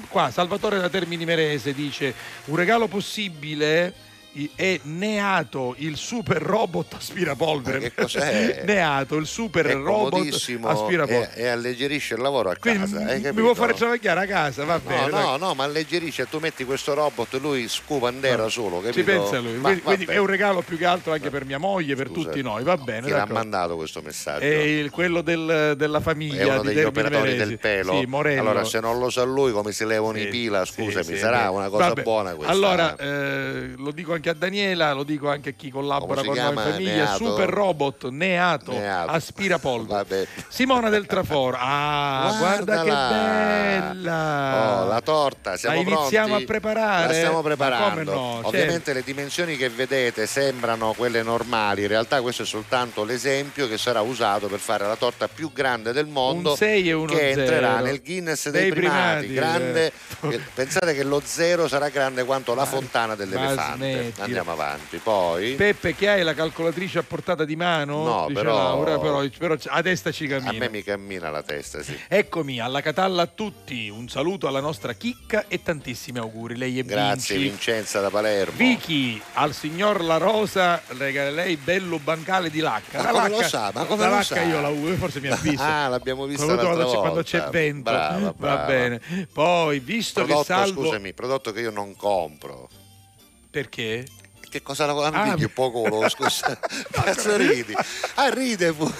qua 0.09 0.29
Salvatore 0.31 0.79
da 0.79 0.89
Termini 0.89 1.23
Merese 1.23 1.73
dice 1.73 2.13
un 2.45 2.57
regalo 2.57 2.87
possibile 2.89 4.11
è 4.55 4.79
Neato 4.83 5.75
il 5.77 5.95
super 5.95 6.41
robot 6.41 6.95
aspirapolvere 6.95 7.79
che 7.79 7.93
cos'è? 7.93 8.63
Neato 8.65 9.15
il 9.17 9.27
super 9.27 9.65
È 9.67 9.73
robot 9.75 10.25
aspirapolvere 10.63 11.35
e, 11.35 11.43
e 11.43 11.47
alleggerisce 11.47 12.15
il 12.15 12.21
lavoro 12.21 12.49
a 12.49 12.55
quindi 12.59 12.91
casa. 12.91 13.31
mi- 13.31 13.41
può 13.41 13.53
fare 13.53 13.73
travagliare 13.73 14.21
a 14.21 14.25
casa 14.25 14.65
va 14.65 14.73
No, 14.83 14.89
bene 14.89 15.09
dai. 15.11 15.21
no, 15.23 15.37
no, 15.37 15.53
ma 15.53 15.63
alleggerisce, 15.65 16.27
tu 16.27 16.39
metti 16.39 16.63
questo 16.65 16.93
robot, 16.93 17.33
lui 17.39 17.67
scupa 17.67 18.09
in 18.09 18.19
terra 18.19 18.47
solo, 18.49 18.77
capito? 18.81 18.93
ci 18.93 19.03
pensa 19.03 19.39
lui 19.39 19.57
Ma 19.57 19.77
quindi, 19.79 20.05
è 20.05 20.17
un 20.17 20.25
regalo 20.27 20.61
più 20.61 20.77
che 20.77 20.85
altro 20.85 21.11
anche 21.13 21.29
per 21.29 21.45
mia 21.45 21.59
moglie 21.59 21.95
per 21.95 22.07
Scusa, 22.07 22.29
tutti 22.29 22.41
noi 22.41 22.63
va 22.63 22.75
bene 22.77 23.05
Chi 23.07 23.11
l'ha 23.13 23.27
mandato 23.29 23.75
questo 23.75 24.01
messaggio? 24.01 24.43
è 24.43 24.47
il- 24.55 24.89
quello 24.89 25.21
del- 25.21 25.75
della 25.77 25.99
famiglia 25.99 26.41
è 26.41 26.45
uno 26.45 26.61
degli 26.63 26.83
operatori 26.83 27.35
del 27.35 27.59
pelo. 27.59 27.93
sì, 27.99 28.07
allora, 28.37 28.63
se 28.63 28.79
non 28.79 28.97
lo 28.99 29.09
sa 29.09 29.23
lui, 29.23 29.51
come 29.51 29.71
si 29.71 29.85
levano 29.85 30.17
Sì, 30.17 30.23
i 30.23 30.27
pila, 30.27 30.65
scusami, 30.65 31.03
sì, 31.05 31.17
sarà 31.17 31.49
una 31.49 31.69
cosa 31.69 31.87
Vabbè. 31.89 32.01
buona 32.03 32.33
questa. 32.33 32.51
Allora, 32.53 32.95
eh, 32.95 33.73
lo 33.77 33.91
dico 33.91 34.13
anche 34.13 34.22
a 34.29 34.33
Daniela, 34.33 34.93
lo 34.93 35.03
dico 35.03 35.29
anche 35.29 35.49
a 35.49 35.53
chi 35.53 35.69
collabora 35.69 36.21
con 36.21 36.25
noi 36.25 36.37
in 36.37 36.41
chiama? 36.43 36.61
famiglia. 36.61 36.93
Neato? 36.95 37.17
Super 37.25 37.49
robot 37.49 38.09
neato, 38.09 38.71
Neato. 38.71 39.11
aspirapolvere. 39.11 40.27
Simona 40.47 40.89
del 40.89 41.05
Traforo. 41.05 41.57
Ah, 41.59 42.35
guarda 42.39 42.83
che 42.83 42.89
bella! 42.91 44.81
Oh, 44.83 44.87
la 44.87 45.01
torta, 45.01 45.57
siamo 45.57 45.75
La 45.75 45.81
iniziamo 45.81 46.27
pronti? 46.27 46.43
a 46.43 46.47
preparare? 46.47 47.07
La 47.07 47.13
stiamo 47.13 47.41
preparando. 47.41 48.13
no, 48.13 48.31
certo. 48.33 48.47
Ovviamente 48.47 48.93
le 48.93 49.03
dimensioni 49.03 49.55
che 49.57 49.69
vedete 49.69 50.25
sembrano 50.25 50.93
quelle 50.93 51.21
normali, 51.23 51.81
in 51.83 51.87
realtà 51.87 52.21
questo 52.21 52.43
è 52.43 52.45
soltanto 52.45 53.03
l'esempio 53.03 53.67
che 53.67 53.77
sarà 53.77 54.01
usato 54.01 54.47
per 54.47 54.59
fare 54.59 54.85
la 54.85 54.95
torta 54.95 55.27
più 55.27 55.51
grande 55.51 55.91
del 55.91 56.07
mondo 56.07 56.51
Un 56.51 56.55
6 56.57 56.89
e 56.89 56.93
uno 56.93 57.11
che 57.13 57.17
zero. 57.17 57.41
entrerà 57.41 57.79
nel 57.79 58.01
Guinness 58.01 58.49
dei, 58.49 58.61
Dei 58.63 58.71
primati. 58.71 59.27
primati, 59.27 59.33
grande, 59.33 59.91
eh. 60.29 60.39
pensate 60.53 60.93
che 60.93 61.03
lo 61.03 61.21
zero 61.23 61.67
sarà 61.67 61.89
grande 61.89 62.23
quanto 62.23 62.53
la 62.55 62.65
fontana 62.65 63.15
dell'elefante. 63.15 64.12
Andiamo 64.19 64.51
avanti. 64.51 64.97
Poi 64.97 65.53
Peppe, 65.55 65.95
che 65.95 66.07
hai 66.09 66.23
la 66.23 66.33
calcolatrice 66.33 66.99
a 66.99 67.03
portata 67.03 67.45
di 67.45 67.55
mano? 67.55 68.03
No, 68.03 68.25
Dice 68.27 68.39
però- 68.41 68.55
Laura, 68.55 68.99
però, 68.99 69.23
però 69.37 69.55
a 69.67 69.81
testa 69.81 70.11
ci 70.11 70.25
a 70.25 70.39
cammina. 70.39 70.51
me 70.65 70.69
mi 70.69 70.83
cammina 70.83 71.29
la 71.29 71.41
testa, 71.43 71.81
sì. 71.81 71.97
Eccomi, 72.07 72.59
alla 72.59 72.81
Catalla 72.81 73.23
a 73.23 73.27
tutti, 73.27 73.89
un 73.89 74.07
saluto 74.09 74.47
alla 74.47 74.59
nostra 74.59 74.93
chicca 74.93 75.45
e 75.47 75.61
tantissimi 75.63 76.19
auguri. 76.19 76.55
Lei 76.57 76.79
è 76.79 76.83
Grazie 76.83 77.35
Vinci. 77.37 77.49
Vincenza 77.51 77.99
da 78.01 78.09
Palermo. 78.09 78.55
Vicky, 78.57 79.21
al 79.33 79.53
signor 79.53 80.03
La 80.03 80.17
Rosa 80.17 80.81
regalerei 80.87 81.57
bello 81.57 81.97
bancale 81.99 82.49
di 82.49 82.59
lacca. 82.59 83.01
Ma 83.01 83.03
la 83.03 83.09
come 83.11 83.29
lacca, 83.29 83.41
lo 83.41 83.47
sa? 83.47 83.71
Ma 83.73 83.85
come 83.85 84.03
la 84.03 84.09
lacca 84.09 84.23
sa? 84.35 84.41
io 84.41 84.61
la 84.61 84.69
uso, 84.69 84.95
forse 84.95 85.19
mi 85.19 85.27
ha 85.29 85.35
visto. 85.35 85.61
Ah, 85.73 85.87
l'abbiamo 85.87 86.25
vista 86.25 86.43
Quando, 86.45 86.63
l'altra 86.63 86.83
quando 86.85 86.91
c'è, 86.93 86.99
quando 86.99 87.21
volta. 87.23 87.43
c'è 87.45 87.49
vento. 87.49 87.91
Brava, 87.91 88.19
Va 88.19 88.33
brava. 88.37 88.65
bene. 88.65 89.01
Poi, 89.31 89.79
visto 89.79 90.19
che 90.21 90.27
Prodotto, 90.27 90.45
salvo. 90.53 90.83
scusami, 90.83 91.13
prodotto 91.13 91.51
che 91.51 91.61
io 91.61 91.71
non 91.71 91.95
compro. 91.95 92.69
Perché? 93.53 94.03
Che 94.49 94.63
cosa 94.63 94.87
la 94.87 94.93
Ah, 94.93 95.21
ah, 95.31 95.35
un 95.35 95.51
po' 95.53 95.69
culo, 95.69 96.09
scusa. 96.09 96.57
Cazzo 96.89 97.37
ridi? 97.37 97.71
Ah, 98.15 98.29
ride 98.29 98.73
pu- 98.73 98.91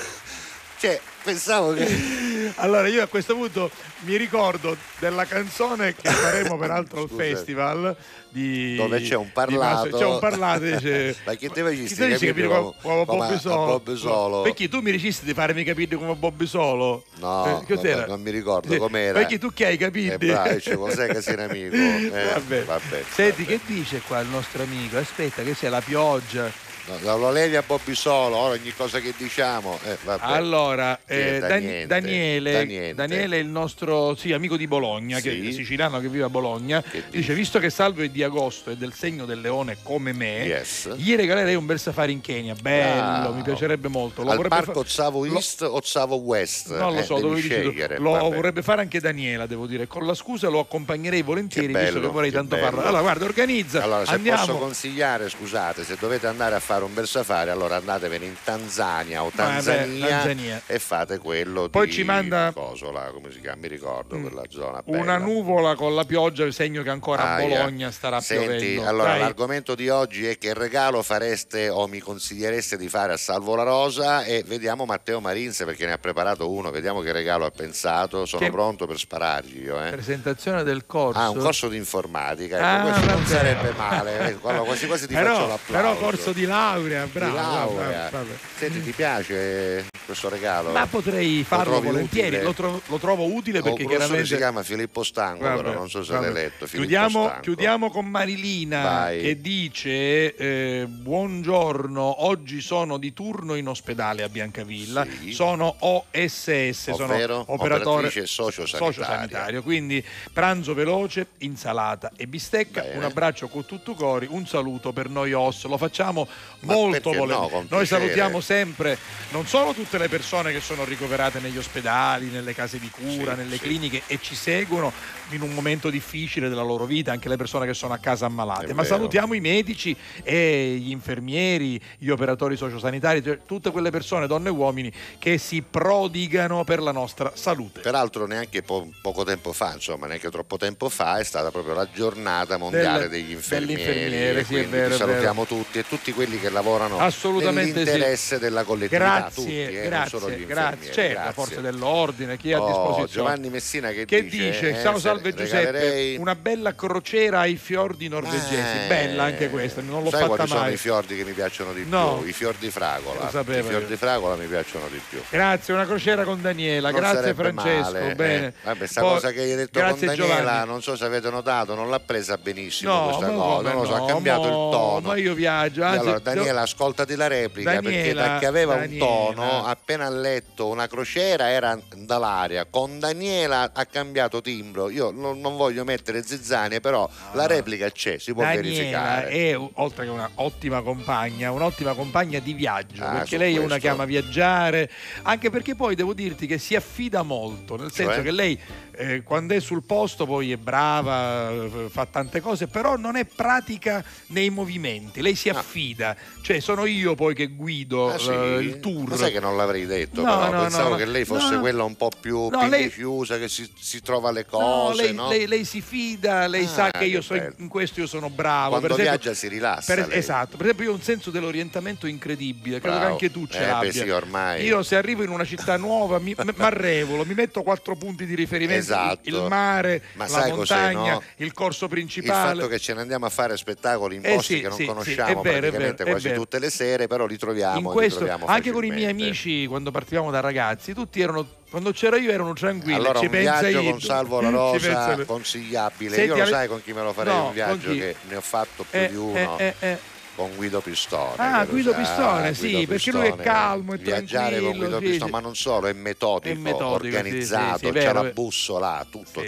Cioè, 0.77 1.01
pensavo 1.23 1.73
che 1.73 2.53
Allora, 2.57 2.87
io 2.87 3.01
a 3.01 3.07
questo 3.07 3.33
punto 3.33 3.71
mi 4.01 4.15
ricordo 4.15 4.77
della 4.99 5.25
canzone 5.25 5.95
che 5.95 6.07
faremo 6.07 6.55
peraltro 6.59 7.01
al 7.01 7.09
festival 7.09 7.97
di 8.33 8.75
dove 8.75 9.01
c'è 9.01 9.15
un 9.15 9.25
di 9.25 9.31
parlato. 9.33 9.89
Maso- 9.89 9.97
C'è 9.97 10.05
un 10.05 10.19
parlato 10.19 10.63
dice 10.63 11.15
Ma 11.25 11.33
chi 11.35 11.49
te 11.49 11.69
dice 11.69 11.95
capire 11.95 12.17
capire 12.27 12.47
come- 12.47 12.73
come, 12.81 13.05
come 13.05 13.17
Bobby 13.27 13.37
Solo? 13.39 13.65
Bobby 13.65 13.95
Solo? 13.95 14.41
Perché 14.41 14.67
tu 14.69 14.79
mi 14.81 14.91
dicesti 14.91 15.25
di 15.25 15.33
farmi 15.33 15.63
capire 15.63 15.95
come 15.95 16.15
Bobby 16.15 16.45
Solo? 16.47 17.03
No, 17.19 17.63
Eh, 17.65 17.73
non- 17.75 18.05
non 18.07 18.21
mi 18.21 18.31
ricordo 18.31 18.75
com'era. 18.77 19.19
Perché 19.19 19.37
tu 19.39 19.53
che 19.53 19.65
hai 19.67 19.77
capito? 19.77 20.13
Eh, 20.13 20.17
bravo, 20.17 20.59
cioè, 20.59 20.75
cos'è 20.75 21.07
che 21.07 21.21
sei 21.21 21.33
un 21.35 21.39
amico? 21.41 21.75
Eh, 22.13 22.25
vabbè. 22.33 22.63
vabbè, 22.65 23.03
Senti, 23.13 23.43
vabbè. 23.43 23.57
che 23.57 23.59
dice 23.73 24.01
qua 24.05 24.19
il 24.19 24.27
nostro 24.27 24.63
amico? 24.63 24.97
Aspetta, 24.97 25.43
che 25.43 25.53
sia 25.53 25.69
la 25.69 25.81
pioggia. 25.81 26.51
No, 26.85 26.97
lo- 27.01 27.17
lo 27.17 27.31
levi 27.31 27.55
a 27.55 27.63
Bobby 27.65 27.95
Solo, 27.95 28.35
ora 28.35 28.53
ogni 28.55 28.73
cosa 28.75 28.99
che 28.99 29.13
diciamo. 29.17 29.79
eh. 29.85 29.97
Allora, 30.19 30.99
Che 31.05 31.37
eh, 31.37 31.39
da 31.39 31.55
niente, 31.55 31.87
Daniele, 31.87 32.51
da. 32.93 33.07
Daniele 33.07 33.37
è 33.37 33.39
il 33.39 33.47
nostro 33.47 34.15
sì, 34.15 34.33
amico 34.33 34.57
di 34.57 34.67
Bologna, 34.67 35.19
che 35.21 35.31
Sì. 35.31 35.47
è 35.47 35.51
siciliano 35.53 36.01
che 36.01 36.09
vive 36.09 36.25
a 36.25 36.29
Bologna. 36.29 36.81
Che 36.81 37.03
Dice: 37.09 37.19
dice? 37.19 37.33
Visto 37.35 37.59
che 37.59 37.69
Salvo 37.69 38.01
è 38.01 38.09
di 38.09 38.21
agosto 38.21 38.69
e 38.69 38.75
del 38.75 38.91
segno 38.93 39.25
del 39.25 39.39
leone 39.39 39.77
come 39.81 40.11
me, 40.11 40.43
Yes. 40.43 40.93
gli 40.95 41.15
regalerei 41.15 41.55
un 41.55 41.65
bel 41.65 41.79
safari 41.79 42.11
in 42.11 42.19
Kenya. 42.19 42.53
Bello, 42.59 42.93
Bravo. 43.01 43.33
mi 43.35 43.41
piacerebbe 43.43 43.87
molto. 43.87 44.21
Lo 44.23 44.31
Al 44.31 44.35
vorrebbe 44.35 44.55
parco 44.55 44.83
fa- 44.83 44.89
Zavo 44.89 45.25
lo- 45.25 45.35
East 45.35 45.61
o 45.61 45.79
Zavo 45.81 46.15
West? 46.15 46.77
Non 46.77 46.93
lo 46.93 46.99
Eh, 46.99 47.03
so, 47.03 47.17
dove 47.19 47.39
scegliere. 47.39 47.97
Lo 47.97 48.11
vabbè. 48.11 48.35
vorrebbe 48.35 48.61
fare 48.61 48.81
anche 48.81 48.99
Daniela, 48.99 49.45
devo 49.45 49.67
dire. 49.67 49.87
Con 49.87 50.05
la 50.05 50.13
scusa 50.15 50.49
lo 50.49 50.59
accompagnerei 50.59 51.21
volentieri, 51.21 51.71
Che 51.71 51.79
visto 51.79 51.93
bello, 51.93 52.07
che 52.07 52.13
vorrei 52.13 52.29
che 52.29 52.35
tanto 52.35 52.57
farlo. 52.57 52.81
Allora, 52.81 53.01
guarda, 53.01 53.23
organizza. 53.23 53.81
Allora, 53.83 54.05
se 54.05 54.13
Andiamo. 54.15 54.39
posso 54.45 54.57
consigliare, 54.57 55.29
scusate, 55.29 55.85
se 55.85 55.95
dovete 55.97 56.27
andare 56.27 56.55
a 56.55 56.59
fare 56.59 56.71
fare 56.73 56.85
un 56.85 56.93
bel 56.93 57.07
safari, 57.07 57.49
allora 57.51 57.75
andatevene 57.77 58.25
in 58.25 58.35
Tanzania 58.43 59.21
o 59.23 59.31
Vabbè, 59.33 59.35
Tanzania, 59.53 60.07
Tanzania. 60.07 60.61
e 60.65 60.79
fate 60.79 61.17
quello 61.19 61.69
Poi 61.69 61.85
di 61.85 61.91
ci 61.93 62.03
manda- 62.03 62.51
Cosola, 62.53 63.11
come 63.13 63.31
si 63.31 63.39
chiama? 63.39 63.61
Mi 63.61 63.67
ricordo 63.67 64.17
Mm. 64.17 64.21
quella 64.23 64.43
zona 64.49 64.81
Una 64.85 64.99
bella. 65.13 65.17
nuvola 65.17 65.75
con 65.75 65.93
la 65.95 66.03
pioggia, 66.05 66.49
segno 66.51 66.81
che 66.83 66.89
ancora 66.89 67.23
a 67.23 67.33
Aia. 67.35 67.57
Bologna 67.59 67.91
starà 67.91 68.19
Senti, 68.21 68.45
piovendo. 68.57 68.87
allora 68.87 69.09
Dai. 69.11 69.19
l'argomento 69.19 69.75
di 69.75 69.89
oggi 69.89 70.27
è 70.27 70.37
che 70.37 70.53
regalo 70.53 71.01
fareste 71.03 71.69
o 71.69 71.87
mi 71.87 71.99
consigliereste 71.99 72.77
di 72.77 72.89
fare 72.89 73.13
a 73.13 73.17
Salvo 73.17 73.55
la 73.55 73.63
Rosa 73.63 74.23
e 74.23 74.43
vediamo 74.45 74.85
Matteo 74.85 75.19
Marinze 75.19 75.65
perché 75.65 75.85
ne 75.85 75.93
ha 75.93 75.97
preparato 75.97 76.49
uno, 76.51 76.71
vediamo 76.71 77.01
che 77.01 77.11
regalo 77.11 77.45
ha 77.45 77.51
pensato, 77.51 78.25
sono 78.25 78.43
Che- 78.43 78.51
pronto 78.51 78.87
per 78.87 78.97
sparargli 78.97 79.63
io. 79.63 79.83
Eh. 79.83 79.91
Presentazione 79.91 80.63
del 80.63 80.85
corso. 80.85 81.19
Ah, 81.19 81.29
un 81.29 81.37
corso 81.39 81.67
di 81.69 81.77
informatica, 81.77 82.57
ecco, 82.57 82.65
Ah, 82.65 82.91
questo 82.91 83.11
non 83.11 83.25
sarebbe 83.25 83.71
male, 83.77 84.29
eh, 84.29 84.37
quello 84.37 84.63
quasi 84.63 84.87
quasi 84.87 85.07
ti 85.07 85.13
però, 85.13 85.33
faccio 85.35 85.47
l'applauso. 85.47 85.71
però 85.89 85.95
corso 85.97 86.31
di 86.31 86.45
laurea, 86.63 87.05
bravo. 87.07 87.35
laurea. 87.35 88.09
Senti, 88.55 88.81
ti 88.81 88.91
piace 88.91 89.85
questo 90.05 90.29
regalo? 90.29 90.71
Ma 90.71 90.85
potrei 90.87 91.43
farlo 91.43 91.73
trovi 91.73 91.87
volentieri, 91.87 92.41
lo, 92.41 92.53
tro- 92.53 92.81
lo 92.87 92.97
trovo 92.97 93.25
utile 93.25 93.59
Oh, 93.59 93.63
perché 93.63 93.83
professore 93.83 93.97
chiaramente 93.97 94.25
si 94.27 94.35
chiama 94.35 94.63
Filippo 94.63 95.03
Stanco, 95.03 95.43
Vabbè, 95.43 95.61
però 95.61 95.73
non 95.73 95.89
so 95.89 96.03
se 96.03 96.13
vabbè. 96.13 96.25
l'hai 96.25 96.33
letto. 96.33 96.65
Chiudiamo, 96.65 97.39
chiudiamo 97.41 97.89
con 97.89 98.05
Marilina 98.07 98.81
Vai. 98.83 99.21
che 99.21 99.41
dice 99.41 100.35
eh, 100.35 100.85
buongiorno, 100.87 102.25
oggi 102.25 102.61
sono 102.61 102.97
di 102.97 103.13
turno 103.13 103.55
in 103.55 103.67
ospedale 103.67 104.23
a 104.23 104.29
Biancavilla, 104.29 105.05
Sì. 105.21 105.31
sono 105.33 105.75
OSS, 105.79 106.87
Ovvero 106.89 107.33
sono 107.33 107.45
operatore 107.47 108.09
sociosanitario, 108.11 109.61
quindi 109.63 110.03
pranzo 110.31 110.73
veloce, 110.73 111.27
insalata 111.39 112.11
e 112.15 112.27
bistecca, 112.27 112.81
Bene. 112.81 112.97
un 112.97 113.03
abbraccio 113.03 113.47
con 113.47 113.65
tutto 113.65 113.93
cori, 113.93 114.27
un 114.29 114.45
saluto 114.45 114.91
per 114.93 115.09
noi 115.09 115.33
OS, 115.33 115.65
lo 115.65 115.77
facciamo 115.77 116.27
molto 116.65 117.11
no, 117.11 117.17
volentieri. 117.19 117.51
con 117.51 117.65
noi 117.69 117.85
salutiamo 117.85 118.39
sempre 118.41 118.97
non 119.31 119.45
solo 119.47 119.73
tutte 119.73 119.97
le 119.97 120.09
persone 120.09 120.51
che 120.51 120.59
sono 120.59 120.83
ricoverate 120.83 121.39
negli 121.39 121.57
ospedali, 121.57 122.27
nelle 122.27 122.53
case 122.53 122.79
di 122.79 122.89
cura, 122.89 123.33
Sì, 123.33 123.37
nelle 123.37 123.57
sì. 123.57 123.61
cliniche 123.63 124.01
e 124.07 124.19
ci 124.21 124.35
seguono 124.35 124.91
in 125.35 125.41
un 125.41 125.53
momento 125.53 125.89
difficile 125.89 126.49
della 126.49 126.61
loro 126.61 126.85
vita, 126.85 127.11
anche 127.11 127.29
le 127.29 127.37
persone 127.37 127.65
che 127.65 127.73
sono 127.73 127.93
a 127.93 127.97
casa 127.97 128.25
ammalate, 128.25 128.65
È 128.65 128.73
ma 128.73 128.81
vero. 128.83 128.95
salutiamo 128.95 129.33
i 129.33 129.39
medici 129.39 129.95
e 130.23 130.77
gli 130.79 130.91
infermieri, 130.91 131.79
gli 131.97 132.09
operatori 132.09 132.55
sociosanitari, 132.55 133.23
cioè 133.23 133.39
tutte 133.45 133.71
quelle 133.71 133.89
persone, 133.89 134.27
donne 134.27 134.49
e 134.49 134.51
uomini, 134.51 134.91
che 135.19 135.37
si 135.37 135.61
prodigano 135.61 136.63
per 136.63 136.81
la 136.81 136.91
nostra 136.91 137.31
salute. 137.35 137.81
Peraltro 137.81 138.25
neanche 138.25 138.61
po- 138.61 138.89
poco 139.01 139.23
tempo 139.23 139.53
fa, 139.53 139.73
insomma, 139.73 140.07
neanche 140.07 140.29
troppo 140.29 140.57
tempo 140.57 140.89
fa, 140.89 141.17
è 141.19 141.23
stata 141.23 141.51
proprio 141.51 141.73
la 141.73 141.87
giornata 141.91 142.57
mondiale 142.57 143.07
Del- 143.07 143.21
degli 143.23 143.31
infermieri. 143.31 144.43
sì, 144.43 144.61
vero, 144.63 144.95
salutiamo 144.95 145.45
tutti 145.45 145.79
e 145.79 145.87
tutti 145.87 146.11
quelli 146.13 146.39
che 146.39 146.49
lavorano 146.49 146.99
Assolutamente 146.99 147.79
sì. 147.79 147.85
nell'interesse 147.85 148.39
della 148.39 148.63
collettività. 148.63 149.03
Grazie, 149.19 149.43
tutti, 149.43 149.77
eh, 149.77 149.89
non 149.89 150.07
solo 150.07 150.25
grazie, 150.27 150.43
gli 150.43 150.45
grazie. 150.47 150.63
infermieri. 150.73 150.93
Certo, 150.93 151.13
la 151.13 151.21
grazie. 151.23 151.33
forza 151.43 151.61
dell'ordine, 151.61 152.37
chi 152.37 152.49
è 152.49 152.53
a 152.53 152.61
Oh, 152.61 152.65
disposizione. 152.67 153.07
Giovanni 153.11 153.49
Messina 153.49 153.89
che, 153.91 154.05
che 154.05 154.23
dice? 154.23 154.37
dice, 154.51 154.69
eh, 154.79 154.81
ciao 154.81 154.97
se 154.99 155.09
Giuseppe, 155.31 155.71
regalerei- 155.71 156.17
una 156.17 156.35
bella 156.35 156.75
crociera 156.75 157.39
ai 157.41 157.55
fiordi 157.55 158.07
norvegesi, 158.07 158.55
Eh, 158.55 158.87
bella 158.87 159.23
anche 159.23 159.49
questa, 159.49 159.81
non 159.81 160.03
l'ho 160.03 160.09
sai 160.09 160.21
fatta 160.21 160.35
quali 160.35 160.49
sono 160.49 160.59
mai. 160.61 160.73
i 160.73 160.77
fiordi 160.77 161.15
che 161.15 161.23
mi 161.23 161.31
piacciono 161.33 161.73
di 161.73 161.85
No. 161.87 162.17
più? 162.19 162.27
I 162.27 162.33
fior 162.33 162.55
di 162.59 162.69
fragola. 162.69 163.23
Lo 163.23 163.29
sapevo 163.29 163.59
I 163.67 163.69
fior 163.69 163.81
io. 163.81 163.87
di 163.87 163.95
fragola 163.95 164.35
mi 164.35 164.45
piacciono 164.45 164.87
di 164.89 164.99
più. 165.09 165.21
Grazie, 165.29 165.73
una 165.73 165.85
crociera 165.85 166.23
con 166.23 166.41
Daniela, 166.41 166.89
Non 166.89 166.99
grazie 166.99 167.33
Francesco, 167.33 167.91
male, 167.91 168.15
bene. 168.15 168.47
eh. 168.47 168.53
Vabbè, 168.63 168.85
sta 168.87 169.01
Poi- 169.01 169.13
cosa 169.13 169.31
che 169.31 169.41
hai 169.41 169.55
detto 169.55 169.79
con 169.79 169.89
Daniela, 169.99 170.13
Giovanni. 170.15 170.67
non 170.67 170.81
so 170.81 170.95
se 170.95 171.05
avete 171.05 171.29
notato, 171.29 171.75
non 171.75 171.89
l'ha 171.89 171.99
presa 171.99 172.37
benissimo 172.37 172.91
No, 172.93 173.03
questa 173.05 173.27
cosa, 173.33 173.71
non 173.71 173.81
lo 173.81 173.85
so, 173.87 173.95
no, 173.97 174.03
ha 174.03 174.07
cambiato 174.07 174.41
mo- 174.41 174.47
il 174.47 174.71
tono. 174.75 175.07
ma 175.07 175.15
io 175.17 175.33
viaggio, 175.33 175.83
anzi, 175.83 175.99
allora, 175.99 176.19
Daniela, 176.19 176.61
ascoltati 176.61 177.15
la 177.15 177.27
replica 177.27 177.71
perché 177.71 177.89
Daniela, 177.89 178.27
da 178.27 178.37
che 178.39 178.45
aveva 178.45 178.73
un 178.75 178.79
Daniela. 178.81 179.05
tono, 179.05 179.65
appena 179.65 180.05
ha 180.05 180.09
letto 180.09 180.67
una 180.67 180.87
crociera 180.87 181.49
era 181.49 181.77
dall'aria. 181.95 182.65
Con 182.69 182.99
Daniela 182.99 183.71
ha 183.73 183.85
cambiato 183.85 184.41
timbro. 184.41 184.89
Io 184.89 185.02
non, 185.11 185.39
non 185.39 185.55
voglio 185.57 185.83
mettere 185.83 186.23
zizzanie, 186.23 186.79
però 186.79 187.09
la 187.33 187.45
replica 187.47 187.91
c'è, 187.91 188.17
si 188.17 188.33
può 188.33 188.43
Daniela 188.43 188.61
verificare. 188.61 189.27
è, 189.29 189.57
oltre 189.75 190.05
che 190.05 190.11
un'ottima 190.11 190.81
compagna, 190.81 191.51
un'ottima 191.51 191.93
compagna 191.93 192.39
di 192.39 192.53
viaggio, 192.53 193.03
Ah, 193.03 193.09
perché 193.11 193.37
lei 193.37 193.55
è 193.55 193.59
una 193.59 193.77
che 193.77 193.89
ama 193.89 194.05
viaggiare, 194.05 194.89
anche 195.23 195.49
perché 195.49 195.75
poi 195.75 195.95
devo 195.95 196.13
dirti 196.13 196.47
che 196.47 196.57
si 196.57 196.75
affida 196.75 197.21
molto, 197.23 197.75
nel 197.75 197.91
senso 197.91 198.13
Cioè? 198.15 198.23
che 198.23 198.31
lei 198.31 198.59
eh, 198.95 199.23
quando 199.23 199.53
è 199.55 199.59
sul 199.59 199.83
posto 199.83 200.25
poi 200.25 200.51
è 200.51 200.57
brava, 200.57 201.49
eh, 201.51 201.87
fa 201.89 202.05
tante 202.05 202.41
cose, 202.41 202.67
però 202.67 202.95
non 202.97 203.15
è 203.15 203.25
pratica 203.25 204.03
nei 204.27 204.49
movimenti, 204.49 205.21
lei 205.21 205.35
si 205.35 205.49
Ah. 205.49 205.57
affida, 205.59 206.15
cioè 206.41 206.59
sono 206.59 206.85
io 206.85 207.15
poi 207.15 207.33
che 207.33 207.47
guido 207.47 208.13
Ah, 208.13 208.17
sì? 208.17 208.29
eh, 208.31 208.57
il 208.59 208.79
tour. 208.79 209.09
Ma 209.09 209.15
sai 209.17 209.31
che 209.31 209.39
non 209.39 209.55
l'avrei 209.57 209.85
detto, 209.85 210.21
No, 210.21 210.31
però 210.37 210.51
no, 210.51 210.59
pensavo 210.61 210.89
no, 210.89 210.95
che 210.95 211.05
lei 211.05 211.25
fosse 211.25 211.55
no. 211.55 211.59
quella 211.59 211.83
un 211.83 211.95
po' 211.95 212.09
più 212.19 212.49
No, 212.49 212.67
lei- 212.67 212.91
chiusa, 212.91 213.37
che 213.37 213.47
si, 213.49 213.69
si 213.79 214.01
trova 214.01 214.31
le 214.31 214.45
No, 214.51 214.57
cose, 214.57 214.92
lei, 214.93 215.13
no? 215.13 215.29
lei- 215.29 215.47
lei 215.47 215.65
si 215.65 215.81
fida, 215.81 216.47
lei 216.47 216.65
Ah, 216.65 216.67
sa 216.67 216.91
che 216.91 217.05
io 217.05 217.21
so, 217.21 217.35
in 217.35 217.67
questo 217.67 217.99
io 217.99 218.07
sono 218.07 218.29
bravo. 218.29 218.69
Quando 218.69 218.87
per 218.87 218.95
esempio, 218.99 219.19
viaggia 219.19 219.33
si 219.37 219.47
rilassa. 219.47 219.93
per- 219.95 220.07
esatto, 220.11 220.55
per 220.57 220.65
esempio 220.67 220.85
io 220.85 220.91
ho 220.91 220.95
un 220.95 221.01
senso 221.01 221.31
dell'orientamento 221.31 222.07
incredibile, 222.07 222.79
credo 222.79 222.97
Bravo. 222.97 223.15
che 223.17 223.25
anche 223.25 223.31
tu 223.31 223.47
ce 223.47 223.57
Eh, 223.57 223.61
beh, 223.61 223.67
l'abbia. 223.67 223.91
sì, 223.91 224.09
ormai. 224.09 224.63
Io 224.63 224.83
se 224.83 224.95
arrivo 224.95 225.23
in 225.23 225.29
una 225.29 225.45
città 225.45 225.77
nuova 225.77 226.19
mi 226.19 226.35
arrevolo, 226.57 227.25
mi 227.25 227.33
metto 227.33 227.61
quattro 227.63 227.95
punti 227.95 228.25
di 228.25 228.35
riferimento, 228.35 228.81
Esatto. 228.83 229.29
il 229.29 229.45
mare, 229.49 230.03
Ma 230.13 230.27
la 230.27 230.47
montagna, 230.55 231.13
no? 231.13 231.23
il 231.37 231.53
corso 231.53 231.85
Il 231.85 231.89
principale. 231.91 232.55
fatto 232.55 232.67
che 232.67 232.79
ce 232.79 232.93
ne 232.93 233.01
andiamo 233.01 233.25
a 233.25 233.29
fare 233.29 233.57
spettacoli 233.57 234.15
in 234.17 234.25
Eh 234.25 234.35
posti 234.35 234.55
sì, 234.55 234.61
che 234.61 234.67
non 234.67 234.77
sì, 234.77 234.83
sì, 234.83 234.87
conosciamo 234.89 235.29
è 235.29 235.33
vero, 235.33 235.41
vero, 235.43 235.59
praticamente 235.59 236.03
è 236.03 236.09
quasi 236.09 236.27
vero. 236.29 236.39
tutte 236.41 236.59
le 236.59 236.69
sere, 236.69 237.07
però 237.07 237.25
li 237.25 237.37
troviamo, 237.37 237.77
in 237.79 237.85
li 237.85 237.91
questo, 237.91 238.17
troviamo 238.19 238.45
anche 238.45 238.71
con 238.71 238.85
i 238.85 238.89
miei 238.89 239.09
amici 239.11 239.65
quando 239.67 239.91
partivamo 239.91 240.31
da 240.31 240.39
ragazzi, 240.39 240.93
tutti 240.93 241.21
erano 241.21 241.47
quando 241.73 241.91
c'era 241.91 242.17
io 242.17 242.29
erano 242.29 242.53
tranquilli. 242.53 242.93
Allora 242.93 243.17
ci 243.17 243.25
un 243.25 243.31
pensa 243.31 243.59
viaggio 243.67 243.89
con 243.89 243.99
Salvo 243.99 244.41
la 244.41 244.49
Rosa 244.53 245.25
consigliabile. 245.25 246.15
Senti, 246.15 246.37
Io 246.37 246.43
lo 246.43 246.45
sai 246.45 246.67
con 246.67 246.83
chi 246.83 246.93
me 246.93 247.01
lo 247.01 247.13
farei 247.13 247.33
No, 247.33 247.47
un 247.47 247.53
viaggio 247.53 247.89
che 247.93 248.15
ne 248.29 248.35
ho 248.35 248.41
fatto 248.41 248.85
più 248.87 248.99
Eh, 248.99 249.09
di 249.09 249.15
uno. 249.15 249.57
eh, 249.57 249.73
eh, 249.79 249.89
eh. 249.89 249.97
Con 250.35 250.51
Guido 250.55 250.81
Pistone. 250.81 251.33
Ah, 251.37 251.65
Guido 251.65 251.91
sai, 251.91 251.99
Pistone, 252.03 252.53
sì, 252.53 252.71
Guido 252.73 252.87
perché 252.91 253.11
lui 253.11 253.21
è 253.21 253.23
Pistone. 253.25 253.43
calmo 253.43 253.93
e 253.93 253.97
Viaggiare 253.97 254.59
con 254.59 254.77
Guido 254.77 254.97
sì, 254.99 255.05
Pistone, 255.05 255.25
sì. 255.25 255.31
ma 255.31 255.39
non 255.39 255.55
solo, 255.55 255.87
è 255.87 255.93
metodico, 255.93 256.55
È 256.55 256.57
metodico, 256.59 256.89
organizzato, 256.93 257.77
sì, 257.79 257.91
vero. 257.91 258.21
la 258.21 258.29
bussola, 258.29 259.05
tutto 259.09 259.41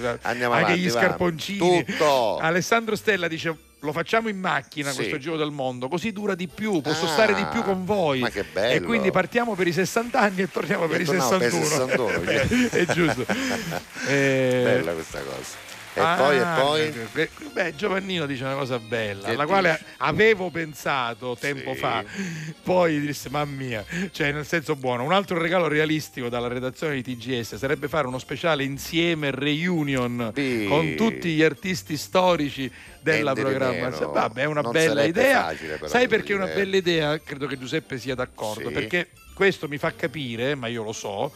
va- 0.00 0.18
Andiamo 0.22 0.54
anche 0.54 0.64
avanti. 0.66 0.80
gli 0.80 0.90
va. 0.90 0.98
scarponcini. 1.00 1.84
Tutto. 1.84 2.38
Alessandro 2.38 2.96
Stella 2.96 3.28
dice 3.28 3.56
lo 3.84 3.92
facciamo 3.92 4.28
in 4.28 4.38
macchina 4.38 4.90
Sì. 4.90 4.96
questo 4.96 5.18
giro 5.18 5.36
del 5.36 5.50
mondo, 5.50 5.88
così 5.88 6.10
dura 6.12 6.34
di 6.34 6.48
più, 6.48 6.80
posso 6.80 7.04
Ah, 7.04 7.08
stare 7.08 7.34
di 7.34 7.44
più 7.52 7.62
con 7.62 7.84
voi. 7.84 8.20
ma 8.20 8.30
che 8.30 8.44
bello. 8.50 8.74
E 8.74 8.80
quindi 8.80 9.10
partiamo 9.10 9.54
per 9.54 9.66
i 9.66 9.72
60 9.72 10.18
anni 10.18 10.42
e 10.42 10.50
torniamo 10.50 10.86
per 10.86 11.00
E 11.00 11.04
per 11.04 11.14
i 11.14 11.18
61. 11.20 11.64
61, 11.64 12.30
Eh, 12.30 12.68
è 12.70 12.86
giusto. 12.86 13.24
Eh, 14.08 14.60
Bella 14.64 14.92
questa 14.92 15.20
cosa. 15.20 15.63
E 15.96 16.00
ah, 16.00 16.16
poi, 16.16 16.36
e 16.38 16.44
poi... 16.60 17.06
beh, 17.12 17.28
Beh, 17.52 17.74
Giovannino 17.76 18.26
dice 18.26 18.42
una 18.42 18.54
cosa 18.56 18.80
bella, 18.80 19.28
alla 19.28 19.46
quale 19.46 19.70
dice? 19.78 19.84
avevo 19.98 20.50
pensato 20.50 21.36
tempo 21.38 21.72
Sì. 21.74 21.78
fa, 21.78 22.04
poi 22.64 22.98
disse 22.98 23.30
mamma 23.30 23.54
mia, 23.62 23.84
cioè 24.10 24.32
nel 24.32 24.44
senso 24.44 24.74
buono. 24.74 25.04
Un 25.04 25.12
altro 25.12 25.38
regalo 25.38 25.68
realistico 25.68 26.28
dalla 26.28 26.48
redazione 26.48 27.00
di 27.00 27.16
TGS 27.16 27.54
sarebbe 27.54 27.86
fare 27.86 28.08
uno 28.08 28.18
speciale 28.18 28.64
insieme 28.64 29.30
reunion 29.30 30.32
Sì. 30.34 30.66
con 30.68 30.94
tutti 30.96 31.32
gli 31.32 31.42
artisti 31.44 31.96
storici 31.96 32.68
della 33.00 33.32
di 33.32 33.40
programmazione. 33.42 34.12
Vabbè, 34.12 34.40
è 34.42 34.46
una 34.46 34.62
Non 34.62 34.72
bella 34.72 35.04
idea. 35.04 35.42
facile, 35.44 35.74
però, 35.74 35.86
Sai 35.86 36.08
perché 36.08 36.32
è 36.32 36.36
una 36.36 36.46
bella 36.46 36.76
idea? 36.76 37.18
Credo 37.20 37.46
che 37.46 37.56
Giuseppe 37.56 37.98
sia 37.98 38.16
d'accordo, 38.16 38.66
Sì. 38.68 38.74
perché 38.74 39.10
questo 39.32 39.68
mi 39.68 39.78
fa 39.78 39.92
capire, 39.94 40.56
ma 40.56 40.66
io 40.66 40.82
lo 40.82 40.92
so, 40.92 41.32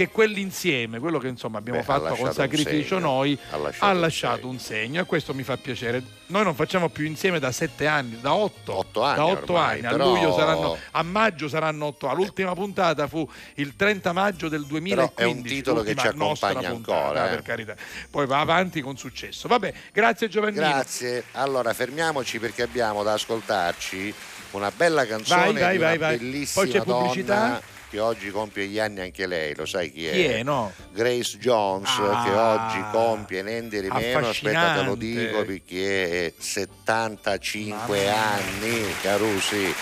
che 0.00 0.08
quell'insieme, 0.08 0.98
quello 0.98 1.18
che 1.18 1.28
insomma 1.28 1.58
abbiamo 1.58 1.80
Beh, 1.80 1.84
fatto 1.84 2.14
con 2.14 2.28
un 2.28 2.32
sacrificio 2.32 2.94
segno. 2.96 3.00
noi, 3.00 3.38
Ha 3.50 3.56
lasciato 3.58 3.84
ha 3.84 3.90
un 3.92 4.00
lasciato 4.00 4.36
segno. 4.38 4.48
un 4.50 4.58
segno 4.58 5.00
e 5.02 5.04
questo 5.04 5.34
mi 5.34 5.42
fa 5.42 5.58
piacere. 5.58 6.02
Noi 6.28 6.42
non 6.44 6.54
facciamo 6.54 6.88
più 6.88 7.04
insieme 7.04 7.38
da 7.38 7.52
sette 7.52 7.86
anni, 7.86 8.18
da 8.18 8.32
otto. 8.32 8.76
Otto 8.78 9.02
anni 9.02 9.16
da 9.16 9.26
otto 9.26 9.52
ormai, 9.52 9.76
anni. 9.78 9.86
A 9.86 9.90
però- 9.90 10.04
luglio 10.06 10.32
saranno, 10.34 10.78
a 10.92 11.02
maggio 11.02 11.48
saranno 11.48 11.84
otto. 11.86 12.06
anni. 12.08 12.16
L'ultima 12.24 12.54
puntata 12.54 13.08
fu 13.08 13.28
il 13.56 13.76
30 13.76 14.12
maggio 14.12 14.48
del 14.48 14.64
2015. 14.64 15.12
Però 15.14 15.28
è 15.28 15.30
un 15.36 15.42
titolo 15.42 15.82
che 15.82 15.94
ci 15.94 16.06
accompagna 16.06 16.70
puntata, 16.70 16.98
ancora, 17.02 17.26
eh. 17.26 17.28
per 17.30 17.42
carità. 17.42 17.74
Poi 18.10 18.26
va 18.26 18.40
avanti 18.40 18.80
con 18.80 18.96
successo. 18.96 19.48
Vabbè, 19.48 19.72
grazie 19.92 20.28
Giovannino. 20.28 20.62
Grazie. 20.66 21.24
Allora 21.32 21.74
fermiamoci 21.74 22.38
perché 22.38 22.62
abbiamo 22.62 23.02
da 23.02 23.12
ascoltarci 23.12 24.14
una 24.52 24.70
bella 24.74 25.04
canzone 25.06 25.52
Vai, 25.60 25.76
vai, 25.76 25.78
vai, 25.78 25.98
vai. 25.98 26.16
bellissima 26.16 26.64
Poi 26.64 26.72
c'è 26.72 26.82
pubblicità? 26.82 27.60
che 27.90 27.98
oggi 27.98 28.30
compie 28.30 28.66
gli 28.66 28.78
anni 28.78 29.00
anche 29.00 29.26
lei, 29.26 29.52
lo 29.56 29.66
sai 29.66 29.90
chi 29.90 30.06
è? 30.06 30.12
Chi 30.12 30.24
è 30.24 30.42
no? 30.44 30.72
Grace 30.92 31.38
Jones, 31.38 31.90
ah, 31.98 32.22
che 32.24 32.30
oggi 32.30 32.84
compie 32.92 33.42
niente 33.42 33.82
di 33.82 33.88
meno, 33.88 34.28
aspetta 34.28 34.74
te 34.76 34.82
lo 34.84 34.94
dico, 34.94 35.44
perché 35.44 36.26
è 36.26 36.32
75 36.38 38.08
anni, 38.08 38.94
Carusi. 39.02 39.74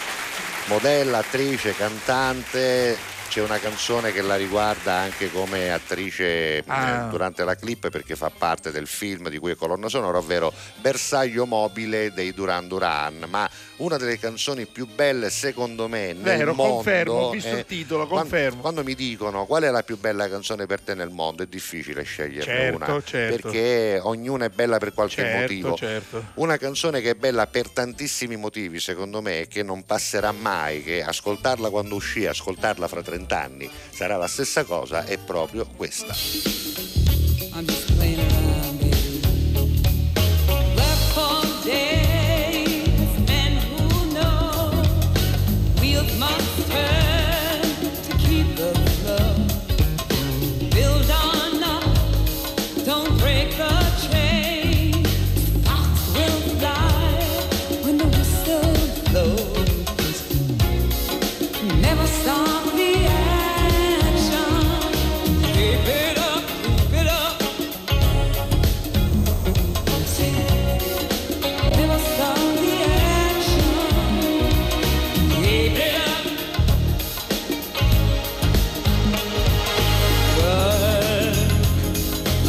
Modella, 0.66 1.18
attrice, 1.18 1.74
cantante, 1.74 2.96
c'è 3.28 3.42
una 3.42 3.58
canzone 3.58 4.10
che 4.10 4.22
la 4.22 4.36
riguarda 4.36 4.94
anche 4.94 5.30
come 5.30 5.70
attrice 5.70 6.62
ah. 6.66 7.06
eh, 7.06 7.08
durante 7.10 7.44
la 7.44 7.54
clip 7.54 7.90
perché 7.90 8.16
fa 8.16 8.30
parte 8.30 8.70
del 8.70 8.86
film 8.86 9.28
di 9.28 9.38
cui 9.38 9.50
è 9.50 9.56
colonna 9.56 9.88
sonora, 9.88 10.18
ovvero 10.18 10.52
Bersaglio 10.80 11.44
mobile 11.44 12.12
dei 12.12 12.32
Duran 12.32 12.68
Duran, 12.68 13.26
ma 13.28 13.48
una 13.78 13.96
delle 13.96 14.18
canzoni 14.18 14.66
più 14.66 14.86
belle 14.86 15.30
secondo 15.30 15.88
me 15.88 16.12
nel 16.12 16.22
Vero, 16.22 16.54
mondo. 16.54 16.74
Confermo, 16.74 17.12
ho 17.12 17.30
visto 17.30 17.54
eh, 17.54 17.58
il 17.58 17.64
titolo, 17.64 18.06
confermo. 18.06 18.60
Quando, 18.60 18.60
quando, 18.60 18.84
mi 18.84 18.94
dicono 18.94 19.46
qual 19.46 19.62
è 19.64 19.70
la 19.70 19.82
più 19.82 19.98
bella 19.98 20.28
canzone 20.28 20.66
per 20.66 20.80
te 20.80 20.94
nel 20.94 21.10
mondo 21.10 21.42
è 21.42 21.46
difficile 21.46 22.02
sceglierne 22.02 22.44
certo, 22.44 22.76
una, 22.76 23.02
certo. 23.04 23.48
perché 23.48 24.00
ognuna 24.02 24.46
è 24.46 24.48
bella 24.48 24.78
per 24.78 24.92
qualche 24.92 25.22
certo, 25.22 25.40
motivo. 25.40 25.76
Certo. 25.76 26.24
Una 26.34 26.56
canzone 26.56 27.00
che 27.00 27.10
è 27.10 27.14
bella 27.14 27.46
per 27.46 27.68
tantissimi 27.70 28.36
motivi 28.36 28.80
secondo 28.80 29.20
me 29.20 29.46
che 29.48 29.62
non 29.62 29.84
passerà 29.84 30.32
mai, 30.32 30.82
che 30.82 31.02
ascoltarla 31.02 31.70
quando 31.70 31.94
uscì, 31.94 32.26
ascoltarla 32.26 32.88
fra 32.88 33.02
30 33.02 33.42
anni 33.42 33.70
sarà 33.90 34.16
la 34.16 34.28
stessa 34.28 34.64
cosa, 34.64 35.04
è 35.04 35.18
proprio 35.18 35.66
questa. 35.76 37.07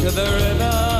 to 0.00 0.10
the 0.10 0.22
river. 0.22 0.99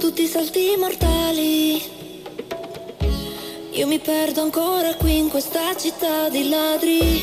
Tutti 0.00 0.22
i 0.22 0.26
salti 0.26 0.76
mortali, 0.78 1.82
io 3.72 3.86
mi 3.86 3.98
perdo 3.98 4.40
ancora 4.40 4.94
qui 4.94 5.18
in 5.18 5.28
questa 5.28 5.76
città 5.76 6.30
di 6.30 6.48
ladri. 6.48 7.22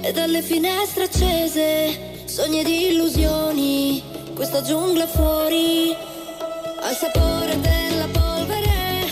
E 0.00 0.12
dalle 0.12 0.40
finestre 0.40 1.04
accese, 1.04 2.22
sogni 2.26 2.62
di 2.62 2.92
illusioni, 2.92 4.00
questa 4.32 4.62
giungla 4.62 5.08
fuori, 5.08 5.92
al 6.80 6.94
sapore 6.94 7.58
della 7.60 8.06
polvere, 8.12 9.10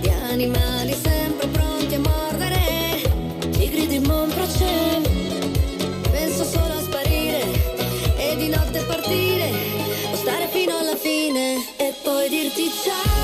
di 0.00 0.08
animali 0.08 0.94
sempre 1.02 1.46
pronti 1.46 1.94
a 1.94 2.00
mordere, 2.00 3.50
tigri 3.50 3.86
di 3.86 3.98
Monproce. 3.98 4.83
Dirti 12.84 13.23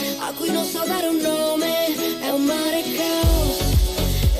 a 0.31 0.33
cui 0.33 0.51
non 0.51 0.65
so 0.65 0.81
dare 0.85 1.07
un 1.07 1.17
nome, 1.17 2.19
è 2.21 2.29
un 2.29 2.43
mare 2.43 2.81
caos. 2.95 3.59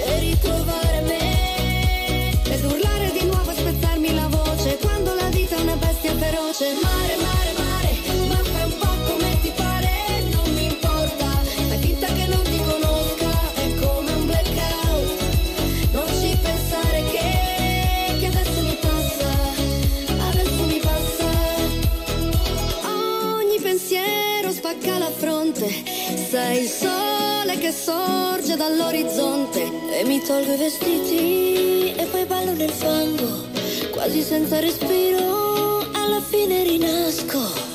E 0.05 0.19
ritrovare 0.19 1.01
me, 1.01 2.31
ed 2.43 2.63
urlare 2.63 3.11
di 3.11 3.25
nuovo 3.25 3.51
e 3.51 3.55
spezzarmi 3.55 4.13
la 4.13 4.27
voce, 4.27 4.77
quando 4.77 5.13
la 5.13 5.27
vita 5.29 5.57
è 5.57 5.61
una 5.61 5.75
bestia 5.75 6.15
feroce. 6.15 6.73
Mare, 6.81 7.15
mare, 7.17 7.51
mare, 7.57 7.70
sei 26.31 26.61
il 26.61 26.69
sole 26.69 27.57
che 27.57 27.73
sorge 27.73 28.55
dall'orizzonte 28.55 29.69
e 29.99 30.05
mi 30.05 30.21
tolgo 30.21 30.53
i 30.53 30.57
vestiti 30.57 31.93
e 31.93 32.05
poi 32.09 32.23
ballo 32.23 32.53
nel 32.53 32.69
fango, 32.69 33.47
quasi 33.91 34.21
senza 34.21 34.61
respiro, 34.61 35.79
alla 35.91 36.21
fine 36.21 36.63
rinasco. 36.63 37.70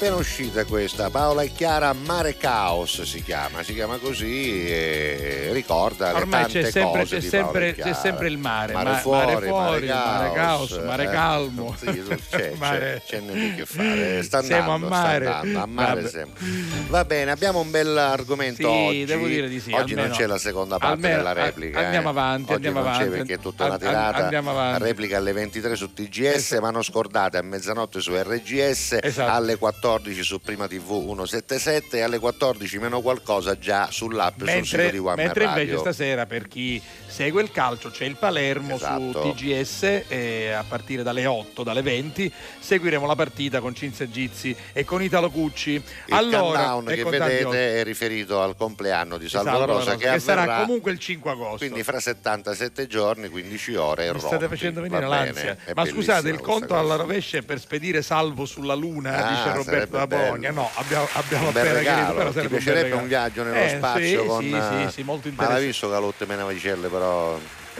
Appena 0.00 0.14
uscita 0.14 0.64
questa, 0.64 1.10
Paola 1.10 1.42
e 1.42 1.50
Chiara 1.52 1.92
Mare 1.92 2.36
Caos 2.36 3.02
si 3.02 3.20
chiama, 3.20 3.64
si 3.64 3.74
chiama 3.74 3.96
così 3.96 4.64
e 4.64 5.48
ricorda 5.50 6.12
le 6.12 6.18
Ormai 6.20 6.42
tante 6.42 6.60
c'è 6.62 6.70
sempre, 6.70 7.00
cose 7.00 7.18
c'è, 7.18 7.28
sempre, 7.28 7.74
c'è 7.74 7.92
sempre 7.94 8.28
il 8.28 8.38
mare, 8.38 8.74
Mare 8.74 8.90
ma- 8.90 8.96
fuori, 8.98 9.32
mare 9.34 9.46
fuori, 9.48 9.86
mare 9.88 10.32
caos, 10.32 10.70
mare 10.84 11.02
eh. 11.02 11.08
calmo. 11.08 11.74
Sì, 11.76 12.04
c'è, 12.30 12.52
Mare- 12.58 13.02
c'è, 13.04 13.16
c'è 13.16 13.20
niente 13.20 13.56
che 13.56 13.66
fare, 13.66 14.22
sta 14.22 14.40
Siamo 14.40 14.70
andando, 14.74 14.94
a 14.94 15.00
mare. 15.00 15.26
andando, 15.26 15.58
a 15.58 15.66
mare 15.66 16.08
sempre. 16.08 16.44
Va 16.88 17.04
bene, 17.04 17.32
abbiamo 17.32 17.58
un 17.58 17.70
bel 17.72 17.98
argomento 17.98 18.62
Sì, 18.62 18.64
oggi. 18.86 19.04
devo 19.04 19.26
dire 19.26 19.48
di 19.48 19.58
sì, 19.58 19.72
Oggi 19.72 19.94
non 19.94 20.04
almeno- 20.04 20.14
c'è 20.14 20.26
la 20.26 20.38
seconda 20.38 20.78
parte 20.78 20.94
almeno- 20.94 21.16
della 21.16 21.32
replica. 21.32 21.80
a- 21.80 21.84
andiamo 21.86 22.06
eh. 22.06 22.10
avanti, 22.12 22.52
Oggi 22.52 22.66
andiamo 22.66 22.80
non 22.82 22.88
c'è 22.90 22.94
avanti. 23.02 23.16
perché 23.16 23.34
è 23.34 23.38
tutta 23.40 23.64
una 23.64 23.78
tirata. 23.78 24.78
Replica 24.78 25.16
alle 25.16 25.32
23 25.32 25.74
su 25.74 25.92
TGS, 25.92 26.52
ma 26.60 26.70
non 26.70 26.84
scordate 26.84 27.36
a 27.36 27.42
mezzanotte 27.42 27.98
su 28.00 28.12
RGS, 28.14 28.98
Esatto. 29.02 29.32
alle 29.32 29.56
14 29.56 29.86
su 30.22 30.40
Prima 30.40 30.68
TV 30.68 30.86
177 30.86 31.96
e 31.96 32.00
alle 32.02 32.18
14 32.18 32.78
meno 32.78 33.00
qualcosa 33.00 33.58
già 33.58 33.88
sull'app 33.90 34.42
e 34.42 34.56
sul 34.56 34.64
sito 34.66 34.76
Mentre, 34.76 34.90
di 34.90 34.98
One 34.98 35.14
mentre 35.16 35.44
invece 35.44 35.64
Radio. 35.64 35.78
stasera 35.80 36.26
per 36.26 36.46
chi 36.46 36.80
segue 37.18 37.42
il 37.42 37.50
calcio 37.50 37.90
c'è 37.90 38.04
il 38.04 38.14
Palermo 38.14 38.76
Esatto. 38.76 39.10
su 39.24 39.32
TGS 39.34 40.02
e 40.06 40.52
a 40.52 40.62
partire 40.62 41.02
dalle 41.02 41.26
8, 41.26 41.64
dalle 41.64 41.82
20 41.82 42.32
seguiremo 42.60 43.04
la 43.06 43.16
partita 43.16 43.58
con 43.58 43.74
Cinzia 43.74 44.08
Gizzi 44.08 44.54
e 44.72 44.84
con 44.84 45.02
Italo 45.02 45.28
Cucci. 45.28 45.72
Il 45.72 45.82
allora, 46.14 46.68
countdown 46.70 46.84
che 46.94 47.02
vedete 47.02 47.80
è 47.80 47.82
riferito 47.82 48.40
al 48.40 48.54
compleanno 48.56 49.18
di 49.18 49.28
Salvo 49.28 49.50
La 49.50 49.58
La 49.58 49.64
Rosa, 49.64 49.96
che, 49.96 50.08
che 50.12 50.20
sarà 50.20 50.60
comunque 50.60 50.92
il 50.92 51.00
5 51.00 51.30
agosto. 51.32 51.56
quindi 51.56 51.82
fra 51.82 51.98
77 51.98 52.86
giorni, 52.86 53.28
15 53.28 53.74
ore 53.74 54.06
e 54.06 54.12
Mi 54.12 54.20
state 54.20 54.46
facendo 54.46 54.80
Va 54.80 54.86
venire 54.86 55.06
bene, 55.08 55.24
l'ansia. 55.24 55.56
è 55.64 55.72
Ma 55.74 55.86
scusate, 55.86 56.28
il 56.28 56.38
conto 56.40 56.68
cosa. 56.68 56.78
alla 56.78 56.94
rovescia 56.94 57.38
è 57.38 57.42
per 57.42 57.58
spedire 57.58 58.00
Salvo 58.00 58.44
sulla 58.46 58.74
Luna, 58.74 59.26
Ah, 59.26 59.28
dice 59.30 59.56
Roberto 59.56 59.96
da. 59.96 60.06
Bologna. 60.06 60.52
No, 60.52 60.70
abbiamo, 60.74 61.08
abbiamo 61.14 61.48
un 61.48 61.56
appena 61.56 61.72
regalo, 61.72 61.82
chiarito, 61.82 62.14
però 62.14 62.30
ti 62.30 62.38
un 62.38 62.48
piacerebbe 62.48 62.82
regalo. 62.82 63.02
un 63.02 63.08
viaggio 63.08 63.42
nello 63.42 63.56
Eh, 63.56 63.68
spazio 63.70 64.20
sì, 64.22 64.26
con 64.28 64.42
sì, 64.44 64.50
eh, 64.52 64.62
sì, 64.86 64.92
sì, 64.92 65.02
molto 65.02 65.26
interessante. 65.26 65.66
visto 65.66 65.88
Galotte 65.88 66.24
Menavicelle 66.26 66.86
però 66.88 67.06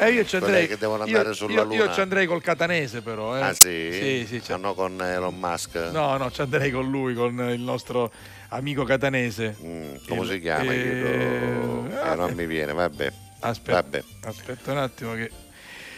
Eh, 0.00 0.10
io 0.12 0.24
ci 0.24 0.36
andrei, 0.36 0.68
che 0.68 0.78
devono 0.78 1.04
io- 1.06 1.16
andare 1.16 1.34
sulla 1.34 1.52
io, 1.54 1.62
Luna. 1.64 1.84
io 1.84 1.92
ci 1.92 2.00
andrei 2.00 2.26
col 2.26 2.40
catanese 2.40 3.00
però. 3.02 3.36
Eh. 3.36 3.40
Ah 3.42 3.52
sì? 3.52 3.88
Sì, 4.28 4.40
sì, 4.40 4.52
Ah, 4.52 4.56
no, 4.56 4.74
con 4.74 5.00
Elon 5.02 5.34
Musk. 5.36 5.74
No, 5.90 6.16
no, 6.16 6.30
ci 6.30 6.40
andrei 6.40 6.70
con 6.70 6.88
lui, 6.88 7.14
con 7.14 7.36
il 7.50 7.60
nostro 7.60 8.12
amico 8.50 8.84
catanese. 8.84 9.56
Mm, 9.60 9.94
come 10.06 10.20
Il- 10.22 10.28
si 10.28 10.40
chiama? 10.40 10.72
eh, 10.72 10.76
Chiedo? 10.80 11.88
Eh, 11.90 11.96
ah, 11.96 12.14
non 12.14 12.32
mi 12.34 12.46
viene, 12.46 12.72
vabbè. 12.72 13.12
Aspetta, 13.40 13.80
Vabbè, 13.82 14.02
aspetta 14.24 14.72
un 14.72 14.78
attimo 14.78 15.14
che... 15.14 15.30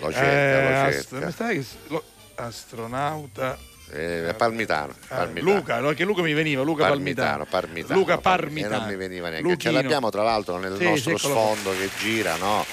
lo 0.00 0.12
cerca, 0.12 0.26
Eh, 0.28 0.84
lo 0.86 0.92
cerca. 0.92 1.30
stai 1.30 1.58
che 1.60 1.66
lo- 1.88 2.04
astronauta... 2.36 3.58
Eh, 3.92 4.34
Palmitano, 4.36 4.94
Ah, 5.08 5.16
Palmitano. 5.16 5.56
Luca, 5.56 5.80
no, 5.80 5.90
che 5.90 6.04
Luca 6.04 6.22
mi 6.22 6.32
veniva, 6.32 6.62
Luca 6.62 6.86
Parmitano, 6.86 7.44
Palmitano. 7.44 7.46
Parmitano, 7.50 7.98
Luca 7.98 8.18
Parmitano. 8.18 8.74
E 8.74 8.78
non 8.78 8.86
mi 8.88 8.96
veniva 8.96 9.28
neanche. 9.30 9.48
Luchino. 9.48 9.72
Ce 9.74 9.80
l'abbiamo 9.82 10.10
tra 10.10 10.22
l'altro 10.22 10.58
nel 10.58 10.76
Sì, 10.76 10.84
nostro 10.84 11.16
sì, 11.18 11.26
sfondo 11.26 11.70
che 11.72 11.90
gira, 11.98 12.36
no? 12.36 12.64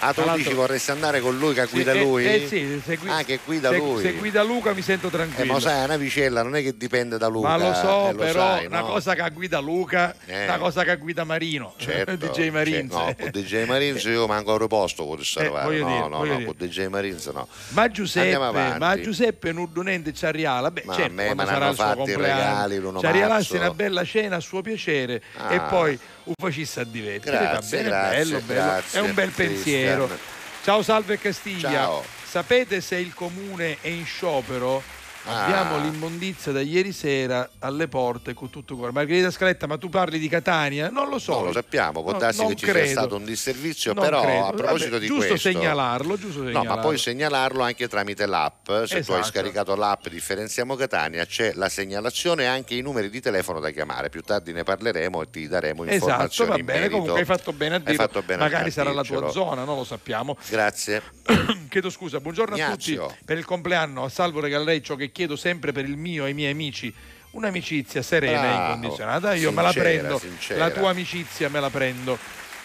Ah, 0.00 0.12
dici 0.12 0.26
l'altro- 0.26 0.54
vorresti 0.54 0.90
andare 0.90 1.20
con 1.20 1.38
lui 1.38 1.54
che 1.54 1.66
guida 1.70 1.92
Sì, 1.92 1.98
eh, 1.98 2.02
lui? 2.02 2.26
eh, 2.26 2.46
sì, 2.46 2.82
se 2.84 2.96
gui- 2.96 3.08
ah, 3.10 3.22
che 3.24 3.40
guida 3.44 3.70
se- 3.70 3.76
lui. 3.78 4.02
Se 4.02 4.12
guida 4.12 4.42
Luca 4.42 4.72
mi 4.74 4.82
sento 4.82 5.06
Eh, 5.06 5.10
tranquillo. 5.10 5.52
ma 5.54 5.60
sai, 5.60 5.84
una 5.84 5.96
vicella 5.96 6.42
non 6.42 6.54
è 6.56 6.62
che 6.62 6.76
dipende 6.76 7.16
da 7.18 7.28
Luca. 7.28 7.48
Ma 7.48 7.56
lo 7.56 7.72
so, 7.74 8.08
eh, 8.08 8.12
lo 8.12 8.18
però 8.18 8.40
sai, 8.40 8.66
una 8.66 8.80
no? 8.80 8.86
cosa 8.86 9.14
che 9.14 9.30
guida 9.30 9.58
Luca, 9.58 10.14
Eh. 10.26 10.44
una 10.44 10.58
cosa 10.58 10.84
che 10.84 10.96
guida 10.98 11.24
Marino, 11.24 11.74
Certo, 11.78 12.16
DJ 12.26 12.50
Marins. 12.50 12.92
cioè, 12.92 13.06
no, 13.06 13.14
con 13.18 13.30
DJ 13.30 13.64
Marins 13.66 14.02
io 14.04 14.26
manco 14.26 14.52
avrei 14.52 14.68
posto 14.68 15.06
con 15.06 15.24
salvare. 15.24 15.64
voglio 15.64 15.82
no, 15.84 15.88
dire, 15.88 16.08
no, 16.08 16.24
no, 16.24 16.44
con 16.44 16.54
DJ 16.58 16.86
Marins 16.88 17.26
no. 17.28 17.48
Ma 17.68 17.88
Giuseppe, 17.88 18.36
ma 18.78 19.00
Giuseppe 19.00 19.52
Nurdunente 19.52 20.12
ci 20.12 20.26
arriala, 20.26 20.70
beh, 20.70 20.82
Ma 20.84 20.92
a 20.92 20.96
certo, 20.96 21.12
me 21.14 21.24
quando 21.34 21.42
me 21.44 21.68
il 21.68 21.74
suo 21.74 21.84
fatti 21.84 22.10
i 22.10 22.16
regali 22.16 22.78
l'uno 22.78 23.00
ci 23.00 23.06
arrialassi 23.06 23.52
marzo. 23.52 23.56
una 23.66 23.74
bella 23.74 24.04
cena 24.04 24.36
a 24.36 24.40
suo 24.40 24.60
piacere 24.60 25.22
Ah. 25.36 25.52
e 25.54 25.60
poi 25.60 25.98
un 26.26 26.34
facissa 26.38 26.82
a 26.82 26.84
divertere. 26.84 27.36
Va 27.38 27.42
Grazie, 27.44 27.76
bene, 27.78 27.88
grazie, 27.88 28.18
bello, 28.24 28.40
bello. 28.40 28.62
grazie, 28.62 28.98
è 28.98 29.02
un 29.02 29.14
bel 29.14 29.32
Cristian. 29.32 29.54
pensiero. 29.54 30.18
Ciao 30.62 30.82
Salve 30.82 31.18
Castiglia. 31.18 31.70
Ciao. 31.70 32.04
Sapete 32.24 32.80
se 32.80 32.96
il 32.96 33.14
comune 33.14 33.78
è 33.80 33.88
in 33.88 34.04
sciopero? 34.04 34.82
Ah. 35.28 35.44
Abbiamo 35.46 35.78
l'immondizia 35.78 36.52
da 36.52 36.60
ieri 36.60 36.92
sera 36.92 37.48
alle 37.58 37.88
porte 37.88 38.32
con 38.32 38.48
tutto 38.48 38.76
cuore. 38.76 38.92
Margherita 38.92 39.30
Scaletta, 39.32 39.66
ma 39.66 39.76
tu 39.76 39.88
parli 39.88 40.18
di 40.20 40.28
Catania? 40.28 40.88
Non 40.88 41.08
lo 41.08 41.18
so. 41.18 41.32
Non 41.34 41.44
lo 41.46 41.52
sappiamo, 41.52 42.02
può 42.02 42.12
No, 42.12 42.18
darsi 42.18 42.44
che 42.46 42.54
ci 42.54 42.64
credo. 42.66 42.86
sia 42.86 42.96
stato 42.96 43.16
un 43.16 43.24
disservizio, 43.24 43.92
Non 43.92 44.04
però 44.04 44.20
credo. 44.22 44.46
a 44.46 44.52
proposito 44.52 44.90
Vabbè, 44.90 45.00
di 45.00 45.06
giusto 45.06 45.26
questo... 45.30 45.50
segnalarlo, 45.50 46.16
giusto 46.16 46.38
No, 46.38 46.44
segnalarlo. 46.46 46.74
ma 46.74 46.80
puoi 46.80 46.98
segnalarlo 46.98 47.62
anche 47.62 47.88
tramite 47.88 48.26
l'app. 48.26 48.66
Se 48.66 48.86
tu 48.86 48.92
hai 48.92 48.98
Esatto. 49.00 49.22
scaricato 49.24 49.74
l'app 49.74 50.06
Differenziamo 50.06 50.76
Catania, 50.76 51.24
c'è 51.26 51.52
la 51.54 51.68
segnalazione 51.68 52.44
e 52.44 52.46
anche 52.46 52.74
i 52.74 52.80
numeri 52.80 53.10
di 53.10 53.20
telefono 53.20 53.58
da 53.58 53.70
chiamare. 53.70 54.08
Più 54.10 54.22
tardi 54.22 54.52
ne 54.52 54.62
parleremo 54.62 55.22
e 55.22 55.30
ti 55.30 55.48
daremo 55.48 55.82
Esatto, 55.84 55.94
informazioni 55.94 56.50
va 56.50 56.58
bene, 56.58 56.88
comunque 56.88 57.18
hai 57.18 57.24
fatto 57.24 57.52
bene 57.52 57.74
a 57.76 57.80
bene 57.80 58.36
Magari 58.36 58.68
a 58.68 58.72
sarà 58.72 58.92
la 58.92 59.02
tua 59.02 59.28
zona, 59.30 59.64
non 59.64 59.76
lo 59.76 59.84
sappiamo. 59.84 60.36
Grazie. 60.48 61.02
Chiedo 61.68 61.90
scusa, 61.90 62.20
buongiorno 62.20 62.54
Ignazio. 62.56 63.04
a 63.04 63.08
tutti. 63.08 63.18
Per 63.24 63.36
il 63.38 63.44
compleanno 63.44 64.04
a 64.04 64.08
Salvo 64.08 64.40
regalerei 64.40 64.82
ciò 64.82 64.94
che 64.94 65.10
chiedo 65.16 65.34
sempre 65.34 65.72
per 65.72 65.86
il 65.86 65.96
mio 65.96 66.26
e 66.26 66.30
i 66.30 66.34
miei 66.34 66.52
amici. 66.52 66.92
Un'amicizia 67.30 68.02
serena 68.02 68.44
e 68.44 68.54
incondizionata. 68.74 69.34
Io 69.34 69.50
me 69.50 69.62
la 69.62 69.72
Sincera, 69.72 69.98
prendo, 69.98 70.18
sincera. 70.18 70.66
la 70.66 70.70
tua 70.70 70.90
amicizia 70.90 71.48
me 71.48 71.60
la 71.60 71.70
prendo. 71.70 72.18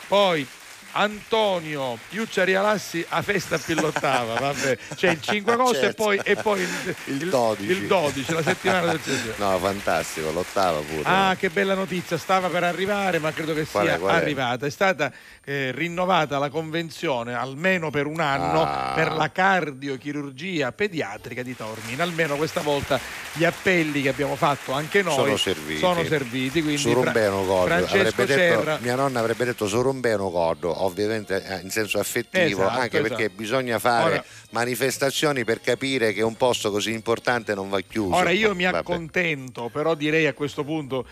Poi 0.08 0.46
Antonio, 0.94 1.98
io 2.10 2.28
ci 2.28 2.44
rialassi 2.44 3.06
a 3.10 3.22
festa 3.22 3.58
pillottava, 3.58 4.34
vabbè. 4.40 4.78
C'è 4.96 5.10
il 5.12 5.22
5 5.22 5.54
agosto 5.54 5.78
e 5.78 5.80
Certo. 5.82 6.04
poi, 6.04 6.20
e 6.24 6.36
poi 6.36 6.62
il, 6.62 6.96
Il 7.06 7.30
12. 7.30 7.64
il 7.72 7.88
12, 7.88 8.34
la 8.34 8.44
settimana 8.44 8.88
del 8.92 9.00
CSM. 9.02 9.32
No, 9.38 9.58
fantastico, 9.60 10.32
l'ottava 10.32 10.80
pure. 10.80 11.02
Ah, 11.04 11.36
che 11.38 11.50
bella 11.50 11.74
notizia, 11.74 12.18
stava 12.18 12.48
per 12.50 12.64
arrivare, 12.64 13.20
ma 13.20 13.32
credo 13.32 13.54
che 13.54 13.66
Qual 13.66 13.86
sia 13.86 13.96
è? 14.00 14.12
arrivata. 14.12 14.66
È 14.66 14.70
stata 14.70 15.12
eh, 15.44 15.72
rinnovata 15.74 16.38
la 16.38 16.50
convenzione 16.50 17.34
almeno 17.34 17.90
per 17.90 18.06
un 18.06 18.20
anno 18.20 18.62
Ah. 18.64 18.92
per 18.96 19.12
la 19.14 19.32
cardiochirurgia 19.32 20.72
pediatrica 20.72 21.42
di 21.44 21.56
Taormina. 21.56 22.04
Almeno 22.04 22.36
questa 22.36 22.62
volta 22.62 23.00
gli 23.34 23.44
appelli 23.44 24.02
che 24.02 24.10
abbiamo 24.10 24.36
fatto 24.36 24.72
anche 24.74 25.02
noi 25.02 25.14
sono 25.16 25.38
serviti. 25.38 25.80
sono 25.80 26.04
serviti, 26.06 26.62
quindi 26.62 26.78
Surumbeno 26.82 27.44
Coddo. 27.44 27.66
Francesco 27.66 28.22
Avrebbe 28.22 28.26
detto, 28.26 28.60
Serra 28.60 28.78
mia 28.82 28.96
nonna 28.96 29.20
avrebbe 29.20 29.46
detto 29.46 29.68
Surumbeno 29.68 30.30
Coddo, 30.30 30.81
ovviamente 30.84 31.44
eh, 31.44 31.60
in 31.62 31.70
senso 31.70 32.00
affettivo, 32.00 32.62
Esatto, 32.64 32.80
anche 32.80 33.02
perché 33.02 33.24
esatto. 33.24 33.36
bisogna 33.38 33.80
fare 33.80 34.14
Ora- 34.14 34.26
manifestazioni 34.52 35.44
per 35.44 35.60
capire 35.62 36.14
che 36.14 36.22
un 36.22 36.36
posto 36.36 36.72
così 36.72 36.92
importante 36.92 37.54
non 37.56 37.70
va 37.70 37.80
chiuso. 37.82 38.16
Ora 38.16 38.30
io 38.32 38.54
mi 38.56 38.64
Vabbè. 38.64 38.78
accontento, 38.78 39.70
però 39.72 39.96
direi 39.96 40.28
a 40.28 40.34
questo 40.34 40.64
punto 40.64 41.06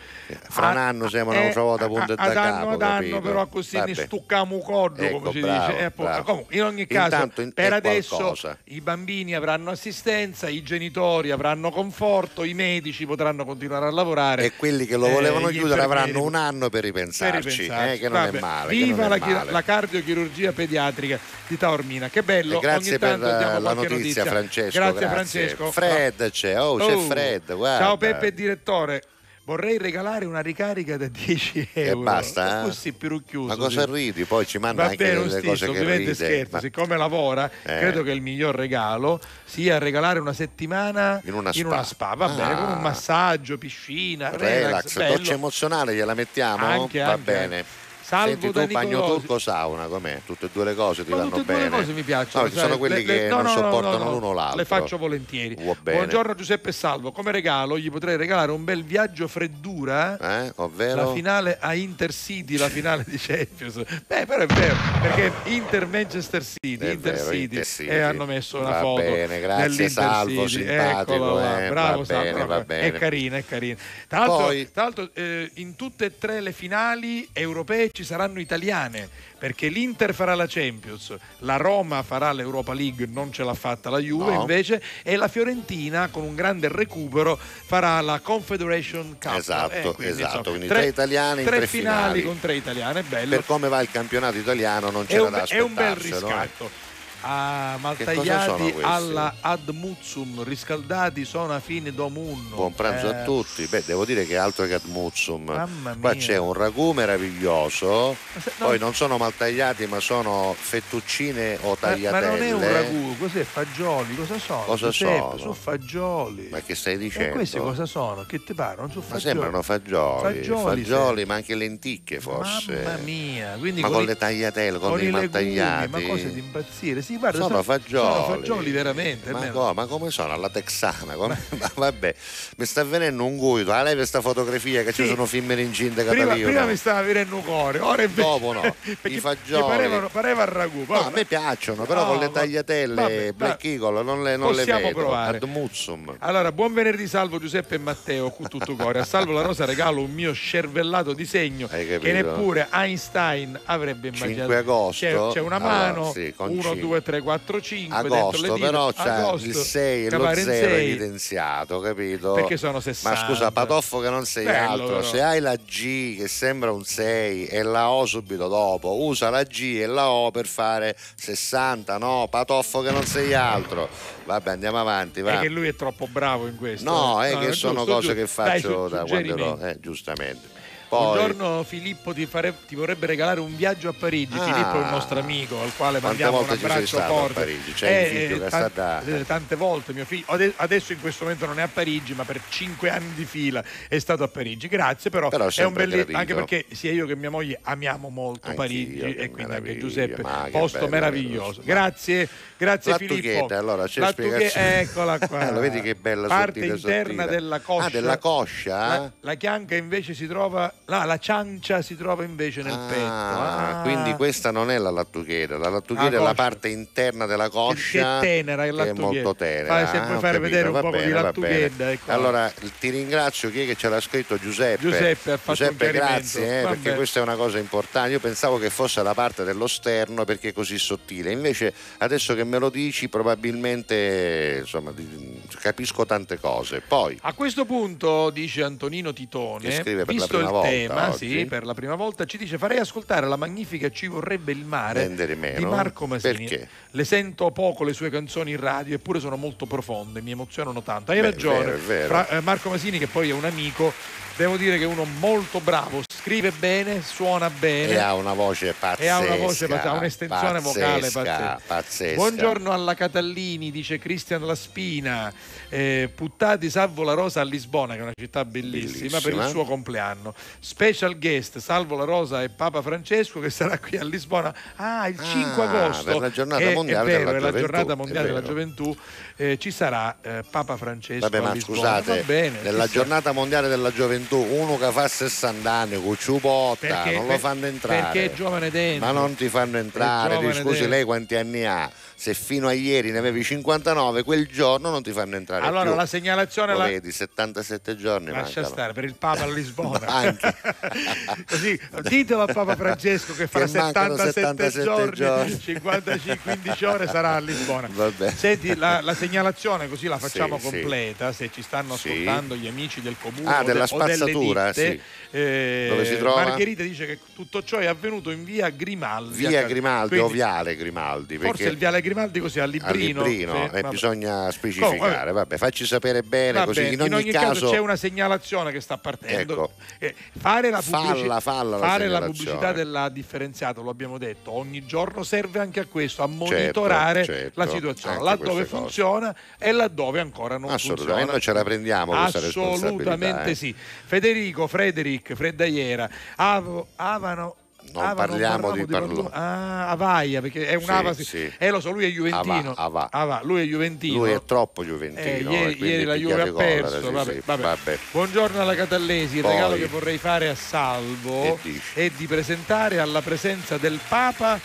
Fra 0.49 0.69
un 0.69 0.77
anno 0.77 1.09
siamo 1.09 1.33
eh, 1.33 1.37
un'altra 1.39 1.61
volta 1.61 1.87
punto 1.87 2.15
da 2.15 2.23
ad 2.23 2.35
anno 2.37 2.55
capo, 2.59 2.69
ad 2.73 2.81
anno 2.81 3.21
però 3.21 3.47
così 3.47 3.75
ne 3.77 3.81
Vabbè. 3.93 4.05
stucchiamo 4.05 4.55
un 4.55 4.61
coddo 4.63 5.01
Ecco, 5.03 5.19
come 5.19 5.31
si 5.31 5.39
bravo, 5.39 5.71
dice 5.71 5.85
Eh, 5.85 5.89
bravo. 5.95 6.23
comunque, 6.23 6.55
in 6.55 6.63
ogni 6.63 6.87
caso 6.87 7.13
Intanto 7.15 7.41
in- 7.41 7.53
per 7.53 7.73
adesso 7.73 8.15
qualcosa. 8.15 8.57
i 8.65 8.81
bambini 8.81 9.33
avranno 9.35 9.71
assistenza 9.71 10.49
i 10.49 10.61
genitori 10.63 11.31
avranno 11.31 11.71
conforto 11.71 12.43
i 12.43 12.53
medici 12.53 13.05
potranno 13.05 13.45
continuare 13.45 13.85
a 13.87 13.91
lavorare 13.91 14.43
E 14.45 14.51
quelli 14.55 14.85
che 14.85 14.97
lo 14.97 15.07
eh, 15.07 15.11
volevano 15.11 15.49
gli 15.51 15.57
chiudere 15.57 15.81
avranno 15.81 16.21
un 16.23 16.35
anno 16.35 16.69
per 16.69 16.77
per 16.79 16.83
ripensarci, 16.83 17.49
ripensarci. 17.49 17.93
eh, 17.93 17.97
che 17.99 18.09
non 18.09 18.21
Vabbè, 18.23 18.37
è 18.37 18.39
male. 18.39 18.69
Viva 18.71 19.07
la, 19.07 19.17
male. 19.17 19.51
la 19.51 19.61
cardiochirurgia 19.63 20.51
pediatrica 20.53 21.19
di 21.47 21.57
Taormina. 21.57 22.09
Che 22.09 22.23
bello. 22.23 22.57
E 22.57 22.61
grazie 22.61 22.89
ogni 22.91 22.99
per 22.99 23.09
tanto 23.09 23.25
diamo 23.37 23.57
eh, 23.57 23.59
la 23.61 23.73
qualche 23.73 23.93
notizia, 23.93 24.25
Francesco. 24.25 24.79
Grazie, 24.79 24.99
grazie. 24.99 25.07
Francesco. 25.47 25.71
Fred 25.71 26.31
c'è, 26.31 26.61
oh, 26.61 26.77
c'è 26.77 26.93
Oh. 26.93 26.99
Fred, 27.01 27.55
guarda. 27.55 27.85
Ciao 27.85 27.97
Peppe 27.97 28.33
direttore. 28.33 29.03
Vorrei 29.45 29.79
regalare 29.79 30.25
una 30.25 30.41
ricarica 30.41 30.95
da 30.95 31.07
10 31.07 31.69
euro. 31.73 32.01
basta, 32.01 32.59
eh? 32.61 32.63
Così 32.65 32.93
più 32.93 33.23
chiuso. 33.25 33.47
Ma 33.47 33.55
cosa 33.55 33.81
sì. 33.85 33.91
ridi? 33.91 34.25
Poi 34.25 34.45
ci 34.45 34.59
manda 34.59 34.83
Va 34.83 34.89
anche 34.89 35.03
bene, 35.03 35.23
delle 35.23 35.35
un 35.37 35.41
cose 35.43 35.65
che 35.65 35.71
ovviamente 35.71 35.97
ride. 36.11 36.13
scherzo, 36.13 36.49
Ma- 36.51 36.59
siccome 36.59 36.97
lavora, 36.97 37.49
Eh. 37.63 37.79
credo 37.79 38.03
che 38.03 38.11
il 38.11 38.21
miglior 38.21 38.53
regalo 38.53 39.19
sia 39.45 39.79
regalare 39.79 40.19
una 40.19 40.33
settimana 40.33 41.19
In 41.23 41.33
una 41.33 41.51
spa. 41.83 42.13
va 42.13 42.27
bene, 42.29 42.53
con 42.57 42.63
un 42.65 42.71
Ah. 42.73 42.79
massaggio, 42.79 43.57
piscina, 43.57 44.29
relax, 44.29 44.95
Relax, 44.97 45.17
doccia 45.17 45.33
emozionale 45.33 45.95
gliela 45.95 46.13
mettiamo? 46.13 46.65
Anche, 46.65 46.99
Va 46.99 47.07
anche, 47.13 47.21
bene. 47.23 47.65
Salvo 48.09 48.41
Senti 48.41 48.51
tu 48.51 48.67
bagno 48.73 49.05
turco 49.05 49.37
sauna 49.37 49.85
com'è? 49.85 50.21
Tutte 50.25 50.47
e 50.47 50.49
due 50.51 50.65
le 50.65 50.73
cose 50.73 51.03
ti 51.05 51.11
Ma 51.11 51.17
vanno 51.17 51.29
tutte 51.29 51.41
e 51.41 51.45
due 51.45 51.53
bene. 51.53 51.69
le 51.69 51.75
cose 51.77 51.91
mi 51.91 52.01
piacciono. 52.01 52.43
No, 52.43 52.49
ci 52.49 52.55
sai, 52.55 52.63
sono 52.65 52.77
quelli 52.79 53.05
le- 53.05 53.19
che 53.19 53.27
no, 53.27 53.35
non 53.35 53.43
no, 53.45 53.49
no, 53.53 53.55
sopportano 53.55 53.97
no, 53.99 54.03
no, 54.05 54.09
l'uno 54.11 54.25
o 54.27 54.33
l'altro. 54.33 54.57
Le 54.57 54.65
faccio 54.65 54.97
volentieri. 54.97 55.53
Bene. 55.53 55.75
Buongiorno 55.97 56.33
Giuseppe 56.33 56.71
Salvo. 56.71 57.11
Come 57.11 57.31
regalo 57.31 57.77
gli 57.77 57.91
potrei 57.91 58.17
regalare 58.17 58.51
un 58.51 58.63
bel 58.63 58.83
viaggio 58.83 59.27
freddura. 59.27 60.17
Eh? 60.17 60.51
Ovvero? 60.55 60.95
La 61.05 61.13
finale 61.13 61.57
a 61.59 61.75
Intercity, 61.75 62.57
la 62.57 62.67
finale 62.67 63.03
di 63.05 63.17
Champions. 63.19 63.75
Beh, 64.07 64.25
però 64.25 64.41
è 64.41 64.47
vero, 64.47 64.75
perché 65.03 65.31
Inter 65.51 65.85
Manchester 65.85 66.43
City, 66.43 66.77
È 66.79 66.89
Inter 66.93 67.13
vero, 67.13 67.25
City, 67.29 67.43
Intercity. 67.43 67.89
e 67.91 67.99
hanno 67.99 68.25
messo 68.25 68.57
una 68.59 68.69
Va 68.71 68.79
foto. 68.79 69.01
bene, 69.01 69.39
grazie, 69.39 69.87
Salvo, 69.87 70.47
simpatico, 70.47 71.39
eh, 71.39 71.69
bravo 71.69 72.03
Salvo, 72.03 72.23
bene, 72.23 72.45
va 72.45 72.61
bene. 72.61 72.87
È 72.87 72.91
carina, 72.93 73.37
è 73.37 73.45
carina. 73.45 73.77
Tra 74.07 74.17
l'altro, 74.19 74.45
Poi- 74.47 74.71
tra 74.71 74.81
l'altro, 74.81 75.09
eh, 75.13 75.51
in 75.55 75.75
tutte 75.75 76.05
e 76.05 76.17
tre 76.17 76.41
le 76.41 76.51
finali 76.53 77.29
europee 77.33 77.91
ci 77.99 78.05
saranno 78.05 78.39
italiane 78.39 79.09
perché 79.37 79.67
l'Inter 79.67 80.13
farà 80.13 80.33
la 80.33 80.45
Champions, 80.47 81.13
la 81.39 81.57
Roma 81.57 82.01
farà 82.01 82.31
l'Europa 82.31 82.73
League, 82.73 83.05
non 83.11 83.33
ce 83.33 83.43
l'ha 83.43 83.53
fatta 83.53 83.89
la 83.89 83.97
Juve 83.99 84.33
No. 84.35 84.39
invece, 84.41 84.81
e 85.03 85.17
la 85.17 85.27
Fiorentina 85.27 86.07
con 86.07 86.23
un 86.23 86.33
grande 86.33 86.69
recupero 86.69 87.37
farà 87.37 87.99
la 87.99 88.19
Confederation 88.19 89.17
Cup. 89.21 89.35
Esatto, 89.35 89.73
Eh, 89.73 89.81
quindi, 89.93 90.13
esatto, 90.13 90.37
insomma, 90.37 90.43
quindi 90.57 90.67
tre 90.67 90.85
italiani 90.87 91.41
in 91.41 91.47
tre 91.47 91.57
tre 91.57 91.67
finali 91.67 92.19
finali. 92.19 92.21
con 92.23 92.39
tre 92.39 92.55
italiane, 92.55 93.03
bello. 93.03 93.35
Per 93.35 93.45
come 93.45 93.67
va 93.67 93.81
il 93.81 93.91
campionato 93.91 94.37
italiano 94.37 94.89
non 94.91 95.03
È 95.03 95.07
c'era 95.07 95.23
un, 95.23 95.31
da 95.31 95.43
è 95.43 95.59
un 95.59 95.73
bel 95.73 95.85
aspettarselo. 95.97 96.29
eh. 96.29 96.87
A 97.21 97.77
cosa 97.81 97.95
Maltagliati 98.05 98.75
alla 98.81 99.35
Ad 99.41 99.67
Muzzum, 99.69 100.41
riscaldati 100.43 101.25
sono 101.25 101.53
a 101.53 101.59
fine 101.59 101.91
domunno. 101.93 102.55
Buon 102.55 102.73
pranzo 102.73 103.11
Eh, 103.11 103.15
a 103.15 103.23
tutti. 103.23 103.65
Beh, 103.67 103.83
devo 103.85 104.05
dire 104.05 104.25
che 104.25 104.37
altro 104.37 104.65
che 104.65 104.73
ad. 104.73 105.53
Mamma 105.53 105.97
Qua 105.99 106.13
c'è 106.15 106.37
un 106.37 106.53
ragù 106.53 106.93
meraviglioso. 106.93 108.15
Ma 108.33 108.41
se- 108.41 108.51
no, 108.59 108.65
Poi 108.67 108.79
non 108.79 108.93
sono 108.95 109.17
maltagliati, 109.17 109.85
ma 109.87 109.99
sono 109.99 110.55
fettuccine 110.57 111.57
o 111.61 111.71
Ma, 111.71 111.75
tagliatelle. 111.75 112.25
ma 112.25 112.31
non 112.33 112.41
è 112.41 112.51
un 112.53 112.71
ragù, 112.71 113.17
cos'è? 113.17 113.43
Fagioli, 113.43 114.15
cosa 114.15 114.39
sono? 114.39 114.63
Cosa 114.63 114.85
Giuseppe? 114.89 115.17
sono? 115.19 115.37
Sono 115.37 115.53
fagioli. 115.53 116.47
Ma 116.51 116.61
che 116.61 116.75
stai 116.75 116.93
e 116.93 116.97
dicendo? 116.99 117.33
questi 117.35 117.57
cosa 117.57 117.85
sono? 117.85 118.23
Che 118.25 118.43
ti 118.45 118.53
pare? 118.53 118.77
Non 118.77 118.91
sono 118.91 119.03
Ma 119.09 119.15
fagioli. 119.15 119.33
sembrano 119.33 119.61
fagioli, 119.61 120.37
Fagioli, 120.37 120.83
fagioli, 120.83 121.25
ma 121.25 121.33
anche 121.35 121.53
lenticchie 121.55 122.21
forse. 122.21 122.81
Mamma 122.81 122.97
mia, 123.03 123.55
quindi 123.59 123.81
Ma 123.81 123.89
con 123.89 124.05
le 124.05 124.15
tagliatelle, 124.15 124.79
con, 124.79 124.89
con 124.91 124.99
i 124.99 125.01
i 125.01 125.05
legumi, 125.11 125.21
maltagliati. 125.27 125.89
ma 125.89 126.01
cose 126.01 126.31
di 126.33 126.39
impazzire. 126.39 127.07
Sì, 127.09 127.17
guarda, 127.17 127.39
sono 127.41 127.63
fagioli. 127.63 128.13
Sono 128.13 128.35
fagioli 128.35 128.69
veramente. 128.69 129.31
Ma, 129.31 129.49
co- 129.49 129.73
ma 129.73 129.87
come 129.87 130.11
sono? 130.11 130.31
Alla 130.31 130.49
texana? 130.49 131.13
come- 131.15 131.41
ma 131.57 131.71
vabbè, 131.73 132.13
mi 132.57 132.65
sta 132.65 132.83
venendo 132.83 133.25
un 133.25 133.35
guido. 133.35 133.71
Ah, 133.73 133.81
lei 133.81 133.95
questa 133.95 134.21
fotografia 134.21 134.83
che 134.83 134.93
ci 134.93 135.01
Sì. 135.01 135.07
sono 135.09 135.25
femmine 135.25 135.59
incinte 135.63 136.03
Prima, 136.03 136.33
prima 136.33 136.65
mi 136.65 136.75
stava 136.75 137.01
venendo 137.01 137.37
un 137.37 137.43
cuore, 137.43 137.79
ora 137.79 138.03
invece 138.03 138.21
Dopo 138.21 138.53
no, 138.53 138.75
i 139.09 139.19
fagioli. 139.19 140.07
pareva 140.11 140.43
il 140.43 140.47
ragù. 140.49 140.85
No, 140.87 141.05
a 141.07 141.09
me 141.09 141.25
piacciono, 141.25 141.85
però 141.85 142.01
No, 142.01 142.07
con 142.11 142.19
le 142.19 142.31
tagliatelle 142.31 142.93
vabbè, 142.93 143.31
Black. 143.31 143.63
Eagle 143.63 144.03
non 144.03 144.21
le, 144.21 144.37
non 144.37 144.53
le 144.53 144.65
vedo. 144.65 144.89
provare. 144.89 145.37
Ad 145.37 145.43
Muzzum. 145.49 146.15
Allora, 146.19 146.51
buon 146.51 146.73
venerdì 146.75 147.07
salvo 147.07 147.39
Giuseppe 147.39 147.73
e 147.75 147.77
Matteo, 147.79 148.29
con 148.29 148.47
tutto 148.47 148.75
cuore. 148.75 148.99
A 148.99 149.03
Salvo 149.03 149.31
La 149.31 149.41
Rosa 149.41 149.65
regalo 149.65 150.01
un 150.03 150.11
mio 150.11 150.31
scervellato 150.33 151.13
disegno 151.13 151.67
che 151.67 151.97
neppure 152.03 152.67
Einstein 152.71 153.59
avrebbe 153.65 154.09
immaginato. 154.09 154.35
5 154.53 154.55
agosto. 154.57 155.05
C'è, 155.05 155.27
c'è 155.33 155.39
una 155.39 155.55
Allora, 155.55 155.71
mano, 155.73 156.11
sì, 156.11 156.33
con 156.35 156.49
1, 156.49 156.61
2, 156.61 156.75
cinque. 156.75 156.98
2, 156.99 157.01
3, 157.01 157.21
4, 157.21 157.61
5 157.61 158.01
dentro 158.01 158.41
le 158.41 158.47
Agosto, 158.47 158.53
però 158.57 158.91
c'ha 158.93 159.15
Agosto, 159.15 159.47
il 159.47 159.55
6 159.55 160.05
e 160.05 160.09
lo 160.09 160.19
pare 160.19 160.39
in 160.39 160.45
0 160.45 160.67
sei. 160.69 160.89
evidenziato, 160.91 161.79
capito? 161.79 162.33
Perché 162.33 162.57
sono 162.57 162.79
60. 162.79 163.09
Ma 163.19 163.27
scusa, 163.27 163.51
Patoffo 163.51 163.99
che 163.99 164.09
non 164.09 164.25
sei 164.25 164.45
Bello, 164.45 164.71
altro, 164.71 164.85
però. 164.87 165.01
se 165.03 165.21
hai 165.21 165.39
la 165.39 165.55
G 165.55 166.17
che 166.17 166.27
sembra 166.27 166.71
un 166.71 166.83
6 166.83 167.47
e 167.47 167.63
la 167.63 167.89
O 167.89 168.05
subito 168.05 168.47
dopo, 168.47 169.03
usa 169.03 169.29
la 169.29 169.43
G 169.43 169.77
e 169.79 169.85
la 169.85 170.09
O 170.09 170.31
per 170.31 170.45
fare 170.47 170.95
60, 171.15 171.97
no? 171.97 172.27
Patoffo 172.29 172.81
che 172.81 172.91
non 172.91 173.03
sei 173.05 173.33
altro. 173.33 173.87
Vabbè, 174.25 174.51
andiamo 174.51 174.79
avanti, 174.79 175.21
va. 175.21 175.39
È 175.39 175.41
che 175.41 175.49
lui 175.49 175.67
è 175.67 175.75
troppo 175.75 176.07
bravo 176.07 176.47
in 176.47 176.55
questo. 176.55 176.89
No, 176.89 177.23
eh. 177.23 177.31
è 177.31 177.37
che 177.39 177.53
sono 177.53 177.83
giusto, 177.85 177.91
cose 177.93 178.13
giusto. 178.13 178.13
che 178.13 178.43
Dai, 178.49 178.61
faccio 178.61 178.87
su- 178.87 178.93
da 178.93 179.03
quando 179.05 179.33
ero, 179.33 179.59
eh, 179.59 179.77
giustamente. 179.79 180.57
Poi, 180.89 181.03
Buongiorno 181.03 181.61
Filippo 181.63 182.13
ti, 182.15 182.25
fare- 182.25 182.51
ti 182.67 182.73
vorrebbe 182.73 183.05
regalare 183.05 183.39
un 183.39 183.55
viaggio 183.55 183.89
a 183.89 183.93
Parigi. 183.93 184.35
Ah. 184.39 184.41
Filippo 184.43 184.71
è 184.73 184.81
un 184.81 184.89
nostro 184.89 185.19
amico 185.19 185.61
al 185.61 185.71
quale 185.77 185.99
mandiamo 185.99 186.39
un 186.41 186.49
abbraccio 186.49 186.99
forte. 187.01 187.33
Parigi? 187.33 187.73
C'hai 187.75 188.03
un 188.03 188.09
figlio 188.09 188.43
che 188.43 188.49
tan- 188.49 188.69
sta 188.71 189.01
da- 189.03 189.17
eh, 189.19 189.23
tante 189.25 189.55
volte 189.55 189.93
mio 189.93 190.03
figlio 190.05 190.23
ade- 190.25 190.53
adesso 190.55 190.91
in 190.93 190.99
questo 190.99 191.25
momento 191.25 191.45
non 191.45 191.59
è 191.59 191.61
a 191.61 191.67
Parigi, 191.71 192.15
ma 192.15 192.23
per 192.23 192.41
cinque 192.49 192.89
anni 192.89 193.13
di 193.13 193.25
fila 193.25 193.63
è 193.87 193.99
stato 193.99 194.23
a 194.23 194.27
Parigi. 194.29 194.67
Grazie, 194.67 195.11
però, 195.11 195.29
Però 195.29 195.43
è 195.43 195.45
un 195.45 195.51
sempre 195.51 195.83
belli- 195.85 195.95
gradito. 195.97 196.17
anche 196.17 196.33
perché 196.33 196.65
sia 196.75 196.91
io 196.91 197.05
che 197.05 197.15
mia 197.15 197.29
moglie 197.29 197.59
amiamo 197.61 198.09
molto 198.09 198.47
Anch'io, 198.47 198.63
Parigi 198.63 198.99
e 198.99 199.29
quindi 199.29 199.53
anche 199.53 199.77
Giuseppe. 199.77 200.23
Posto 200.49 200.79
bello, 200.79 200.89
meraviglioso. 200.89 201.61
Grazie, 201.63 202.27
grazie 202.57 202.91
La 202.93 202.97
Filippo. 202.97 203.45
allora 203.53 203.85
c'è 203.85 203.99
La 203.99 204.11
tuche- 204.11 204.51
eccola 204.79 205.19
qua. 205.29 205.51
Lo 205.51 205.59
vedi 205.59 205.81
che 205.81 205.93
bella 205.93 206.27
Parte 206.27 206.61
sottile, 206.61 206.73
interna 206.73 207.21
sottile. 207.23 207.39
della 207.41 207.59
coscia. 207.59 207.85
Ah, 207.85 207.89
della 207.91 208.17
coscia? 208.17 208.77
La, 208.87 209.11
la 209.19 209.33
chianca 209.35 209.75
invece 209.75 210.15
si 210.15 210.25
trova, 210.25 210.73
no, 210.89 211.05
la 211.05 211.17
ciancia 211.17 211.81
si 211.81 211.95
trova 211.95 212.23
invece 212.23 212.61
nel 212.61 212.77
petto. 212.89 213.01
Ah, 213.01 213.79
Ah. 213.79 213.81
quindi 213.83 214.13
questa 214.13 214.51
non 214.51 214.69
è 214.71 214.77
la 214.77 214.89
lattughera, 214.89 215.57
la 215.57 215.69
lattughera 215.69 216.09
La 216.09 216.17
è 216.17 216.23
la 216.23 216.33
parte 216.33 216.67
interna 216.69 217.25
della 217.25 217.49
coscia 217.49 218.19
Che 218.19 218.27
è 218.27 218.41
tenera, 218.41 218.65
il 218.65 218.75
che 218.75 218.89
è 218.89 218.93
molto 218.93 219.35
tenera. 219.35 219.67
Fai- 219.67 219.87
se 219.87 219.97
Ah, 219.97 220.05
puoi 220.05 220.19
fare 220.19 220.39
vedere 220.39 220.67
un 220.69 220.79
po' 220.79 220.91
di 220.91 220.97
bene, 220.97 221.11
va 221.13 221.21
lattughera, 221.21 221.91
ecco. 221.91 222.11
Allora 222.11 222.51
ti 222.79 222.89
ringrazio 222.89 223.49
chi 223.51 223.61
è 223.61 223.65
che 223.65 223.75
ce 223.75 223.89
l'ha 223.89 223.99
scritto 224.01 224.37
Giuseppe. 224.39 224.81
Giuseppe 224.81 225.31
ha 225.31 225.37
fatto 225.37 225.57
Giuseppe, 225.63 225.91
grazie, 225.91 226.61
eh, 226.61 226.63
perché 226.67 226.95
questa 226.95 227.19
è 227.19 227.23
una 227.23 227.35
cosa 227.35 227.57
importante. 227.59 228.11
Io 228.11 228.19
pensavo 228.19 228.57
che 228.57 228.69
fosse 228.69 229.01
la 229.03 229.13
parte 229.13 229.43
dello 229.43 229.67
sterno 229.67 230.25
perché 230.25 230.49
è 230.49 230.53
così 230.53 230.77
sottile. 230.77 231.31
Invece 231.31 231.73
adesso 231.97 232.33
che 232.35 232.43
me 232.43 232.57
lo 232.57 232.69
dici 232.69 233.07
probabilmente 233.09 234.57
insomma, 234.61 234.91
di- 234.91 235.41
capisco 235.59 236.05
tante 236.05 236.39
cose. 236.39 236.81
Poi 236.85 237.17
A 237.23 237.33
questo 237.33 237.65
punto, 237.65 238.29
dice 238.29 238.63
Antonino 238.63 239.13
Titone, 239.13 239.67
Che 239.69 239.75
scrive 239.81 240.05
per 240.05 240.15
la 240.15 240.27
prima 240.27 240.49
volta 240.49 240.67
oggi. 240.87 241.29
sì, 241.29 241.45
per 241.45 241.65
la 241.65 241.73
prima 241.73 241.95
volta, 241.95 242.25
ci 242.25 242.37
dice 242.37 242.57
farei 242.57 242.77
ascoltare 242.77 243.27
la 243.27 243.35
magnifica 243.35 243.89
Ci 243.89 244.07
vorrebbe 244.07 244.51
il 244.51 244.63
mare 244.65 245.13
di 245.13 245.65
Marco 245.65 246.07
Masini. 246.07 246.47
Perché? 246.47 246.67
Le 246.91 247.03
sento 247.03 247.51
poco 247.51 247.83
le 247.83 247.93
sue 247.93 248.09
canzoni 248.09 248.51
in 248.51 248.59
radio, 248.59 248.95
eppure 248.95 249.19
sono 249.19 249.35
molto 249.35 249.65
profonde, 249.65 250.21
mi 250.21 250.31
emozionano 250.31 250.81
tanto. 250.81 251.11
Hai 251.11 251.19
Beh, 251.19 251.31
ragione. 251.31 251.65
vero, 251.65 251.77
vero. 251.85 252.07
Fra- 252.07 252.29
eh, 252.29 252.41
Marco 252.41 252.69
Masini, 252.69 252.97
che 252.97 253.07
poi 253.07 253.29
è 253.29 253.33
un 253.33 253.45
amico, 253.45 253.93
devo 254.39 254.55
dire 254.55 254.77
che 254.77 254.85
è 254.85 254.87
uno 254.87 255.03
molto 255.19 255.59
bravo, 255.59 256.01
scrive 256.09 256.51
bene, 256.51 257.01
suona 257.01 257.49
bene. 257.49 257.91
e 257.91 257.97
ha 257.97 258.13
una 258.13 258.31
voce 258.31 258.73
pazzesca. 258.77 259.03
E 259.03 259.07
ha 259.09 259.19
una 259.19 259.35
voce, 259.35 259.65
ha 259.65 259.91
un'estensione 259.91 260.59
vocale 260.61 260.99
pazzesca, 261.09 261.21
pazzesca. 261.23 261.61
pazzesca. 261.67 262.15
Buongiorno 262.15 262.71
alla 262.71 262.93
Catallini, 262.93 263.69
dice 263.69 263.99
Cristian 263.99 264.45
Laspina. 264.45 265.31
Eh, 265.67 266.09
puttati 266.15 266.69
Salvo 266.69 267.03
la 267.03 267.13
Rosa 267.13 267.41
a 267.41 267.43
Lisbona, 267.43 267.93
che 267.95 267.99
è 267.99 268.03
una 268.03 268.11
città 268.17 268.45
bellissima, 268.45 269.19
per 269.19 269.31
il 269.33 269.37
Bellissima. 269.37 269.47
suo 269.49 269.65
compleanno. 269.65 270.33
Special 270.59 271.19
guest 271.19 271.57
Salvo 271.59 271.97
la 271.97 272.05
Rosa 272.05 272.41
e 272.41 272.47
Papa 272.49 272.81
Francesco 272.81 273.39
che 273.41 273.49
sarà 273.49 273.77
qui 273.77 273.97
a 273.97 274.05
Lisbona. 274.05 274.55
Ah, 274.77 275.07
il 275.09 275.19
5 275.19 275.63
Ah, 275.65 275.83
agosto. 275.83 276.03
per 276.05 276.17
la 276.19 276.31
giornata 276.31 276.71
mondiale 276.71 277.11
è 277.11 277.17
vero, 277.17 277.25
della 277.25 277.37
è 277.37 277.39
la 277.41 277.47
gioventù, 277.49 277.67
giornata 277.67 277.95
mondiale 277.95 278.27
della 278.27 278.41
gioventù. 278.41 278.97
Eh, 279.35 279.57
ci 279.59 279.71
sarà 279.71 280.15
eh, 280.21 280.43
Papa 280.49 280.75
Francesco 280.77 281.19
Vabbè, 281.27 281.39
ma 281.41 281.51
Lisbona. 281.53 281.77
scusate, 281.77 282.17
Va 282.19 282.23
bene, 282.25 282.61
nella 282.61 282.87
giornata 282.87 283.31
mondiale 283.33 283.67
della 283.67 283.91
gioventù, 283.91 284.28
uno 284.37 284.77
che 284.77 284.91
fa 284.91 285.07
60 285.07 285.71
anni, 285.71 286.01
con 286.03 286.17
ciupotta, 286.17 286.87
Perché- 286.87 287.15
non 287.17 287.27
lo 287.27 287.37
fanno 287.37 287.65
entrare. 287.65 288.01
perché 288.01 288.25
è 288.25 288.33
giovane 288.33 288.69
dentro. 288.69 289.05
Ma 289.05 289.11
non 289.11 289.35
ti 289.35 289.49
fanno 289.49 289.77
entrare. 289.77 290.35
Scusi, 290.35 290.63
dentro. 290.63 290.87
lei 290.87 291.03
quanti 291.03 291.35
anni 291.35 291.65
ha? 291.65 291.89
Se 292.21 292.33
fino 292.33 292.67
a 292.67 292.73
ieri 292.73 293.11
ne 293.11 293.17
avevi 293.19 293.45
59, 293.45 294.23
quel 294.23 294.45
giorno 294.47 294.89
non 294.89 295.01
ti 295.01 295.13
fanno 295.13 295.37
entrare 295.37 295.65
Allora 295.65 295.83
più. 295.85 295.95
la 295.95 296.05
segnalazione 296.05 296.73
Lo 296.73 296.79
la, 296.79 296.85
vedi, 296.87 297.13
77 297.13 297.95
giorni 297.95 298.25
Lascia 298.25 298.41
mancano. 298.59 298.67
stare 298.67 298.91
per 298.91 299.03
il 299.05 299.13
Papa 299.15 299.43
a 299.43 299.47
Lisbona. 299.47 300.05
Anche. 300.11 300.53
Così 301.47 301.79
ditelo 302.01 302.41
al 302.41 302.51
Papa 302.53 302.75
Francesco 302.75 303.33
che 303.33 303.47
mancano 303.53 304.17
77, 304.17 304.69
77 304.69 304.83
giorni, 304.83 305.15
giorni. 305.15 305.59
55 305.63 306.39
15 306.43 306.85
ore 306.85 307.07
sarà 307.07 307.35
a 307.35 307.39
Lisbona. 307.39 307.87
Vabbè. 307.89 308.31
Senti, 308.31 308.75
la, 308.75 308.99
la 308.99 309.13
segnalazione 309.13 309.87
così 309.87 310.07
la 310.07 310.17
facciamo 310.17 310.59
Sì, 310.59 310.65
sì. 310.65 310.71
completa, 310.81 311.31
se 311.31 311.49
ci 311.53 311.61
stanno 311.61 311.95
Sì. 311.95 312.09
ascoltando 312.09 312.57
gli 312.57 312.67
amici 312.67 313.01
del 313.01 313.15
comune 313.17 313.47
Ah, 313.49 313.61
o, 313.61 313.63
della 313.63 313.85
de- 313.85 313.93
o 313.93 313.97
spazzatura, 313.97 314.67
ditte, 314.73 314.91
sì. 315.31 315.37
eh, 315.37 315.85
Dove 315.89 316.05
si 316.05 316.17
trova? 316.17 316.43
Margherita 316.43 316.83
dice 316.83 317.05
che 317.05 317.19
tutto 317.33 317.63
ciò 317.63 317.77
è 317.77 317.85
avvenuto 317.85 318.29
in 318.29 318.43
via 318.43 318.67
Grimaldi. 318.71 319.37
Via 319.37 319.61
a- 319.61 319.63
Grimaldi 319.63 320.15
o 320.17 320.25
quindi 320.25 320.33
Viale 320.33 320.75
Grimaldi. 320.75 321.37
Forse 321.37 321.63
il 321.63 321.77
viale 321.77 321.91
Grimaldi 322.01 322.07
così 322.39 322.59
a 322.59 322.63
a 322.63 322.65
Librino. 322.65 323.23
Librino 323.23 323.53
sì, 323.53 323.59
eh, 323.61 323.81
vabbè. 323.81 323.89
bisogna 323.89 324.51
specificare. 324.51 324.97
Comunque, 324.97 325.31
vabbè, 325.31 325.57
facci 325.57 325.85
sapere 325.85 326.21
bene, 326.23 326.59
Va 326.59 326.65
così 326.65 326.81
bene, 326.81 327.05
in 327.05 327.13
ogni, 327.13 327.31
caso, 327.31 327.69
c'è 327.69 327.77
una 327.77 327.95
segnalazione 327.95 328.71
che 328.71 328.79
sta 328.79 328.97
partendo. 328.97 329.53
Ecco. 329.53 329.71
Eh, 329.99 330.15
fare 330.37 330.69
la, 330.69 330.81
Falla, 330.81 331.13
pubblici- 331.13 331.41
falla 331.41 331.77
la 331.77 331.85
fare 331.87 332.07
la 332.07 332.17
segnalazione. 332.17 332.27
pubblicità 332.27 332.71
della 332.71 333.09
differenziata, 333.09 333.81
lo 333.81 333.89
abbiamo 333.89 334.17
detto, 334.17 334.51
ogni 334.51 334.85
giorno 334.85 335.23
serve 335.23 335.59
anche 335.59 335.79
a 335.81 335.85
questo, 335.85 336.23
a 336.23 336.27
monitorare 336.27 337.25
certo, 337.25 337.59
la 337.59 337.67
situazione, 337.69 338.15
anche 338.15 338.25
laddove 338.25 338.65
funziona 338.65 339.35
e 339.57 339.71
laddove 339.71 340.19
ancora 340.19 340.57
non 340.57 340.77
funziona. 340.77 341.25
noi 341.25 341.39
ce 341.41 341.53
la 341.53 341.63
prendiamo 341.63 342.13
responsabilità. 342.13 342.71
Assolutamente 342.71 343.49
eh. 343.51 343.55
sì. 343.55 343.75
Federico, 344.05 344.67
Frederic, 344.67 345.33
Freddaiera, 345.33 346.09
Av- 346.35 346.85
Avano 346.95 347.55
Non 347.91 348.03
Ava, 348.03 348.13
parliamo 348.27 348.71
di 348.71 348.85
parlo- 348.85 349.07
parlo- 349.23 349.29
Ah, 349.33 349.89
Avaia, 349.89 350.41
perché 350.41 350.67
è 350.67 350.75
un 350.75 350.83
Sì, 350.83 350.91
Ava. 350.91 351.13
sì. 351.13 351.53
Eh, 351.57 351.69
lo 351.71 351.79
so, 351.79 351.89
lui 351.91 352.05
è 352.05 352.09
Juventino. 352.09 352.73
Ava, 352.75 353.07
Ava. 353.07 353.07
Ava, 353.11 353.39
lui 353.43 353.61
è 353.61 353.65
Juventino. 353.65 354.17
Lui 354.17 354.31
è 354.31 354.41
troppo 354.45 354.83
Juventino. 354.85 355.49
Eh, 355.49 355.53
ieri, 355.53 355.83
ieri 355.83 356.03
la 356.03 356.13
Juve 356.15 356.41
ha 356.41 356.51
perso. 356.53 357.01
sì, 357.05 357.11
vabbè, 357.11 357.33
sì, 357.33 357.41
vabbè. 357.43 357.61
vabbè. 357.61 357.97
Buongiorno 358.11 358.61
alla 358.61 358.75
Catallesi. 358.75 359.37
Il 359.37 359.41
Poi- 359.41 359.51
regalo 359.53 359.75
che 359.75 359.87
vorrei 359.87 360.17
fare 360.19 360.49
a 360.49 360.55
Salvo 360.55 361.57
è 361.95 362.11
di 362.15 362.27
presentare 362.27 362.99
alla 362.99 363.21
presenza 363.21 363.77
del 363.77 363.99
Papa 364.07 364.59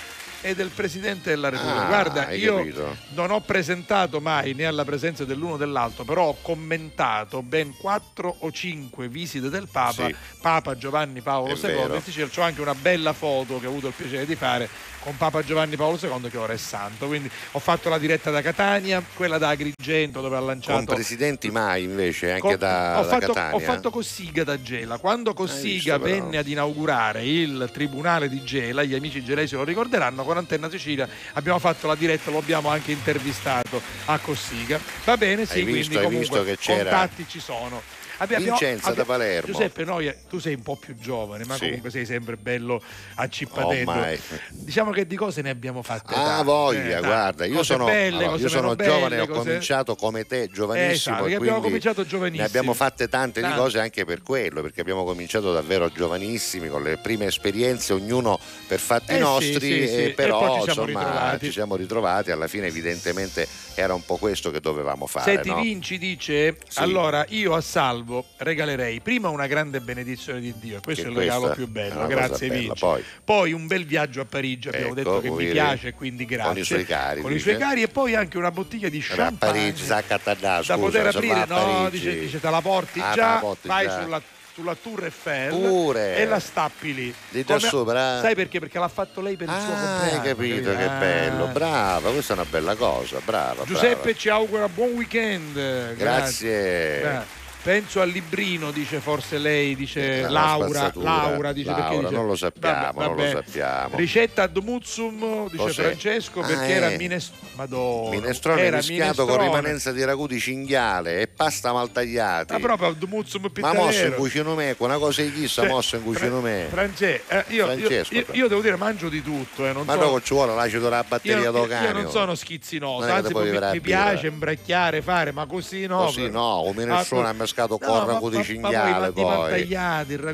e 0.45 0.55
del 0.55 0.69
Presidente 0.69 1.31
della 1.31 1.49
Repubblica. 1.49 1.85
Ah, 1.85 1.87
Guarda, 1.87 2.31
io 2.33 2.57
capito. 2.59 2.97
non 3.15 3.31
ho 3.31 3.41
presentato 3.41 4.21
mai 4.21 4.53
né 4.53 4.67
alla 4.67 4.85
presenza 4.85 5.25
dell'uno 5.25 5.55
o 5.55 5.57
dell'altro, 5.57 6.05
però 6.05 6.27
ho 6.27 6.37
commentato 6.43 7.41
ben 7.43 7.75
quattro 7.75 8.37
o 8.41 8.53
cinque 8.53 9.09
visite 9.09 9.49
del 9.49 9.69
Papa, 9.73 10.07
Sì. 10.07 10.15
Papa 10.43 10.77
Giovanni 10.77 11.23
Paolo 11.23 11.55
È 11.55 11.57
II 11.57 11.61
vero. 11.75 12.01
Sicilia. 12.01 12.29
C'ho 12.29 12.43
anche 12.43 12.61
una 12.61 12.75
bella 12.75 13.15
foto 13.15 13.59
che 13.59 13.67
ho 13.67 13.71
avuto 13.71 13.87
il 13.89 13.95
piacere 13.97 14.27
di 14.27 14.37
fare 14.37 14.69
con 15.05 15.17
Papa 15.19 15.43
Giovanni 15.45 15.77
Paolo 15.77 15.99
II 16.01 16.31
che 16.31 16.39
ora 16.39 16.55
è 16.55 16.57
santo. 16.57 17.07
Quindi 17.07 17.31
ho 17.53 17.59
fatto 17.59 17.91
la 17.91 17.99
diretta 17.99 18.31
da 18.31 18.41
Catania, 18.41 19.03
quella 19.15 19.37
da 19.39 19.51
Agrigento 19.51 20.21
dove 20.23 20.37
ha 20.37 20.41
lanciato 20.41 20.85
Con 20.85 20.95
presidenti 20.95 21.51
mai 21.51 21.83
invece, 21.85 22.31
anche 22.33 22.41
Co- 22.41 22.57
da, 22.57 22.99
ho, 22.99 23.03
da 23.03 23.09
fatto, 23.09 23.33
Catania. 23.35 23.55
ho 23.55 23.61
fatto 23.61 23.91
Cossiga 23.91 24.43
da 24.45 24.61
Gela. 24.61 24.97
Quando 24.99 25.35
Cossiga 25.35 25.99
visto, 25.99 25.99
però? 26.01 26.15
venne 26.25 26.39
ad 26.39 26.49
inaugurare 26.49 27.25
il 27.25 27.69
tribunale 27.73 28.29
di 28.31 28.43
Gela, 28.43 28.83
gli 28.83 28.95
amici 28.95 29.23
gelesi 29.23 29.55
lo 29.55 29.65
ricorderanno, 29.65 30.25
con 30.25 30.39
Antenna 30.39 30.71
Sicilia 30.71 31.07
abbiamo 31.35 31.59
fatto 31.59 31.87
la 31.87 31.95
diretta, 31.95 32.31
lo 32.31 32.39
abbiamo 32.39 32.71
anche 32.71 32.91
intervistato 32.93 33.81
a 34.07 34.19
Cossiga. 34.19 34.81
Va 35.05 35.17
bene, 35.19 35.45
sì, 35.45 35.59
Hai 35.59 35.63
quindi 35.63 35.81
visto- 35.81 35.95
comunque 36.01 36.19
visto 36.21 36.45
che 36.45 36.57
c'era- 36.57 36.91
contatti 36.91 37.27
ci 37.29 37.41
sono. 37.41 37.83
Abbi- 38.19 38.37
Vincenza 38.37 38.93
da 38.93 39.05
Palermo. 39.05 39.51
Giuseppe, 39.53 39.85
noi, 39.85 40.13
tu 40.29 40.39
sei 40.39 40.55
un 40.55 40.63
po' 40.63 40.77
più 40.77 40.97
giovane, 40.99 41.45
ma 41.45 41.55
Sì. 41.55 41.65
comunque 41.67 41.91
sei 41.91 42.07
sempre 42.07 42.37
bello 42.37 42.81
accippatetto. 43.17 43.91
Ormai. 43.91 44.21
Diciamo 44.51 44.91
che 44.91 45.07
di 45.07 45.17
cose 45.17 45.43
ne 45.43 45.51
abbiamo 45.51 45.83
fatte. 45.83 46.15
Ah, 46.15 46.23
tante, 46.25 46.45
voglia, 46.45 46.83
tante. 46.93 47.07
guarda, 47.07 47.45
io 47.47 47.57
Cose 47.57 47.73
sono, 47.73 47.85
belle, 47.87 48.25
allora, 48.25 48.41
io 48.43 48.49
sono 48.49 48.75
belle, 48.75 48.91
giovane, 48.91 49.21
ho 49.21 49.27
cose- 49.27 49.39
cominciato 49.41 49.95
come 49.97 50.27
te, 50.27 50.49
giovanissimo, 50.49 51.17
Esatto, 51.17 51.35
abbiamo 51.37 51.61
cominciato 51.61 52.05
giovanissimi. 52.07 52.39
Ne 52.43 52.45
abbiamo 52.49 52.75
fatte 52.75 53.09
tante 53.09 53.43
di 53.43 53.53
cose 53.55 53.79
anche 53.81 54.05
per 54.05 54.23
quello, 54.23 54.63
perché 54.63 54.81
abbiamo 54.81 55.05
cominciato 55.05 55.53
davvero 55.53 55.91
giovanissimi, 55.91 56.69
con 56.69 56.83
le 56.83 56.97
prime 56.99 57.27
esperienze, 57.27 57.93
ognuno 57.93 58.39
per 58.67 58.79
fatti 58.81 59.13
Eh 59.13 59.19
nostri, 59.19 59.53
sì, 59.61 59.87
sì. 59.89 59.95
e 59.97 60.03
E 60.05 60.11
però 60.13 60.59
ci 60.65 60.71
siamo 60.73 60.89
insomma 60.89 61.37
ci 61.41 61.51
siamo 61.53 61.77
ritrovati, 61.77 62.31
alla 62.31 62.47
fine 62.49 62.67
evidentemente 62.67 63.47
era 63.75 63.95
un 63.95 64.05
po' 64.05 64.17
questo 64.17 64.51
che 64.51 64.61
dovevamo 64.61 65.07
fare. 65.07 65.33
Senti, 65.33 65.49
no? 65.49 65.61
Vinci 65.61 65.99
dice. 65.99 66.57
Allora 66.75 67.25
io 67.31 67.55
a 67.55 67.61
Salvo 67.61 68.14
regalerei 68.39 69.01
prima 69.01 69.29
una 69.29 69.47
grande 69.47 69.81
benedizione 69.81 70.41
di 70.41 70.53
Dio, 70.59 70.77
e 70.77 70.81
questo 70.81 71.03
Che 71.05 71.09
è 71.09 71.11
il 71.13 71.17
regalo 71.19 71.51
più 71.51 71.67
bello. 71.69 72.07
Grazie. 72.07 72.49
Vinci. 72.51 72.79
Poi- 72.79 73.03
Poi 73.25 73.53
un 73.53 73.67
bel 73.67 73.85
viaggio 73.87 74.21
a 74.21 74.25
Parigi, 74.25 74.69
abbiamo 74.69 74.87
Ecco, 74.87 74.95
detto 74.95 75.21
che 75.21 75.31
mi 75.31 75.47
piace, 75.51 75.93
quindi 75.95 76.25
grazie. 76.25 76.51
Con 76.53 76.59
i 76.61 76.65
suoi 76.65 76.85
cari, 76.85 77.21
Con 77.23 77.33
i 77.33 77.39
suoi 77.39 77.57
cari, 77.57 77.83
e 77.83 77.89
poi 77.89 78.15
anche 78.15 78.37
una 78.39 78.51
bottiglia 78.51 78.89
di 78.89 78.99
Era 79.07 79.13
a 79.13 79.17
champagne 79.29 79.53
Parigi, 79.61 79.85
Zaccatanà, 79.85 80.39
da 80.57 80.63
scusa, 80.63 80.77
poter 80.77 81.13
se 81.13 81.27
va 81.27 81.41
aprire. 81.43 81.47
No, 81.61 81.89
dice, 81.91 82.19
dice 82.19 82.41
te 82.41 82.51
la 82.51 82.61
porti 82.61 83.01
Ah, 83.01 83.13
già, 83.15 83.33
la 83.35 83.39
porti 83.41 83.69
vai 83.69 83.87
già. 83.87 84.03
sulla 84.03 84.23
sulla 84.55 84.77
Tour 84.81 85.03
Eiffel 85.03 85.49
Pure. 85.51 86.15
e 86.17 86.27
la 86.27 86.39
stappi 86.39 86.95
lì. 86.95 87.15
Di 87.31 87.43
da 87.43 87.57
Come- 87.57 87.69
sopra? 87.69 88.21
Sai 88.21 88.37
perché? 88.37 88.61
Perché 88.61 88.79
l'ha 88.79 88.87
fatto 88.87 89.21
lei 89.21 89.35
per 89.37 89.49
il 89.49 89.53
suo 89.61 89.73
Ah, 89.73 89.77
compleanno. 89.77 90.21
hai 90.21 90.29
capito 90.29 90.71
che 90.77 90.85
Ah. 90.85 90.99
bello, 91.01 91.47
brava, 91.49 92.11
questa 92.13 92.35
è 92.35 92.37
una 92.37 92.47
bella 92.49 92.77
cosa, 92.77 93.19
brava. 93.25 93.65
Giuseppe 93.65 94.15
ci 94.15 94.29
augura 94.29 94.69
buon 94.69 94.91
weekend. 94.93 95.55
Grazie. 95.97 97.01
Grazie. 97.01 97.43
Penso 97.65 98.03
al 98.03 98.11
librino, 98.11 98.71
dice 98.73 99.01
forse 99.01 99.39
lei, 99.39 99.75
dice 99.75 100.19
Una 100.21 100.29
Laura. 100.31 100.67
spazzatura. 100.69 101.05
Laura 101.29 101.53
dice 101.55 101.69
perché 101.73 101.81
Laura, 101.95 102.01
dice- 102.09 102.15
non 102.15 102.27
lo 102.27 102.37
sappiamo, 102.37 102.93
Vabbè, 102.93 102.99
non 103.07 103.17
lo 103.17 103.23
vabbè. 103.23 103.31
sappiamo. 103.43 103.97
Ricetta 103.97 104.43
ad 104.43 104.57
muzzum, 104.63 105.45
dice 105.45 105.57
Cos'è? 105.57 105.83
Francesco, 105.85 106.41
Ah, 106.41 106.47
perché 106.47 106.67
eh. 106.67 106.71
era 106.73 106.89
minestrone. 106.91 107.43
Madonna. 107.55 108.11
Minestrone 108.17 108.61
era 108.65 108.77
mischiato 108.77 108.99
con 109.25 109.37
minestrone. 109.37 109.45
rimanenza 109.57 109.93
di 109.93 110.05
ragù 110.05 110.27
di 110.27 110.39
cinghiale 110.41 111.21
e 111.23 111.27
pasta 111.27 111.73
mal 111.73 111.91
tagliati. 111.91 112.53
Ma 112.53 112.59
proprio 112.59 112.89
al 112.89 112.97
muzzum 113.09 113.43
Ma 113.45 113.49
pittarero. 113.49 113.83
mosso 113.85 114.05
in 114.05 114.15
cucino 114.15 114.55
me, 114.55 114.75
una 114.77 114.99
cosa 114.99 115.23
di 115.23 115.33
chissà, 115.33 115.63
Cioè, 115.63 115.71
mosso 115.71 115.97
in 115.97 116.03
cucino 116.03 116.41
me. 116.41 116.67
France- 116.69 117.23
eh, 117.29 117.45
io, 117.49 117.55
io- 117.57 117.65
Francesco, 117.67 118.15
io- 118.15 118.27
io 118.33 118.49
devo 118.49 118.61
dire 118.61 118.77
mangio 118.77 119.09
di 119.09 119.23
tutto, 119.23 119.67
eh, 119.67 119.73
non 119.73 119.87
Ma 119.87 119.95
sono- 119.95 120.05
dopo 120.05 120.21
ci 120.21 120.35
vuole 120.35 120.55
l'acido 120.55 120.83
della 120.83 120.99
io, 120.99 121.05
batteria 121.09 121.39
io- 121.45 121.51
d'Ocanio. 121.51 121.89
io 121.89 121.95
non 121.95 122.11
sono 122.11 122.35
schizzinoso, 122.35 123.07
Non 123.07 123.17
anzi 123.17 123.33
mi, 123.33 123.57
a 123.57 123.71
mi 123.71 123.81
piace 123.81 124.27
imbracchiare, 124.27 125.01
fare, 125.01 125.33
ma 125.33 125.47
così 125.47 125.87
no. 125.87 126.05
Così 126.05 126.29
no, 126.29 126.63
un 126.65 126.75
minestrone 126.77 127.29
Ah, 127.29 127.33
ha 127.61 127.67
mescato 127.67 127.79
no, 127.81 127.87
con 127.87 128.07
ragù 128.07 128.31
di 128.31 128.43
cinghiale 128.43 129.13
poi 129.13 129.23
poi. 129.23 129.69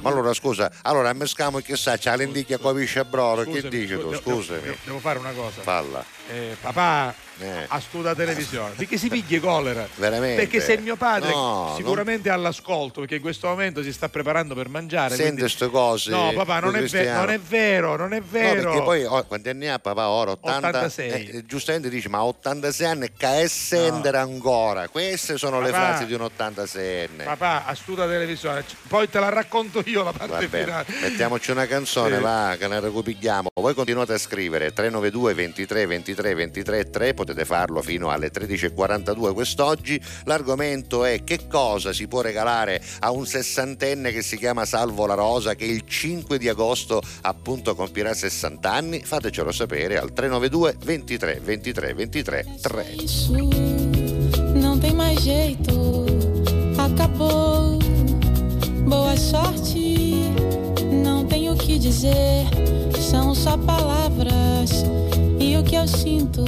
Ma 0.01 0.11
allora 0.11 0.33
scusa, 0.33 0.71
allora 0.83 1.13
mescamo 1.13 1.59
che 1.59 1.77
sa, 1.77 1.97
c'ha 1.99 2.15
l'indicchia 2.15 2.59
con 2.59 2.75
pisce 2.75 3.05
broro, 3.05 3.43
che 3.43 3.69
dici 3.69 3.99
tu? 3.99 4.15
Scusami. 4.15 4.61
Devo, 4.61 4.77
devo 4.85 4.99
fare 4.99 5.19
una 5.19 5.33
cosa. 5.33 5.61
Falla. 5.61 6.05
Eh, 6.29 6.57
papà, 6.61 7.15
Eh. 7.41 7.65
a 7.69 7.81
studia 7.81 8.15
televisione, 8.15 8.75
perché 8.77 8.97
si 8.99 9.09
piglia 9.09 9.41
colera. 9.41 9.87
Veramente? 9.97 10.43
Perché 10.43 10.61
se 10.61 10.77
mio 10.79 10.97
padre 10.97 11.31
No, 11.31 11.73
sicuramente 11.77 12.29
è 12.29 12.33
all'ascolto, 12.33 13.01
perché 13.01 13.17
in 13.17 13.21
questo 13.23 13.47
momento 13.49 13.83
si 13.83 13.93
sta 13.93 14.09
preparando 14.09 14.55
per 14.55 14.69
mangiare. 14.69 15.09
Senti 15.11 15.23
quindi- 15.23 15.41
queste 15.43 15.69
cose. 15.71 16.11
No, 16.11 16.33
papà, 16.35 16.61
non 16.61 16.71
è, 16.77 16.81
ve- 16.83 16.89
Cristiano. 16.89 17.21
non 17.21 17.31
è 17.31 17.39
vero, 17.41 17.97
non 17.97 18.13
è 18.13 18.19
No, 18.21 18.27
vero. 18.29 18.63
perché 18.71 18.83
poi 18.83 19.05
oh, 19.05 19.25
quanti 19.25 19.49
anni 19.49 19.69
ha 19.69 19.79
papà 19.79 20.09
ora? 20.09 20.33
80, 20.33 20.69
86. 20.69 21.29
eh, 21.29 21.47
giustamente 21.47 21.89
dice 21.89 22.09
ma 22.09 22.23
86 22.25 22.87
anni 22.87 23.11
che 23.17 23.27
essendere 23.41 24.19
ancora 24.19 24.89
queste 24.89 25.37
sono 25.39 25.61
le 25.61 25.71
Papà. 25.71 25.87
frasi 25.87 26.07
di 26.07 26.15
un 26.15 26.21
86enne 26.23 27.25
Papà, 27.25 27.65
a 27.67 27.75
studia 27.75 28.07
televisione, 28.07 28.65
poi 28.89 29.09
te 29.09 29.19
la 29.19 29.29
racconto 29.29 29.83
io 29.87 30.03
la 30.03 30.13
parte 30.13 30.49
bene, 30.49 30.65
finale. 30.65 30.87
mettiamoci 31.01 31.51
una 31.51 31.67
canzone, 31.67 32.17
Sì. 32.17 32.23
va, 32.23 32.57
che 32.59 32.67
ne 32.69 32.81
recupigliamo. 32.81 33.49
Voi 33.55 33.75
continuate 33.75 34.13
a 34.15 34.19
scrivere 34.19 34.73
392 34.73 35.35
23 35.35 35.87
23 35.87 36.35
23 36.35 36.91
3, 36.91 37.15
potete 37.15 37.30
farlo 37.45 37.83
fino 37.83 38.11
alle 38.11 38.31
13.42 38.31 39.33
quest'oggi. 39.33 40.01
L'argomento 40.25 41.05
è 41.05 41.25
che 41.25 41.47
cosa 41.49 41.93
si 41.93 42.07
può 42.09 42.21
regalare 42.21 42.83
a 43.01 43.11
un 43.11 43.27
sessantenne 43.27 44.13
che 44.13 44.23
si 44.23 44.37
chiama 44.37 44.65
Salvo 44.65 45.07
La 45.07 45.15
Rosa, 45.15 45.55
che 45.55 45.65
il 45.65 45.85
5 45.87 46.39
di 46.39 46.49
agosto 46.49 47.01
appunto 47.23 47.75
compirà 47.75 48.15
60 48.15 48.73
anni. 48.73 49.03
Fatecelo 49.05 49.53
sapere 49.53 49.99
al 49.99 50.13
392 50.13 50.77
23 50.85 51.41
23 51.43 51.95
23 51.95 52.47
3. 52.61 52.95
Isso 53.03 53.33
não 54.55 54.79
tem 54.79 54.93
mais 54.93 55.21
jeito, 55.23 56.07
acabou. 56.79 57.79
Boa 58.87 59.17
sorte, 59.17 60.25
não 60.93 61.25
tenho 61.25 61.53
o 61.53 61.57
que 61.57 61.79
dizer, 61.79 62.47
são 62.99 63.35
só 63.35 63.57
palavras. 63.57 64.85
E 65.39 65.57
o 65.57 65.63
que 65.63 65.77
eu 65.77 65.87
sinto 65.87 66.45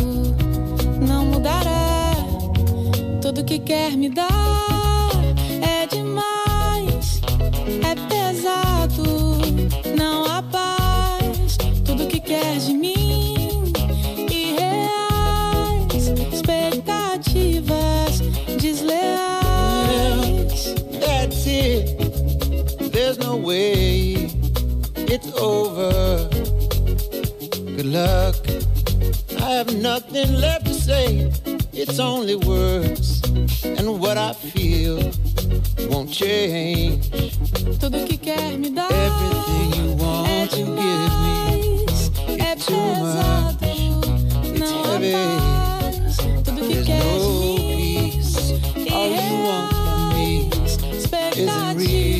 não 1.06 1.26
mudará. 1.26 2.12
Tudo 3.20 3.44
que 3.44 3.58
quer 3.58 3.96
me 3.96 4.08
dar 4.08 5.10
é 5.60 5.86
demais, 5.86 7.20
é 7.82 7.94
pesado, 8.08 9.38
não 9.96 10.24
há 10.24 10.42
paz. 10.42 11.56
Tudo 11.84 12.06
que 12.06 12.20
quer 12.20 12.58
de 12.58 12.72
mim 12.74 13.72
irreais, 14.30 16.08
expectativas 16.32 18.20
desleais. 18.60 19.32
That's 21.00 21.46
it. 21.46 21.96
There's 22.92 23.18
no 23.18 23.36
way 23.36 24.28
it's 25.08 25.32
over. 25.38 26.28
Good 27.76 27.86
luck. 27.86 28.36
I 29.40 29.50
have 29.56 29.74
nothing 29.76 30.34
left 30.40 30.71
say. 30.92 31.30
It's 31.72 31.98
only 31.98 32.36
words. 32.36 33.22
And 33.78 33.88
what 34.02 34.16
I 34.18 34.32
feel 34.32 34.96
won't 35.90 36.10
change. 36.10 37.10
Tudo 37.80 37.98
que 38.08 38.16
quer 38.18 38.58
me 38.58 38.70
dar 38.70 38.90
Everything 38.90 39.68
you 39.78 39.88
want 40.02 40.50
to 40.50 40.56
give 40.56 40.68
me. 40.68 41.84
It's 42.48 42.66
too 42.66 42.88
much. 43.04 43.60
não 44.60 44.82
heavy. 44.84 45.14
Tudo 46.44 46.60
que 46.60 46.74
There's 46.74 46.86
quer 46.86 47.04
no 47.04 47.56
peace. 47.56 48.34
All 48.92 49.08
you 49.18 49.34
want 49.48 49.68
from 49.74 49.96
me 50.14 50.50
isn't 51.40 51.76
real 51.78 52.11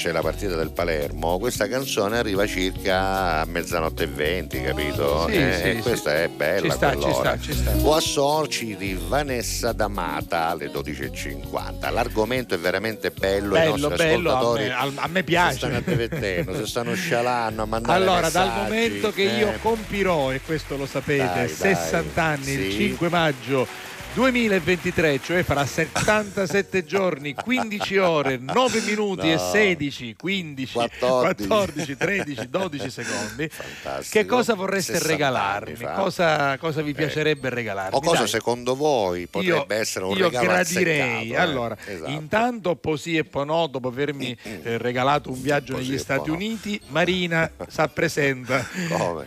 c'è 0.00 0.12
la 0.12 0.22
partita 0.22 0.54
del 0.56 0.70
Palermo, 0.72 1.38
questa 1.38 1.68
canzone 1.68 2.16
arriva 2.16 2.46
circa 2.46 3.40
a 3.40 3.44
mezzanotte 3.44 4.04
e 4.04 4.06
20, 4.06 4.62
capito? 4.62 5.26
Sì, 5.28 5.34
Eh, 5.34 5.52
sì, 5.52 5.62
e 5.68 5.74
sì. 5.74 5.80
questa 5.82 6.14
è 6.22 6.28
bella. 6.28 6.62
Ci 6.62 6.70
sta, 6.70 6.98
ci 6.98 7.12
sta, 7.12 7.38
ci 7.38 7.52
sta. 7.52 7.72
O 7.82 7.94
assorci 7.94 8.76
di 8.78 8.98
Vanessa 9.08 9.72
D'Amata 9.72 10.46
alle 10.48 10.70
12.50. 10.70 11.92
L'argomento 11.92 12.54
è 12.54 12.58
veramente 12.58 13.10
bello, 13.10 13.54
i 13.56 13.58
Bello, 13.58 13.88
nostri 13.88 14.06
bello, 14.06 14.30
a 14.30 14.36
ascoltatori 14.38 14.68
me, 14.68 14.74
al- 14.74 14.92
a 14.96 15.06
me 15.08 15.22
piace. 15.22 15.56
stanno 15.58 15.76
addivettendo, 15.76 16.54
si 16.56 16.66
stanno 16.66 16.94
scialando 16.94 17.60
a 17.60 17.66
mandare 17.66 18.00
Allora, 18.02 18.30
dal 18.30 18.52
momento 18.54 19.12
che 19.12 19.22
io 19.22 19.48
eh. 19.52 19.58
compirò, 19.60 20.32
e 20.32 20.40
questo 20.40 20.78
lo 20.78 20.86
sapete, 20.86 21.24
Dai, 21.26 21.34
dai. 21.46 21.48
60 21.48 22.22
anni 22.22 22.52
il 22.52 22.70
Sì. 22.72 22.78
5 22.78 23.08
maggio 23.10 23.66
2023, 24.12 25.20
cioè 25.22 25.42
farà 25.44 25.64
77 25.64 26.84
giorni, 26.84 27.32
15 27.34 27.96
ore, 27.98 28.38
9 28.38 28.80
minuti 28.80 29.30
e 29.30 29.34
No. 29.34 29.50
16, 29.50 30.16
15, 30.18 30.72
14. 30.72 31.46
14, 31.48 31.96
13, 31.96 32.48
12 32.50 32.90
secondi. 32.90 33.48
Fantastico. 33.48 34.18
Che 34.18 34.26
cosa 34.26 34.54
vorreste 34.54 34.92
60 34.94 35.12
regalarmi? 35.12 35.76
Cosa, 35.94 36.58
cosa 36.58 36.82
vi 36.82 36.90
Eh. 36.90 36.94
piacerebbe 36.94 37.48
regalarmi? 37.50 37.96
O 37.96 38.00
cosa 38.00 38.18
Dai. 38.20 38.28
secondo 38.28 38.74
voi 38.74 39.26
potrebbe 39.28 39.74
io, 39.76 39.80
essere 39.80 40.04
un 40.04 40.16
io 40.16 40.24
regalo 40.24 40.46
gradirei 40.46 41.00
azzeccato, 41.00 41.32
eh? 41.32 41.36
allora 41.36 41.76
Esatto. 41.86 42.10
intanto 42.10 42.74
Posì 42.76 43.16
e 43.16 43.24
Ponò 43.24 43.68
dopo 43.68 43.88
avermi 43.88 44.36
eh, 44.42 44.76
regalato 44.78 45.30
un 45.30 45.40
viaggio 45.40 45.76
negli 45.76 45.94
e 45.94 45.98
Stati 45.98 46.22
Ponò. 46.30 46.34
Uniti 46.34 46.80
Marina 46.88 47.48
si 47.68 47.82
presenta 47.94 48.66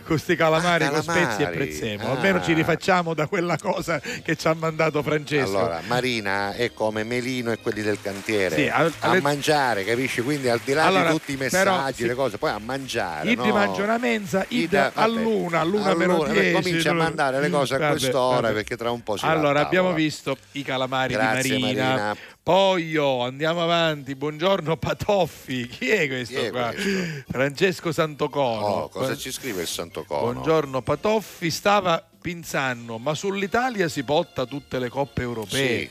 con 0.04 0.18
sti 0.18 0.36
calamari 0.36 0.84
Ah, 0.84 0.90
con 0.90 1.02
spezie 1.02 1.22
e 1.22 1.26
calamari. 1.36 1.56
prezzemolo 1.56 2.10
Ah. 2.10 2.14
almeno 2.16 2.42
ci 2.42 2.52
rifacciamo 2.52 3.14
da 3.14 3.26
quella 3.26 3.56
cosa 3.56 3.98
che 3.98 4.36
ci 4.36 4.46
ha 4.46 4.52
mandato 4.54 4.72
Francesco 5.02 5.58
Allora, 5.58 5.80
Marina 5.86 6.52
è 6.54 6.72
come 6.72 7.04
Melino 7.04 7.52
e 7.52 7.58
quelli 7.58 7.82
del 7.82 7.98
cantiere 8.00 8.54
Sì, 8.56 8.68
al- 8.68 8.92
a 9.00 9.08
alle- 9.10 9.20
mangiare, 9.20 9.84
capisci? 9.84 10.20
Quindi 10.22 10.48
al 10.48 10.60
di 10.64 10.72
là 10.72 10.86
Allora, 10.86 11.10
di 11.10 11.16
tutti 11.18 11.32
i 11.32 11.36
però, 11.36 11.72
messaggi, 11.76 12.02
sì. 12.02 12.06
le 12.06 12.14
cose, 12.14 12.38
poi 12.38 12.50
a 12.50 12.58
mangiare. 12.58 13.30
Id 13.30 13.38
no? 13.38 13.52
mangia 13.52 13.82
una 13.82 13.98
mensa, 13.98 14.44
id, 14.48 14.62
Id, 14.62 14.70
vabbè, 14.72 14.92
all'una, 14.94 15.60
all'una 15.60 15.94
meno 15.94 16.14
all'una, 16.22 16.32
10. 16.40 16.52
comincia 16.62 16.90
a 16.90 16.94
mandare 16.94 17.40
le 17.40 17.50
cose 17.50 17.74
a 17.74 17.78
Vabbè, 17.78 17.90
quest'ora 17.90 18.40
vabbè. 18.40 18.52
perché 18.54 18.76
tra 18.76 18.90
un 18.90 19.02
po' 19.02 19.16
si 19.16 19.24
a 19.24 19.30
Allora, 19.30 19.60
abbiamo 19.60 19.92
visto 19.92 20.36
i 20.52 20.62
calamari 20.62 21.12
Grazie, 21.14 21.54
di 21.56 21.60
Marina. 21.62 21.84
Marina. 21.84 22.16
Poi 22.44 22.88
io, 22.88 23.22
andiamo 23.22 23.62
avanti. 23.62 24.14
Buongiorno 24.14 24.76
Patoffi. 24.76 25.66
Chi 25.66 25.88
è 25.88 26.06
questo 26.08 26.38
Chi 26.38 26.44
è 26.44 26.50
qua? 26.50 26.72
questo? 26.74 26.90
Francesco 27.30 27.90
Santocono. 27.90 28.66
Oh, 28.66 28.88
cosa 28.90 29.16
ci 29.16 29.32
scrive 29.32 29.62
il 29.62 29.66
Santo 29.66 30.04
Cono? 30.04 30.30
Buongiorno 30.30 30.82
Patoffi, 30.82 31.50
stava 31.50 32.06
pensando, 32.20 32.98
ma 32.98 33.14
sull'Italia 33.14 33.88
si 33.88 34.02
porta 34.02 34.44
tutte 34.44 34.78
le 34.78 34.90
coppe 34.90 35.22
europee. 35.22 35.78
Sì. 35.78 35.90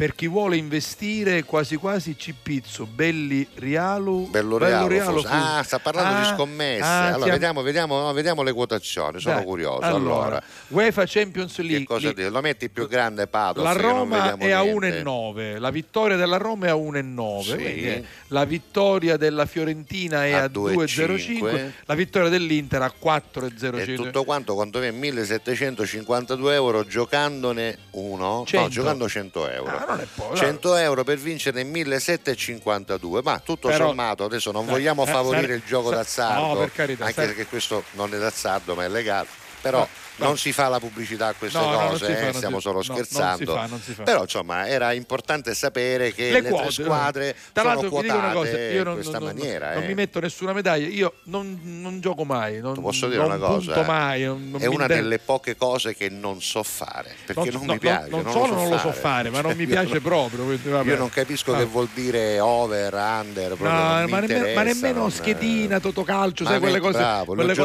Per 0.00 0.14
chi 0.14 0.28
vuole 0.28 0.56
investire 0.56 1.42
quasi 1.44 1.76
quasi 1.76 2.16
ci 2.16 2.32
pizzo, 2.32 2.86
belli 2.86 3.46
Rialu. 3.54 4.28
Bello 4.30 4.56
forse. 4.58 5.28
fu- 5.28 5.34
Ah, 5.34 5.62
sta 5.62 5.78
parlando 5.78 6.20
di 6.22 6.26
Ah, 6.26 6.34
scommesse. 6.34 6.82
ah, 6.82 7.06
allora, 7.12 7.28
ha- 7.28 7.32
vediamo, 7.32 7.60
vediamo, 7.60 8.00
no, 8.00 8.12
vediamo 8.14 8.42
le 8.42 8.54
quotazioni, 8.54 9.20
sono 9.20 9.34
Dai, 9.34 9.44
curioso. 9.44 9.80
Allora, 9.80 9.96
Allora, 10.24 10.42
UEFA 10.68 11.04
Champions 11.06 11.58
League. 11.58 11.80
che 11.80 11.84
cosa 11.84 12.12
dire? 12.14 12.30
Lo 12.30 12.40
metti 12.40 12.70
più 12.70 12.88
grande 12.88 13.26
Pato? 13.26 13.60
La 13.60 13.72
Roma 13.72 14.36
è 14.38 14.50
a 14.52 14.62
niente. 14.62 15.02
1,9, 15.02 15.58
la 15.58 15.68
vittoria 15.70 16.16
della 16.16 16.38
Roma 16.38 16.68
è 16.68 16.70
a 16.70 16.76
1,9, 16.76 17.42
Sì. 17.42 18.04
la 18.28 18.44
vittoria 18.46 19.18
della 19.18 19.44
Fiorentina 19.44 20.24
è 20.24 20.32
A 20.32 20.44
a 20.44 20.48
2,05, 20.48 21.50
2,5. 21.50 21.72
la 21.84 21.94
vittoria 21.94 22.28
dell'Inter 22.30 22.80
a 22.80 22.86
E 22.86 22.92
4,05. 22.98 23.94
tutto 23.96 24.24
quanto 24.24 24.54
quanto 24.54 24.78
viene 24.78 24.96
1752 24.96 26.54
euro 26.54 26.86
giocandone 26.86 27.76
uno, 27.90 28.26
no, 28.38 28.44
100. 28.46 28.68
giocando 28.70 29.06
100 29.06 29.46
euro. 29.50 29.76
Ah, 29.76 29.89
non 29.90 30.00
è 30.00 30.06
poco, 30.14 30.36
100 30.36 30.76
euro 30.76 31.04
per 31.04 31.18
vincere 31.18 31.62
1752, 31.64 33.22
ma 33.22 33.38
tutto 33.40 33.68
Però- 33.68 33.88
sommato 33.88 34.24
adesso 34.24 34.50
non 34.52 34.64
Dai, 34.64 34.74
vogliamo 34.74 35.04
eh, 35.04 35.10
favorire 35.10 35.42
sare- 35.42 35.54
il 35.54 35.62
gioco 35.66 35.90
d'azzardo, 35.90 36.46
no, 36.46 36.56
per 36.56 36.72
carità, 36.72 37.04
anche 37.06 37.24
perché 37.26 37.46
questo 37.46 37.84
non 37.92 38.12
è 38.14 38.18
d'azzardo 38.18 38.74
ma 38.74 38.84
è 38.84 38.88
legale, 38.88 39.28
però 39.60 39.86
non 40.26 40.38
si 40.38 40.52
fa 40.52 40.68
la 40.68 40.78
pubblicità 40.78 41.28
a 41.28 41.34
queste 41.34 41.58
No, 41.58 41.64
no, 41.70 41.70
non 41.80 41.88
cose, 41.90 42.06
si 42.06 42.12
fa, 42.12 42.18
eh, 42.18 42.24
non 42.24 42.34
stiamo 42.34 42.56
si- 42.56 42.62
solo 42.62 42.80
no, 42.80 42.84
non 42.86 42.96
si 42.96 43.04
scherzando. 43.04 43.54
fa, 43.54 43.66
non 43.66 43.80
si 43.80 43.92
fa. 43.92 44.02
Però 44.04 44.22
insomma 44.22 44.66
era 44.68 44.92
importante 44.92 45.54
sapere 45.54 46.12
che 46.12 46.30
le 46.30 46.40
le, 46.40 46.48
quote, 46.48 46.62
tre 46.72 46.84
squadre 46.84 47.36
Tra 47.52 47.74
sono 47.74 47.88
quotate 47.88 48.32
cosa, 48.32 48.58
io 48.58 48.82
non, 48.84 48.92
in 48.94 49.00
questa 49.00 49.18
non- 49.18 49.28
non- 49.28 49.36
maniera. 49.36 49.74
non 49.74 49.82
eh. 49.82 49.86
mi 49.86 49.94
metto 49.94 50.20
nessuna 50.20 50.52
medaglia, 50.52 50.86
io 50.88 51.14
non, 51.24 51.58
non 51.62 52.00
gioco 52.00 52.24
mai, 52.24 52.60
non, 52.60 52.74
Ti 52.74 52.80
posso 52.80 53.06
dire 53.08 53.18
non 53.18 53.26
una 53.26 53.38
cosa? 53.38 53.72
punto 53.72 53.80
eh? 53.80 53.84
mai, 53.84 54.22
non- 54.24 54.50
non 54.50 54.60
è 54.62 54.66
una 54.66 54.86
delle 54.86 55.18
poche 55.18 55.56
cose 55.56 55.94
che 55.94 56.08
non 56.08 56.40
so 56.42 56.62
fare 56.62 57.14
perché 57.26 57.50
non, 57.50 57.64
no, 57.66 57.72
mi 57.72 57.78
piace. 57.78 58.08
non 58.10 58.22
non 58.22 58.32
solo 58.32 58.46
lo 58.46 58.52
so 58.52 58.60
non 58.60 58.70
lo 58.70 58.78
so 58.78 58.92
fare, 58.92 59.30
ma 59.30 59.40
non 59.40 59.56
mi 59.56 59.66
piace 59.66 59.92
non- 59.94 60.02
proprio. 60.02 60.52
Io 60.82 60.96
non 60.96 61.08
capisco 61.10 61.54
che 61.54 61.64
vuol 61.64 61.88
dire 61.94 62.38
over, 62.40 62.92
under, 62.94 63.58
No, 63.60 63.68
non 63.68 64.08
ma, 64.10 64.20
nemmeno, 64.62 65.00
non- 65.00 65.10
schedina, 65.10 65.80
totocalcio, 65.80 66.44
Ma 66.44 66.50
sai 66.50 66.58
quelle 66.60 66.80
cose, 66.80 66.98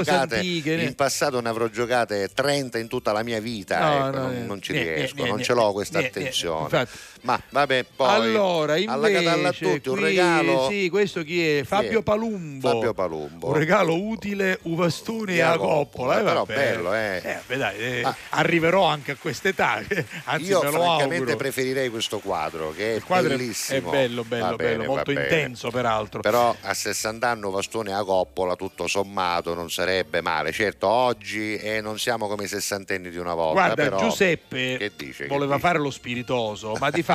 antiche. 0.09 0.73
In 0.75 0.95
passato 0.95 1.39
ne 1.41 1.49
avrò 1.49 1.67
giocate 1.67 2.29
30 2.45 2.77
in 2.77 2.87
tutta 2.87 3.11
la 3.11 3.23
mia 3.23 3.39
vita, 3.39 3.79
No, 3.79 4.07
ecco, 4.07 4.17
no, 4.17 4.23
non, 4.23 4.35
eh, 4.35 4.39
non 4.41 4.61
ci 4.61 4.71
niente, 4.73 4.93
riesco, 4.93 5.15
niente, 5.15 5.31
non 5.33 5.43
ce 5.43 5.53
l'ho 5.53 5.71
questa 5.73 5.99
niente, 5.99 6.19
attenzione. 6.19 6.63
infatti. 6.63 6.97
Ma 7.25 7.41
vabbè, 7.49 7.85
poi 7.95 8.09
allora, 8.09 8.73
alla 8.73 9.07
invece, 9.09 9.23
Catalla 9.23 9.47
a 9.49 9.51
tutti 9.51 9.89
un 9.89 9.95
qui- 9.95 10.03
regalo 10.03 10.67
Sì, 10.69 10.89
questo 10.89 11.23
chi 11.23 11.43
è? 11.47 11.63
Fabio 11.63 12.03
Palumbo. 12.03 12.69
Fabio 12.69 12.93
Palumbo. 12.93 13.47
Un 13.47 13.53
regalo 13.53 13.95
utile, 13.99 14.59
uvastuni 14.63 15.33
e 15.33 15.37
E 15.37 15.41
a 15.41 15.51
a 15.53 15.57
coppola. 15.57 16.19
eh, 16.19 16.23
però 16.23 16.45
bello, 16.45 16.93
eh. 16.93 17.21
vabbè, 17.23 17.57
dai, 17.57 17.77
eh, 17.79 18.01
Ah. 18.03 18.15
arriverò 18.29 18.85
anche 18.85 19.13
a 19.13 19.15
quest'età. 19.15 19.81
Anzi, 20.25 20.45
Io 20.49 20.59
francamente 20.61 21.15
auguro. 21.15 21.35
preferirei 21.35 21.89
questo 21.89 22.19
quadro 22.19 22.71
che 22.75 22.91
è 22.91 22.95
Il 22.97 23.03
quadro 23.03 23.29
bellissimo. 23.29 23.89
è 23.89 23.91
bello, 23.91 24.23
bello, 24.23 24.45
Va 24.49 24.55
bello, 24.55 24.69
bene, 24.77 24.85
molto 24.87 25.11
intenso 25.11 25.71
peraltro. 25.71 26.21
Però 26.21 26.55
a 26.61 26.73
60 26.75 27.27
anni 27.29 27.49
Vastone 27.49 27.91
a 27.93 28.03
coppola, 28.03 28.55
tutto 28.55 28.85
sommato, 28.87 29.53
non 29.55 29.71
sarebbe 29.71 30.21
male. 30.21 30.51
Certo, 30.51 30.87
oggi 30.87 31.55
eh, 31.55 31.81
non 31.81 31.97
siamo 31.97 32.27
come 32.27 32.43
i 32.43 32.47
sessantenni 32.47 33.09
di 33.09 33.17
una 33.17 33.33
volta. 33.33 33.53
Guarda, 33.53 33.83
però... 33.83 33.97
Giuseppe 33.97 34.77
Che 34.77 34.91
dice, 34.95 35.23
che 35.23 35.27
voleva 35.27 35.55
dice? 35.55 35.67
fare 35.67 35.79
lo 35.79 35.89
spiritoso, 35.89 36.75
ma 36.79 36.89
di 36.91 37.01
fatto 37.01 37.13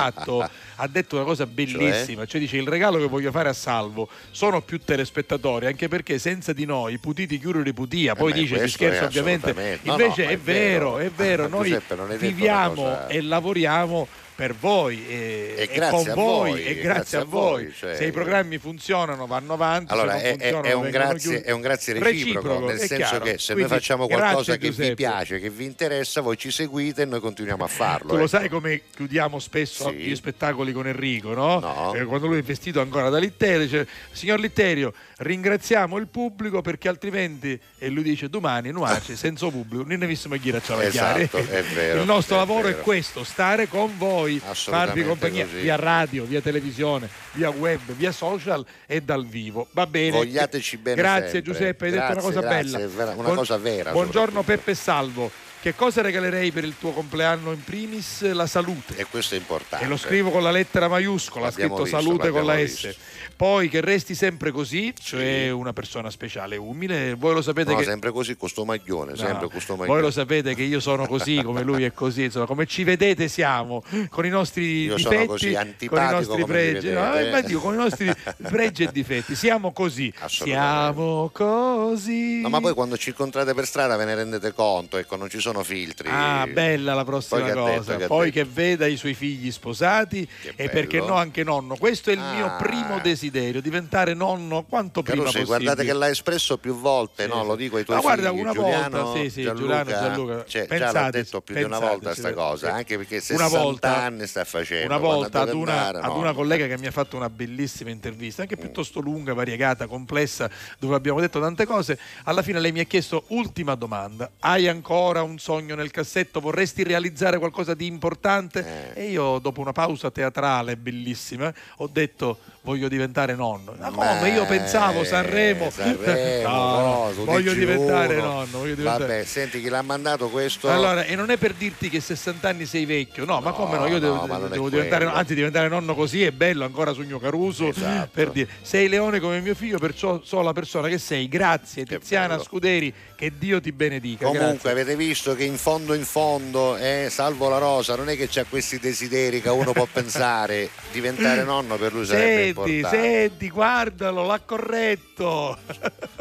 ha 0.75 0.87
detto 0.87 1.15
una 1.15 1.25
cosa 1.25 1.45
bellissima, 1.45 2.25
cioè? 2.25 2.39
dice 2.39 2.57
il 2.57 2.67
regalo 2.67 2.97
che 2.97 3.07
voglio 3.07 3.31
fare 3.31 3.49
a 3.49 3.53
Salvo 3.53 4.09
sono 4.31 4.61
più 4.61 4.79
telespettatori, 4.79 5.65
anche 5.67 5.87
perché 5.87 6.17
senza 6.19 6.53
di 6.53 6.65
noi 6.65 6.97
putiti 6.97 7.39
chiudono 7.39 7.67
i 7.67 7.73
putia, 7.73 8.15
poi 8.15 8.31
Eh, 8.31 8.35
dice 8.35 8.59
si 8.61 8.69
scherza 8.69 9.01
è 9.01 9.05
ovviamente, 9.05 9.53
no, 9.53 9.91
invece 9.91 10.23
no, 10.23 10.29
è, 10.29 10.33
è 10.33 10.37
vero, 10.37 10.93
vero. 10.93 10.97
è 10.97 11.09
vero, 11.09 11.47
noi 11.49 11.81
viviamo 12.17 12.73
cosa- 12.83 13.07
e 13.07 13.21
lavoriamo 13.21 14.07
per 14.41 14.55
voi 14.55 15.05
e, 15.07 15.53
E 15.55 15.61
e 15.63 15.67
grazie 15.71 16.13
con 16.13 16.23
voi 16.23 16.49
voi, 16.51 16.63
e 16.65 16.75
grazie 16.81 17.17
a 17.19 17.23
voi. 17.23 17.71
cioè- 17.77 17.95
Se 17.95 18.05
i 18.05 18.11
programmi 18.11 18.57
funzionano 18.57 19.27
vanno 19.27 19.53
avanti, 19.53 19.93
Allora, 19.93 20.19
è, 20.19 20.35
è- 20.35 20.73
un 20.73 20.89
grazie, 20.89 21.43
è 21.43 21.51
un 21.51 21.61
grazie 21.61 21.93
reciproco, 21.99 22.65
nel 22.65 22.77
è 22.77 22.87
senso 22.87 22.95
chiaro. 22.95 23.23
che 23.23 23.37
se 23.37 23.53
Quindi, 23.53 23.69
noi 23.69 23.79
facciamo 23.79 24.07
grazie, 24.07 24.23
qualcosa 24.25 24.51
che 24.53 24.59
vi 24.59 24.67
Giuseppe. 24.75 24.93
piace, 24.95 25.39
che 25.39 25.49
vi 25.51 25.65
interessa, 25.65 26.21
voi 26.21 26.37
ci 26.37 26.49
seguite 26.49 27.03
e 27.03 27.05
noi 27.05 27.19
continuiamo 27.19 27.63
a 27.63 27.67
farlo. 27.67 28.07
Tu 28.09 28.13
lo 28.15 28.19
ecco. 28.21 28.27
sai 28.29 28.49
come 28.49 28.81
chiudiamo 28.95 29.37
spesso 29.37 29.89
Sì. 29.89 29.95
gli 29.97 30.15
spettacoli 30.15 30.71
con 30.71 30.87
Enrico, 30.87 31.33
no? 31.35 31.59
No. 31.59 31.93
Eh, 31.93 32.05
quando 32.05 32.25
lui 32.25 32.39
è 32.39 32.41
vestito 32.41 32.81
ancora 32.81 33.09
da 33.09 33.19
Litterio, 33.19 33.59
dice: 33.59 33.87
Signor 34.11 34.39
Litterio, 34.39 34.91
ringraziamo 35.23 35.97
il 35.97 36.07
pubblico 36.07 36.61
perché 36.61 36.87
altrimenti, 36.87 37.59
e 37.77 37.89
lui 37.89 38.03
dice 38.03 38.27
domani, 38.29 38.71
nuace, 38.71 39.15
senza 39.17 39.47
pubblico, 39.49 39.83
non 39.87 39.97
ne 39.99 40.07
vissimo 40.07 40.35
chi 40.37 40.51
la 40.51 40.59
chiari. 40.59 40.83
Esatto, 41.23 41.37
è 41.37 41.63
vero, 41.63 41.99
Il 41.99 42.05
nostro 42.05 42.35
è 42.35 42.39
lavoro 42.39 42.67
vero. 42.67 42.79
è 42.79 42.81
questo: 42.81 43.23
stare 43.23 43.67
con 43.67 43.97
voi, 43.97 44.39
farvi 44.39 45.03
compagnia 45.03 45.45
così. 45.45 45.59
via 45.61 45.75
radio, 45.75 46.23
via 46.25 46.41
televisione, 46.41 47.07
via 47.33 47.49
web, 47.49 47.91
via 47.93 48.11
social 48.11 48.65
e 48.85 49.01
dal 49.01 49.25
vivo. 49.25 49.67
Va 49.71 49.85
bene. 49.87 50.11
Vogliateci 50.11 50.77
bene 50.77 50.95
Grazie 51.01 51.29
sempre. 51.29 51.41
Giuseppe, 51.41 51.85
hai 51.85 51.91
detto 51.91 52.03
una 52.03 52.13
Grazie, 52.13 52.33
cosa 52.33 52.41
grazie, 52.47 52.71
bella. 52.77 52.87
vera- 52.87 53.11
una 53.13 53.23
Buon- 53.23 53.35
cosa 53.35 53.57
vera, 53.57 53.91
Buongiorno. 53.91 54.43
Peppe 54.43 54.75
Salvo. 54.75 55.31
Che 55.61 55.75
cosa 55.75 56.01
regalerei 56.01 56.51
per 56.51 56.63
il 56.63 56.73
tuo 56.79 56.89
compleanno 56.89 57.51
in 57.51 57.63
primis? 57.63 58.27
La 58.31 58.47
salute. 58.47 58.95
E 58.95 59.05
questo 59.05 59.35
è 59.35 59.37
importante. 59.37 59.85
E 59.85 59.87
lo 59.87 59.95
scrivo 59.95 60.31
con 60.31 60.41
la 60.41 60.49
lettera 60.49 60.87
maiuscola, 60.87 61.45
L'abbiamo 61.49 61.75
scritto 61.75 61.83
visto, 61.83 61.99
salute 61.99 62.29
con 62.31 62.45
la 62.47 62.55
S. 62.55 62.57
visto. 62.87 63.01
Poi 63.35 63.69
che 63.69 63.79
resti 63.79 64.15
sempre 64.15 64.49
così, 64.51 64.91
cioè 64.99 65.51
una 65.51 65.71
persona 65.71 66.09
speciale, 66.09 66.57
umile. 66.57 67.13
Voi 67.13 67.35
lo 67.35 67.43
sapete 67.43 67.73
No, 67.73 67.77
che 67.77 67.83
sempre 67.83 68.11
così, 68.11 68.35
con 68.37 68.49
sto 68.49 68.65
maglione, 68.65 69.11
No, 69.11 69.17
sempre 69.17 69.49
con 69.49 69.61
sto 69.61 69.73
maglione. 69.75 69.93
voi 69.93 70.01
lo 70.01 70.11
sapete 70.11 70.55
che 70.55 70.63
io 70.63 70.79
sono 70.79 71.05
così, 71.05 71.43
come 71.43 71.61
lui 71.61 71.83
è 71.83 71.91
così, 71.93 72.23
insomma, 72.23 72.47
come 72.47 72.65
ci 72.65 72.83
vedete 72.83 73.27
siamo, 73.27 73.83
con 74.09 74.25
i 74.25 74.29
nostri 74.29 74.85
Io 74.85 74.97
sono 74.97 75.09
difetti, 75.11 75.27
così 75.27 75.87
con 75.87 75.99
i 76.01 76.09
nostri 76.09 76.43
pregi, 76.43 76.89
no, 76.89 77.13
eh, 77.15 77.29
ma 77.29 77.41
Dio, 77.41 77.59
con 77.59 77.75
i 77.75 77.77
nostri 77.77 78.11
pregi 78.49 78.83
e 78.83 78.89
difetti, 78.91 79.35
siamo 79.35 79.71
così, 79.73 80.11
siamo 80.25 81.29
così. 81.31 82.41
No, 82.41 82.49
ma 82.49 82.59
poi 82.59 82.73
quando 82.73 82.97
ci 82.97 83.09
incontrate 83.09 83.53
per 83.53 83.65
strada 83.67 83.95
ve 83.95 84.05
ne 84.05 84.15
rendete 84.15 84.53
conto, 84.53 84.97
ecco, 84.97 85.15
non 85.17 85.29
ci 85.29 85.39
sono 85.39 85.50
sono 85.51 85.63
filtri. 85.63 86.07
Ah, 86.09 86.47
bella 86.51 86.93
la 86.93 87.03
prossima 87.03 87.41
Poi 87.41 87.49
detto, 87.49 87.63
cosa. 87.63 87.95
ha 87.95 88.07
Poi 88.07 88.31
detto? 88.31 88.39
che 88.43 88.45
veda 88.51 88.85
i 88.87 88.95
suoi 88.97 89.13
figli 89.13 89.51
sposati 89.51 90.27
e 90.43 90.53
bello. 90.55 90.69
perché 90.71 90.99
no 90.99 91.15
anche 91.15 91.43
nonno. 91.43 91.75
Questo 91.75 92.09
è 92.09 92.13
il 92.13 92.19
Ah. 92.19 92.33
mio 92.33 92.55
primo 92.57 92.99
desiderio, 92.99 93.61
diventare 93.61 94.13
nonno 94.13 94.63
quanto 94.63 95.01
prima 95.01 95.23
Carusi, 95.23 95.39
possibile. 95.39 95.63
guardate 95.63 95.85
che 95.87 95.93
l'ha 95.93 96.09
espresso 96.09 96.57
più 96.57 96.75
volte, 96.75 97.23
Sì, 97.23 97.29
no? 97.29 97.43
Lo 97.43 97.55
dico 97.55 97.77
ai 97.77 97.83
tuoi 97.83 97.97
Ma 97.97 98.01
guarda, 98.01 98.29
figli, 98.29 98.39
una 98.39 98.53
Giuliano, 98.53 99.01
volta, 99.03 99.19
sì, 99.19 99.29
sì, 99.29 99.43
Giuliano, 99.43 99.89
Gianluca, 99.89 100.45
cioè, 100.47 100.61
già 100.61 100.67
pensate, 100.67 100.99
l'ha 100.99 101.09
detto 101.09 101.41
più 101.41 101.55
di 101.55 101.63
una 101.63 101.77
pensate, 101.77 101.91
volta 101.95 102.13
sì, 102.13 102.19
sta 102.19 102.27
sì, 102.29 102.33
cosa, 102.33 102.67
sì. 102.67 102.73
anche 102.73 102.97
perché 102.97 103.15
Una 103.15 103.47
60 103.47 103.57
volta- 103.63 103.95
anni 103.97 104.27
sta 104.27 104.43
facendo. 104.45 104.85
Una 104.85 104.97
volta 104.97 105.41
ad 105.41 105.53
una, 105.53 105.71
andare, 105.71 105.97
ad 105.99 106.03
no. 106.05 106.17
una 106.17 106.33
collega 106.33 106.67
che 106.67 106.77
mi 106.77 106.87
ha 106.87 106.91
fatto 106.91 107.15
una 107.17 107.29
bellissima 107.29 107.89
intervista, 107.89 108.41
anche 108.43 108.57
piuttosto 108.57 108.99
lunga, 108.99 109.33
variegata, 109.33 109.87
complessa, 109.87 110.49
dove 110.79 110.95
abbiamo 110.95 111.19
detto 111.19 111.39
tante 111.39 111.65
cose, 111.65 111.97
alla 112.23 112.41
fine 112.41 112.59
lei 112.59 112.71
mi 112.71 112.79
ha 112.79 112.83
chiesto 112.85 113.23
ultima 113.29 113.75
domanda, 113.75 114.29
hai 114.39 114.67
ancora 114.67 115.21
un 115.23 115.39
sogno 115.41 115.73
nel 115.73 115.89
cassetto, 115.89 116.39
vorresti 116.39 116.83
realizzare 116.83 117.39
qualcosa 117.39 117.73
di 117.73 117.87
importante? 117.87 118.93
Eh. 118.93 119.05
E 119.05 119.09
io 119.09 119.39
dopo 119.39 119.59
una 119.59 119.71
pausa 119.71 120.11
teatrale 120.11 120.77
bellissima 120.77 121.51
ho 121.77 121.87
detto 121.87 122.37
voglio 122.63 122.87
diventare 122.87 123.33
nonno. 123.35 123.73
Ma 123.79 123.89
come? 123.89 124.29
Io 124.29 124.45
pensavo 124.45 125.03
Sanremo. 125.03 125.69
Sanremo, 125.71 126.41
No, 126.51 126.79
no, 126.79 127.11
no, 127.15 127.25
voglio 127.25 127.53
diventare 127.53 128.15
uno. 128.17 128.25
nonno. 128.27 128.57
voglio 128.59 128.75
diventare- 128.75 129.05
Vabbè, 129.07 129.23
senti 129.25 129.61
chi 129.61 129.69
l'ha 129.69 129.81
mandato 129.81 130.29
questo? 130.29 130.69
allora, 130.69 131.03
e 131.03 131.15
non 131.15 131.29
è 131.31 131.37
per 131.37 131.53
dirti 131.53 131.89
che 131.89 131.99
60 131.99 132.47
anni 132.47 132.65
sei 132.65 132.85
vecchio, 132.85 133.25
no, 133.25 133.39
ma 133.41 133.51
come 133.51 133.77
no? 133.77 133.85
Io 133.87 133.93
no, 133.93 133.99
devo, 133.99 134.47
devo 134.47 134.69
diventare, 134.69 135.03
quello. 135.05 135.19
anzi, 135.19 135.33
diventare 135.35 135.67
nonno 135.69 135.95
così 135.95 136.23
è 136.23 136.31
bello, 136.31 136.63
ancora 136.65 136.93
sogno 136.93 137.19
Caruso. 137.19 137.67
Esatto. 137.67 138.09
Per 138.13 138.29
dire, 138.31 138.47
sei 138.61 138.87
leone 138.89 139.19
come 139.19 139.39
mio 139.41 139.55
figlio, 139.55 139.77
perciò 139.79 140.21
so 140.23 140.41
la 140.41 140.53
persona 140.53 140.87
che 140.87 140.97
sei. 140.97 141.27
Grazie, 141.27 141.83
Che 141.85 141.97
Tiziana 141.99 142.27
bello. 142.35 142.43
Scuderi, 142.43 142.93
che 143.15 143.31
Dio 143.37 143.59
ti 143.61 143.71
benedica. 143.71 144.25
Comunque 144.25 144.49
grazie. 144.51 144.69
avete 144.71 144.95
visto 144.95 145.35
che 145.35 145.43
in 145.43 145.57
fondo 145.57 145.93
in 145.93 146.03
fondo, 146.05 146.75
eh, 146.77 147.07
salvo 147.09 147.49
la 147.49 147.57
rosa, 147.57 147.95
non 147.95 148.09
è 148.09 148.15
che 148.15 148.27
c'ha 148.29 148.45
questi 148.47 148.79
desideri 148.79 149.41
che 149.41 149.49
uno 149.49 149.71
può 149.73 149.87
pensare, 149.91 150.69
diventare 150.91 151.43
nonno 151.43 151.75
per 151.77 151.93
lui 151.93 152.05
sarebbe 152.05 152.50
Senti, 152.53 152.83
senti, 152.89 153.49
guardalo, 153.49 154.25
l'ha 154.25 154.39
corretto. 154.39 155.57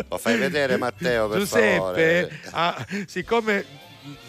Lo 0.08 0.18
fai 0.18 0.36
vedere 0.36 0.76
Matteo 0.78 1.28
per 1.28 1.38
Giuseppe, 1.38 1.70
favore. 1.76 2.40
ah, 2.50 2.86
siccome 3.06 3.78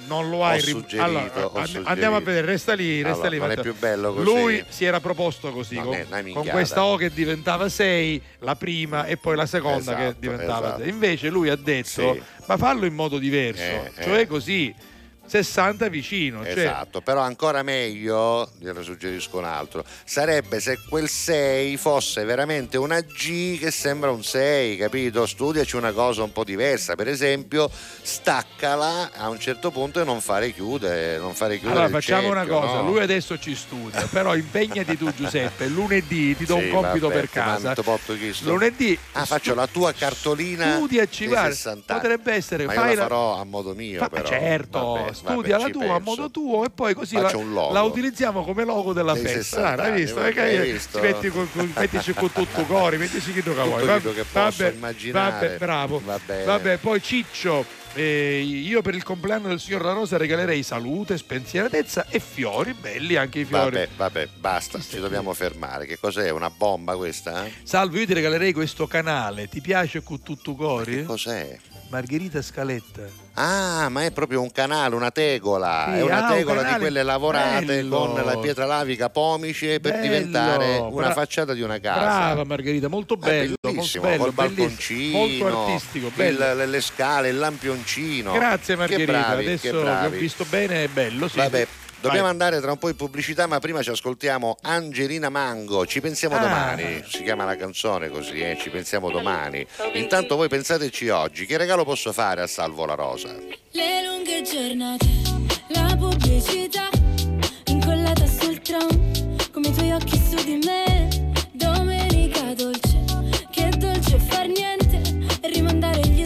non 0.07 0.30
lo 0.30 0.44
hai 0.44 0.60
suggerito, 0.60 1.02
allora, 1.02 1.65
andiamo 1.84 2.18
a 2.18 2.19
vedere, 2.19 2.45
resta 2.45 2.73
lì, 2.73 3.02
resta 3.02 3.28
Allora, 3.28 3.30
lì. 3.30 3.38
non 3.40 3.52
è 3.52 3.61
più 3.61 3.73
bello 3.78 4.14
così? 4.14 4.26
Lui 4.26 4.65
si 4.68 4.84
era 4.84 4.99
proposto 4.99 5.52
così, 5.53 5.76
Non 5.76 6.06
con, 6.10 6.32
con 6.34 6.48
questa 6.48 6.84
O 6.84 6.98
che 6.98 7.10
diventava 7.14 7.69
6, 7.69 8.22
la 8.40 8.56
prima 8.57 9.06
e 9.06 9.15
poi 9.15 9.38
la 9.38 9.45
seconda 9.45 9.95
che 9.95 10.02
Esatto, 10.03 10.19
diventava 10.19 10.65
esatto. 10.68 10.82
6. 10.82 10.90
Invece 10.90 11.30
lui 11.30 11.48
ha 11.49 11.56
detto, 11.56 12.14
Sì. 12.14 12.22
ma 12.48 12.57
fallo 12.57 12.86
in 12.86 12.94
modo 12.94 13.18
diverso, 13.18 13.61
Eh, 13.61 13.91
eh. 13.95 14.03
cioè 14.03 14.28
così, 14.28 14.76
60 15.26 15.88
vicino. 15.88 16.43
cioè- 16.43 16.57
Esatto, 16.57 17.02
però 17.02 17.22
ancora 17.22 17.64
meglio, 17.64 18.49
gliene 18.60 18.84
suggerisco 18.84 19.38
un 19.38 19.45
altro, 19.45 19.84
sarebbe 20.03 20.60
se 20.60 20.77
quel 20.89 21.07
6 21.07 21.77
fosse 21.77 22.23
veramente 22.26 22.77
una 22.77 22.99
G 23.02 23.57
che 23.60 23.72
sembra 23.72 24.11
un 24.11 24.23
6, 24.23 24.76
capito? 24.77 25.26
Studiaci 25.26 25.76
una 25.77 25.91
cosa 25.93 26.23
un 26.23 26.31
po' 26.31 26.43
diversa, 26.43 26.95
per 26.95 27.07
esempio 27.07 27.69
staccala 27.72 29.11
a 29.14 29.30
un 29.30 29.39
certo 29.39 29.72
punto 29.72 30.02
e 30.02 30.03
non 30.03 30.22
fare 30.22 30.52
chiudere, 30.52 31.18
non 31.18 31.34
fare 31.34 31.57
chiudere 31.57 31.80
Allora 31.80 31.89
facciamo 31.99 32.27
una 32.30 32.41
cerchio, 32.41 32.60
cosa, 32.60 32.81
no? 32.81 32.88
lui 32.89 32.99
adesso 33.02 33.39
ci 33.39 33.56
studia, 33.56 34.06
però 34.07 34.35
impegnati 34.35 34.98
tu 34.98 35.14
Giuseppe, 35.14 35.68
lunedì 35.69 36.35
ti 36.35 36.45
do 36.45 36.57
Sì, 36.57 36.65
un 36.65 36.69
compito 36.72 37.07
vabbè, 37.07 37.19
per 37.19 37.30
casa. 37.30 37.73
Lunedì 38.41 38.98
Ah, 39.14 39.26
faccio 39.26 39.53
la 39.56 39.68
tua 39.68 39.91
cartolina 39.93 40.76
studiaci, 40.76 41.27
guarda, 41.27 41.49
60 41.52 41.93
anni. 41.93 42.02
potrebbe 42.02 42.34
essere 42.34 42.65
Ma 42.65 42.73
io 42.73 42.80
fai 42.80 42.89
la 42.89 42.95
la- 42.95 43.02
farò 43.07 43.39
a 43.39 43.43
modo 43.43 43.73
mio 43.73 43.99
Fa- 43.99 44.10
però. 44.10 44.27
certo, 44.27 44.80
Vabbè, 44.80 45.11
studia 45.14 45.58
vabbè, 45.58 45.58
la 45.58 45.66
ci 45.66 45.72
tua 45.72 45.96
a 45.96 46.00
modo 46.00 46.30
tuo 46.32 46.66
e 46.66 46.70
poi 46.70 46.94
così 46.94 47.16
la, 47.16 47.32
la 47.72 47.82
utilizziamo 47.82 48.44
come 48.44 48.64
logo 48.66 48.94
della 48.94 49.16
festa. 49.16 49.30
60 49.42 49.60
Guarda, 49.62 49.84
hai 49.84 49.90
anni, 49.90 50.00
visto? 50.02 50.16
vabbè, 50.16 50.34
Perché 50.34 50.58
hai 50.60 50.72
visto? 50.72 51.00
metti 51.00 51.30
con, 51.30 51.52
con- 51.52 51.74
mettici 51.76 52.14
con 52.14 52.32
tutto 52.32 52.64
cori, 52.66 52.98
mettici 52.98 53.34
chi 53.34 53.44
tu 53.44 53.54
che 53.54 53.62
vuoi. 53.64 54.02
Che 54.02 54.26
vabbè, 54.32 54.72
immaginare. 54.72 55.48
Vabbè, 55.48 55.58
bravo. 55.58 56.02
Va 56.04 56.20
bene. 56.26 56.44
Vabbè, 56.44 56.78
poi 56.78 57.02
Ciccio, 57.02 57.66
eh, 57.94 58.40
io 58.42 58.82
per 58.82 58.96
il 58.96 59.04
compleanno 59.04 59.48
del 59.50 59.60
signor 59.60 59.84
La 59.84 59.92
Rosa 59.94 60.18
regalerei 60.18 60.64
salute, 60.64 61.18
spensieratezza 61.18 62.06
e 62.10 62.20
fiori, 62.20 62.74
belli 62.74 63.16
anche 63.18 63.40
i 63.40 63.46
fiori. 63.46 63.76
Vabbè, 63.76 63.90
vabbè, 63.98 64.28
basta, 64.40 64.80
ci 64.80 65.00
dobbiamo 65.00 65.34
fermare. 65.34 65.86
Che 65.86 65.98
cos'è? 66.00 66.30
Una 66.30 66.50
bomba 66.50 66.96
questa? 66.96 67.46
eh? 67.46 67.52
Salvo, 67.64 67.98
io 67.98 68.06
ti 68.06 68.14
regalerei 68.14 68.54
questo 68.54 68.88
canale. 68.88 69.48
Ti 69.50 69.60
piace 69.62 70.02
con 70.04 70.22
tutto 70.24 70.56
cori? 70.56 71.04
Cos'è? 71.04 71.58
Margherita 71.91 72.41
Scaletta. 72.41 73.01
Ah, 73.34 73.89
ma 73.89 74.05
è 74.05 74.11
proprio 74.11 74.41
un 74.41 74.49
canale, 74.51 74.95
una 74.95 75.11
tegola. 75.11 75.88
Sì, 75.89 75.97
è 75.99 76.01
una 76.03 76.26
ah, 76.26 76.31
un 76.31 76.38
tegola 76.38 76.59
di 76.59 76.63
canale 76.63 76.80
quelle 76.80 77.03
lavorate 77.03 77.65
bello. 77.65 77.97
con 77.97 78.26
la 78.26 78.38
pietra 78.38 78.65
lavica 78.65 79.09
pomice 79.09 79.80
per 79.81 79.91
Bello, 79.91 80.03
diventare 80.03 80.77
una 80.77 80.89
bra- 80.89 81.13
facciata 81.13 81.53
di 81.53 81.61
una 81.61 81.80
casa. 81.80 81.99
Brava 81.99 82.43
Margherita, 82.45 82.88
molto 82.88 83.15
È 83.15 83.18
bello, 83.18 83.55
molto 83.61 83.69
bellissimo, 83.69 84.03
bello, 84.05 84.23
col 84.23 84.34
balconcino, 84.34 85.18
molto 85.18 85.47
artistico, 85.47 86.11
bello. 86.15 86.51
il- 86.51 86.57
le, 86.57 86.65
le 86.65 86.81
scale, 86.81 87.30
il 87.30 87.38
lampioncino. 87.38 88.31
Grazie 88.31 88.76
Margherita, 88.77 89.11
Che 89.11 89.18
bravi, 89.19 89.45
adesso 89.45 89.81
che 89.81 89.89
ho 89.89 90.09
visto 90.09 90.45
bene 90.49 90.84
è 90.85 90.88
bello. 90.88 91.27
Sì. 91.27 91.38
Vabbè, 91.38 91.68
dobbiamo 92.02 92.23
Vai. 92.23 92.32
andare 92.32 92.60
tra 92.60 92.72
un 92.72 92.78
po' 92.78 92.90
in 92.90 92.95
pubblicità, 92.95 93.48
ma 93.48 93.60
prima 93.60 93.82
ci 93.82 93.90
ascoltiamo 93.90 94.57
Angelina 94.64 95.30
Mango. 95.30 95.86
Ci 95.86 96.02
pensiamo 96.02 96.36
Ah. 96.36 96.40
domani. 96.40 97.03
Si 97.07 97.23
chiama 97.23 97.45
la 97.45 97.56
canzone 97.56 98.10
così, 98.10 98.40
eh? 98.41 98.57
Ci 98.60 98.69
pensiamo 98.69 99.10
domani. 99.11 99.65
Intanto 99.94 100.36
voi 100.36 100.48
pensateci 100.49 101.10
oggi, 101.10 101.45
che 101.45 101.57
regalo 101.57 101.84
posso 101.84 102.11
fare 102.11 102.41
a 102.41 102.48
Salvo 102.48 102.86
la 102.86 102.95
Rosa? 102.95 103.30
Le 103.72 104.06
lunghe 104.06 104.41
giornate, 104.44 105.06
la 105.69 105.95
pubblicità 105.98 106.90
incollata 107.65 108.26
sul 108.26 108.60
tram, 108.61 108.90
come 109.52 109.68
i 109.68 109.73
tuoi 109.73 109.91
occhi 109.91 110.18
su 110.18 110.44
di 110.44 110.60
me. 110.65 111.07
Domenica 111.53 112.53
dolce, 112.56 113.03
che 113.52 113.69
dolce 113.78 114.18
far 114.19 114.48
niente 114.48 115.02
e 115.41 115.49
rimandare 115.49 116.02
gli 116.02 116.26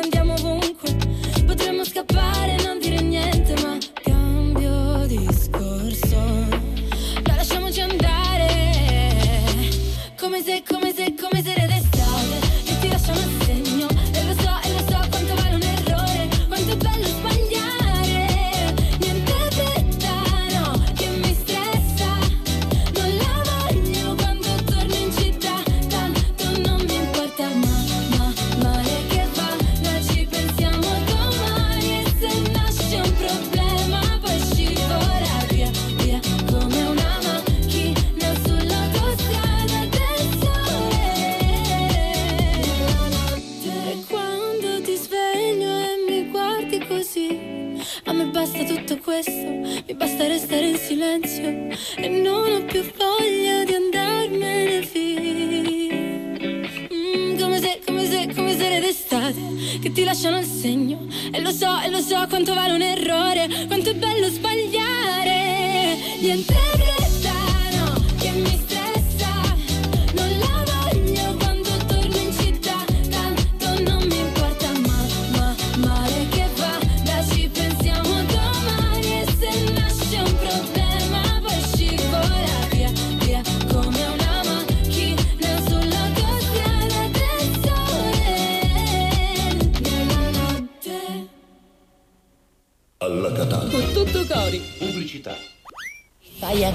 lasciano 60.11 60.39
il 60.39 60.45
segno. 60.45 61.07
E 61.31 61.39
lo 61.39 61.51
so, 61.51 61.79
e 61.79 61.89
lo 61.89 62.01
so 62.01 62.25
quanto 62.27 62.53
vale 62.53 62.73
un 62.73 62.81
errore, 62.81 63.47
quanto 63.67 63.91
è 63.91 63.95
bello 63.95 64.27
sbagliare. 64.27 65.95
Niente 66.19 66.90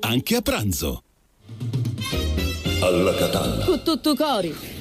anche 0.00 0.36
a 0.36 0.40
pranzo. 0.40 1.02
Alla 2.80 3.14
Catalla. 3.14 3.64
Con 3.64 3.82
tutto 3.82 4.14
cori. 4.14 4.72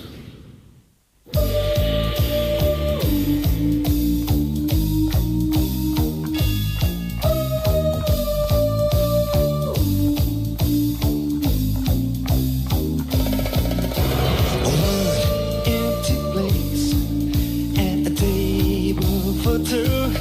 for 19.44 19.60
two. 19.60 20.12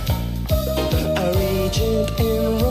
A 1.17 1.31
regent 1.31 2.19
in 2.19 2.62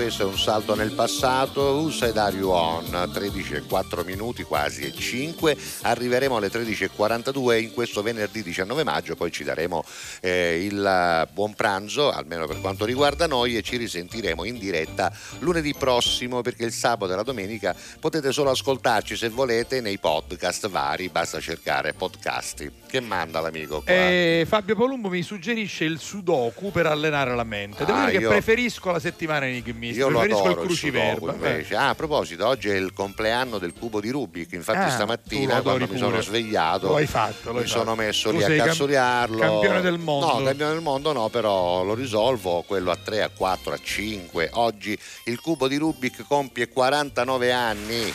questo 0.00 0.22
è 0.22 0.26
un 0.26 0.38
salto 0.38 0.74
nel 0.74 0.92
passato, 0.92 1.60
USA 1.82 2.06
e 2.06 2.12
Dario 2.12 2.52
On, 2.52 3.10
13 3.12 3.52
e 3.54 3.60
4 3.60 4.02
minuti, 4.02 4.44
quasi 4.44 4.80
e 4.80 4.94
5, 4.96 5.54
arriveremo 5.82 6.36
alle 6.36 6.48
13.42 6.48 7.60
in 7.60 7.72
questo 7.74 8.00
venerdì 8.02 8.42
19 8.42 8.82
maggio, 8.82 9.14
poi 9.14 9.30
ci 9.30 9.44
daremo 9.44 9.84
eh, 10.22 10.64
il 10.64 11.28
buon 11.32 11.52
pranzo, 11.52 12.10
almeno 12.10 12.46
per 12.46 12.60
quanto 12.60 12.86
riguarda 12.86 13.26
noi, 13.26 13.58
e 13.58 13.62
ci 13.62 13.76
risentiremo 13.76 14.44
in 14.44 14.58
diretta 14.58 15.12
lunedì 15.40 15.74
prossimo 15.74 16.40
perché 16.40 16.64
il 16.64 16.72
sabato 16.72 17.12
e 17.12 17.16
la 17.16 17.22
domenica 17.22 17.76
potete 18.00 18.32
solo 18.32 18.48
ascoltarci 18.50 19.16
se 19.16 19.28
volete 19.28 19.82
nei 19.82 19.98
podcast 19.98 20.68
vari, 20.68 21.10
basta 21.10 21.40
cercare 21.40 21.92
podcasti. 21.92 22.70
Che 22.90 23.00
manda 23.00 23.40
l'amico 23.40 23.82
qua? 23.82 23.92
Eh, 23.92 24.44
Fabio 24.48 24.74
Palumbo 24.76 25.08
mi 25.10 25.22
suggerisce 25.22 25.84
il 25.84 25.98
sudoku 26.00 26.72
per 26.72 26.86
allenare 26.86 27.34
la 27.36 27.44
mente. 27.44 27.84
Devo 27.84 27.98
Ah, 27.98 28.06
dire 28.06 28.16
che 28.16 28.22
io- 28.24 28.30
preferisco 28.30 28.90
la 28.90 28.98
settimana 28.98 29.46
enigmistica, 29.46 29.88
Io 29.92 30.08
lo 30.08 30.20
adoro 30.20 30.38
il 30.40 30.48
sudoku 30.48 30.66
cruciverba. 30.66 31.32
invece. 31.32 31.74
Ah, 31.76 31.88
a 31.90 31.94
proposito, 31.94 32.46
oggi 32.46 32.68
è 32.68 32.74
il 32.76 32.92
compleanno 32.92 33.58
del 33.58 33.72
cubo 33.78 34.00
di 34.00 34.10
Rubik. 34.10 34.52
Infatti, 34.52 34.78
Ah, 34.78 34.90
stamattina 34.90 35.60
quando 35.62 35.86
mi 35.88 35.98
sono 35.98 36.20
svegliato, 36.20 36.88
Lo 36.88 36.96
hai 36.96 37.06
fatto, 37.06 37.52
lo 37.52 37.60
mi 37.60 37.66
sono 37.66 37.84
fatto. 37.84 37.96
messo 37.96 38.30
Tu 38.30 38.36
lì 38.38 38.44
a 38.58 38.64
cazzoliarlo. 38.64 39.38
campione 39.38 39.80
del 39.80 39.98
mondo. 39.98 40.38
No, 40.38 40.44
campione 40.44 40.72
del 40.72 40.82
mondo 40.82 41.12
no, 41.12 41.28
però 41.28 41.82
lo 41.84 41.94
risolvo. 41.94 42.62
Quello 42.66 42.90
a 42.90 42.96
3, 42.96 43.22
a 43.22 43.28
4, 43.28 43.72
a 43.72 43.78
5. 43.82 44.50
Oggi 44.54 44.98
il 45.24 45.40
cubo 45.40 45.68
di 45.68 45.76
Rubik 45.76 46.24
compie 46.26 46.68
49 46.68 47.52
anni. 47.52 48.12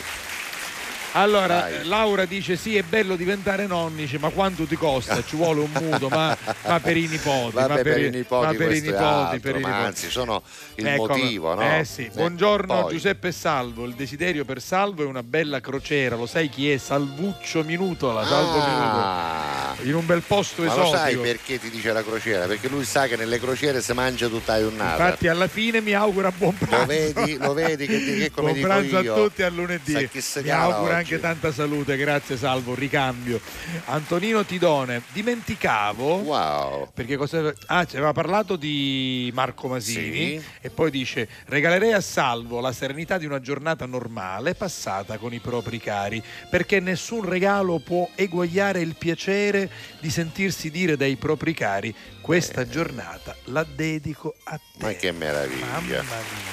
Allora, 1.16 1.60
Dai. 1.60 1.84
Laura 1.86 2.24
dice 2.26 2.56
sì, 2.56 2.76
è 2.76 2.82
bello 2.82 3.16
diventare 3.16 3.66
nonni, 3.66 4.08
ma 4.20 4.28
quanto 4.28 4.64
ti 4.64 4.76
costa? 4.76 5.22
Ci 5.24 5.34
vuole 5.36 5.60
un 5.60 5.70
mutuo, 5.72 6.08
ma, 6.08 6.36
ma 6.66 6.80
per 6.80 6.96
i 6.96 7.06
nipoti. 7.06 7.54
Vabbè, 7.54 7.68
ma 7.76 7.80
per, 7.82 7.98
i 8.00 8.10
nipoti, 8.10 8.44
ma 8.46 8.52
per 8.54 8.72
i 8.72 8.80
nipoti, 8.80 9.02
altro, 9.02 9.40
per 9.40 9.56
i 9.56 9.60
ma 9.60 9.68
nipoti. 9.68 9.86
anzi 9.86 10.10
sono 10.10 10.42
il 10.74 10.86
Ecco, 10.86 11.06
motivo, 11.06 11.54
no? 11.54 11.78
Eh 11.78 11.84
sì. 11.84 12.10
Buongiorno 12.12 12.82
poi. 12.82 12.92
Giuseppe 12.92 13.32
Salvo, 13.32 13.86
il 13.86 13.94
desiderio 13.94 14.44
per 14.44 14.60
Salvo 14.60 15.02
è 15.02 15.06
una 15.06 15.22
bella 15.22 15.60
crociera, 15.60 16.16
lo 16.16 16.26
sai 16.26 16.48
chi 16.50 16.70
è? 16.70 16.76
Salvuccio 16.76 17.64
Minutola, 17.64 18.24
Salvo 18.26 18.60
Ah. 18.60 19.74
Minuto. 19.78 19.88
In 19.88 19.94
un 19.94 20.06
bel 20.06 20.22
posto 20.22 20.62
Ma 20.62 20.68
lo 20.74 20.80
esotico. 20.82 20.96
sai 20.96 21.16
perché 21.16 21.58
ti 21.58 21.70
dice 21.70 21.92
la 21.92 22.02
crociera? 22.02 22.46
Perché 22.46 22.68
lui 22.68 22.84
sa 22.84 23.06
che 23.06 23.16
nelle 23.16 23.38
crociere 23.38 23.80
si 23.82 23.92
mangia 23.92 24.26
tutta 24.28 24.58
giornata. 24.58 25.02
Infatti 25.04 25.28
alla 25.28 25.48
fine 25.48 25.80
mi 25.80 25.92
augura 25.92 26.30
buon 26.30 26.56
pranzo. 26.56 26.76
Lo 26.78 26.86
vedi, 26.86 27.36
lo 27.38 27.52
vedi 27.52 27.86
che, 27.86 27.98
che 28.04 28.30
come 28.30 28.52
Buon 28.52 28.54
dico 28.54 28.66
pranzo 28.68 29.00
io. 29.00 29.12
a 29.12 29.16
tutti 29.16 29.42
a 29.42 29.48
lunedì. 29.50 29.92
Sa 29.92 30.02
chi 30.02 30.20
si 30.20 30.40
Mi 30.42 30.50
auguro 30.50 30.92
oggi. 30.96 31.05
Anche 31.06 31.20
tanta 31.20 31.52
salute, 31.52 31.96
grazie 31.96 32.36
Salvo, 32.36 32.74
ricambio. 32.74 33.40
Antonino 33.84 34.44
Tidone, 34.44 35.02
dimenticavo 35.12 36.14
Wow. 36.16 36.88
perché 36.92 37.16
cosa 37.16 37.54
Ah, 37.66 37.84
ci 37.84 37.94
aveva 37.94 38.12
parlato 38.12 38.56
di 38.56 39.30
Marco 39.32 39.68
Masini 39.68 40.38
Sì. 40.40 40.44
e 40.62 40.70
poi 40.70 40.90
dice 40.90 41.28
regalerei 41.46 41.92
a 41.92 42.00
Salvo 42.00 42.58
la 42.58 42.72
serenità 42.72 43.18
di 43.18 43.24
una 43.26 43.40
giornata 43.40 43.86
normale 43.86 44.54
passata 44.54 45.16
con 45.18 45.32
i 45.32 45.38
propri 45.38 45.78
cari, 45.78 46.20
perché 46.50 46.80
nessun 46.80 47.24
regalo 47.28 47.78
può 47.78 48.08
eguagliare 48.16 48.80
il 48.80 48.96
piacere 48.98 49.70
di 50.00 50.10
sentirsi 50.10 50.72
dire 50.72 50.96
dai 50.96 51.14
propri 51.14 51.54
cari 51.54 51.94
questa 52.26 52.66
giornata 52.66 53.36
la 53.44 53.62
dedico 53.64 54.34
a 54.42 54.56
te. 54.56 54.84
Ma 54.84 54.92
che 54.94 55.12
meraviglia. 55.12 55.64
Mamma 55.66 55.80
mia, 55.86 56.04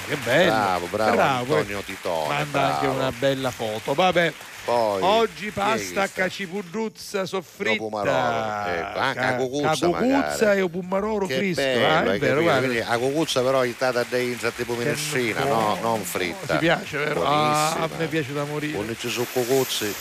che 0.06 0.16
bello. 0.22 0.52
Bravo, 0.52 0.86
bravo, 0.86 1.20
Antonio 1.20 1.80
Titone. 1.80 2.28
Manda 2.28 2.44
bravo. 2.50 2.74
anche 2.74 2.86
una 2.86 3.10
bella 3.10 3.50
foto. 3.50 3.92
Vabbè, 3.92 4.32
Poi, 4.66 5.02
oggi 5.02 5.50
pasta 5.50 6.08
cacipudruzza 6.08 7.26
soffritta. 7.26 7.76
Pomarolo, 7.76 8.70
ecco, 8.70 8.98
anche 9.00 9.18
a 9.18 9.34
cucuzza 9.34 9.88
magari. 9.88 10.60
e 10.60 10.70
pumaroro 10.70 11.26
Che 11.26 11.52
bello, 11.52 11.86
ah, 11.88 12.12
è 12.12 12.18
vero. 12.20 12.42
Quindi 12.58 12.78
la 12.78 12.96
cucuzza 12.96 13.42
però 13.42 13.62
è 13.62 13.72
stata 13.72 14.04
dentro 14.08 14.52
tipo 14.52 14.74
minestrina, 14.74 15.42
no, 15.42 15.76
non 15.80 16.04
fritta. 16.04 16.52
Ti 16.54 16.58
piace, 16.58 16.98
vero? 16.98 17.24
Ah, 17.26 17.72
a 17.72 17.90
me 17.98 18.06
piace 18.06 18.32
da 18.32 18.44
morire. 18.44 18.74
Buonici 18.74 19.08
su 19.08 19.26
cucuzzi. 19.32 19.92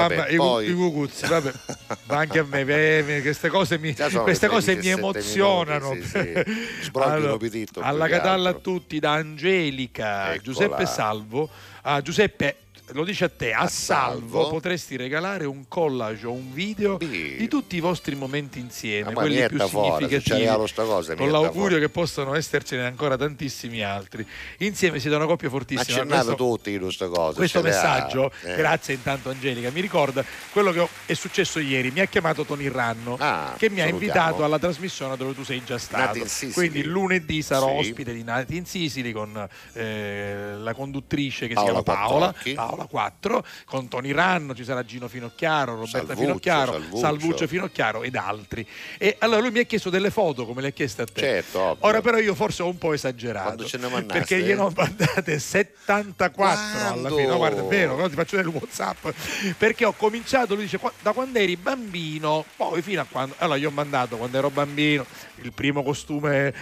Vabbè, 0.00 0.28
i, 0.30 0.36
cu- 0.36 0.44
poi- 0.44 0.68
i 0.70 0.72
cucuzzi, 0.74 1.26
vabbè. 1.26 1.52
Ma 2.06 2.16
anche 2.18 2.38
a 2.40 2.44
me, 2.44 2.60
eh, 2.60 3.20
queste 3.22 3.48
cose 3.48 3.78
mi, 3.78 3.94
queste 3.94 4.48
cose 4.48 4.74
mi 4.74 4.80
17 4.80 4.88
emozionano. 5.00 5.90
minuti, 5.90 6.08
sì, 6.08 6.32
sì. 6.82 7.36
Pititto, 7.38 7.80
alla 7.80 8.08
Catalla 8.08 8.50
a 8.50 8.54
tutti 8.54 8.98
da 8.98 9.12
Angelica, 9.12 10.26
Eccola. 10.34 10.42
Giuseppe 10.42 10.86
Salvo. 10.86 11.48
Ah, 11.82 12.00
Giuseppe, 12.00 12.56
lo 12.92 13.02
dice 13.04 13.24
a 13.24 13.28
te, 13.30 13.52
a, 13.52 13.60
A 13.60 13.68
Salvo, 13.68 14.18
Salvo. 14.42 14.48
potresti 14.50 14.96
regalare 14.96 15.46
un 15.46 15.64
collage 15.68 16.26
o 16.26 16.32
un 16.32 16.52
video 16.52 16.98
Sì. 17.00 17.36
di 17.38 17.48
tutti 17.48 17.76
i 17.76 17.80
vostri 17.80 18.14
momenti 18.14 18.58
insieme, 18.58 19.12
ma 19.12 19.20
quelli 19.22 19.46
più 19.48 19.58
fuori, 19.66 20.06
significativi. 20.06 20.46
cosa, 20.74 21.14
con 21.16 21.30
l'augurio 21.30 21.78
che 21.78 21.88
possano 21.88 22.34
essercene 22.34 22.84
ancora 22.84 23.16
tantissimi 23.16 23.82
altri. 23.82 24.26
Insieme 24.58 25.00
siete 25.00 25.16
una 25.16 25.24
coppia 25.26 25.48
Ma 25.48 25.54
fortissima. 25.56 25.96
accennate 25.96 26.24
Questo- 26.26 26.34
tutti 26.44 26.72
in 26.72 26.80
queste 26.80 27.08
cose. 27.08 27.36
questo 27.36 27.62
messaggio, 27.62 28.30
Eh. 28.42 28.54
grazie 28.54 28.94
intanto 28.94 29.30
Angelica, 29.30 29.70
mi 29.70 29.80
ricorda 29.80 30.24
quello 30.52 30.70
che 30.72 30.86
è 31.06 31.14
successo 31.14 31.58
ieri. 31.60 31.90
Mi 31.90 32.00
ha 32.00 32.06
chiamato 32.06 32.44
Tony 32.44 32.68
Ranno 32.68 33.16
Ah, 33.18 33.54
che 33.56 33.70
mi 33.70 33.80
ha 33.80 33.86
invitato 33.86 34.44
alla 34.44 34.58
trasmissione 34.58 35.16
dove 35.16 35.34
tu 35.34 35.42
sei 35.42 35.62
già 35.64 35.78
stato. 35.78 36.18
Quindi 36.52 36.82
lunedì 36.84 37.40
sarò 37.42 37.68
Sì. 37.80 37.88
ospite 37.88 38.12
di 38.12 38.22
Nati 38.22 38.56
in 38.56 38.66
Sicily 38.66 39.12
con 39.12 39.48
eh, 39.72 40.54
la 40.58 40.74
conduttrice 40.74 41.46
che 41.48 41.54
Paola 41.54 41.66
si 41.66 41.72
chiama 41.72 41.82
Paola. 41.82 42.34
Paola 42.74 42.86
4, 42.88 43.44
con 43.64 43.88
Tony 43.88 44.10
Ranno, 44.12 44.54
ci 44.54 44.64
sarà 44.64 44.84
Gino 44.84 45.06
Finocchiaro, 45.08 45.72
Roberta 45.74 45.98
Salvuccio, 45.98 46.20
Finocchiaro, 46.20 46.72
Salvuccio. 46.72 46.96
Salvuccio 46.98 47.46
Finocchiaro 47.46 48.02
ed 48.02 48.16
altri. 48.16 48.66
E 48.98 49.16
allora 49.20 49.40
lui 49.40 49.50
mi 49.52 49.58
ha 49.60 49.64
chiesto 49.64 49.90
delle 49.90 50.10
foto 50.10 50.44
come 50.44 50.60
le 50.60 50.68
ha 50.68 50.70
chieste 50.70 51.02
a 51.02 51.04
te. 51.06 51.20
Certo, 51.20 51.60
ovvio. 51.60 51.86
Ora 51.86 52.00
però 52.00 52.18
io 52.18 52.34
forse 52.34 52.62
ho 52.62 52.68
un 52.68 52.78
po' 52.78 52.92
esagerato. 52.92 53.66
Mandaste? 53.74 54.04
Perché 54.06 54.40
gliene 54.42 54.60
ho 54.60 54.72
mandate 54.74 55.38
74 55.38 56.52
alla 56.80 56.90
Quando? 56.92 57.08
fine. 57.16 57.26
No, 57.26 57.36
guarda, 57.36 57.60
è 57.60 57.64
vero, 57.64 57.96
no, 57.96 58.08
ti 58.08 58.14
faccio 58.14 58.36
vedere 58.36 58.54
il 58.54 58.60
WhatsApp. 58.60 59.08
Perché 59.56 59.84
ho 59.84 59.92
cominciato, 59.92 60.54
lui 60.54 60.64
dice, 60.64 60.78
"Qua- 60.78 60.92
da 61.00 61.12
quando 61.12 61.38
eri 61.38 61.56
bambino, 61.56 62.44
poi 62.56 62.82
fino 62.82 63.00
a 63.00 63.06
quando. 63.08 63.34
Allora, 63.38 63.56
gli 63.58 63.64
ho 63.64 63.70
mandato 63.70 64.16
quando 64.16 64.36
ero 64.36 64.50
bambino 64.50 65.06
il 65.42 65.52
primo 65.52 65.82
costume, 65.82 66.52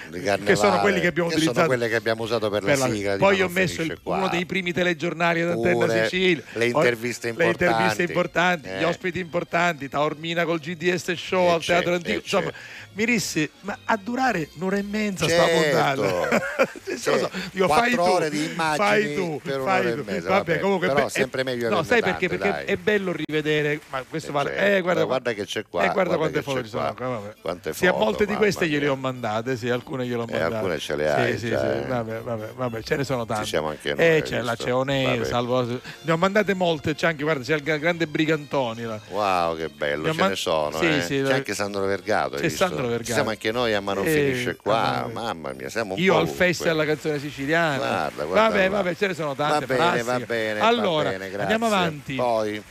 che 0.44 0.56
sono 0.56 0.80
quelli 0.80 1.00
che 1.00 1.06
abbiamo 1.08 1.28
che 1.28 1.36
utilizzato. 1.36 1.66
quelle 1.66 1.88
che 1.88 1.94
abbiamo 1.96 2.22
usato 2.24 2.50
per, 2.50 2.62
per 2.64 2.78
la 2.78 2.86
la- 2.86 2.92
sigla. 2.94 3.16
Poi 3.16 3.38
Ma 3.38 3.44
ho 3.44 3.48
messo 3.48 3.82
il- 3.82 3.98
uno 4.02 4.28
dei 4.28 4.46
primi 4.46 4.72
telegiornali 4.72 5.40
ad 5.42 5.50
Antenna 5.50 6.04
Sicilia. 6.04 6.42
le 6.54 6.66
interviste 6.66 7.32
Le 7.36 7.46
interviste 7.46 8.02
importanti. 8.02 8.02
importanti, 8.02 8.68
gli 8.68 8.82
Eh. 8.82 8.84
ospiti 8.84 9.18
importanti, 9.20 9.88
Taormina 9.88 10.44
col 10.44 10.58
GDS 10.58 11.12
Show 11.12 11.46
Eh, 11.46 11.50
al 11.50 11.64
Teatro 11.64 11.94
Antico. 11.94 12.10
eh, 12.10 12.20
Insomma. 12.22 12.52
Mi 12.94 13.04
disse, 13.06 13.50
ma 13.60 13.76
a 13.84 13.96
durare 13.96 14.48
un'ora 14.56 14.76
e 14.76 14.82
mezza 14.82 15.26
sta 15.28 15.46
Certo. 15.46 16.02
puntata. 16.02 16.70
Sì, 16.92 17.10
lo 17.10 17.16
so. 17.18 17.30
Io 17.52 17.66
Quattro 17.66 17.82
fai 17.84 17.94
tu, 17.94 18.00
ore 18.02 18.30
di 18.30 18.44
immagini 18.44 18.76
fai 18.76 19.14
tu, 19.14 19.40
per 19.42 19.60
fai 19.62 19.94
tu. 19.94 20.02
mezza, 20.04 20.28
Vabbè, 20.28 20.44
vabbè, 20.52 20.58
comunque 20.60 20.88
però 20.88 21.06
è- 21.06 21.10
sempre 21.10 21.42
meglio 21.42 21.68
No, 21.70 21.82
sai 21.82 22.00
perché? 22.02 22.28
tante, 22.28 22.38
Perché 22.50 22.64
è 22.66 22.76
bello 22.76 23.12
rivedere, 23.12 23.80
ma 23.88 24.04
questo 24.08 24.28
Eh, 24.28 24.32
vale. 24.32 24.50
certo. 24.50 24.64
Eh, 24.76 24.80
guarda, 24.82 25.04
Guarda 25.04 25.32
che 25.32 25.44
c'è 25.46 25.64
qua, 25.68 25.82
Eh, 25.84 25.88
guarda, 25.90 26.16
guarda 26.16 26.16
quante 26.18 26.42
foto 26.42 26.62
ci 26.62 26.68
sono 26.68 26.94
qua. 26.94 27.34
Quante 27.40 27.72
Sì, 27.72 27.86
a 27.86 27.92
molte 27.92 28.26
di 28.26 28.34
queste 28.36 28.68
gliele 28.68 28.88
ho 28.88 28.96
mandate, 28.96 29.56
sì, 29.56 29.70
alcune 29.70 30.04
gliele 30.04 30.20
ho 30.22 30.26
Eh, 30.28 30.32
mandate. 30.32 30.54
alcune 30.54 30.78
ce 30.78 30.96
le 30.96 31.10
hai 31.12 31.32
Sì, 31.32 31.38
sì, 31.38 31.48
già, 31.48 31.60
sì, 31.60 31.66
eh. 31.66 31.86
vabbè, 31.86 32.20
vabbè, 32.20 32.48
vabbè, 32.56 32.82
ce 32.82 32.96
ne 32.96 33.04
sono 33.04 33.24
tante. 33.24 33.46
siamo 33.46 33.68
anche 33.68 33.94
noi, 33.94 34.04
Eh, 34.06 34.22
c'è, 34.22 34.72
Onei, 34.72 35.16
Vabbè. 35.18 35.24
Salvo. 35.24 35.62
Ne 35.64 36.12
ho 36.12 36.16
mandate 36.18 36.54
molte, 36.54 36.94
c'è 36.94 37.06
anche, 37.06 37.22
guarda, 37.22 37.42
c'è 37.42 37.54
il 37.54 37.62
gra- 37.62 37.78
grande 37.78 38.06
Brigantoni. 38.06 38.84
Wow, 39.08 39.56
che 39.56 39.68
bello, 39.70 40.12
ce 40.12 40.28
ne 40.28 40.36
sono. 40.36 40.78
Eh. 40.80 41.04
c'è 41.08 41.32
anche 41.32 41.54
Sandro 41.54 41.84
Vergato. 41.86 42.36
C'è 42.36 42.42
visto? 42.42 42.64
Sandro 42.82 42.88
Vergato. 42.88 43.12
Siamo 43.12 43.30
anche 43.30 43.52
noi, 43.52 43.80
ma 43.80 43.92
non 43.94 44.06
Eh, 44.06 44.10
finisce 44.10 44.56
qua. 44.56 45.08
mamma 45.12 45.52
mia. 45.52 45.68
Siamo 45.68 45.94
un 45.94 46.00
Io 46.00 46.12
po' 46.14 46.18
al 46.20 46.28
festival 46.28 46.76
della 46.76 46.86
canzone 46.86 47.18
siciliana. 47.18 47.76
Guarda, 47.76 48.24
guarda 48.24 48.48
vabbè, 48.48 48.62
là. 48.64 48.68
vabbè, 48.70 48.94
ce 48.94 49.06
ne 49.08 49.14
sono 49.14 49.34
tante. 49.34 49.66
Va 49.66 49.74
bene, 49.90 50.02
va 50.02 50.20
bene. 50.20 50.60
Allora, 50.60 51.04
va 51.04 51.10
bene, 51.16 51.26
grazie. 51.30 51.40
andiamo 51.40 51.66
avanti. 51.66 52.14
Poi, 52.14 52.62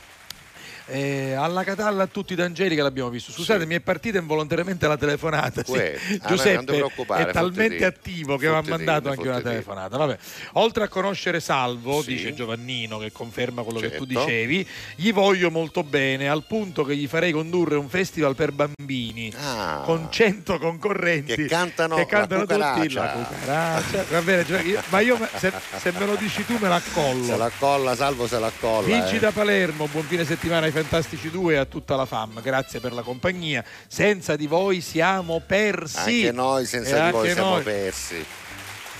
Eh, 0.92 1.32
alla 1.32 1.64
Catalla 1.64 2.02
a 2.02 2.06
tutti 2.06 2.34
d'Angelica 2.34 2.82
l'abbiamo 2.82 3.08
visto. 3.08 3.32
Scusate, 3.32 3.60
Sì. 3.62 3.66
mi 3.66 3.74
è 3.76 3.80
partita 3.80 4.18
involontariamente 4.18 4.86
la 4.86 4.96
telefonata. 4.98 5.64
sì. 5.64 5.70
Uè, 5.72 5.98
ah, 6.20 6.28
Giuseppe 6.28 6.84
è 7.16 7.30
talmente 7.32 7.84
attivo 7.86 8.36
che 8.36 8.48
mi 8.48 8.54
ha 8.56 8.62
mandato 8.66 9.08
anche 9.08 9.26
una 9.26 9.40
telefonata. 9.40 9.96
Vabbè. 9.96 10.18
Oltre 10.54 10.84
a 10.84 10.88
conoscere 10.88 11.40
Salvo, 11.40 12.02
Sì. 12.02 12.08
dice 12.14 12.34
Giovannino, 12.34 12.98
che 12.98 13.10
conferma 13.10 13.62
quello 13.62 13.80
che 13.80 13.92
tu 13.96 14.04
Certo. 14.06 14.24
dicevi, 14.26 14.68
gli 14.96 15.12
voglio 15.12 15.50
molto 15.50 15.82
bene, 15.82 16.28
al 16.28 16.44
punto 16.46 16.84
che 16.84 16.94
gli 16.94 17.06
farei 17.06 17.32
condurre 17.32 17.76
un 17.76 17.88
festival 17.88 18.34
per 18.34 18.52
bambini 18.52 19.32
Ah. 19.40 19.82
con 19.84 20.08
100 20.10 20.58
concorrenti 20.58 21.34
Che 21.34 21.46
cantano 21.46 21.96
che 21.96 22.04
cantano 22.06 22.44
la 22.46 22.74
tutti 22.74 22.92
la 22.92 23.26
cucaraccia. 23.30 24.04
Va 24.10 24.20
bene, 24.20 24.44
cioè, 24.44 24.60
io- 24.62 24.82
ma 24.90 25.00
io 25.00 25.18
se, 25.36 25.50
se 25.80 25.92
me 25.98 26.04
lo 26.06 26.16
dici 26.16 26.44
tu 26.44 26.58
me 26.60 26.68
la 26.68 26.80
collo. 26.92 27.24
se 27.24 27.36
la 27.36 27.50
colla, 27.58 27.94
salvo 27.94 28.26
se 28.26 28.38
la 28.38 28.52
colla. 28.60 28.86
Vinci 28.86 29.16
eh. 29.16 29.20
da 29.20 29.30
Palermo, 29.30 29.86
buon 29.86 30.04
fine 30.04 30.24
settimana 30.24 30.66
ai 30.66 30.72
Fantastici 30.82 31.30
2 31.30 31.54
e 31.54 31.56
a 31.58 31.64
tutta 31.64 31.94
la 31.94 32.04
fam. 32.06 32.40
Grazie 32.42 32.80
per 32.80 32.92
la 32.92 33.02
compagnia. 33.02 33.64
Senza 33.86 34.34
di 34.34 34.48
voi 34.48 34.80
siamo 34.80 35.40
persi. 35.46 35.98
Anche 36.26 36.32
noi 36.32 36.62
E 36.64 36.66
senza 36.66 37.04
di 37.06 37.10
voi 37.12 37.30
siamo 37.30 37.50
noi. 37.50 37.62
persi. 37.62 38.26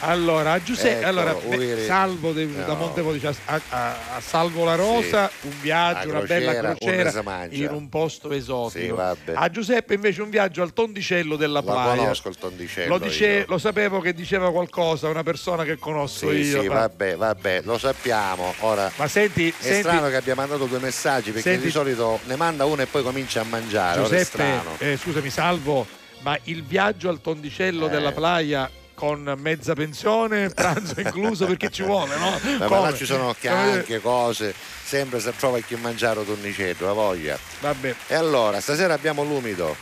Allora, 0.04 0.52
a 0.52 0.62
Giuseppe, 0.62 1.06
Eccolo, 1.06 1.20
allora, 1.20 1.34
beh, 1.56 1.84
salvo 1.86 2.32
de- 2.32 2.44
No. 2.46 2.64
da 2.64 2.74
Montepone, 2.74 3.20
a, 3.22 3.60
a- 3.70 3.96
a 4.16 4.20
Salvo 4.20 4.64
la 4.64 4.74
Rosa, 4.74 5.30
un 5.42 5.52
viaggio, 5.60 6.10
La 6.10 6.18
una 6.18 6.26
bella 6.26 6.52
crociera, 6.54 6.74
crociera 6.76 7.10
si 7.12 7.20
mangia. 7.22 7.64
in 7.64 7.70
un 7.72 7.88
posto 7.88 8.28
Sì, 8.30 8.36
esotico. 8.36 8.94
vabbè. 8.96 9.32
a 9.36 9.48
Giuseppe 9.48 9.94
invece 9.94 10.20
un 10.22 10.30
viaggio 10.30 10.62
al 10.62 10.72
Tondicello 10.72 11.36
della 11.36 11.60
Lo 11.60 11.66
Playa. 11.70 11.96
conosco 12.02 12.28
il 12.28 12.36
tondicello. 12.36 12.96
Lo, 12.96 12.98
dice- 12.98 13.44
lo 13.46 13.58
sapevo 13.58 14.00
che 14.00 14.12
diceva 14.12 14.50
qualcosa, 14.50 15.08
una 15.08 15.22
persona 15.22 15.62
che 15.62 15.78
conosco 15.78 16.30
Sì, 16.30 16.36
io. 16.36 16.62
sì, 16.62 16.66
ma, 16.68 16.74
vabbè, 16.80 17.16
vabbè, 17.16 17.60
lo 17.62 17.78
sappiamo. 17.78 18.52
Ora 18.60 18.90
ma 18.96 19.06
senti, 19.06 19.48
è 19.50 19.52
senti, 19.56 19.78
strano 19.82 20.08
che 20.08 20.16
abbia 20.16 20.34
mandato 20.34 20.64
due 20.66 20.80
messaggi 20.80 21.30
perché 21.30 21.50
Senti- 21.50 21.66
di 21.66 21.70
solito 21.70 22.18
ne 22.24 22.34
manda 22.34 22.64
uno 22.64 22.82
e 22.82 22.86
poi 22.86 23.04
comincia 23.04 23.42
a 23.42 23.44
mangiare. 23.44 24.00
Giuseppe, 24.02 24.24
strano. 24.24 24.74
eh, 24.78 24.96
scusami, 24.96 25.30
salvo, 25.30 25.86
ma 26.22 26.36
il 26.44 26.64
viaggio 26.64 27.08
al 27.08 27.20
Tondicello 27.20 27.86
Eh. 27.86 27.90
della 27.90 28.10
Playa 28.10 28.68
con 29.02 29.34
mezza 29.36 29.72
pensione, 29.72 30.50
pranzo 30.50 31.00
incluso, 31.00 31.44
perché 31.46 31.70
ci 31.70 31.82
vuole, 31.82 32.16
no? 32.18 32.38
Ma 32.58 32.66
Come? 32.66 32.80
là 32.82 32.94
ci 32.94 33.04
sono 33.04 33.34
anche 33.42 34.00
cose, 34.00 34.54
sempre 34.84 35.18
se 35.18 35.34
trova 35.36 35.58
chi 35.58 35.74
mangiare 35.74 36.20
o 36.20 36.22
tornicello, 36.22 36.86
la 36.86 36.92
voglia. 36.92 37.36
Vabbè. 37.58 37.96
E 38.06 38.14
allora, 38.14 38.60
stasera 38.60 38.94
abbiamo 38.94 39.24
l'umido. 39.24 39.74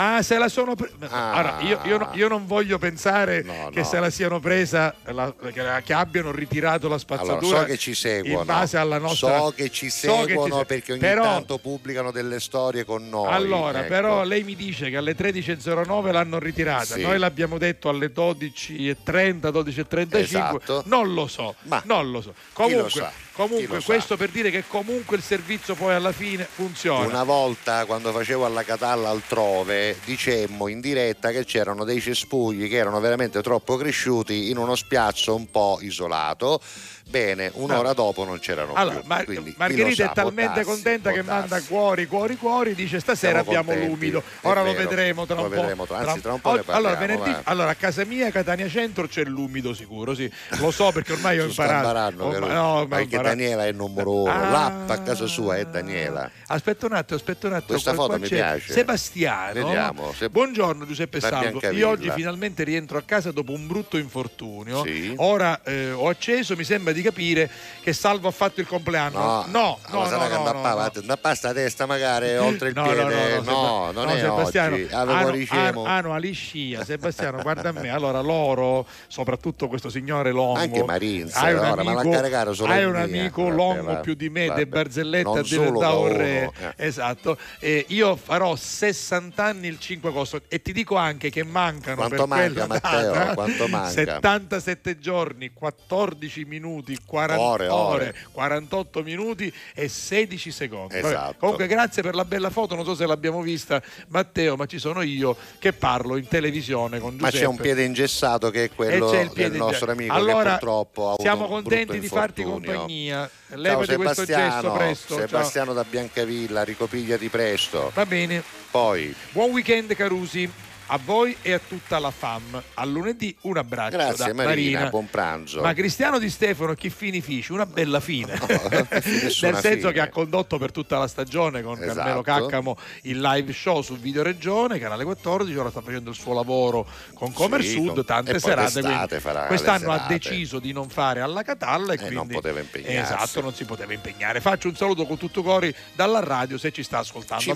Ah, 0.00 0.22
se 0.22 0.38
la 0.38 0.48
sono 0.48 0.74
presa. 0.76 0.94
Ah. 1.10 1.32
Allora, 1.34 1.60
io, 1.60 1.80
io 1.84 2.10
io 2.14 2.28
non 2.28 2.46
voglio 2.46 2.78
pensare 2.78 3.42
No, 3.42 3.68
che 3.70 3.80
no. 3.80 3.84
se 3.84 3.98
la 3.98 4.10
siano 4.10 4.38
presa, 4.38 4.94
la- 5.06 5.34
che, 5.52 5.82
che 5.84 5.92
abbiano 5.92 6.30
ritirato 6.30 6.88
la 6.88 6.98
spazzatura. 6.98 7.38
Allora, 7.38 7.58
so 7.60 7.64
che 7.64 7.76
ci 7.78 7.94
seguono. 7.94 8.40
In 8.40 8.46
base 8.46 8.76
alla 8.76 8.98
nostra. 8.98 9.38
So 9.38 9.52
che 9.56 9.70
ci 9.70 9.90
so 9.90 10.06
che 10.08 10.18
ci 10.20 10.26
seguono 10.26 10.58
se- 10.58 10.64
perché 10.66 10.92
ogni 10.92 11.00
Però- 11.00 11.22
tanto 11.24 11.58
pubblicano 11.58 12.10
delle 12.12 12.38
storie 12.40 12.84
con 12.84 13.08
noi. 13.08 13.32
Allora, 13.32 13.80
ecco. 13.80 13.88
però 13.88 14.22
lei 14.22 14.44
mi 14.44 14.54
dice 14.54 14.88
che 14.90 14.96
alle 14.96 15.14
13.09 15.16 16.12
l'hanno 16.12 16.38
ritirata, 16.38 16.94
Sì. 16.94 17.02
noi 17.02 17.18
l'abbiamo 17.18 17.58
detto 17.58 17.88
alle 17.88 18.12
12.30, 18.12 19.50
12.35, 19.50 20.16
Esatto. 20.18 20.82
non 20.86 21.12
lo 21.12 21.26
so, 21.26 21.54
Ma 21.62 21.82
non 21.86 22.10
lo 22.10 22.20
so. 22.20 22.34
Comunque? 22.52 23.10
Comunque 23.38 23.80
questo 23.84 24.16
per 24.16 24.30
dire 24.30 24.50
che 24.50 24.64
comunque 24.66 25.16
il 25.16 25.22
servizio 25.22 25.76
poi 25.76 25.94
alla 25.94 26.10
fine 26.10 26.44
funziona. 26.50 27.06
Una 27.06 27.22
volta 27.22 27.84
quando 27.86 28.10
facevo 28.10 28.44
alla 28.44 28.64
Catalla 28.64 29.10
altrove 29.10 29.96
dicemmo 30.04 30.66
in 30.66 30.80
diretta 30.80 31.30
che 31.30 31.44
c'erano 31.44 31.84
dei 31.84 32.00
cespugli 32.00 32.68
che 32.68 32.76
erano 32.76 32.98
veramente 32.98 33.40
troppo 33.40 33.76
cresciuti 33.76 34.50
in 34.50 34.56
uno 34.56 34.74
spiazzo 34.74 35.36
un 35.36 35.48
po' 35.52 35.78
isolato. 35.80 36.60
Bene, 37.08 37.50
un'ora 37.54 37.94
dopo 37.94 38.24
non 38.24 38.38
c'erano 38.38 38.74
Allora, 38.74 38.96
più. 38.98 39.08
Mar- 39.08 39.24
Quindi, 39.24 39.54
Margherita 39.56 39.88
lo 39.88 39.94
sa, 39.94 40.10
è 40.10 40.14
talmente 40.14 40.44
può 40.44 40.54
darsi, 40.62 40.70
contenta 40.70 41.08
può 41.10 41.18
che 41.18 41.24
manda 41.24 41.60
cuori, 41.62 42.06
cuori, 42.06 42.36
cuori, 42.36 42.74
dice 42.74 43.00
stasera 43.00 43.42
Siamo 43.42 43.48
abbiamo 43.48 43.70
contenti, 43.70 43.90
l'umido. 44.10 44.22
Ora 44.42 44.62
lo 44.62 44.72
vero, 44.72 44.88
vedremo 44.88 45.24
tra 45.24 45.34
lo 45.36 45.42
un 45.44 45.48
po'. 45.48 45.54
vedremo 45.56 45.86
tra- 45.86 45.98
anzi, 45.98 46.20
tra 46.20 46.32
un 46.34 46.40
po' 46.40 46.52
ne 46.54 46.60
Oh, 46.66 46.72
allora, 46.72 46.96
parliamo, 46.96 47.22
venerdì, 47.22 47.40
allora, 47.44 47.70
a 47.70 47.74
casa 47.76 48.04
mia, 48.04 48.30
Catania 48.30 48.68
Centro, 48.68 49.06
c'è 49.06 49.24
l'umido 49.24 49.72
sicuro, 49.72 50.14
sì. 50.14 50.30
Lo 50.58 50.70
so 50.70 50.92
perché 50.92 51.12
ormai 51.14 51.38
ho 51.40 51.44
imparato. 51.48 52.28
vero? 52.28 52.46
no, 52.46 52.86
perché 52.86 53.04
imparato. 53.04 53.28
Daniela 53.36 53.66
è 53.66 53.72
numero 53.72 54.12
uno. 54.24 54.30
Ah. 54.30 54.50
L'app 54.50 54.90
a 54.90 54.98
casa 55.00 55.26
sua 55.26 55.56
è 55.56 55.64
Daniela. 55.64 56.30
Aspetta 56.48 56.84
un 56.86 56.92
attimo, 56.92 57.16
aspetta 57.18 57.46
un 57.46 57.52
attimo. 57.54 57.68
Questa 57.68 57.94
foto 57.94 58.18
mi 58.18 58.28
piace. 58.28 58.70
Sebastiano. 58.72 59.52
Vediamo, 59.54 60.12
se- 60.12 60.28
Buongiorno 60.28 60.86
Giuseppe 60.86 61.20
Salvo. 61.20 61.60
Io 61.70 61.88
oggi 61.88 62.10
finalmente 62.10 62.64
rientro 62.64 62.98
a 62.98 63.02
casa 63.02 63.32
dopo 63.32 63.52
un 63.52 63.66
brutto 63.66 63.96
infortunio. 63.96 64.84
Ora 65.16 65.62
eh, 65.62 65.90
ho 65.90 66.08
acceso, 66.08 66.54
mi 66.54 66.64
sembra 66.64 66.92
di 66.92 66.97
capire 67.02 67.50
che 67.82 67.92
Salvo 67.92 68.28
ha 68.28 68.32
fatto 68.32 68.60
il 68.60 68.66
compleanno. 68.66 69.18
No, 69.18 69.44
no, 69.48 69.78
no, 69.90 70.04
sarà 70.06 70.28
no, 70.28 70.44
no, 70.44 70.52
no. 70.52 70.90
andappa 70.94 71.34
sta 71.34 71.52
testa 71.52 71.86
magari 71.86 72.36
oltre 72.38 72.68
il 72.68 72.74
No, 72.74 72.82
piede. 72.84 73.02
no, 73.02 73.08
no, 73.08 73.52
no, 73.52 73.52
no, 73.52 73.90
non 73.92 74.04
no, 74.06 74.12
è 74.12 74.20
Sebastiano, 74.20 74.74
oggi. 74.74 74.88
Avevo 74.92 75.30
ricemo. 75.30 75.84
aliscia, 75.84 76.84
Sebastiano, 76.84 77.42
guarda 77.42 77.68
a 77.70 77.72
me. 77.72 77.88
Allora 77.90 78.20
loro, 78.20 78.86
soprattutto 79.06 79.68
questo 79.68 79.88
signore 79.90 80.30
Longo, 80.30 80.58
Anche 80.58 80.84
Marinza, 80.84 81.40
hai 81.40 81.52
un 81.54 81.58
allora, 81.60 81.82
ma 81.82 81.92
la 81.94 82.00
amico, 82.00 82.54
solo 82.54 82.72
hai 82.72 82.84
un 82.84 82.96
amico 82.96 83.42
Vabbè, 83.44 83.54
Longo 83.56 83.82
vabbè, 83.82 84.00
più 84.00 84.14
di 84.14 84.28
me, 84.28 84.46
vabbè. 84.46 84.58
De 84.58 84.66
Barzelletta 84.66 85.28
Non 85.28 85.38
è 85.38 85.70
da 85.78 85.92
un 85.92 86.16
re. 86.16 86.52
eh. 86.58 86.86
Esatto. 86.86 87.36
E 87.58 87.84
io 87.88 88.16
farò 88.16 88.54
60 88.56 89.42
anni 89.44 89.66
il 89.68 89.78
5 89.78 90.08
agosto 90.10 90.40
e 90.48 90.60
ti 90.62 90.72
dico 90.72 90.96
anche 90.96 91.30
che 91.30 91.44
mancano 91.44 91.96
Quanto 91.96 92.16
per 92.16 92.26
manca, 92.26 92.66
Matteo? 92.66 93.12
data 93.12 93.34
Quanto 93.34 93.68
manca? 93.68 93.88
77 93.90 94.98
giorni, 94.98 95.50
14 95.52 96.44
minuti, 96.44 96.87
40 97.04 97.42
Ore, 97.42 97.68
ore. 97.68 98.14
48 98.32 99.02
minuti 99.02 99.52
e 99.74 99.88
16 99.88 100.50
secondi. 100.52 100.94
Vabbè, 100.94 101.06
Esatto. 101.06 101.34
Comunque 101.38 101.66
grazie 101.66 102.02
per 102.02 102.14
la 102.14 102.24
bella 102.24 102.50
foto, 102.50 102.74
non 102.74 102.84
so 102.84 102.94
se 102.94 103.06
l'abbiamo 103.06 103.40
vista 103.42 103.82
Matteo, 104.08 104.56
ma 104.56 104.66
ci 104.66 104.78
sono 104.78 105.02
io 105.02 105.36
che 105.58 105.72
parlo 105.72 106.16
in 106.16 106.26
televisione 106.28 106.98
con 107.00 107.14
Ma 107.14 107.28
Giuseppe. 107.28 107.38
c'è 107.38 107.46
un 107.46 107.56
piede 107.56 107.82
ingessato 107.84 108.50
che 108.50 108.64
è 108.64 108.70
quello 108.74 109.10
del 109.10 109.52
nostro 109.52 109.90
amico 109.90 110.12
allora, 110.14 110.42
che 110.42 110.48
purtroppo 110.58 111.16
siamo 111.18 111.46
contenti 111.46 111.98
di 111.98 112.08
farti 112.08 112.42
compagnia. 112.42 113.28
Ciao 113.48 113.56
Levati 113.58 113.94
questo 113.96 114.24
gesto 114.24 114.32
Sebastiano, 114.34 114.72
presto. 114.76 115.14
ciao. 115.14 115.26
Sebastiano 115.26 115.72
da 115.72 115.84
Biancavilla, 115.84 116.64
ricopigliati 116.64 117.28
presto. 117.28 117.90
Va 117.94 118.04
bene. 118.04 118.42
Poi, 118.70 119.14
Buon 119.32 119.50
weekend 119.50 119.94
Carusi. 119.94 120.50
A 120.90 120.98
voi 121.04 121.36
e 121.42 121.52
a 121.52 121.60
tutta 121.66 121.98
la 121.98 122.10
fam. 122.10 122.62
A 122.74 122.84
lunedì 122.86 123.36
un 123.42 123.58
abbraccio 123.58 123.96
grazie 123.98 124.32
da 124.32 124.34
Marina, 124.34 124.88
buon 124.88 125.08
pranzo. 125.10 125.60
Ma 125.60 125.74
Cristiano 125.74 126.18
Di 126.18 126.30
Stefano, 126.30 126.72
chi 126.72 126.88
fini 126.88 127.20
fici? 127.20 127.52
Una 127.52 127.66
bella 127.66 128.00
fine. 128.00 128.32
nessuna 128.32 128.70
Nel 129.52 129.60
senso 129.60 129.60
fine. 129.60 129.92
che 129.92 130.00
ha 130.00 130.08
condotto 130.08 130.56
per 130.56 130.72
tutta 130.72 130.96
la 130.98 131.06
stagione 131.06 131.62
con 131.62 131.76
Esatto. 131.82 131.94
Carmelo 131.94 132.22
Caccamo 132.22 132.78
il 133.02 133.20
live 133.20 133.52
show 133.52 133.82
su 133.82 133.98
Video 133.98 134.22
Regione, 134.22 134.78
canale 134.78 135.04
14, 135.04 135.54
ora 135.56 135.68
sta 135.68 135.82
facendo 135.82 136.08
il 136.08 136.16
suo 136.16 136.32
lavoro 136.32 136.86
con 137.12 137.32
Comer 137.34 137.62
Sì, 137.62 137.72
Sud, 137.72 138.04
tante 138.06 138.38
serate. 138.38 139.20
quest'anno 139.46 139.92
ha 139.92 140.06
deciso 140.08 140.58
di 140.58 140.72
non 140.72 140.88
fare 140.88 141.20
alla 141.20 141.42
Catalla 141.42 141.92
e, 141.92 141.96
E 141.96 141.98
quindi 141.98 142.14
non 142.14 142.28
poteva 142.28 142.60
impegnarsi. 142.60 143.12
Esatto, 143.12 143.40
non 143.42 143.52
si 143.52 143.66
poteva 143.66 143.92
impegnare. 143.92 144.40
Faccio 144.40 144.68
un 144.68 144.76
saluto 144.76 145.04
con 145.04 145.18
tutto 145.18 145.42
cori 145.42 145.74
dalla 145.92 146.20
radio 146.20 146.56
se 146.56 146.72
ci 146.72 146.82
sta 146.82 146.98
ascoltando. 146.98 147.42
Ci 147.42 147.50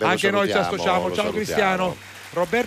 Anche 0.00 0.30
noi 0.30 0.48
ci 0.50 0.56
associamo. 0.56 1.06
Ciao 1.06 1.14
salutiamo. 1.14 1.30
Cristiano. 1.30 1.96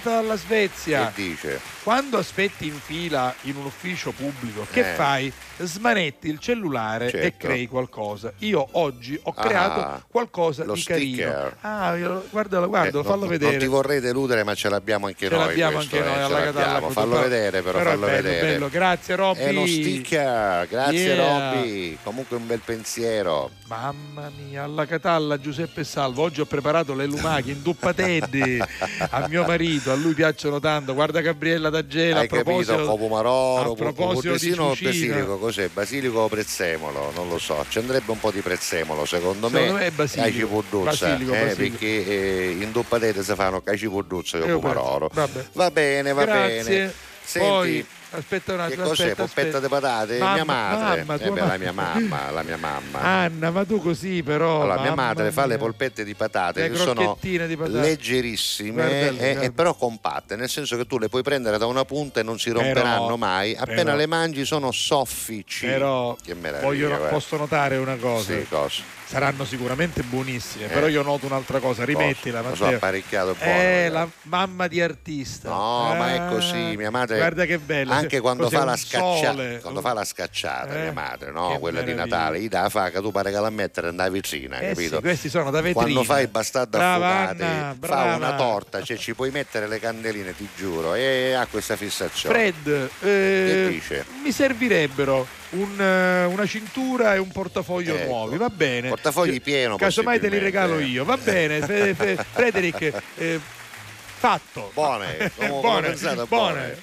Roberta 0.02 0.22
dalla 0.22 0.36
Svezia. 0.38 1.12
che 1.14 1.22
dice? 1.22 1.60
Quando 1.84 2.18
aspetti 2.18 2.68
in 2.68 2.80
fila 2.80 3.34
in 3.44 3.56
un 3.58 3.66
ufficio 3.66 4.12
pubblico, 4.12 4.66
che 4.72 4.92
Eh. 4.92 4.94
fai? 4.96 5.32
Smanetti 5.62 6.30
il 6.30 6.40
cellulare 6.40 7.08
e 7.08 7.10
Certo. 7.12 7.48
crei 7.48 7.68
qualcosa. 7.68 8.32
Io 8.40 8.66
oggi 8.74 9.20
ho 9.22 9.34
Ah, 9.36 9.42
creato 9.42 10.04
qualcosa 10.10 10.64
lo 10.64 10.74
di 10.74 10.80
sticker. 10.82 11.28
carino. 11.28 11.56
Ah, 11.62 11.96
io- 11.98 12.26
guardalo, 12.30 12.68
guardalo, 12.70 13.02
Eh, 13.02 13.06
fallo 13.06 13.20
non, 13.22 13.28
vedere. 13.30 13.52
Non 13.52 13.60
ti 13.60 13.66
vorrei 13.68 14.00
deludere, 14.00 14.44
ma 14.44 14.56
ce 14.56 14.70
l'abbiamo 14.70 15.08
anche 15.08 15.28
Ce 15.28 15.36
noi. 15.36 15.46
l'abbiamo 15.48 15.76
questo, 15.78 15.96
anche 15.98 16.08
eh, 16.08 16.12
noi 16.12 16.18
ce 16.18 16.24
alla. 16.36 16.44
Catalla. 16.46 16.90
Fallo 16.90 17.10
però- 17.10 17.22
vedere, 17.24 17.62
però, 17.62 17.80
è 17.80 17.84
fallo 17.84 18.06
bello, 18.06 18.22
vedere. 18.22 18.48
bello. 18.54 18.70
Grazie 18.70 19.16
Robby. 19.16 19.40
È 19.40 19.50
uno 19.50 19.66
sticker, 19.66 20.68
grazie 20.70 21.14
Yeah. 21.14 21.52
Robby. 21.54 21.98
Comunque 22.04 22.38
un 22.38 22.48
bel 22.48 22.62
pensiero. 22.64 23.50
Mamma 23.68 24.32
mia, 24.36 24.64
alla 24.64 24.86
Catalla 24.86 25.40
Giuseppe 25.40 25.84
Salvo. 25.84 26.24
Oggi 26.24 26.40
ho 26.42 26.46
preparato 26.46 26.94
le 26.96 27.06
lumache 27.06 27.52
in 27.52 27.62
duppateddi 27.62 28.60
a 29.12 29.28
mio 29.28 29.44
marito, 29.46 29.89
a 29.92 29.96
lui 29.96 30.14
piacciono 30.14 30.60
tanto. 30.60 30.94
Guarda 30.94 31.22
Gabriella 31.22 31.70
D'Agela 31.70 32.20
Hai 32.22 32.28
capito? 32.28 32.76
Di 32.76 33.94
Puputesino 33.94 34.64
o 34.66 34.76
basilico, 34.80 35.38
cos'è? 35.38 35.68
Basilico 35.70 36.20
o 36.20 36.28
prezzemolo? 36.28 37.12
Non 37.16 37.28
lo 37.30 37.38
so. 37.38 37.66
Ci 37.68 37.80
andrebbe 37.80 38.12
un 38.12 38.20
po' 38.20 38.32
di 38.32 38.42
prezzemolo, 38.42 39.06
secondo, 39.06 39.50
Secondo 39.50 39.74
me 39.74 39.86
è 39.86 39.92
basilico. 39.92 40.38
Cipudduzza, 40.38 40.90
Basilico, 40.90 41.34
eh, 41.34 41.46
basilico. 41.46 41.78
perché 41.78 42.06
eh, 42.08 42.50
in 42.60 42.72
doppatete 42.72 43.24
si 43.24 43.34
fanno 43.36 43.62
cacipudduzza 43.62 44.38
e 44.38 44.46
Io 44.46 44.60
pomarolo. 44.60 45.10
penso. 45.10 45.32
Vabbè. 45.34 45.46
Va 45.54 45.72
bene, 45.72 46.14
va 46.14 46.26
Grazie. 46.26 46.64
bene. 46.64 46.94
Senti, 47.24 47.48
Poi 47.48 47.86
aspetta 48.12 48.52
un 48.54 48.58
che 48.60 48.64
attimo, 48.64 48.84
cos'è? 48.88 49.04
aspetta, 49.10 49.24
Poppetta 49.26 49.60
di 49.60 49.68
patate? 49.68 50.18
Mamma- 50.18 50.34
mia 50.34 50.44
madre. 50.46 51.04
mamma, 51.04 51.24
Eh 51.24 51.30
beh, 51.32 51.40
la 51.42 51.58
mia 51.58 51.72
mamma, 51.72 52.32
la 52.32 52.44
mia 52.44 52.58
mamma. 52.58 53.00
Anna, 53.00 53.52
ma 53.52 53.66
tu 53.66 53.82
così 53.82 54.24
però. 54.24 54.62
Allora, 54.62 54.82
mia 54.82 54.96
madre 54.96 55.32
fa 55.32 55.42
le 55.44 55.48
mia. 55.50 55.58
polpette 55.58 56.04
di 56.04 56.14
patate 56.16 56.62
Le 56.62 56.70
che 56.70 56.76
sono 56.78 57.18
di 57.48 57.56
patate. 57.56 57.80
leggerissime 57.80 58.72
Guardale, 58.72 59.08
e, 59.08 59.12
guarda. 59.32 59.42
e 59.42 59.52
però 59.52 59.74
compatte, 59.76 60.36
nel 60.36 60.50
senso 60.50 60.76
che 60.78 60.86
tu 60.86 60.98
le 60.98 61.10
puoi 61.10 61.22
prendere 61.24 61.58
da 61.58 61.66
una 61.66 61.86
punta 61.86 62.20
e 62.20 62.24
non 62.24 62.40
si 62.40 62.50
romperanno 62.52 63.04
Però- 63.04 63.18
mai. 63.18 63.56
Appena 63.56 63.84
però- 63.84 63.96
le 63.98 64.06
mangi 64.08 64.46
sono 64.46 64.72
soffici. 64.72 65.66
Però 65.66 66.16
che 66.24 66.34
meraviglia. 66.34 66.66
voglio, 66.68 66.88
guarda. 66.88 67.08
posso 67.08 67.38
notare 67.38 67.78
una 67.78 67.96
cosa. 67.96 68.34
Sì, 68.34 68.46
cosa? 68.50 68.82
Saranno 69.10 69.44
sicuramente 69.44 70.04
buonissime, 70.04 70.66
Eh. 70.66 70.68
però 70.68 70.86
io 70.86 71.02
noto 71.02 71.26
un'altra 71.26 71.58
cosa, 71.58 71.84
rimettila 71.84 72.42
Lo 72.42 72.54
so, 72.54 72.62
Matteo. 72.66 72.78
apparecchiato 72.78 73.36
buono. 73.40 73.52
Eh, 73.60 73.90
la 73.90 74.08
mamma 74.24 74.68
di 74.68 74.80
artista. 74.82 75.50
No, 75.50 75.96
ma 75.98 76.14
è 76.14 76.20
Ah, 76.20 76.28
così, 76.28 76.76
mia 76.78 76.92
madre 76.92 77.18
Guarda 77.18 77.46
che 77.46 77.58
bello. 77.58 77.92
anche 77.92 78.20
quando 78.20 78.52
fa 78.52 78.64
la 78.66 78.76
scacciata, 78.78 79.32
sole? 79.32 79.60
quando 79.64 79.82
fa 79.82 79.94
la 79.94 80.04
scacciata, 80.06 80.76
Eh, 80.76 80.82
mia 80.84 80.92
madre, 80.92 81.32
no? 81.32 81.50
che 81.54 81.58
Quella 81.58 81.82
di 81.82 81.92
meraviglia. 81.94 82.18
Natale, 82.18 82.40
gli 82.40 82.48
dà 82.50 82.70
fa 82.70 82.92
che 82.92 83.02
tu 83.02 83.10
pare 83.12 83.32
che 83.32 83.40
la 83.40 83.50
mettere 83.50 83.90
nella 83.90 84.10
vicina, 84.10 84.60
Eh 84.60 84.68
capito? 84.70 84.96
sì, 84.98 85.02
questi 85.02 85.30
sono 85.30 85.46
da 85.50 85.62
vetrine. 85.62 85.74
Quando 85.74 86.04
fai 86.04 86.28
Brava 86.28 87.08
affogati, 87.08 87.42
Anna, 87.42 87.76
fa 87.80 88.04
una 88.16 88.36
torta, 88.36 88.84
cioè 88.84 88.96
ci 88.96 89.16
puoi 89.16 89.32
mettere 89.32 89.68
le 89.68 89.80
candeline, 89.80 90.36
ti 90.36 90.48
giuro, 90.56 90.94
e 90.94 91.34
ha 91.34 91.48
questa 91.48 91.76
fissazione. 91.76 92.36
Fred, 92.54 92.90
Che 93.00 93.66
eh, 93.66 93.70
dice? 93.70 94.06
mi 94.24 94.32
servirebbero 94.32 95.26
un, 95.52 95.80
eh, 95.80 96.26
una 96.26 96.46
cintura 96.46 97.16
e 97.16 97.18
un 97.18 97.32
portafoglio 97.32 97.96
Ecco. 97.96 98.06
nuovi, 98.06 98.38
va 98.38 98.50
bene. 98.50 98.90
Portafogli 98.90 99.42
pieno, 99.42 99.76
Casomai 99.76 100.20
te 100.20 100.30
li 100.30 100.38
regalo 100.38 100.80
io, 100.80 101.04
va 101.06 101.18
bene. 101.18 101.62
Frederick, 102.32 103.02
eh, 103.16 103.40
Fatto. 104.20 104.72
Buone, 104.74 105.32
buone, 105.48 105.88
pensate, 105.88 106.26
buone. 106.26 106.78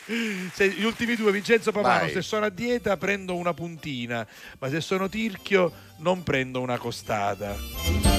Se 0.55 0.69
gli 0.69 0.85
ultimi 0.85 1.17
due, 1.17 1.31
Vincenzo 1.33 1.71
Pavano, 1.71 2.05
Vai. 2.05 2.13
se 2.13 2.23
sono 2.23 2.47
a 2.47 2.49
dieta 2.49 2.97
prendo 2.97 3.37
una 3.37 3.53
puntina, 3.53 4.27
ma 4.59 4.71
se 4.71 4.81
sono 4.81 5.11
tirchio 5.11 5.71
non 5.99 6.23
prendo 6.23 6.63
una 6.63 6.79
costata. 6.79 8.16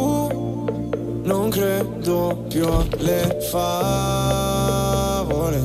Non 1.24 1.50
credo 1.50 2.44
più 2.48 2.66
alle 2.66 3.38
favole. 3.50 5.60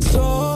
So 0.00 0.55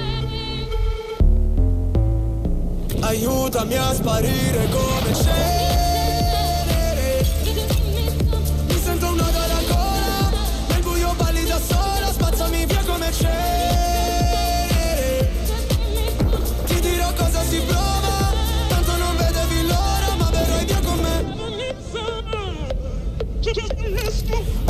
Aiutami 3.01 3.75
a 3.75 3.93
sparire 3.93 4.67
come 4.69 5.13
cenere 5.13 5.90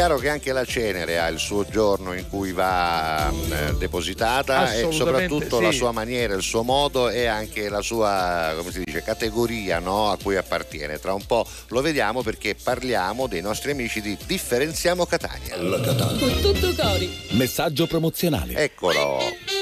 chiaro 0.00 0.16
che 0.16 0.30
anche 0.30 0.54
la 0.54 0.64
cenere 0.64 1.18
ha 1.18 1.28
il 1.28 1.38
suo 1.38 1.66
giorno 1.68 2.14
in 2.14 2.26
cui 2.26 2.52
va 2.52 3.30
mh, 3.30 3.76
depositata 3.76 4.72
e 4.72 4.90
soprattutto 4.92 5.58
sì. 5.58 5.62
la 5.62 5.72
sua 5.72 5.92
maniera, 5.92 6.32
il 6.32 6.40
suo 6.40 6.62
modo 6.62 7.10
e 7.10 7.26
anche 7.26 7.68
la 7.68 7.82
sua 7.82 8.54
come 8.56 8.72
si 8.72 8.80
dice, 8.82 9.02
categoria 9.02 9.78
no, 9.78 10.10
a 10.10 10.16
cui 10.16 10.36
appartiene. 10.36 10.98
Tra 10.98 11.12
un 11.12 11.26
po' 11.26 11.46
lo 11.68 11.82
vediamo 11.82 12.22
perché 12.22 12.54
parliamo 12.54 13.26
dei 13.26 13.42
nostri 13.42 13.72
amici 13.72 14.00
di 14.00 14.16
Differenziamo 14.24 15.04
Catania. 15.04 15.58
Catalla. 15.82 16.18
Con 16.18 16.40
tutto 16.40 16.74
cori. 16.74 17.14
Messaggio 17.32 17.86
promozionale. 17.86 18.54
Eccolo. 18.54 19.59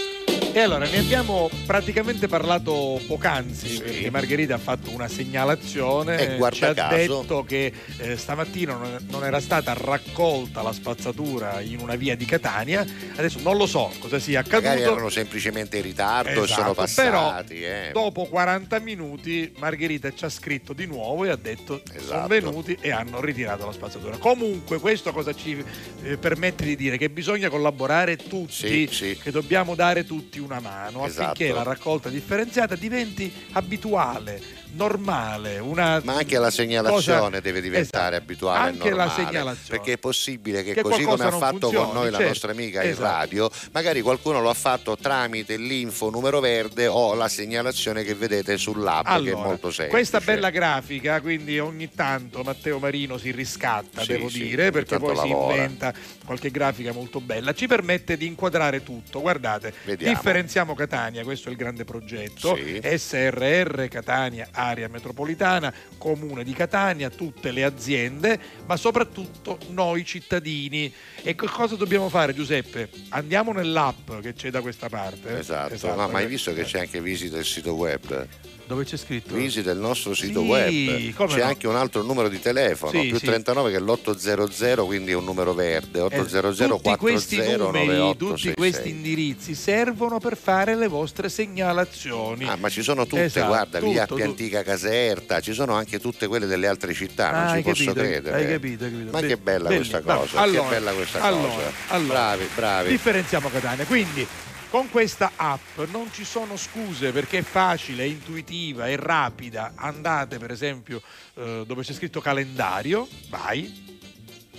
E 0.50 0.60
allora 0.60 0.86
ne 0.88 0.98
abbiamo 0.98 1.48
praticamente 1.66 2.26
parlato 2.26 3.00
poc'anzi 3.06 3.78
perché 3.80 4.10
Margherita 4.10 4.54
ha 4.54 4.58
fatto 4.58 4.90
una 4.90 5.06
segnalazione, 5.06 6.36
E 6.36 6.50
ci 6.52 6.64
ha 6.64 6.74
caso. 6.74 6.96
detto 6.96 7.44
che 7.44 7.72
eh, 7.98 8.16
stamattina 8.16 8.72
non, 8.74 9.06
non 9.10 9.24
era 9.24 9.40
stata 9.40 9.72
raccolta 9.74 10.62
la 10.62 10.72
spazzatura 10.72 11.60
in 11.60 11.78
una 11.80 11.94
via 11.94 12.16
di 12.16 12.24
Catania, 12.24 12.84
adesso 13.14 13.38
non 13.40 13.56
lo 13.56 13.66
so 13.66 13.92
cosa 14.00 14.18
sia 14.18 14.40
accaduto. 14.40 14.68
Magari 14.68 14.82
erano 14.82 15.08
semplicemente 15.10 15.76
in 15.76 15.82
ritardo 15.84 16.42
e 16.42 16.46
sono 16.48 16.72
Esatto, 16.72 17.02
però 17.02 17.20
passati. 17.30 17.62
eh. 17.62 17.90
dopo 17.92 18.24
40 18.24 18.80
minuti 18.80 19.52
Margherita 19.58 20.12
ci 20.12 20.24
ha 20.24 20.28
scritto 20.28 20.72
di 20.72 20.86
nuovo 20.86 21.24
e 21.24 21.28
ha 21.30 21.36
detto 21.36 21.82
sono 21.86 21.98
Esatto. 22.00 22.26
venuti 22.26 22.76
e 22.80 22.90
hanno 22.90 23.20
ritirato 23.20 23.64
la 23.64 23.72
spazzatura. 23.72 24.16
Comunque 24.16 24.80
questo 24.80 25.12
cosa 25.12 25.32
ci 25.34 25.62
eh, 26.02 26.16
permette 26.16 26.64
di 26.64 26.74
dire? 26.74 26.96
Che 26.98 27.10
bisogna 27.10 27.48
collaborare 27.48 28.16
tutti, 28.16 28.52
Sì, 28.52 28.88
sì. 28.90 29.18
che 29.22 29.30
dobbiamo 29.30 29.76
dare 29.76 30.04
tutti 30.04 30.37
una 30.38 30.60
mano 30.60 31.04
Esatto. 31.06 31.30
affinché 31.30 31.52
la 31.52 31.62
raccolta 31.62 32.08
differenziata 32.08 32.74
diventi 32.76 33.32
abituale, 33.52 34.40
normale, 34.78 35.58
una 35.58 36.00
Ma 36.04 36.14
anche 36.16 36.38
la 36.38 36.50
segnalazione 36.50 37.18
cosa- 37.20 37.40
deve 37.40 37.60
diventare 37.60 38.06
Esatto. 38.16 38.22
abituale 38.22 38.68
Anche 38.70 38.90
la 38.90 39.04
normale, 39.04 39.24
segnalazione. 39.26 39.68
perché 39.68 39.92
è 39.94 39.98
possibile 39.98 40.62
che, 40.62 40.74
Che 40.74 40.82
così 40.82 41.02
come 41.02 41.24
ha 41.24 41.30
fatto 41.32 41.58
con 41.70 41.72
funzioni, 41.72 41.92
noi 41.92 42.04
la 42.06 42.10
certo. 42.12 42.26
nostra 42.28 42.52
amica 42.52 42.82
in 42.82 42.90
Esatto. 42.90 43.02
radio, 43.08 43.50
magari 43.72 44.00
qualcuno 44.00 44.40
lo 44.40 44.48
ha 44.50 44.54
fatto 44.54 44.96
tramite 44.96 45.56
l'info 45.56 46.10
numero 46.10 46.38
verde 46.40 46.86
o 46.86 47.14
la 47.14 47.28
segnalazione 47.28 48.04
che 48.04 48.14
vedete 48.14 48.56
sull'app 48.56 49.04
che 49.04 49.10
è 49.10 49.14
Allora, 49.14 49.36
molto 49.36 49.70
semplice. 49.70 49.88
questa 49.88 50.20
bella 50.20 50.50
grafica, 50.50 51.20
quindi 51.20 51.58
ogni 51.58 51.90
tanto 51.94 52.42
Matteo 52.42 52.78
Marino 52.78 53.18
si 53.18 53.30
riscatta, 53.32 54.02
Sì, 54.02 54.12
devo 54.12 54.28
sì, 54.28 54.44
dire, 54.44 54.70
perché 54.70 54.98
poi 54.98 55.16
si 55.16 55.28
lavora. 55.28 55.54
inventa 55.54 55.92
qualche 56.24 56.50
grafica 56.50 56.92
molto 56.92 57.20
bella, 57.20 57.52
ci 57.52 57.66
permette 57.66 58.16
di 58.16 58.26
inquadrare 58.26 58.82
tutto. 58.82 59.20
Guardate, 59.20 59.72
Vediamo. 59.84 60.14
differenziamo 60.14 60.74
Catania, 60.74 61.24
questo 61.24 61.48
è 61.48 61.50
il 61.52 61.56
grande 61.58 61.84
progetto, 61.84 62.54
Sì. 62.56 62.80
SRR 62.82 63.88
Catania, 63.88 64.48
area 64.68 64.88
metropolitana, 64.88 65.72
comune 65.96 66.44
di 66.44 66.52
Catania, 66.52 67.10
tutte 67.10 67.50
le 67.50 67.64
aziende, 67.64 68.38
ma 68.66 68.76
soprattutto 68.76 69.58
noi 69.70 70.04
cittadini. 70.04 70.92
E 71.22 71.34
che 71.34 71.46
cosa 71.46 71.76
dobbiamo 71.76 72.08
fare 72.08 72.34
Giuseppe? 72.34 72.90
Andiamo 73.10 73.52
nell'app 73.52 74.20
che 74.20 74.32
c'è 74.34 74.50
da 74.50 74.60
questa 74.60 74.88
parte. 74.88 75.38
Esatto, 75.38 75.94
no, 75.94 76.08
ma 76.08 76.18
hai 76.18 76.26
visto 76.26 76.52
che 76.52 76.64
c'è 76.64 76.80
anche 76.80 77.00
visita 77.00 77.38
il 77.38 77.44
sito 77.44 77.74
web? 77.74 78.26
Dove 78.68 78.84
c'è 78.84 78.98
scritto? 78.98 79.32
Visita 79.34 79.70
il 79.70 79.78
nostro 79.78 80.12
sito 80.12 80.42
Sì, 80.42 80.46
web. 80.46 81.26
C'è 81.26 81.38
no? 81.38 81.44
anche 81.44 81.66
un 81.66 81.74
altro 81.74 82.02
numero 82.02 82.28
di 82.28 82.38
telefono, 82.38 82.92
Sì, 82.92 83.06
più 83.08 83.18
sì. 83.18 83.24
39 83.24 83.70
che 83.70 83.76
è 83.78 83.80
l'800, 83.80 84.84
quindi 84.84 85.12
è 85.12 85.14
un 85.14 85.24
numero 85.24 85.54
verde. 85.54 86.00
800 86.00 86.48
Eh, 86.64 86.68
tutti 86.68 86.96
questi 86.96 87.36
40 87.36 87.64
numeri, 87.64 87.86
9866. 87.86 88.16
tutti 88.18 88.52
questi 88.54 88.88
indirizzi 88.90 89.54
servono 89.54 90.18
per 90.20 90.36
fare 90.36 90.76
le 90.76 90.86
vostre 90.86 91.30
segnalazioni. 91.30 92.44
Ah, 92.46 92.56
ma 92.56 92.68
ci 92.68 92.82
sono 92.82 93.06
tutte, 93.06 93.24
Esatto, 93.24 93.46
guarda, 93.46 93.80
via 93.80 94.02
tutto, 94.02 94.12
Appia 94.14 94.26
tutto. 94.26 94.42
Antica 94.42 94.62
Caserta, 94.62 95.40
ci 95.40 95.54
sono 95.54 95.72
anche 95.72 95.98
tutte 95.98 96.26
quelle 96.26 96.44
delle 96.44 96.66
altre 96.66 96.92
città, 96.92 97.30
non 97.30 97.40
Ah, 97.44 97.48
ci 97.48 97.54
hai 97.54 97.62
posso 97.62 97.84
capito, 97.84 97.94
credere. 98.04 98.36
hai 98.36 98.46
capito, 98.48 98.84
hai 98.84 98.90
capito. 98.90 99.10
Ma 99.12 99.20
che 99.22 99.36
bella 99.38 99.68
belli, 99.68 99.76
questa 99.76 100.00
bravo. 100.02 100.20
cosa, 100.20 100.40
Allora, 100.40 100.62
che 100.68 100.68
bella 100.74 100.92
questa 100.92 101.20
allora, 101.22 101.48
cosa. 101.54 101.72
allora, 101.86 102.06
bravi, 102.12 102.48
bravi. 102.54 102.88
Differenziamo 102.90 103.48
Catania. 103.48 103.86
Quindi 103.86 104.26
con 104.70 104.90
questa 104.90 105.32
app 105.36 105.78
non 105.90 106.12
ci 106.12 106.24
sono 106.24 106.56
scuse 106.56 107.10
perché 107.12 107.38
è 107.38 107.42
facile, 107.42 108.04
è 108.04 108.06
intuitiva, 108.06 108.86
è 108.86 108.96
rapida. 108.96 109.72
Andate 109.74 110.38
per 110.38 110.50
esempio 110.50 111.02
eh, 111.34 111.64
dove 111.66 111.82
c'è 111.82 111.92
scritto 111.92 112.20
calendario, 112.20 113.08
vai, 113.28 113.97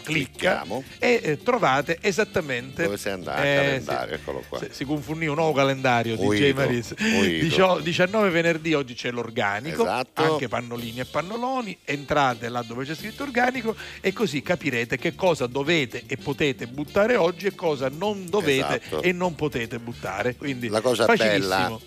clicca 0.09 0.61
Clicchiamo. 0.63 0.83
e 0.99 1.19
eh, 1.23 1.43
trovate 1.43 1.97
esattamente 2.01 2.83
Dove 2.83 2.97
sei 2.97 3.13
andato? 3.13 3.41
Eh, 3.41 3.55
calendario, 3.55 4.15
sì. 4.15 4.21
eccolo 4.21 4.43
qua. 4.47 4.59
Si 4.69 4.85
confondì 4.85 5.27
un 5.27 5.35
nuovo 5.35 5.53
calendario 5.53 6.15
di 6.15 6.25
J. 6.27 6.53
Maris. 6.53 6.93
uito. 6.97 7.43
Dicio- 7.43 7.79
19 7.79 8.29
venerdì 8.29 8.73
oggi 8.73 8.93
c'è 8.93 9.11
l'organico, 9.11 9.83
Esatto. 9.83 10.23
anche 10.33 10.47
pannolini 10.47 10.99
e 11.01 11.05
pannoloni, 11.05 11.77
entrate 11.85 12.49
là 12.49 12.61
dove 12.61 12.85
c'è 12.85 12.95
scritto 12.95 13.23
organico 13.23 13.75
e 14.01 14.13
così 14.13 14.41
capirete 14.41 14.97
che 14.97 15.15
cosa 15.15 15.47
dovete 15.47 16.03
e 16.07 16.17
potete 16.17 16.67
buttare 16.67 17.15
oggi 17.15 17.45
e 17.47 17.55
cosa 17.55 17.89
non 17.89 18.27
dovete 18.29 18.81
Esatto. 18.81 19.01
e 19.01 19.11
non 19.11 19.35
potete 19.35 19.79
buttare. 19.79 20.35
Quindi 20.35 20.67
La 20.69 20.81
cosa 20.81 21.05
facilissimo. 21.05 21.39
bella 21.39 21.79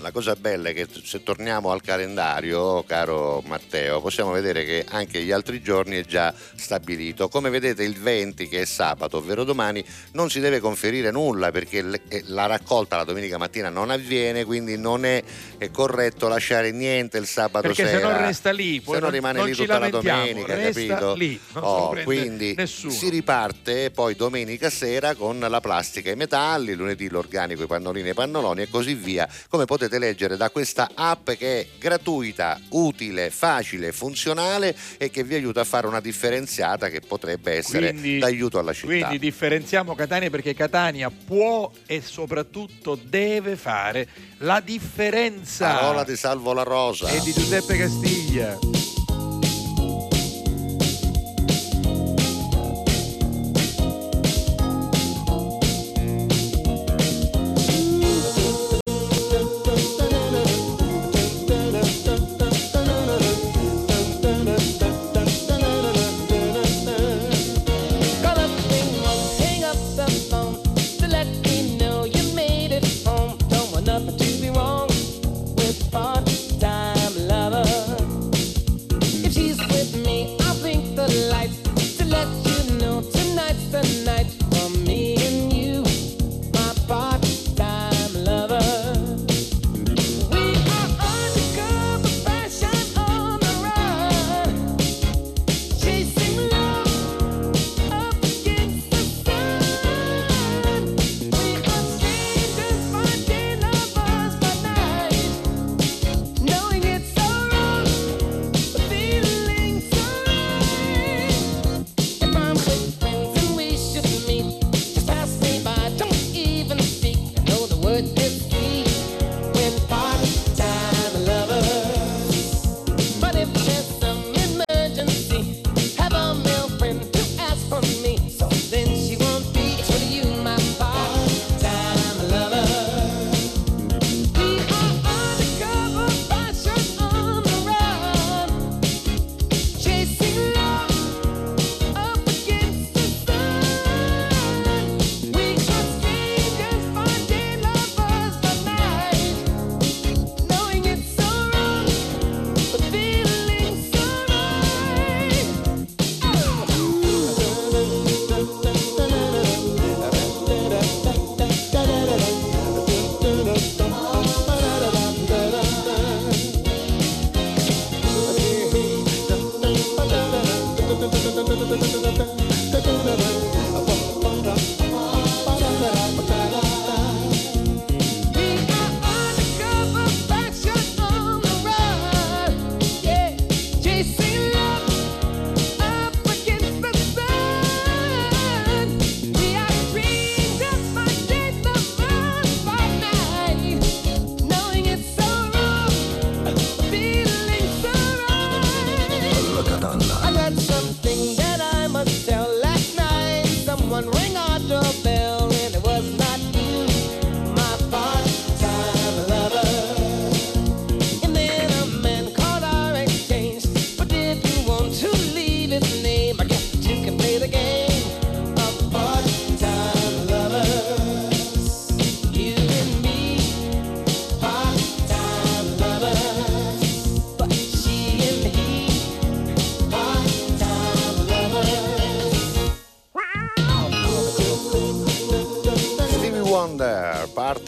la 0.00 0.10
cosa 0.12 0.34
bella 0.34 0.70
è 0.70 0.74
che 0.74 0.86
se 1.04 1.22
torniamo 1.22 1.70
al 1.70 1.82
calendario, 1.82 2.82
caro 2.84 3.42
Matteo, 3.46 4.00
possiamo 4.00 4.30
vedere 4.32 4.64
che 4.64 4.84
anche 4.88 5.22
gli 5.22 5.30
altri 5.30 5.60
giorni 5.62 5.96
è 5.96 6.04
già 6.04 6.32
stabilito. 6.54 7.28
Come 7.28 7.50
vedete 7.50 7.82
il 7.82 7.96
20 7.98 8.48
che 8.48 8.62
è 8.62 8.64
sabato, 8.64 9.18
ovvero 9.18 9.44
domani, 9.44 9.84
non 10.12 10.30
si 10.30 10.40
deve 10.40 10.60
conferire 10.60 11.10
nulla 11.10 11.50
perché 11.50 12.02
eh, 12.08 12.22
la 12.26 12.46
raccolta 12.46 12.96
la 12.96 13.04
domenica 13.04 13.38
mattina 13.38 13.68
non 13.68 13.90
avviene, 13.90 14.44
quindi 14.44 14.76
non 14.78 15.04
è, 15.04 15.22
è 15.58 15.70
corretto 15.70 16.28
lasciare 16.28 16.70
niente 16.72 17.18
il 17.18 17.26
sabato 17.26 17.68
Perché 17.68 17.86
sera. 17.86 17.98
se 17.98 18.04
no 18.04 18.26
resta 18.26 18.50
lì, 18.50 18.80
poi 18.80 18.94
se 18.94 19.00
no 19.00 19.06
non- 19.06 19.14
rimane 19.14 19.38
non 19.38 19.46
lì 19.48 19.54
tutta 19.54 19.78
la 19.78 19.88
domenica, 19.90 20.56
capito? 20.56 21.14
lì, 21.14 21.38
non 21.54 21.62
Oh, 21.64 21.94
quindi 22.04 22.54
nessuno. 22.56 22.92
si 22.92 23.08
riparte 23.10 23.90
poi 23.90 24.14
domenica 24.14 24.70
sera 24.70 25.14
con 25.14 25.38
la 25.38 25.60
plastica 25.60 26.10
e 26.10 26.14
i 26.14 26.16
metalli, 26.16 26.74
lunedì 26.74 27.08
l'organico, 27.08 27.62
i 27.62 27.66
pannolini 27.66 28.08
e 28.08 28.10
i 28.12 28.14
pannoloni 28.14 28.62
e 28.62 28.68
così 28.70 28.94
via. 28.94 29.28
Come 29.48 29.64
potete 29.64 29.89
leggere 29.98 30.36
da 30.36 30.50
questa 30.50 30.90
app 30.94 31.30
che 31.30 31.60
è 31.60 31.66
gratuita, 31.78 32.60
utile, 32.70 33.30
facile, 33.30 33.92
funzionale 33.92 34.76
e 34.98 35.10
che 35.10 35.24
vi 35.24 35.34
aiuta 35.34 35.60
a 35.60 35.64
fare 35.64 35.86
una 35.86 36.00
differenziata 36.00 36.88
che 36.88 37.00
potrebbe 37.00 37.52
essere 37.56 37.90
Quindi- 37.90 38.18
d'aiuto 38.18 38.58
alla 38.58 38.72
città. 38.72 38.86
Quindi 38.86 39.18
differenziamo 39.18 39.94
Catania 39.94 40.30
perché 40.30 40.54
Catania 40.54 41.10
può 41.10 41.70
e 41.86 42.00
soprattutto 42.02 42.98
deve 43.02 43.56
fare 43.56 44.08
la 44.38 44.60
differenza. 44.60 45.74
Parola 45.74 46.04
di 46.04 46.16
Salvo 46.16 46.52
La 46.52 46.62
Rosa. 46.62 47.08
E 47.08 47.20
di 47.20 47.32
Giuseppe 47.32 47.76
Castiglia. 47.76 48.58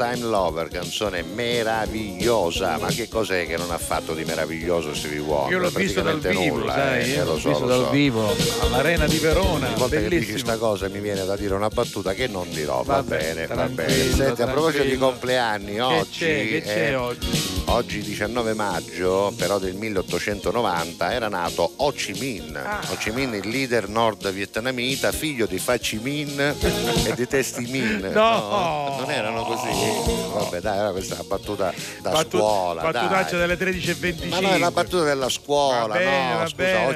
Part-Time 0.02 0.26
Lover, 0.26 0.68
canzone 0.68 1.22
meravigliosa. 1.22 2.11
Ma 2.78 2.88
che 2.88 3.08
cos'è 3.08 3.46
che 3.46 3.56
non 3.56 3.70
ha 3.72 3.78
fatto 3.78 4.14
di 4.14 4.24
meraviglioso 4.24 4.94
Stevie 4.94 5.18
Wonder? 5.18 5.52
Io 5.52 5.58
l'ho 5.58 5.70
visto 5.70 6.02
dal 6.02 6.18
Praticamente 6.18 6.44
vivo, 6.44 6.58
nulla, 6.58 6.72
sai, 6.74 7.00
eh, 7.02 7.06
io 7.08 7.24
lo 7.24 7.32
l'ho 7.32 7.38
so, 7.38 7.48
visto 7.48 7.66
dal 7.66 7.84
so. 7.84 7.90
vivo 7.90 8.36
all'Arena 8.60 9.06
di 9.06 9.18
Verona, 9.18 9.66
Ogni 9.66 9.74
volta 9.76 9.96
che 9.96 10.02
dici 10.02 10.08
bellissimo. 10.08 10.38
sta 10.38 10.56
cosa 10.56 10.88
mi 10.88 11.00
viene 11.00 11.24
da 11.24 11.36
dire 11.36 11.54
una 11.54 11.68
battuta 11.68 12.12
che 12.14 12.28
non 12.28 12.48
dirò, 12.50 12.82
va 12.82 12.94
Vabbè, 13.02 13.16
bene, 13.16 13.46
va 13.46 13.66
bene. 13.68 13.92
Senti, 14.12 14.42
a 14.42 14.46
proposito 14.46 14.84
di 14.84 14.96
compleanni, 14.96 15.74
Che 15.74 15.80
oggi, 15.80 16.18
c'è, 16.18 16.48
che 16.48 16.62
c'è 16.62 16.88
eh, 16.90 16.94
oggi? 16.94 17.50
oggi 17.66 18.00
19 18.02 18.54
maggio, 18.54 19.32
però 19.36 19.58
del 19.58 19.74
1890, 19.74 21.12
era 21.12 21.28
nato 21.28 21.72
Ho 21.76 21.90
Chi 21.90 22.12
Minh. 22.18 22.54
Ah. 22.56 22.80
Ho 22.90 22.96
Chi 22.96 23.10
Minh, 23.10 23.34
il 23.42 23.48
leader 23.48 23.88
nord-vietnamita, 23.88 25.10
figlio 25.12 25.46
di 25.46 25.58
Fa 25.58 25.76
Chi 25.76 25.98
Minh 25.98 26.38
e 27.04 27.14
di 27.14 27.26
Testi 27.26 27.66
Minh. 27.68 28.10
No. 28.12 28.96
non 29.00 29.10
erano 29.10 29.42
così. 29.42 29.68
Vabbè, 30.34 30.60
dai, 30.60 30.78
era 30.78 30.90
questa 30.92 31.14
una 31.14 31.24
battuta 31.24 31.72
da 32.00 32.10
Battu- 32.12 32.38
scuola. 32.38 32.82
battutaccia 32.82 33.36
dai. 33.36 33.56
delle 33.56 33.72
13.25. 33.72 34.28
Ma 34.28 34.40
no, 34.40 34.50
è 34.52 34.58
la 34.58 34.70
battuta 34.70 35.04
della 35.04 35.28
scuola, 35.28 35.86
Va 35.86 35.98
bene, 35.98 36.32
no? 36.32 36.38
va 36.38 36.46
Scusa, 36.46 36.54
bene. 36.56 36.86
Ho 36.86 36.94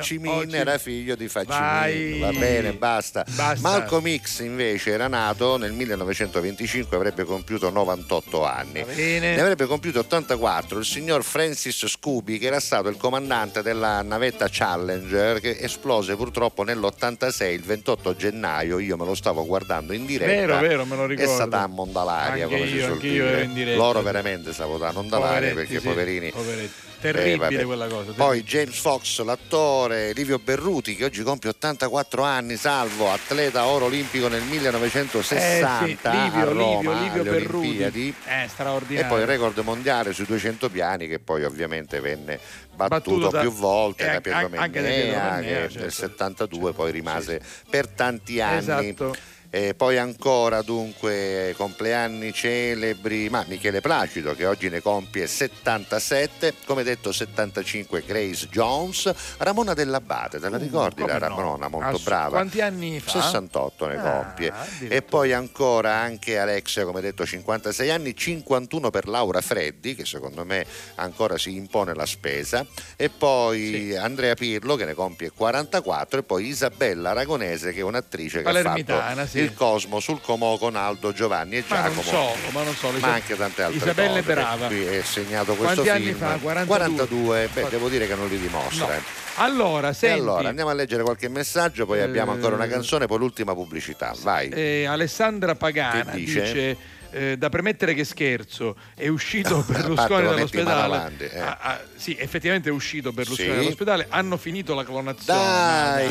era 0.57 0.79
figlio 0.79 1.15
di 1.15 1.29
Fa 1.29 1.41
Chi 1.41 1.47
Vai. 1.49 1.95
Minh. 1.95 2.21
Va 2.21 2.33
bene, 2.33 2.73
basta. 2.73 3.25
Basta. 3.29 3.69
Malcolm 3.69 4.17
X 4.19 4.41
invece 4.41 4.91
era 4.91 5.09
nato 5.09 5.57
nel 5.57 5.73
1925, 5.73 6.97
avrebbe 6.97 7.25
compiuto 7.25 7.71
98 7.71 8.45
anni. 8.45 8.85
Ne 8.95 9.41
avrebbe 9.41 9.67
compiuto 9.67 10.01
84 10.01 10.79
il 10.79 10.85
signor 10.85 11.23
Francis 11.25 11.87
Scooby, 11.87 12.39
che 12.39 12.47
era 12.47 12.61
stato 12.61 12.89
il 12.89 12.97
comandante 12.97 13.63
della 13.63 14.03
navetta 14.03 14.49
Challenger, 14.51 15.41
che 15.41 15.57
esplose 15.61 16.17
purtroppo 16.17 16.63
nell'86, 16.63 17.53
il 17.53 17.63
28 17.63 18.17
gennaio. 18.17 18.79
Io 18.79 18.97
me 18.97 19.05
lo 19.05 19.15
stavo 19.15 19.45
guardando 19.47 19.93
in 19.93 20.07
diretta. 20.07 20.33
Vero, 20.33 20.59
vero, 20.61 20.85
me 20.85 20.97
lo 20.97 21.07
ricordo. 21.07 21.33
Satammo 21.33 21.87
dall'aria, 21.87 22.45
Anche 22.45 22.57
come 22.57 22.69
si 22.69 22.75
io, 22.75 22.81
suol 22.81 22.93
anche 22.93 23.07
io 23.07 23.47
dire. 23.53 23.75
Loro 23.77 24.03
veramente 24.03 24.53
salutano 24.53 25.06
dall'aria 25.09 25.51
Poveretti, 25.51 25.55
perché 25.57 25.79
sì, 25.81 25.87
poverini. 25.87 26.31
poveretti. 26.31 26.85
Eh, 26.99 27.13
Terribile 27.13 27.37
vabbè. 27.37 27.65
quella 27.65 27.87
cosa. 27.89 28.13
Poi 28.13 28.43
James 28.43 28.79
Fox, 28.79 29.21
l'attore, 29.23 30.13
Livio 30.15 30.39
Berruti 30.39 30.97
che 30.97 31.05
oggi 31.05 31.23
compie 31.23 31.51
84 31.51 32.23
anni, 32.23 32.57
salvo 32.57 33.13
atleta 33.13 33.67
oro 33.67 33.85
olimpico 33.85 34.29
nel 34.29 34.43
1960 34.43 35.85
Eh, 35.85 35.87
sì, 35.87 35.99
Livio, 36.11 36.41
a 36.41 36.45
Roma, 36.45 36.77
Livio, 36.93 36.93
Livio 36.93 37.23
Berruti. 37.23 37.67
Olimpiadi. 37.67 38.15
Eh, 38.27 38.43
E 38.45 38.49
straordinario. 38.49 39.09
poi 39.11 39.21
il 39.21 39.27
record 39.27 39.59
mondiale 39.59 40.13
sui 40.15 40.25
200 40.25 40.69
piani 40.71 41.07
che 41.07 41.19
poi 41.19 41.45
ovviamente 41.45 42.01
venne 42.01 42.41
battuto, 42.75 42.87
Battuto 43.19 43.29
da- 43.31 43.41
più 43.41 43.53
volte 43.53 44.03
e 44.09 44.13
da 44.13 44.21
Pietro 44.21 44.49
Mennea 44.49 45.41
che 45.41 45.49
certo. 45.49 45.79
nel 45.79 45.93
72 45.93 46.73
poi 46.73 46.91
rimase 46.93 47.41
per 47.69 47.89
tanti 47.89 48.41
anni. 48.41 48.59
Esatto. 48.59 49.15
E 49.57 49.73
poi 49.73 49.97
ancora 49.97 50.61
dunque 50.61 51.55
compleanni 51.57 52.31
celebri, 52.35 53.31
ma 53.31 53.43
Michele 53.49 53.81
Placido 53.81 54.35
che 54.35 54.45
oggi 54.45 54.69
ne 54.69 54.83
compie 54.83 55.27
77, 55.27 56.57
come 56.67 56.83
detto 56.83 57.11
75 57.11 58.03
Grace 58.05 58.49
Jones, 58.51 59.11
Ramona 59.39 59.73
Dell'Abate, 59.73 60.39
te 60.39 60.51
la 60.51 60.59
ricordi 60.59 61.01
Uh, 61.01 61.07
come 61.07 61.19
la 61.19 61.29
no? 61.29 61.37
Ramona, 61.37 61.69
molto 61.69 61.89
Assu- 61.89 62.05
brava? 62.05 62.29
Quanti 62.29 62.61
anni 62.61 63.01
fa? 63.01 63.13
68 63.13 63.87
ne 63.87 63.97
Ah, 63.97 64.01
compie. 64.03 64.53
E 64.89 65.01
poi 65.01 65.33
ancora 65.33 65.95
anche 65.95 66.39
Alexia, 66.39 66.85
come 66.85 67.01
detto, 67.01 67.25
56 67.25 67.89
anni, 67.91 68.15
51 68.15 68.91
per 68.91 69.09
Laura 69.09 69.41
Freddi, 69.41 69.95
che 69.95 70.05
secondo 70.05 70.45
me 70.45 70.67
ancora 70.97 71.39
si 71.39 71.57
impone 71.57 71.95
la 71.95 72.05
spesa, 72.05 72.67
e 72.95 73.09
poi 73.09 73.97
Andrea 73.97 74.35
Pirlo 74.35 74.77
che 74.77 74.85
ne 74.85 74.93
compie 74.93 75.31
44 75.31 76.19
e 76.19 76.23
poi 76.25 76.45
Isabella 76.45 77.11
Aragonese 77.11 77.73
che 77.73 77.81
è 77.81 77.83
un'attrice 77.83 78.43
che 78.43 78.49
ha 78.49 78.63
fatto 78.63 79.25
sì. 79.27 79.45
Il 79.47 79.55
Cosmo 79.55 80.01
sul 80.01 80.21
Como 80.21 80.57
con 80.59 80.77
Aldo 80.77 81.13
Giovanni 81.13 81.57
e 81.57 81.65
Ma 81.69 81.81
non 81.81 81.95
Giacomo. 81.95 82.03
solo, 82.03 82.51
ma 82.53 82.63
non 82.63 82.75
solo. 82.75 82.99
Ma 82.99 83.13
anche 83.13 83.37
tante 83.37 83.63
altre 83.63 83.79
Isabella 83.79 84.21
cose. 84.21 84.23
brava. 84.35 84.67
Qui 84.67 84.85
è 84.85 85.03
segnato 85.03 85.55
questo 85.55 85.83
Quanti 85.83 85.89
anni 85.91 86.05
film. 86.15 86.19
fa? 86.19 86.37
42? 86.41 86.67
42, 86.67 87.49
beh, 87.53 87.69
devo 87.71 87.89
dire 87.89 88.07
che 88.07 88.15
non 88.15 88.29
li 88.29 88.39
dimostra. 88.39 88.87
No. 88.87 88.93
eh. 88.93 89.25
Allora, 89.39 89.91
E 89.91 89.95
senti, 89.95 90.19
allora 90.21 90.49
andiamo 90.49 90.71
a 90.71 90.73
leggere 90.75 91.03
qualche 91.03 91.29
messaggio, 91.29 91.85
poi 91.85 91.99
Eh, 91.99 92.03
abbiamo 92.03 92.33
ancora 92.33 92.55
una 92.55 92.67
canzone, 92.67 93.07
poi 93.07 93.19
l'ultima 93.19 93.55
pubblicità. 93.55 94.15
Vai. 94.23 94.49
eh, 94.49 94.87
Alessandra 94.87 95.55
Pagana 95.55 96.13
dice? 96.13 96.41
dice, 96.43 96.77
eh, 97.11 97.37
da 97.37 97.49
premettere 97.49 97.95
che 97.95 98.05
scherzo, 98.05 98.77
è 98.95 99.09
uscito 99.09 99.63
Berlusconi 99.69 100.25
dall'ospedale. 100.25 101.13
eh. 101.19 101.39
Ah, 101.39 101.59
ah, 101.61 101.81
sì, 101.95 102.17
effettivamente 102.19 102.69
è 102.69 102.73
uscito 102.73 103.13
Berlusconi 103.13 103.49
Sì. 103.51 103.55
dall'ospedale, 103.57 104.07
hanno 104.09 104.37
finito 104.37 104.75
la 104.75 104.85
clonazione. 104.85 105.39
Dai. 105.41 106.07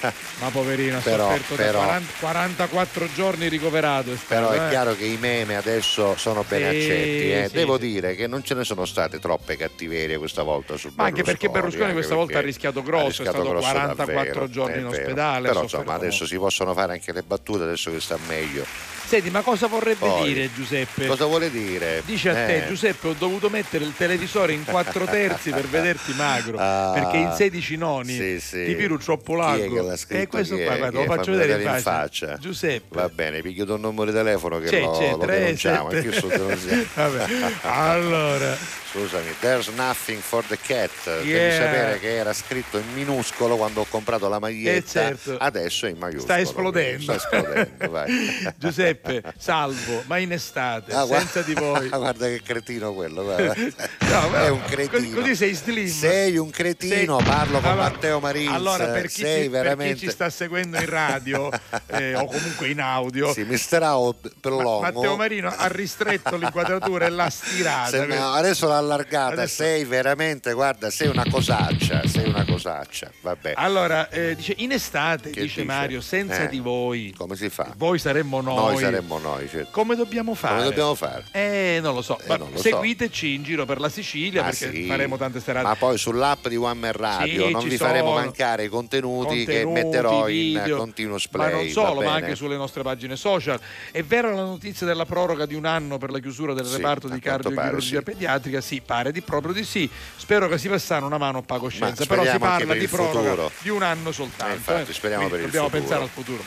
Ma, 0.00 0.12
ma 0.40 0.48
poverino, 0.50 0.98
ha 0.98 1.00
Però- 1.00 1.28
sofferto 1.30 1.54
però- 1.54 1.84
da 1.84 2.00
40 2.20 2.66
44 2.66 3.08
giorni 3.14 3.48
ricoverato. 3.48 4.12
È 4.12 4.16
stato, 4.16 4.48
Però 4.48 4.50
è 4.62 4.66
eh. 4.66 4.70
chiaro 4.70 4.94
che 4.96 5.04
i 5.04 5.16
meme 5.16 5.56
adesso 5.56 6.16
sono 6.16 6.44
ben 6.46 6.60
Sì, 6.60 6.66
accetti. 6.66 7.32
eh. 7.32 7.46
sì, 7.48 7.54
Devo 7.54 7.78
dire 7.78 8.14
che 8.14 8.26
non 8.26 8.42
ce 8.44 8.54
ne 8.54 8.64
sono 8.64 8.84
state 8.84 9.18
troppe 9.18 9.56
cattiverie 9.56 10.18
questa 10.18 10.42
volta 10.42 10.76
sul 10.76 10.92
Ma 10.94 11.04
anche 11.04 11.22
perché 11.22 11.48
Berlusconi 11.48 11.92
questa 11.92 12.14
volta 12.14 12.38
ha 12.38 12.42
rischiato 12.42 12.80
ha 12.80 12.82
grosso, 12.82 13.04
è 13.04 13.06
rischiato 13.08 13.30
stato 13.38 13.50
grosso 13.50 13.70
44 13.70 14.14
davvero, 14.14 14.48
giorni 14.48 14.74
è 14.74 14.78
in 14.78 14.86
ospedale, 14.86 15.48
Però 15.48 15.60
ha 15.60 15.62
insomma 15.62 15.94
adesso 15.94 16.26
si 16.26 16.36
possono 16.36 16.72
fare 16.74 16.92
anche 16.92 17.12
le 17.12 17.22
battute 17.22 17.62
adesso 17.64 17.90
che 17.90 18.00
sta 18.00 18.18
meglio. 18.26 18.64
Senti, 19.06 19.30
ma 19.30 19.42
cosa 19.42 19.66
vorrebbe 19.66 20.06
Poi, 20.06 20.32
dire 20.32 20.50
Giuseppe? 20.52 21.06
Cosa 21.06 21.26
vuole 21.26 21.50
dire? 21.50 22.02
Dice 22.04 22.30
a 22.30 22.34
te, 22.34 22.64
Eh. 22.64 22.66
Giuseppe, 22.66 23.08
ho 23.08 23.12
dovuto 23.16 23.48
mettere 23.50 23.84
il 23.84 23.92
televisore 23.96 24.52
in 24.54 24.64
quattro 24.64 25.04
terzi 25.06 25.50
per 25.50 25.66
vederti 25.68 26.12
magro, 26.14 26.56
Ah, 26.58 26.92
perché 26.94 27.18
in 27.18 27.32
16 27.32 27.76
noni 27.76 28.12
sì, 28.14 28.40
sì. 28.40 28.64
ti 28.64 28.74
piru 28.74 28.96
troppo 28.98 29.34
largo. 29.36 29.92
e 30.08 30.26
questo 30.26 30.56
Chi 30.56 30.62
è? 30.62 30.64
qua, 30.66 30.76
guarda, 30.76 30.98
lo 30.98 31.04
faccio 31.04 31.30
vedere 31.32 31.62
in 31.62 31.68
faccia. 31.68 31.82
faccia. 32.26 32.38
Giuseppe. 32.38 32.94
Va 32.96 33.08
bene, 33.08 33.40
piglio 33.42 33.72
un 33.74 33.80
numero 33.80 34.06
di 34.10 34.16
telefono 34.16 34.58
che 34.58 34.68
C'è, 34.68 34.80
lo, 34.80 34.92
c'è, 34.98 35.10
lo 35.10 35.18
3, 35.18 35.38
denunciamo. 35.38 35.90
7. 35.90 35.98
È 35.98 36.10
chiuso, 36.10 36.26
denunciamo. 36.26 36.82
Vabbè. 36.94 37.26
Allora, 37.62 38.56
Scusami, 38.94 39.34
there's 39.40 39.66
nothing 39.74 40.20
for 40.20 40.44
the 40.44 40.56
cat. 40.56 40.88
Devi 41.04 41.30
Yeah. 41.30 41.50
sapere 41.52 41.98
che 41.98 42.14
era 42.14 42.32
scritto 42.32 42.78
in 42.78 42.92
minuscolo 42.94 43.56
quando 43.56 43.80
ho 43.80 43.86
comprato 43.88 44.28
la 44.28 44.38
maglietta. 44.38 44.76
Eh, 44.76 44.84
certo. 45.16 45.36
Adesso 45.36 45.86
è 45.86 45.90
in 45.90 45.98
maiuscolo. 45.98 46.22
sta 46.22 46.38
esplodendo. 46.38 47.02
Sta 47.02 47.14
esplodendo, 47.16 47.90
vai. 47.90 48.52
Giuseppe, 48.56 49.22
salvo, 49.36 50.04
ma 50.06 50.18
in 50.18 50.30
estate, 50.30 50.92
Ah, 50.92 51.04
guarda- 51.06 51.18
senza 51.28 51.42
di 51.42 51.54
voi. 51.54 51.88
guarda 51.90 52.26
che 52.28 52.40
cretino 52.44 52.92
quello, 52.94 53.24
guarda. 53.24 53.52
No, 53.56 54.34
è 54.38 54.48
un 54.50 54.62
cretino. 54.64 55.20
così 55.20 55.34
sei 55.34 55.54
slim. 55.54 55.88
Sei 55.88 56.36
un 56.36 56.50
cretino, 56.50 57.16
Sei- 57.18 57.26
parlo 57.26 57.58
con 57.60 57.70
Allora- 57.70 57.88
Matteo 57.90 58.20
Marins. 58.20 58.52
Allora, 58.52 58.86
per 58.86 59.08
chi, 59.08 59.22
sei 59.22 59.42
ci, 59.44 59.48
per 59.50 59.62
veramente... 59.62 59.94
chi 59.94 60.00
ci 60.06 60.10
sta 60.10 60.30
seguendo 60.30 60.76
in 60.78 60.88
radio 60.88 61.50
eh, 61.88 62.14
o 62.14 62.26
comunque 62.26 62.68
in 62.68 62.80
audio, 62.80 63.32
Sì, 63.32 63.42
mi 63.42 63.56
starò 63.56 64.14
per 64.40 64.52
Ma-. 64.52 64.78
Matteo 64.82 65.16
Marino 65.16 65.52
ha 65.52 65.66
ristretto 65.66 66.36
l'inquadratura 66.36 67.06
e 67.06 67.10
l'ha 67.10 67.28
stirata. 67.28 67.88
Se 67.90 68.06
no, 68.06 68.32
adesso 68.34 68.68
l'ha 68.68 68.82
allargata, 68.84 69.32
Adesso- 69.32 69.62
sei 69.62 69.84
veramente, 69.84 70.52
guarda, 70.52 70.90
sei 70.90 71.08
una 71.08 71.24
cosaccia, 71.28 72.06
sei 72.06 72.28
una 72.28 72.44
cosaccia, 72.44 73.10
vabbè. 73.20 73.52
Allora, 73.56 74.08
eh, 74.10 74.34
dice, 74.36 74.54
in 74.58 74.72
estate, 74.72 75.30
Che 75.30 75.40
dice, 75.42 75.62
dice? 75.62 75.64
Mario, 75.64 76.00
senza 76.00 76.42
Eh, 76.44 76.48
di 76.48 76.60
voi, 76.60 77.12
Come 77.16 77.36
si 77.36 77.48
fa? 77.48 77.72
voi 77.76 77.98
saremmo 77.98 78.40
noi. 78.40 78.54
Noi 78.72 78.78
saremmo 78.82 79.18
noi, 79.18 79.48
certo. 79.48 79.70
Come 79.72 79.96
dobbiamo 79.96 80.34
fare? 80.34 80.54
Come 80.56 80.68
dobbiamo 80.68 80.94
fare? 80.94 81.24
Eh, 81.32 81.78
non 81.82 81.94
lo 81.94 82.02
so. 82.02 82.18
Eh, 82.20 82.28
non 82.36 82.50
lo 82.50 82.56
so. 82.56 82.62
seguiteci 82.62 83.34
in 83.34 83.42
giro 83.42 83.64
per 83.64 83.80
la 83.80 83.88
Sicilia 83.88 84.42
Ma 84.42 84.50
perché 84.50 84.70
sì, 84.70 84.86
faremo 84.86 85.16
tante 85.16 85.40
serate. 85.40 85.66
Ma 85.66 85.76
poi 85.76 85.98
sull'app 85.98 86.46
di 86.48 86.56
One 86.56 86.74
Man 86.74 86.92
Radio 86.92 87.46
Sì, 87.46 87.52
non 87.52 87.64
vi 87.68 87.76
faremo 87.76 88.08
sono 88.08 88.20
mancare 88.20 88.64
i 88.64 88.68
contenuti, 88.68 89.44
che 89.44 89.62
Contenuti, 89.62 89.82
metterò 89.96 90.28
in 90.28 90.34
video, 90.34 90.76
continuous 90.76 91.28
Ma 91.32 91.48
non 91.48 91.68
solo, 91.68 92.02
ma 92.02 92.12
anche 92.12 92.34
sulle 92.34 92.56
nostre 92.56 92.82
pagine 92.82 93.16
social. 93.16 93.58
È 93.90 94.02
vera 94.02 94.32
la 94.32 94.42
notizia 94.42 94.86
della 94.86 95.04
proroga 95.06 95.46
di 95.46 95.54
un 95.54 95.64
anno 95.64 95.98
per 95.98 96.10
la 96.10 96.18
chiusura 96.18 96.52
del 96.54 96.66
Sì, 96.66 96.76
reparto 96.76 97.08
di 97.08 97.18
cardiochirurgia 97.20 98.02
pediatrica? 98.02 98.60
Sì, 98.60 98.73
pare 98.80 99.12
di 99.12 99.20
proprio 99.20 99.52
di 99.52 99.64
sì. 99.64 99.88
Spero 100.16 100.48
che 100.48 100.58
si 100.58 100.68
passano 100.68 101.06
una 101.06 101.18
mano 101.18 101.38
a 101.38 101.42
pago 101.42 101.68
scienza. 101.68 102.04
Però 102.06 102.24
si 102.24 102.38
parla 102.38 102.74
di 102.74 102.88
proroga 102.88 103.30
futuro. 103.30 103.50
di 103.60 103.68
un 103.68 103.82
anno 103.82 104.12
soltanto. 104.12 104.52
Eh, 104.52 104.56
infatti, 104.56 104.90
eh. 104.90 104.94
speriamo 104.94 105.28
Quindi 105.28 105.44
per 105.44 105.54
il 105.54 105.60
dobbiamo 105.60 105.68
futuro. 105.68 105.82
pensare 105.82 106.02
al 106.02 106.10
futuro. 106.10 106.44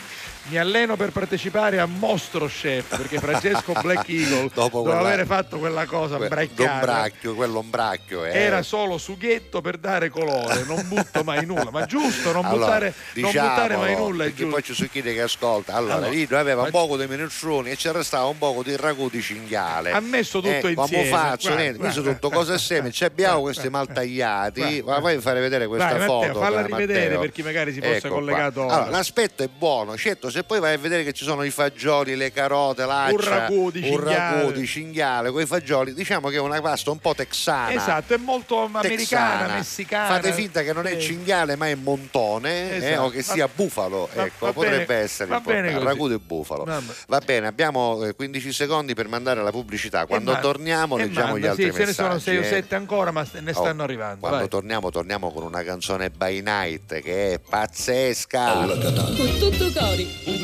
Mi 0.50 0.56
alleno 0.56 0.96
per 0.96 1.10
partecipare 1.10 1.78
a 1.78 1.84
Mostro 1.84 2.46
Chef 2.46 2.96
perché 2.96 3.18
Francesco 3.20 3.72
Black 3.82 4.08
Eagle, 4.08 4.48
Dopo 4.54 4.80
quella- 4.82 5.00
aver 5.00 5.26
fatto 5.26 5.58
quella 5.58 5.84
cosa 5.84 6.16
Que- 6.16 6.24
imbracchiata, 6.24 6.72
D'ombracchio, 6.86 7.34
quello 7.34 7.58
ombracchio. 7.58 8.24
Eh. 8.24 8.30
era 8.32 8.62
solo 8.62 8.96
sughetto 8.96 9.60
per 9.60 9.76
dare 9.76 10.08
colore, 10.08 10.64
non 10.66 10.82
butto 10.88 11.22
mai 11.22 11.44
nulla. 11.44 11.68
Ma 11.70 11.84
giusto, 11.84 12.32
non, 12.32 12.46
Allora, 12.46 12.64
buttare, 12.64 12.94
non 13.14 13.30
buttare 13.30 13.76
mai 13.76 13.86
diciamolo, 13.88 14.08
nulla 14.08 14.22
perché 14.24 14.36
giusto. 14.38 14.52
poi 14.54 14.62
ci 14.62 14.74
sono 14.74 14.88
chi 14.90 15.02
che 15.02 15.20
ascolta 15.20 15.74
allora, 15.74 15.94
Allora, 15.96 16.10
lì 16.10 16.26
noi 16.30 16.40
aveva 16.40 16.62
un 16.62 16.70
poco 16.70 16.96
di 16.96 17.06
minestroni 17.06 17.70
e 17.70 17.76
ci 17.76 17.90
restava 17.92 18.24
un 18.26 18.38
poco 18.38 18.62
di 18.62 18.74
ragù 18.76 19.10
di 19.10 19.20
cinghiale 19.20 19.90
Ha 19.92 20.00
messo 20.00 20.40
tutto 20.40 20.66
eh, 20.66 20.70
insieme. 20.72 21.08
faccio 21.10 21.48
Guarda, 21.48 21.62
niente 21.62 21.82
messo 21.82 22.00
guarda, 22.00 22.18
tutto 22.20 22.34
cose 22.34 22.52
assieme 22.54 22.90
ci 22.90 23.04
abbiamo 23.04 23.40
questi 23.42 23.68
mal 23.68 23.86
tagliati 23.92 24.82
ma 24.84 24.98
poi 25.00 25.18
fare 25.20 25.40
vedere 25.40 25.66
questa 25.66 25.88
Vai, 25.88 25.98
Matteo, 25.98 26.20
foto 26.22 26.38
falla 26.40 26.56
per 26.62 26.66
rivedere 26.70 27.00
Matteo. 27.04 27.20
per 27.20 27.32
chi 27.32 27.42
magari 27.42 27.72
si 27.72 27.80
fosse 27.80 27.96
Ecco 27.96 28.08
qua. 28.08 28.16
collegato 28.18 28.62
allora, 28.62 28.80
ora. 28.82 28.90
l'aspetto 28.90 29.42
è 29.42 29.48
buono 29.48 29.96
certo 29.96 30.30
Se 30.38 30.44
poi 30.44 30.60
vai 30.60 30.74
a 30.74 30.78
vedere 30.78 31.02
che 31.02 31.12
ci 31.12 31.24
sono 31.24 31.42
i 31.42 31.50
fagioli, 31.50 32.14
le 32.14 32.30
carote, 32.30 32.86
l'accia, 32.86 33.12
Un 33.12 33.20
ragù 33.24 33.70
di 33.72 33.80
un 33.80 33.84
cinghiale. 33.96 34.36
ragù 34.36 34.52
di 34.52 34.66
cinghiale 34.68 35.30
con 35.32 35.40
i 35.42 35.46
fagioli, 35.46 35.94
diciamo 35.94 36.28
che 36.28 36.36
è 36.36 36.38
una 36.38 36.60
pasta 36.60 36.92
un 36.92 36.98
po' 37.00 37.12
texana. 37.12 37.72
Esatto, 37.72 38.14
è 38.14 38.18
molto 38.18 38.62
americana, 38.62 38.96
texana. 39.38 39.54
messicana. 39.54 40.06
Fate 40.14 40.32
finta 40.32 40.62
che 40.62 40.72
non 40.72 40.86
è 40.86 40.96
cinghiale 40.96 41.56
ma 41.56 41.66
è 41.66 41.74
montone 41.74 42.70
eh, 42.70 42.76
Esatto. 42.86 43.02
o 43.02 43.08
che 43.08 43.22
sia 43.22 43.46
Va- 43.46 43.52
bufalo, 43.52 44.08
va- 44.14 44.26
ecco, 44.26 44.46
va 44.46 44.52
potrebbe 44.52 44.84
bene- 44.86 45.00
essere 45.00 45.40
così. 45.42 45.78
ragù 45.84 46.06
di 46.08 46.18
bufalo. 46.18 46.62
Vabbè. 46.62 46.92
Va 47.08 47.18
bene, 47.18 47.46
abbiamo 47.48 48.04
eh, 48.04 48.14
15 48.14 48.52
secondi 48.52 48.94
per 48.94 49.08
mandare 49.08 49.42
la 49.42 49.50
pubblicità. 49.50 50.06
Quando 50.06 50.30
E 50.30 50.34
ma- 50.34 50.40
torniamo 50.40 50.98
e 50.98 51.00
leggiamo 51.06 51.32
manda, 51.32 51.38
gli 51.40 51.46
altri 51.50 51.64
sì, 51.64 51.72
ce 51.72 51.84
ne 51.84 51.92
sono 51.92 52.08
messaggi. 52.14 52.24
6 52.26 52.36
o 52.36 52.40
eh. 52.42 52.44
7 52.44 52.74
ancora, 52.76 53.10
ma 53.10 53.26
ne 53.40 53.50
Oh, 53.50 53.54
stanno 53.54 53.82
arrivando. 53.82 54.18
Quando 54.20 54.38
vai. 54.38 54.48
torniamo, 54.48 54.88
torniamo 54.90 55.32
con 55.32 55.42
una 55.42 55.64
canzone 55.64 56.10
by 56.10 56.40
night 56.42 57.00
che 57.00 57.32
è 57.32 57.40
pazzesca. 57.40 58.52
Con 58.52 59.36
tutto 59.40 59.72
cori. 59.76 60.27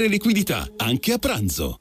liquidità, 0.00 0.68
anche 0.76 1.12
a 1.12 1.18
pranzo. 1.18 1.78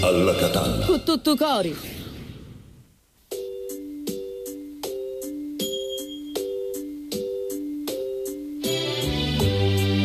Alla 0.00 0.34
Catalla. 0.34 0.84
Con 0.86 1.02
tutto 1.04 1.36
cori. 1.36 1.74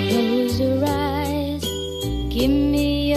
Close 0.10 0.62
your 0.62 0.84
eyes, 0.84 1.64
give 2.30 2.48
me 2.48 3.10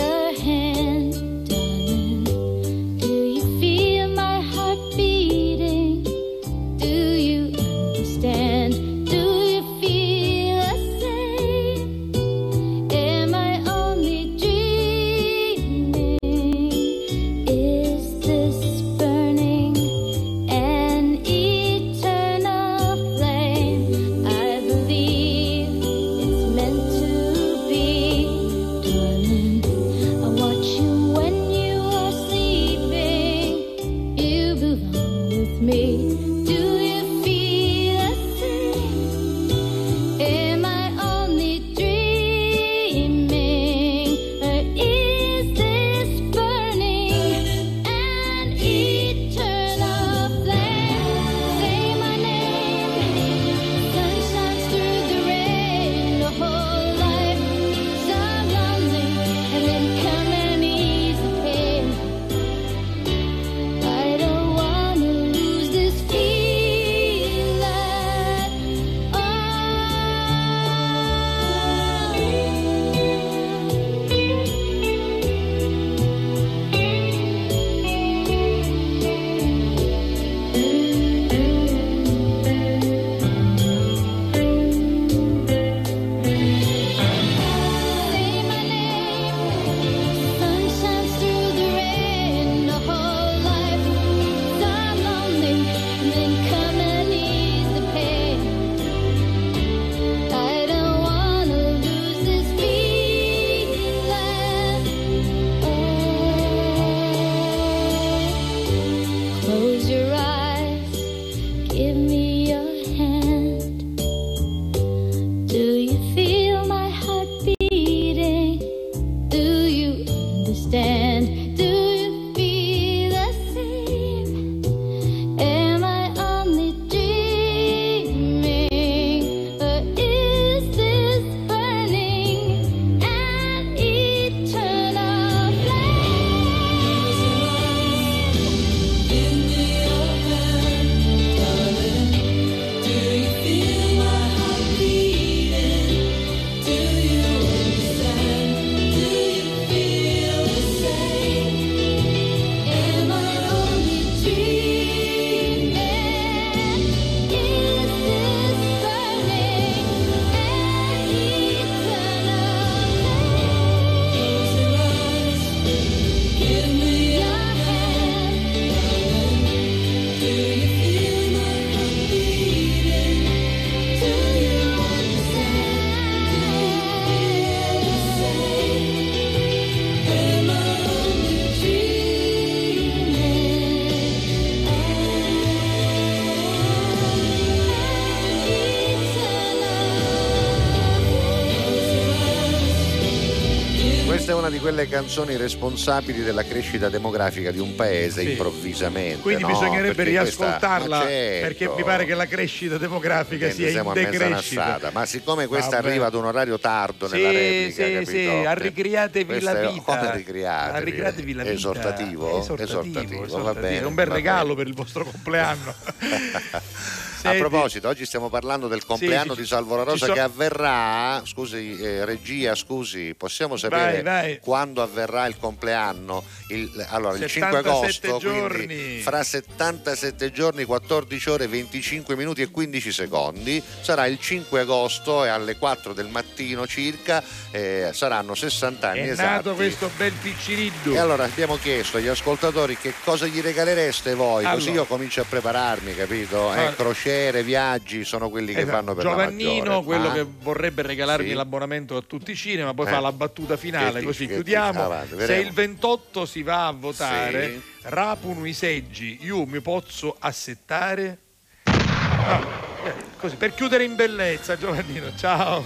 quelle 194.85 194.89
canzoni 194.89 195.37
responsabili 195.37 196.23
della 196.23 196.45
crescita 196.45 196.89
demografica 196.89 197.51
di 197.51 197.59
un 197.59 197.75
paese 197.75 198.23
Sì. 198.23 198.31
improvvisamente. 198.31 199.21
Quindi 199.23 199.43
no? 199.43 199.49
bisognerebbe 199.49 199.95
Perché 199.95 200.17
questa- 200.19 200.45
riascoltarla 200.45 200.99
ma 200.99 201.05
certo. 201.07 201.47
perché 201.47 201.69
mi 201.77 201.85
pare 201.85 202.05
che 202.05 202.15
la 202.15 202.27
crescita 202.27 202.77
demografica 202.79 203.47
Quindi 203.49 203.71
sia 203.71 203.83
in 203.83 203.93
decrescita. 203.93 204.91
Ma 204.93 205.07
siccome 205.07 205.47
questa 205.47 205.77
Vabbè. 205.77 205.89
arriva 205.89 206.07
ad 206.07 206.15
un 206.15 206.25
orario 206.27 206.59
tardo 206.59 207.09
Sì, 207.09 207.17
nella 207.17 207.31
replica, 207.33 207.85
sì, 207.85 207.93
capito? 207.93 208.11
sì, 208.11 208.27
arricriatevi 208.29 209.25
Questa 209.25 209.53
la 209.53 209.71
vita. 209.71 209.83
Come 209.83 210.17
ricriatevi? 210.17 210.77
Arricriatevi 210.77 211.33
la 211.33 211.43
vita. 211.43 211.55
Esortativo? 211.55 212.39
Esortativo, 212.41 213.43
va 213.43 213.55
bene. 213.55 213.81
È 213.81 213.85
un 213.85 213.95
bel 213.95 214.07
regalo 214.07 214.55
per 214.55 214.67
il 214.67 214.75
vostro 214.75 215.05
compleanno. 215.05 215.75
A 217.27 217.29
Senti, 217.31 217.39
proposito, 217.49 217.89
oggi 217.89 218.05
stiamo 218.05 218.29
parlando 218.29 218.69
del 218.69 218.85
compleanno 218.85 219.35
Sì, 219.35 219.41
di 219.41 219.47
Salvo 219.47 219.77
La 219.77 219.83
Rosa 219.85 220.05
so- 220.09 220.13
che 220.13 220.21
avverrà, 220.21 221.23
scusi 221.25 221.75
eh, 221.81 222.05
regia, 222.05 222.55
scusi, 222.55 223.15
possiamo 223.17 223.57
sapere 223.57 224.03
Vai, 224.03 224.23
vai. 224.23 224.39
quando 224.41 224.83
avverrà 224.83 225.25
il 225.25 225.39
compleanno? 225.39 226.23
Il, 226.49 226.71
allora, 226.91 227.17
il 227.17 227.27
5 227.27 227.63
77 227.63 228.07
agosto, 228.09 228.19
giorni. 228.29 228.67
quindi 228.67 229.01
fra 229.01 229.23
77 229.23 230.31
giorni, 230.33 230.65
14 230.65 231.31
ore, 231.31 231.47
25 231.47 232.15
minuti 232.15 232.43
e 232.43 232.51
15 232.51 232.93
secondi, 232.93 233.63
sarà 233.81 234.05
il 234.05 234.19
5 234.19 234.61
agosto 234.61 235.25
e 235.25 235.29
alle 235.31 235.57
4 235.57 235.95
del 235.95 236.09
mattino 236.09 236.67
circa 236.67 237.23
eh, 237.53 237.89
saranno 237.95 238.35
60 238.35 238.91
anni 238.91 238.99
È 239.01 239.11
esatti. 239.13 239.29
nato 239.31 239.55
questo 239.55 239.91
bel 239.97 240.13
picciriddu. 240.13 240.93
E 240.93 240.99
allora 240.99 241.25
abbiamo 241.25 241.57
chiesto 241.57 241.97
agli 241.97 242.09
ascoltatori 242.09 242.77
che 242.77 242.93
cosa 243.03 243.25
gli 243.25 243.41
regalereste 243.41 244.13
voi, 244.15 244.45
così 244.45 244.67
Allora. 244.69 244.73
io 244.73 244.85
comincio 244.85 245.23
a 245.23 245.25
prepararmi, 245.27 245.95
capito? 245.95 246.53
Eh, 246.53 246.59
Allora. 246.59 246.73
Crociere, 247.15 247.43
viaggi, 247.43 248.05
sono 248.05 248.29
quelli 248.29 248.53
che 248.53 248.61
Esatto. 248.61 248.77
vanno 248.77 248.95
per 248.95 249.05
Giovannino, 249.05 249.83
quello 249.83 250.09
Ah, 250.09 250.13
che 250.13 250.27
vorrebbe 250.41 250.83
regalarmi 250.83 251.29
Sì. 251.29 251.35
l'abbonamento 251.35 251.97
a 251.97 252.03
tutti 252.03 252.33
i 252.33 252.37
cinema, 252.37 252.75
poi 252.75 252.87
Eh. 252.87 252.91
fa 252.91 253.01
la 253.01 253.13
battuta 253.13 253.57
finale, 253.57 254.01
Che 254.01 254.07
così 254.07 254.21
dici, 254.27 254.33
chiudiamo. 254.35 254.83
Avanti, 254.83 255.09
Se 255.11 255.15
vedremo. 255.17 255.43
il 255.49 255.53
28 255.53 256.27
si 256.27 256.43
va 256.43 256.67
a 256.67 256.73
votare, 256.73 257.53
Sì. 257.53 257.61
rapuno 257.83 258.45
i 258.47 258.53
seggi, 258.53 259.19
io 259.23 259.45
mi 259.47 259.61
posso 259.61 260.15
assettare? 260.19 261.19
Ah, 261.65 262.41
eh, 262.85 262.93
così, 263.19 263.37
per 263.37 263.55
chiudere 263.55 263.85
in 263.85 263.95
bellezza, 263.95 264.57
Giovannino, 264.57 265.13
ciao. 265.17 265.65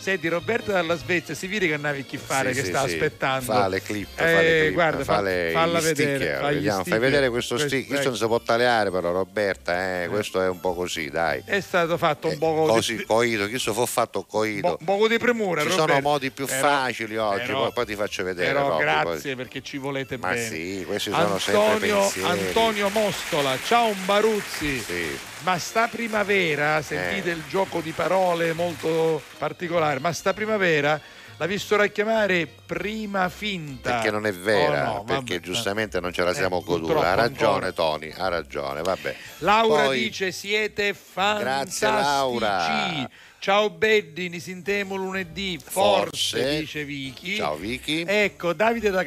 Senti, 0.00 0.28
Roberta 0.28 0.72
dalla 0.72 0.96
Svezia, 0.96 1.34
si 1.34 1.46
vede 1.46 1.66
che 1.66 1.74
andavi 1.74 2.06
chi 2.06 2.16
fare 2.16 2.54
Sì, 2.54 2.60
che 2.60 2.64
sì, 2.64 2.70
sta 2.70 2.86
sì. 2.88 2.94
aspettando. 2.94 3.52
Fa 3.52 3.68
le 3.68 3.82
clip, 3.82 4.08
fa 4.14 4.28
Eh, 4.30 4.42
le 4.42 4.60
clip, 4.62 4.72
guarda, 4.72 5.04
fa 5.04 5.14
fa- 5.16 5.20
le- 5.20 5.50
falla 5.52 5.80
vedere. 5.80 6.38
vediamo, 6.54 6.84
fai 6.84 6.98
vedere 6.98 7.28
questo 7.28 7.54
Questo- 7.56 7.68
sticker. 7.68 7.88
Questo 7.90 8.08
non 8.08 8.16
si 8.18 8.24
può 8.26 8.40
tagliare 8.40 8.90
però 8.90 9.12
Roberta, 9.12 10.02
eh, 10.04 10.08
questo 10.08 10.40
è 10.40 10.48
un 10.48 10.58
po' 10.58 10.72
così, 10.74 11.10
dai. 11.10 11.42
È 11.44 11.60
stato 11.60 11.98
fatto 11.98 12.28
un 12.28 12.38
po' 12.38 12.64
Così, 12.66 13.04
coito, 13.04 13.46
chi 13.46 13.58
so 13.58 13.74
fu 13.74 13.84
fatto 13.84 14.22
coito. 14.24 14.76
Un 14.80 14.86
poco 14.86 15.06
di 15.06 15.18
premura, 15.18 15.60
Ci 15.60 15.68
Roberto. 15.68 15.92
sono 15.92 16.00
modi 16.00 16.30
più 16.30 16.46
Però- 16.46 16.60
facili 16.60 17.16
oggi, 17.18 17.46
però- 17.46 17.62
poi, 17.64 17.72
poi 17.74 17.86
ti 17.86 17.94
faccio 17.94 18.24
vedere. 18.24 18.52
Però 18.52 18.68
poi- 18.70 18.80
grazie 18.80 19.36
perché 19.36 19.60
ci 19.62 19.76
volete 19.76 20.16
Ma 20.16 20.30
bene. 20.30 20.46
sì, 20.48 20.82
questi 20.86 21.10
sono 21.10 21.38
sempre 21.38 21.62
Antonio, 21.72 21.98
pensieri. 21.98 22.28
Antonio 22.30 22.88
Mostola, 22.88 23.58
ciao 23.66 23.92
Baruzzi. 24.06 24.80
Sì. 24.80 25.18
Ma 25.42 25.58
sta 25.58 25.88
primavera, 25.88 26.82
sentite 26.82 27.30
Eh. 27.30 27.34
il 27.34 27.42
gioco 27.48 27.80
di 27.80 27.92
parole 27.92 28.52
molto 28.52 29.22
particolare, 29.38 29.98
ma 29.98 30.12
sta 30.12 30.34
primavera 30.34 31.00
l'ha 31.38 31.46
visto 31.46 31.74
chiamare 31.90 32.46
prima 32.66 33.26
finta. 33.30 33.92
Perché 33.92 34.10
non 34.10 34.26
è 34.26 34.32
vera, 34.34 34.90
Oh, 34.90 34.94
no, 34.96 35.04
perché 35.04 35.34
vabbè. 35.36 35.40
giustamente 35.40 35.98
non 35.98 36.12
ce 36.12 36.22
la 36.24 36.32
Eh, 36.32 36.34
siamo 36.34 36.60
goduta. 36.62 36.92
purtroppo 36.92 37.06
Ha 37.06 37.14
ragione 37.14 37.66
ancora. 37.66 37.72
Tony, 37.72 38.12
ha 38.14 38.28
ragione, 38.28 38.82
vabbè. 38.82 39.16
Laura 39.38 39.84
Poi- 39.84 39.98
dice 39.98 40.30
siete 40.32 40.92
fantastici. 40.92 41.80
Grazie, 41.80 42.02
Laura. 42.02 43.08
Ciao 43.42 43.70
Beddi, 43.70 44.28
ne 44.28 44.38
sentiamo 44.38 44.96
lunedì, 44.96 45.58
forse, 45.58 46.38
Forse. 46.40 46.58
dice 46.60 46.84
Vicky. 46.84 47.36
Ciao 47.36 47.56
Vicky. 47.56 48.04
Ecco, 48.06 48.52
Davide 48.52 48.90
da 48.90 49.02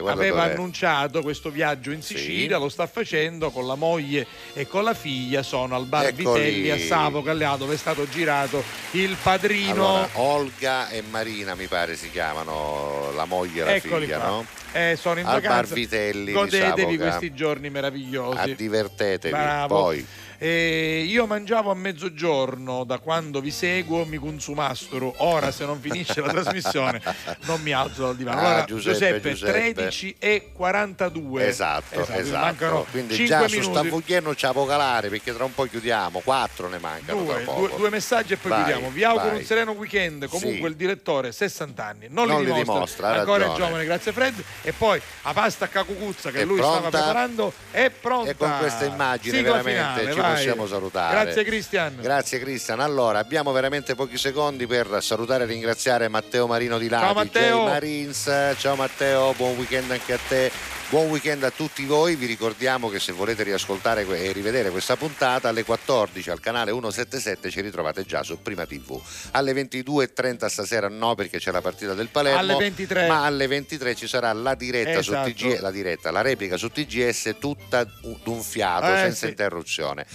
guarda 0.00 0.10
aveva 0.10 0.40
dov'è. 0.42 0.54
annunciato 0.54 1.22
questo 1.22 1.50
viaggio 1.50 1.92
in 1.92 2.02
Sicilia, 2.02 2.58
lo 2.58 2.68
sta 2.68 2.88
facendo 2.88 3.52
con 3.52 3.64
la 3.64 3.76
moglie 3.76 4.26
e 4.54 4.66
con 4.66 4.82
la 4.82 4.92
figlia, 4.92 5.44
sono 5.44 5.76
al 5.76 5.86
bar 5.86 6.06
Eccoli. 6.06 6.42
Vitelli 6.46 6.70
a 6.72 6.78
Savoca, 6.80 7.32
là 7.32 7.54
dove 7.56 7.74
è 7.74 7.76
stato 7.76 8.08
girato 8.08 8.60
il 8.90 9.16
padrino. 9.22 9.86
Allora, 9.86 10.08
Olga 10.14 10.88
e 10.88 11.02
Marina 11.08 11.54
mi 11.54 11.68
pare 11.68 11.94
si 11.94 12.10
chiamano 12.10 13.12
la 13.14 13.24
moglie 13.24 13.62
e 13.62 13.64
la 13.66 13.74
Eccoli 13.76 14.06
figlia, 14.06 14.18
qua. 14.18 14.26
no? 14.26 14.46
Eh, 14.72 14.96
sono 15.00 15.20
in 15.20 15.26
Al 15.26 15.40
vacanza. 15.40 15.54
bar 15.54 15.66
Vitelli 15.68 16.24
di 16.24 16.32
Godetevi 16.32 16.96
questi 16.96 17.32
giorni 17.32 17.70
meravigliosi. 17.70 18.56
Divertetevi. 18.56 19.32
Bravo. 19.32 19.76
Poi 19.82 20.04
Eh, 20.44 21.04
io 21.08 21.24
mangiavo 21.26 21.70
a 21.70 21.74
mezzogiorno 21.74 22.84
da 22.84 22.98
quando 22.98 23.40
vi 23.40 23.50
seguo, 23.50 24.04
mi 24.04 24.18
consumastro. 24.18 25.14
Ora, 25.18 25.50
se 25.50 25.64
non 25.64 25.80
finisce 25.80 26.20
la 26.20 26.28
trasmissione, 26.28 27.00
non 27.46 27.62
mi 27.62 27.72
alzo 27.72 28.02
dal 28.02 28.14
divano. 28.14 28.40
Ah, 28.40 28.44
Allora, 28.48 28.64
Giuseppe, 28.64 29.30
Giuseppe. 29.30 29.72
13 29.72 30.16
e 30.18 30.50
42. 30.52 31.46
Esatto, 31.46 31.98
esatto. 31.98 32.30
Mancano 32.44 32.84
Quindi 32.90 33.14
5 33.14 33.26
già 33.26 33.48
su 33.48 33.54
minuti. 33.58 33.72
sta 33.78 33.88
Fuglieno 33.88 34.34
c'è 34.34 34.52
vocalare 34.52 35.08
perché 35.08 35.32
tra 35.34 35.44
un 35.44 35.54
po' 35.54 35.64
chiudiamo, 35.64 36.20
quattro 36.20 36.68
ne 36.68 36.76
mancano 36.78 37.22
Due, 37.22 37.44
due- 37.44 37.70
due 37.78 37.88
messaggi 37.88 38.34
e 38.34 38.36
poi 38.36 38.50
Vai, 38.50 38.64
chiudiamo. 38.64 38.90
Vi 38.90 39.02
auguro 39.02 39.28
vai. 39.28 39.36
un 39.38 39.44
sereno 39.44 39.70
weekend. 39.70 40.26
Comunque 40.28 40.58
Sì. 40.60 40.66
il 40.66 40.76
direttore 40.76 41.32
60 41.32 41.84
anni, 41.86 42.06
non, 42.10 42.26
Non 42.26 42.40
li 42.40 42.48
li 42.48 42.52
dimostra, 42.52 42.74
dimostra, 42.74 43.18
ancora 43.20 43.46
ragione. 43.46 43.64
giovane, 43.64 43.84
grazie 43.86 44.12
Fred. 44.12 44.44
E 44.60 44.72
poi 44.72 45.00
la 45.22 45.32
pasta 45.32 45.64
a 45.64 45.68
cacucuzza 45.68 46.30
che 46.30 46.40
È 46.40 46.44
lui 46.44 46.58
stava 46.58 46.80
pronta? 46.80 46.98
preparando 46.98 47.52
è 47.70 47.88
pronta. 47.88 48.30
E 48.30 48.36
con 48.36 48.54
questa 48.58 48.84
immagine 48.84 49.36
Sigla 49.38 49.62
veramente 49.62 49.80
finale, 50.00 50.12
ci 50.12 50.20
vai. 50.20 50.32
Possiamo 50.34 50.66
salutare. 50.66 51.22
Grazie 51.22 51.44
Cristian. 51.44 51.96
Grazie 52.00 52.38
Cristian. 52.38 52.80
Allora, 52.80 53.18
abbiamo 53.18 53.52
veramente 53.52 53.94
pochi 53.94 54.18
secondi 54.18 54.66
per 54.66 54.98
salutare 55.00 55.44
e 55.44 55.46
ringraziare 55.46 56.08
Matteo 56.08 56.46
Marino 56.46 56.78
di 56.78 56.88
Lati, 56.88 57.04
Ciao, 57.04 57.14
Matteo. 57.14 57.56
Jay 57.56 57.66
Marines. 57.66 58.54
Ciao 58.58 58.74
Matteo, 58.76 59.32
buon 59.32 59.56
weekend 59.56 59.90
anche 59.90 60.12
a 60.12 60.18
te. 60.28 60.50
Buon 60.90 61.08
weekend 61.08 61.42
a 61.42 61.50
tutti 61.50 61.84
voi, 61.86 62.14
vi 62.14 62.26
ricordiamo 62.26 62.88
che 62.88 63.00
se 63.00 63.10
volete 63.10 63.42
riascoltare 63.42 64.06
e 64.06 64.30
rivedere 64.32 64.70
questa 64.70 64.94
puntata 64.96 65.48
alle 65.48 65.64
14 65.64 66.30
al 66.30 66.38
canale 66.38 66.70
177 66.70 67.50
ci 67.50 67.60
ritrovate 67.62 68.04
già 68.04 68.22
su 68.22 68.40
Prima 68.40 68.64
TV. 68.64 69.00
Alle 69.32 69.52
22.30 69.54 70.46
stasera 70.46 70.88
no 70.88 71.16
perché 71.16 71.38
c'è 71.38 71.50
la 71.50 71.62
partita 71.62 71.94
del 71.94 72.08
Palermo, 72.08 72.38
Alle 72.38 72.54
23. 72.56 73.08
ma 73.08 73.24
alle 73.24 73.46
23 73.48 73.94
ci 73.96 74.06
sarà 74.06 74.32
la 74.32 74.54
diretta 74.54 74.98
Esatto. 75.00 75.28
su 75.28 75.34
TG, 75.34 75.58
la 75.60 75.72
diretta, 75.72 76.12
la 76.12 76.20
replica 76.20 76.56
su 76.56 76.68
TGS 76.68 77.36
tutta 77.40 77.82
d'un 78.22 78.42
fiato, 78.42 78.86
Eh, 78.86 78.98
senza 78.98 79.24
sì. 79.24 79.28
interruzione. 79.28 80.06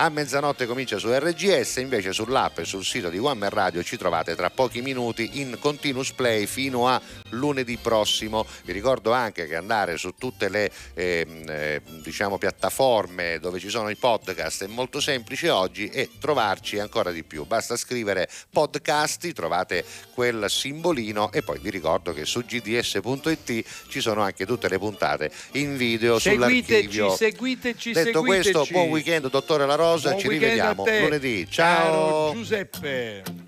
A 0.00 0.08
mezzanotte 0.10 0.66
comincia 0.66 0.98
su 0.98 1.08
RGS, 1.12 1.76
invece 1.78 2.12
sull'app 2.12 2.58
e 2.60 2.64
sul 2.64 2.84
sito 2.84 3.08
di 3.08 3.18
One 3.18 3.34
Man 3.34 3.50
Radio 3.50 3.82
ci 3.82 3.96
trovate 3.96 4.36
tra 4.36 4.48
pochi 4.48 4.80
minuti 4.80 5.40
in 5.40 5.56
continuous 5.58 6.12
play 6.12 6.46
fino 6.46 6.86
a 6.86 7.00
lunedì 7.30 7.76
prossimo. 7.78 8.46
Vi 8.64 8.70
ricordo 8.72 9.10
anche 9.12 9.48
che 9.48 9.56
andare 9.56 9.96
su 9.96 10.14
tutte 10.18 10.48
le 10.48 10.70
ehm, 10.94 11.44
eh, 11.48 11.80
diciamo 12.02 12.38
piattaforme 12.38 13.38
dove 13.38 13.60
ci 13.60 13.68
sono 13.68 13.88
i 13.88 13.94
podcast 13.94 14.64
è 14.64 14.66
molto 14.66 15.00
semplice 15.00 15.48
oggi 15.48 15.86
e 15.88 16.10
trovarci 16.18 16.78
ancora 16.80 17.12
di 17.12 17.22
più. 17.22 17.46
Basta 17.46 17.76
scrivere 17.76 18.28
podcasti, 18.50 19.32
trovate 19.32 19.84
quel 20.12 20.46
simbolino 20.50 21.30
e 21.30 21.42
poi 21.42 21.60
vi 21.60 21.70
ricordo 21.70 22.12
che 22.12 22.24
su 22.26 22.44
gds.it 22.44 23.64
ci 23.88 24.00
sono 24.00 24.22
anche 24.22 24.44
tutte 24.44 24.68
le 24.68 24.78
puntate 24.78 25.30
in 25.52 25.76
video 25.76 26.18
Seguiteci, 26.18 26.64
sull'archivio. 26.72 27.16
seguiteci, 27.16 27.92
Detto 27.92 28.10
seguiteci. 28.18 28.52
questo, 28.52 28.72
buon 28.72 28.88
weekend, 28.88 29.30
dottore 29.30 29.66
La 29.66 29.76
Rosa. 29.76 30.10
Buon 30.10 30.20
ci 30.20 30.28
rivediamo 30.28 30.84
lunedì. 30.84 31.46
Ciao. 31.48 32.32
Giuseppe. 32.32 33.47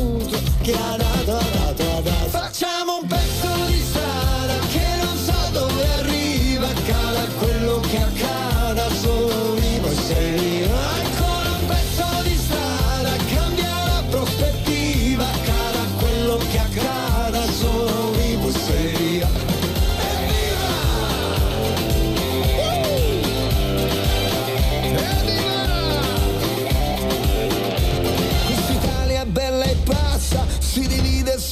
chi 0.61 0.71
ha 0.71 0.95
dato 0.97 1.37
ha 1.37 1.43
dato 1.53 1.83
ha 1.83 2.01
dato 2.01 2.29
facciamo 2.29 2.99
un 3.01 3.07
pezzo 3.07 3.65
di 3.67 3.80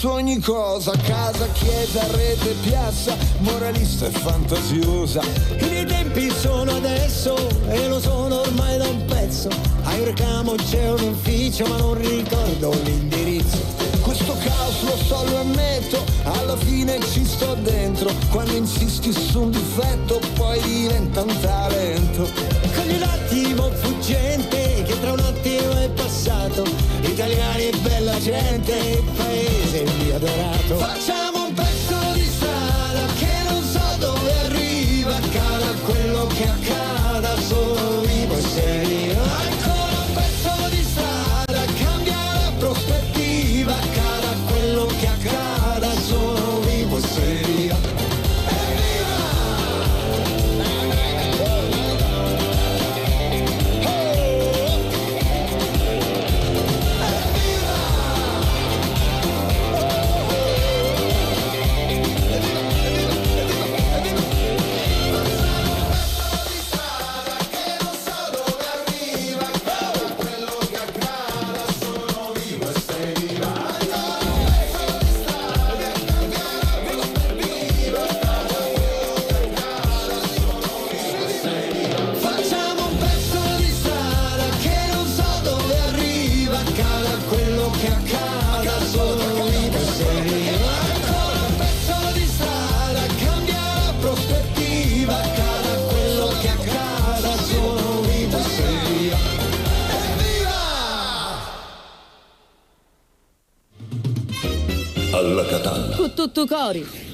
ogni 0.04 0.40
cosa, 0.40 0.92
casa, 1.04 1.48
chiesa, 1.54 2.06
rete, 2.12 2.56
piazza, 2.62 3.16
moralista 3.40 4.08
e 4.08 4.12
fantasiosa. 4.12 5.22
I 5.58 5.86
tempi 5.86 6.30
sono 6.30 6.72
adesso 6.72 7.36
e 7.68 7.88
lo 7.88 8.00
sono 8.00 8.42
ormai 8.42 8.78
da 8.78 8.88
un 8.88 9.06
pezzo. 9.06 9.50
A 9.84 9.96
recamo 10.04 10.56
c'è 10.56 10.92
un 10.92 11.02
ufficio 11.10 11.66
ma 11.68 11.78
non 11.78 11.96
ricordo 11.96 12.72
l'indirizzo. 12.84 13.58
Questo 14.02 14.36
caos 14.44 14.84
lo 14.84 14.96
so, 15.06 15.24
lo 15.30 15.40
ammetto, 15.40 16.04
alla 16.24 16.56
fine 16.58 17.00
ci 17.12 17.26
sto 17.26 17.56
dentro. 17.56 18.10
Quando 18.30 18.54
insisti 18.54 19.12
su 19.12 19.42
un 19.42 19.52
difetto 19.52 20.20
poi 20.36 20.62
diventa 20.62 21.22
un 21.24 21.40
talento. 21.42 22.30
Cogli 22.76 23.00
l'attimo 23.00 23.70
fuggente 23.72 24.69
che 24.90 24.99
tra 25.02 25.11
un 25.11 25.20
attimo 25.20 25.72
è 25.78 25.90
passato. 25.90 26.64
Italiani 27.02 27.68
e 27.68 27.78
bella 27.84 28.20
gente, 28.20 28.76
il 28.76 29.03
paese 29.16 29.84
mio 29.99 30.16
adorato. 30.16 30.78
Facciamo 30.78 31.45
un 31.45 31.53
pezzo 31.53 31.95
di 32.14 32.26
strada 32.26 33.06
che 33.20 33.34
non 33.49 33.61
so 33.61 33.88
dove 33.99 34.32
arriva. 34.45 35.16
Accada 35.16 35.74
quello 35.86 36.28
che 36.28 36.44
accada, 36.48 37.40
sono 37.40 37.99
vivo 38.02 38.36
e 38.36 38.41
sereno. 38.41 39.09
Evviva! 106.20 107.09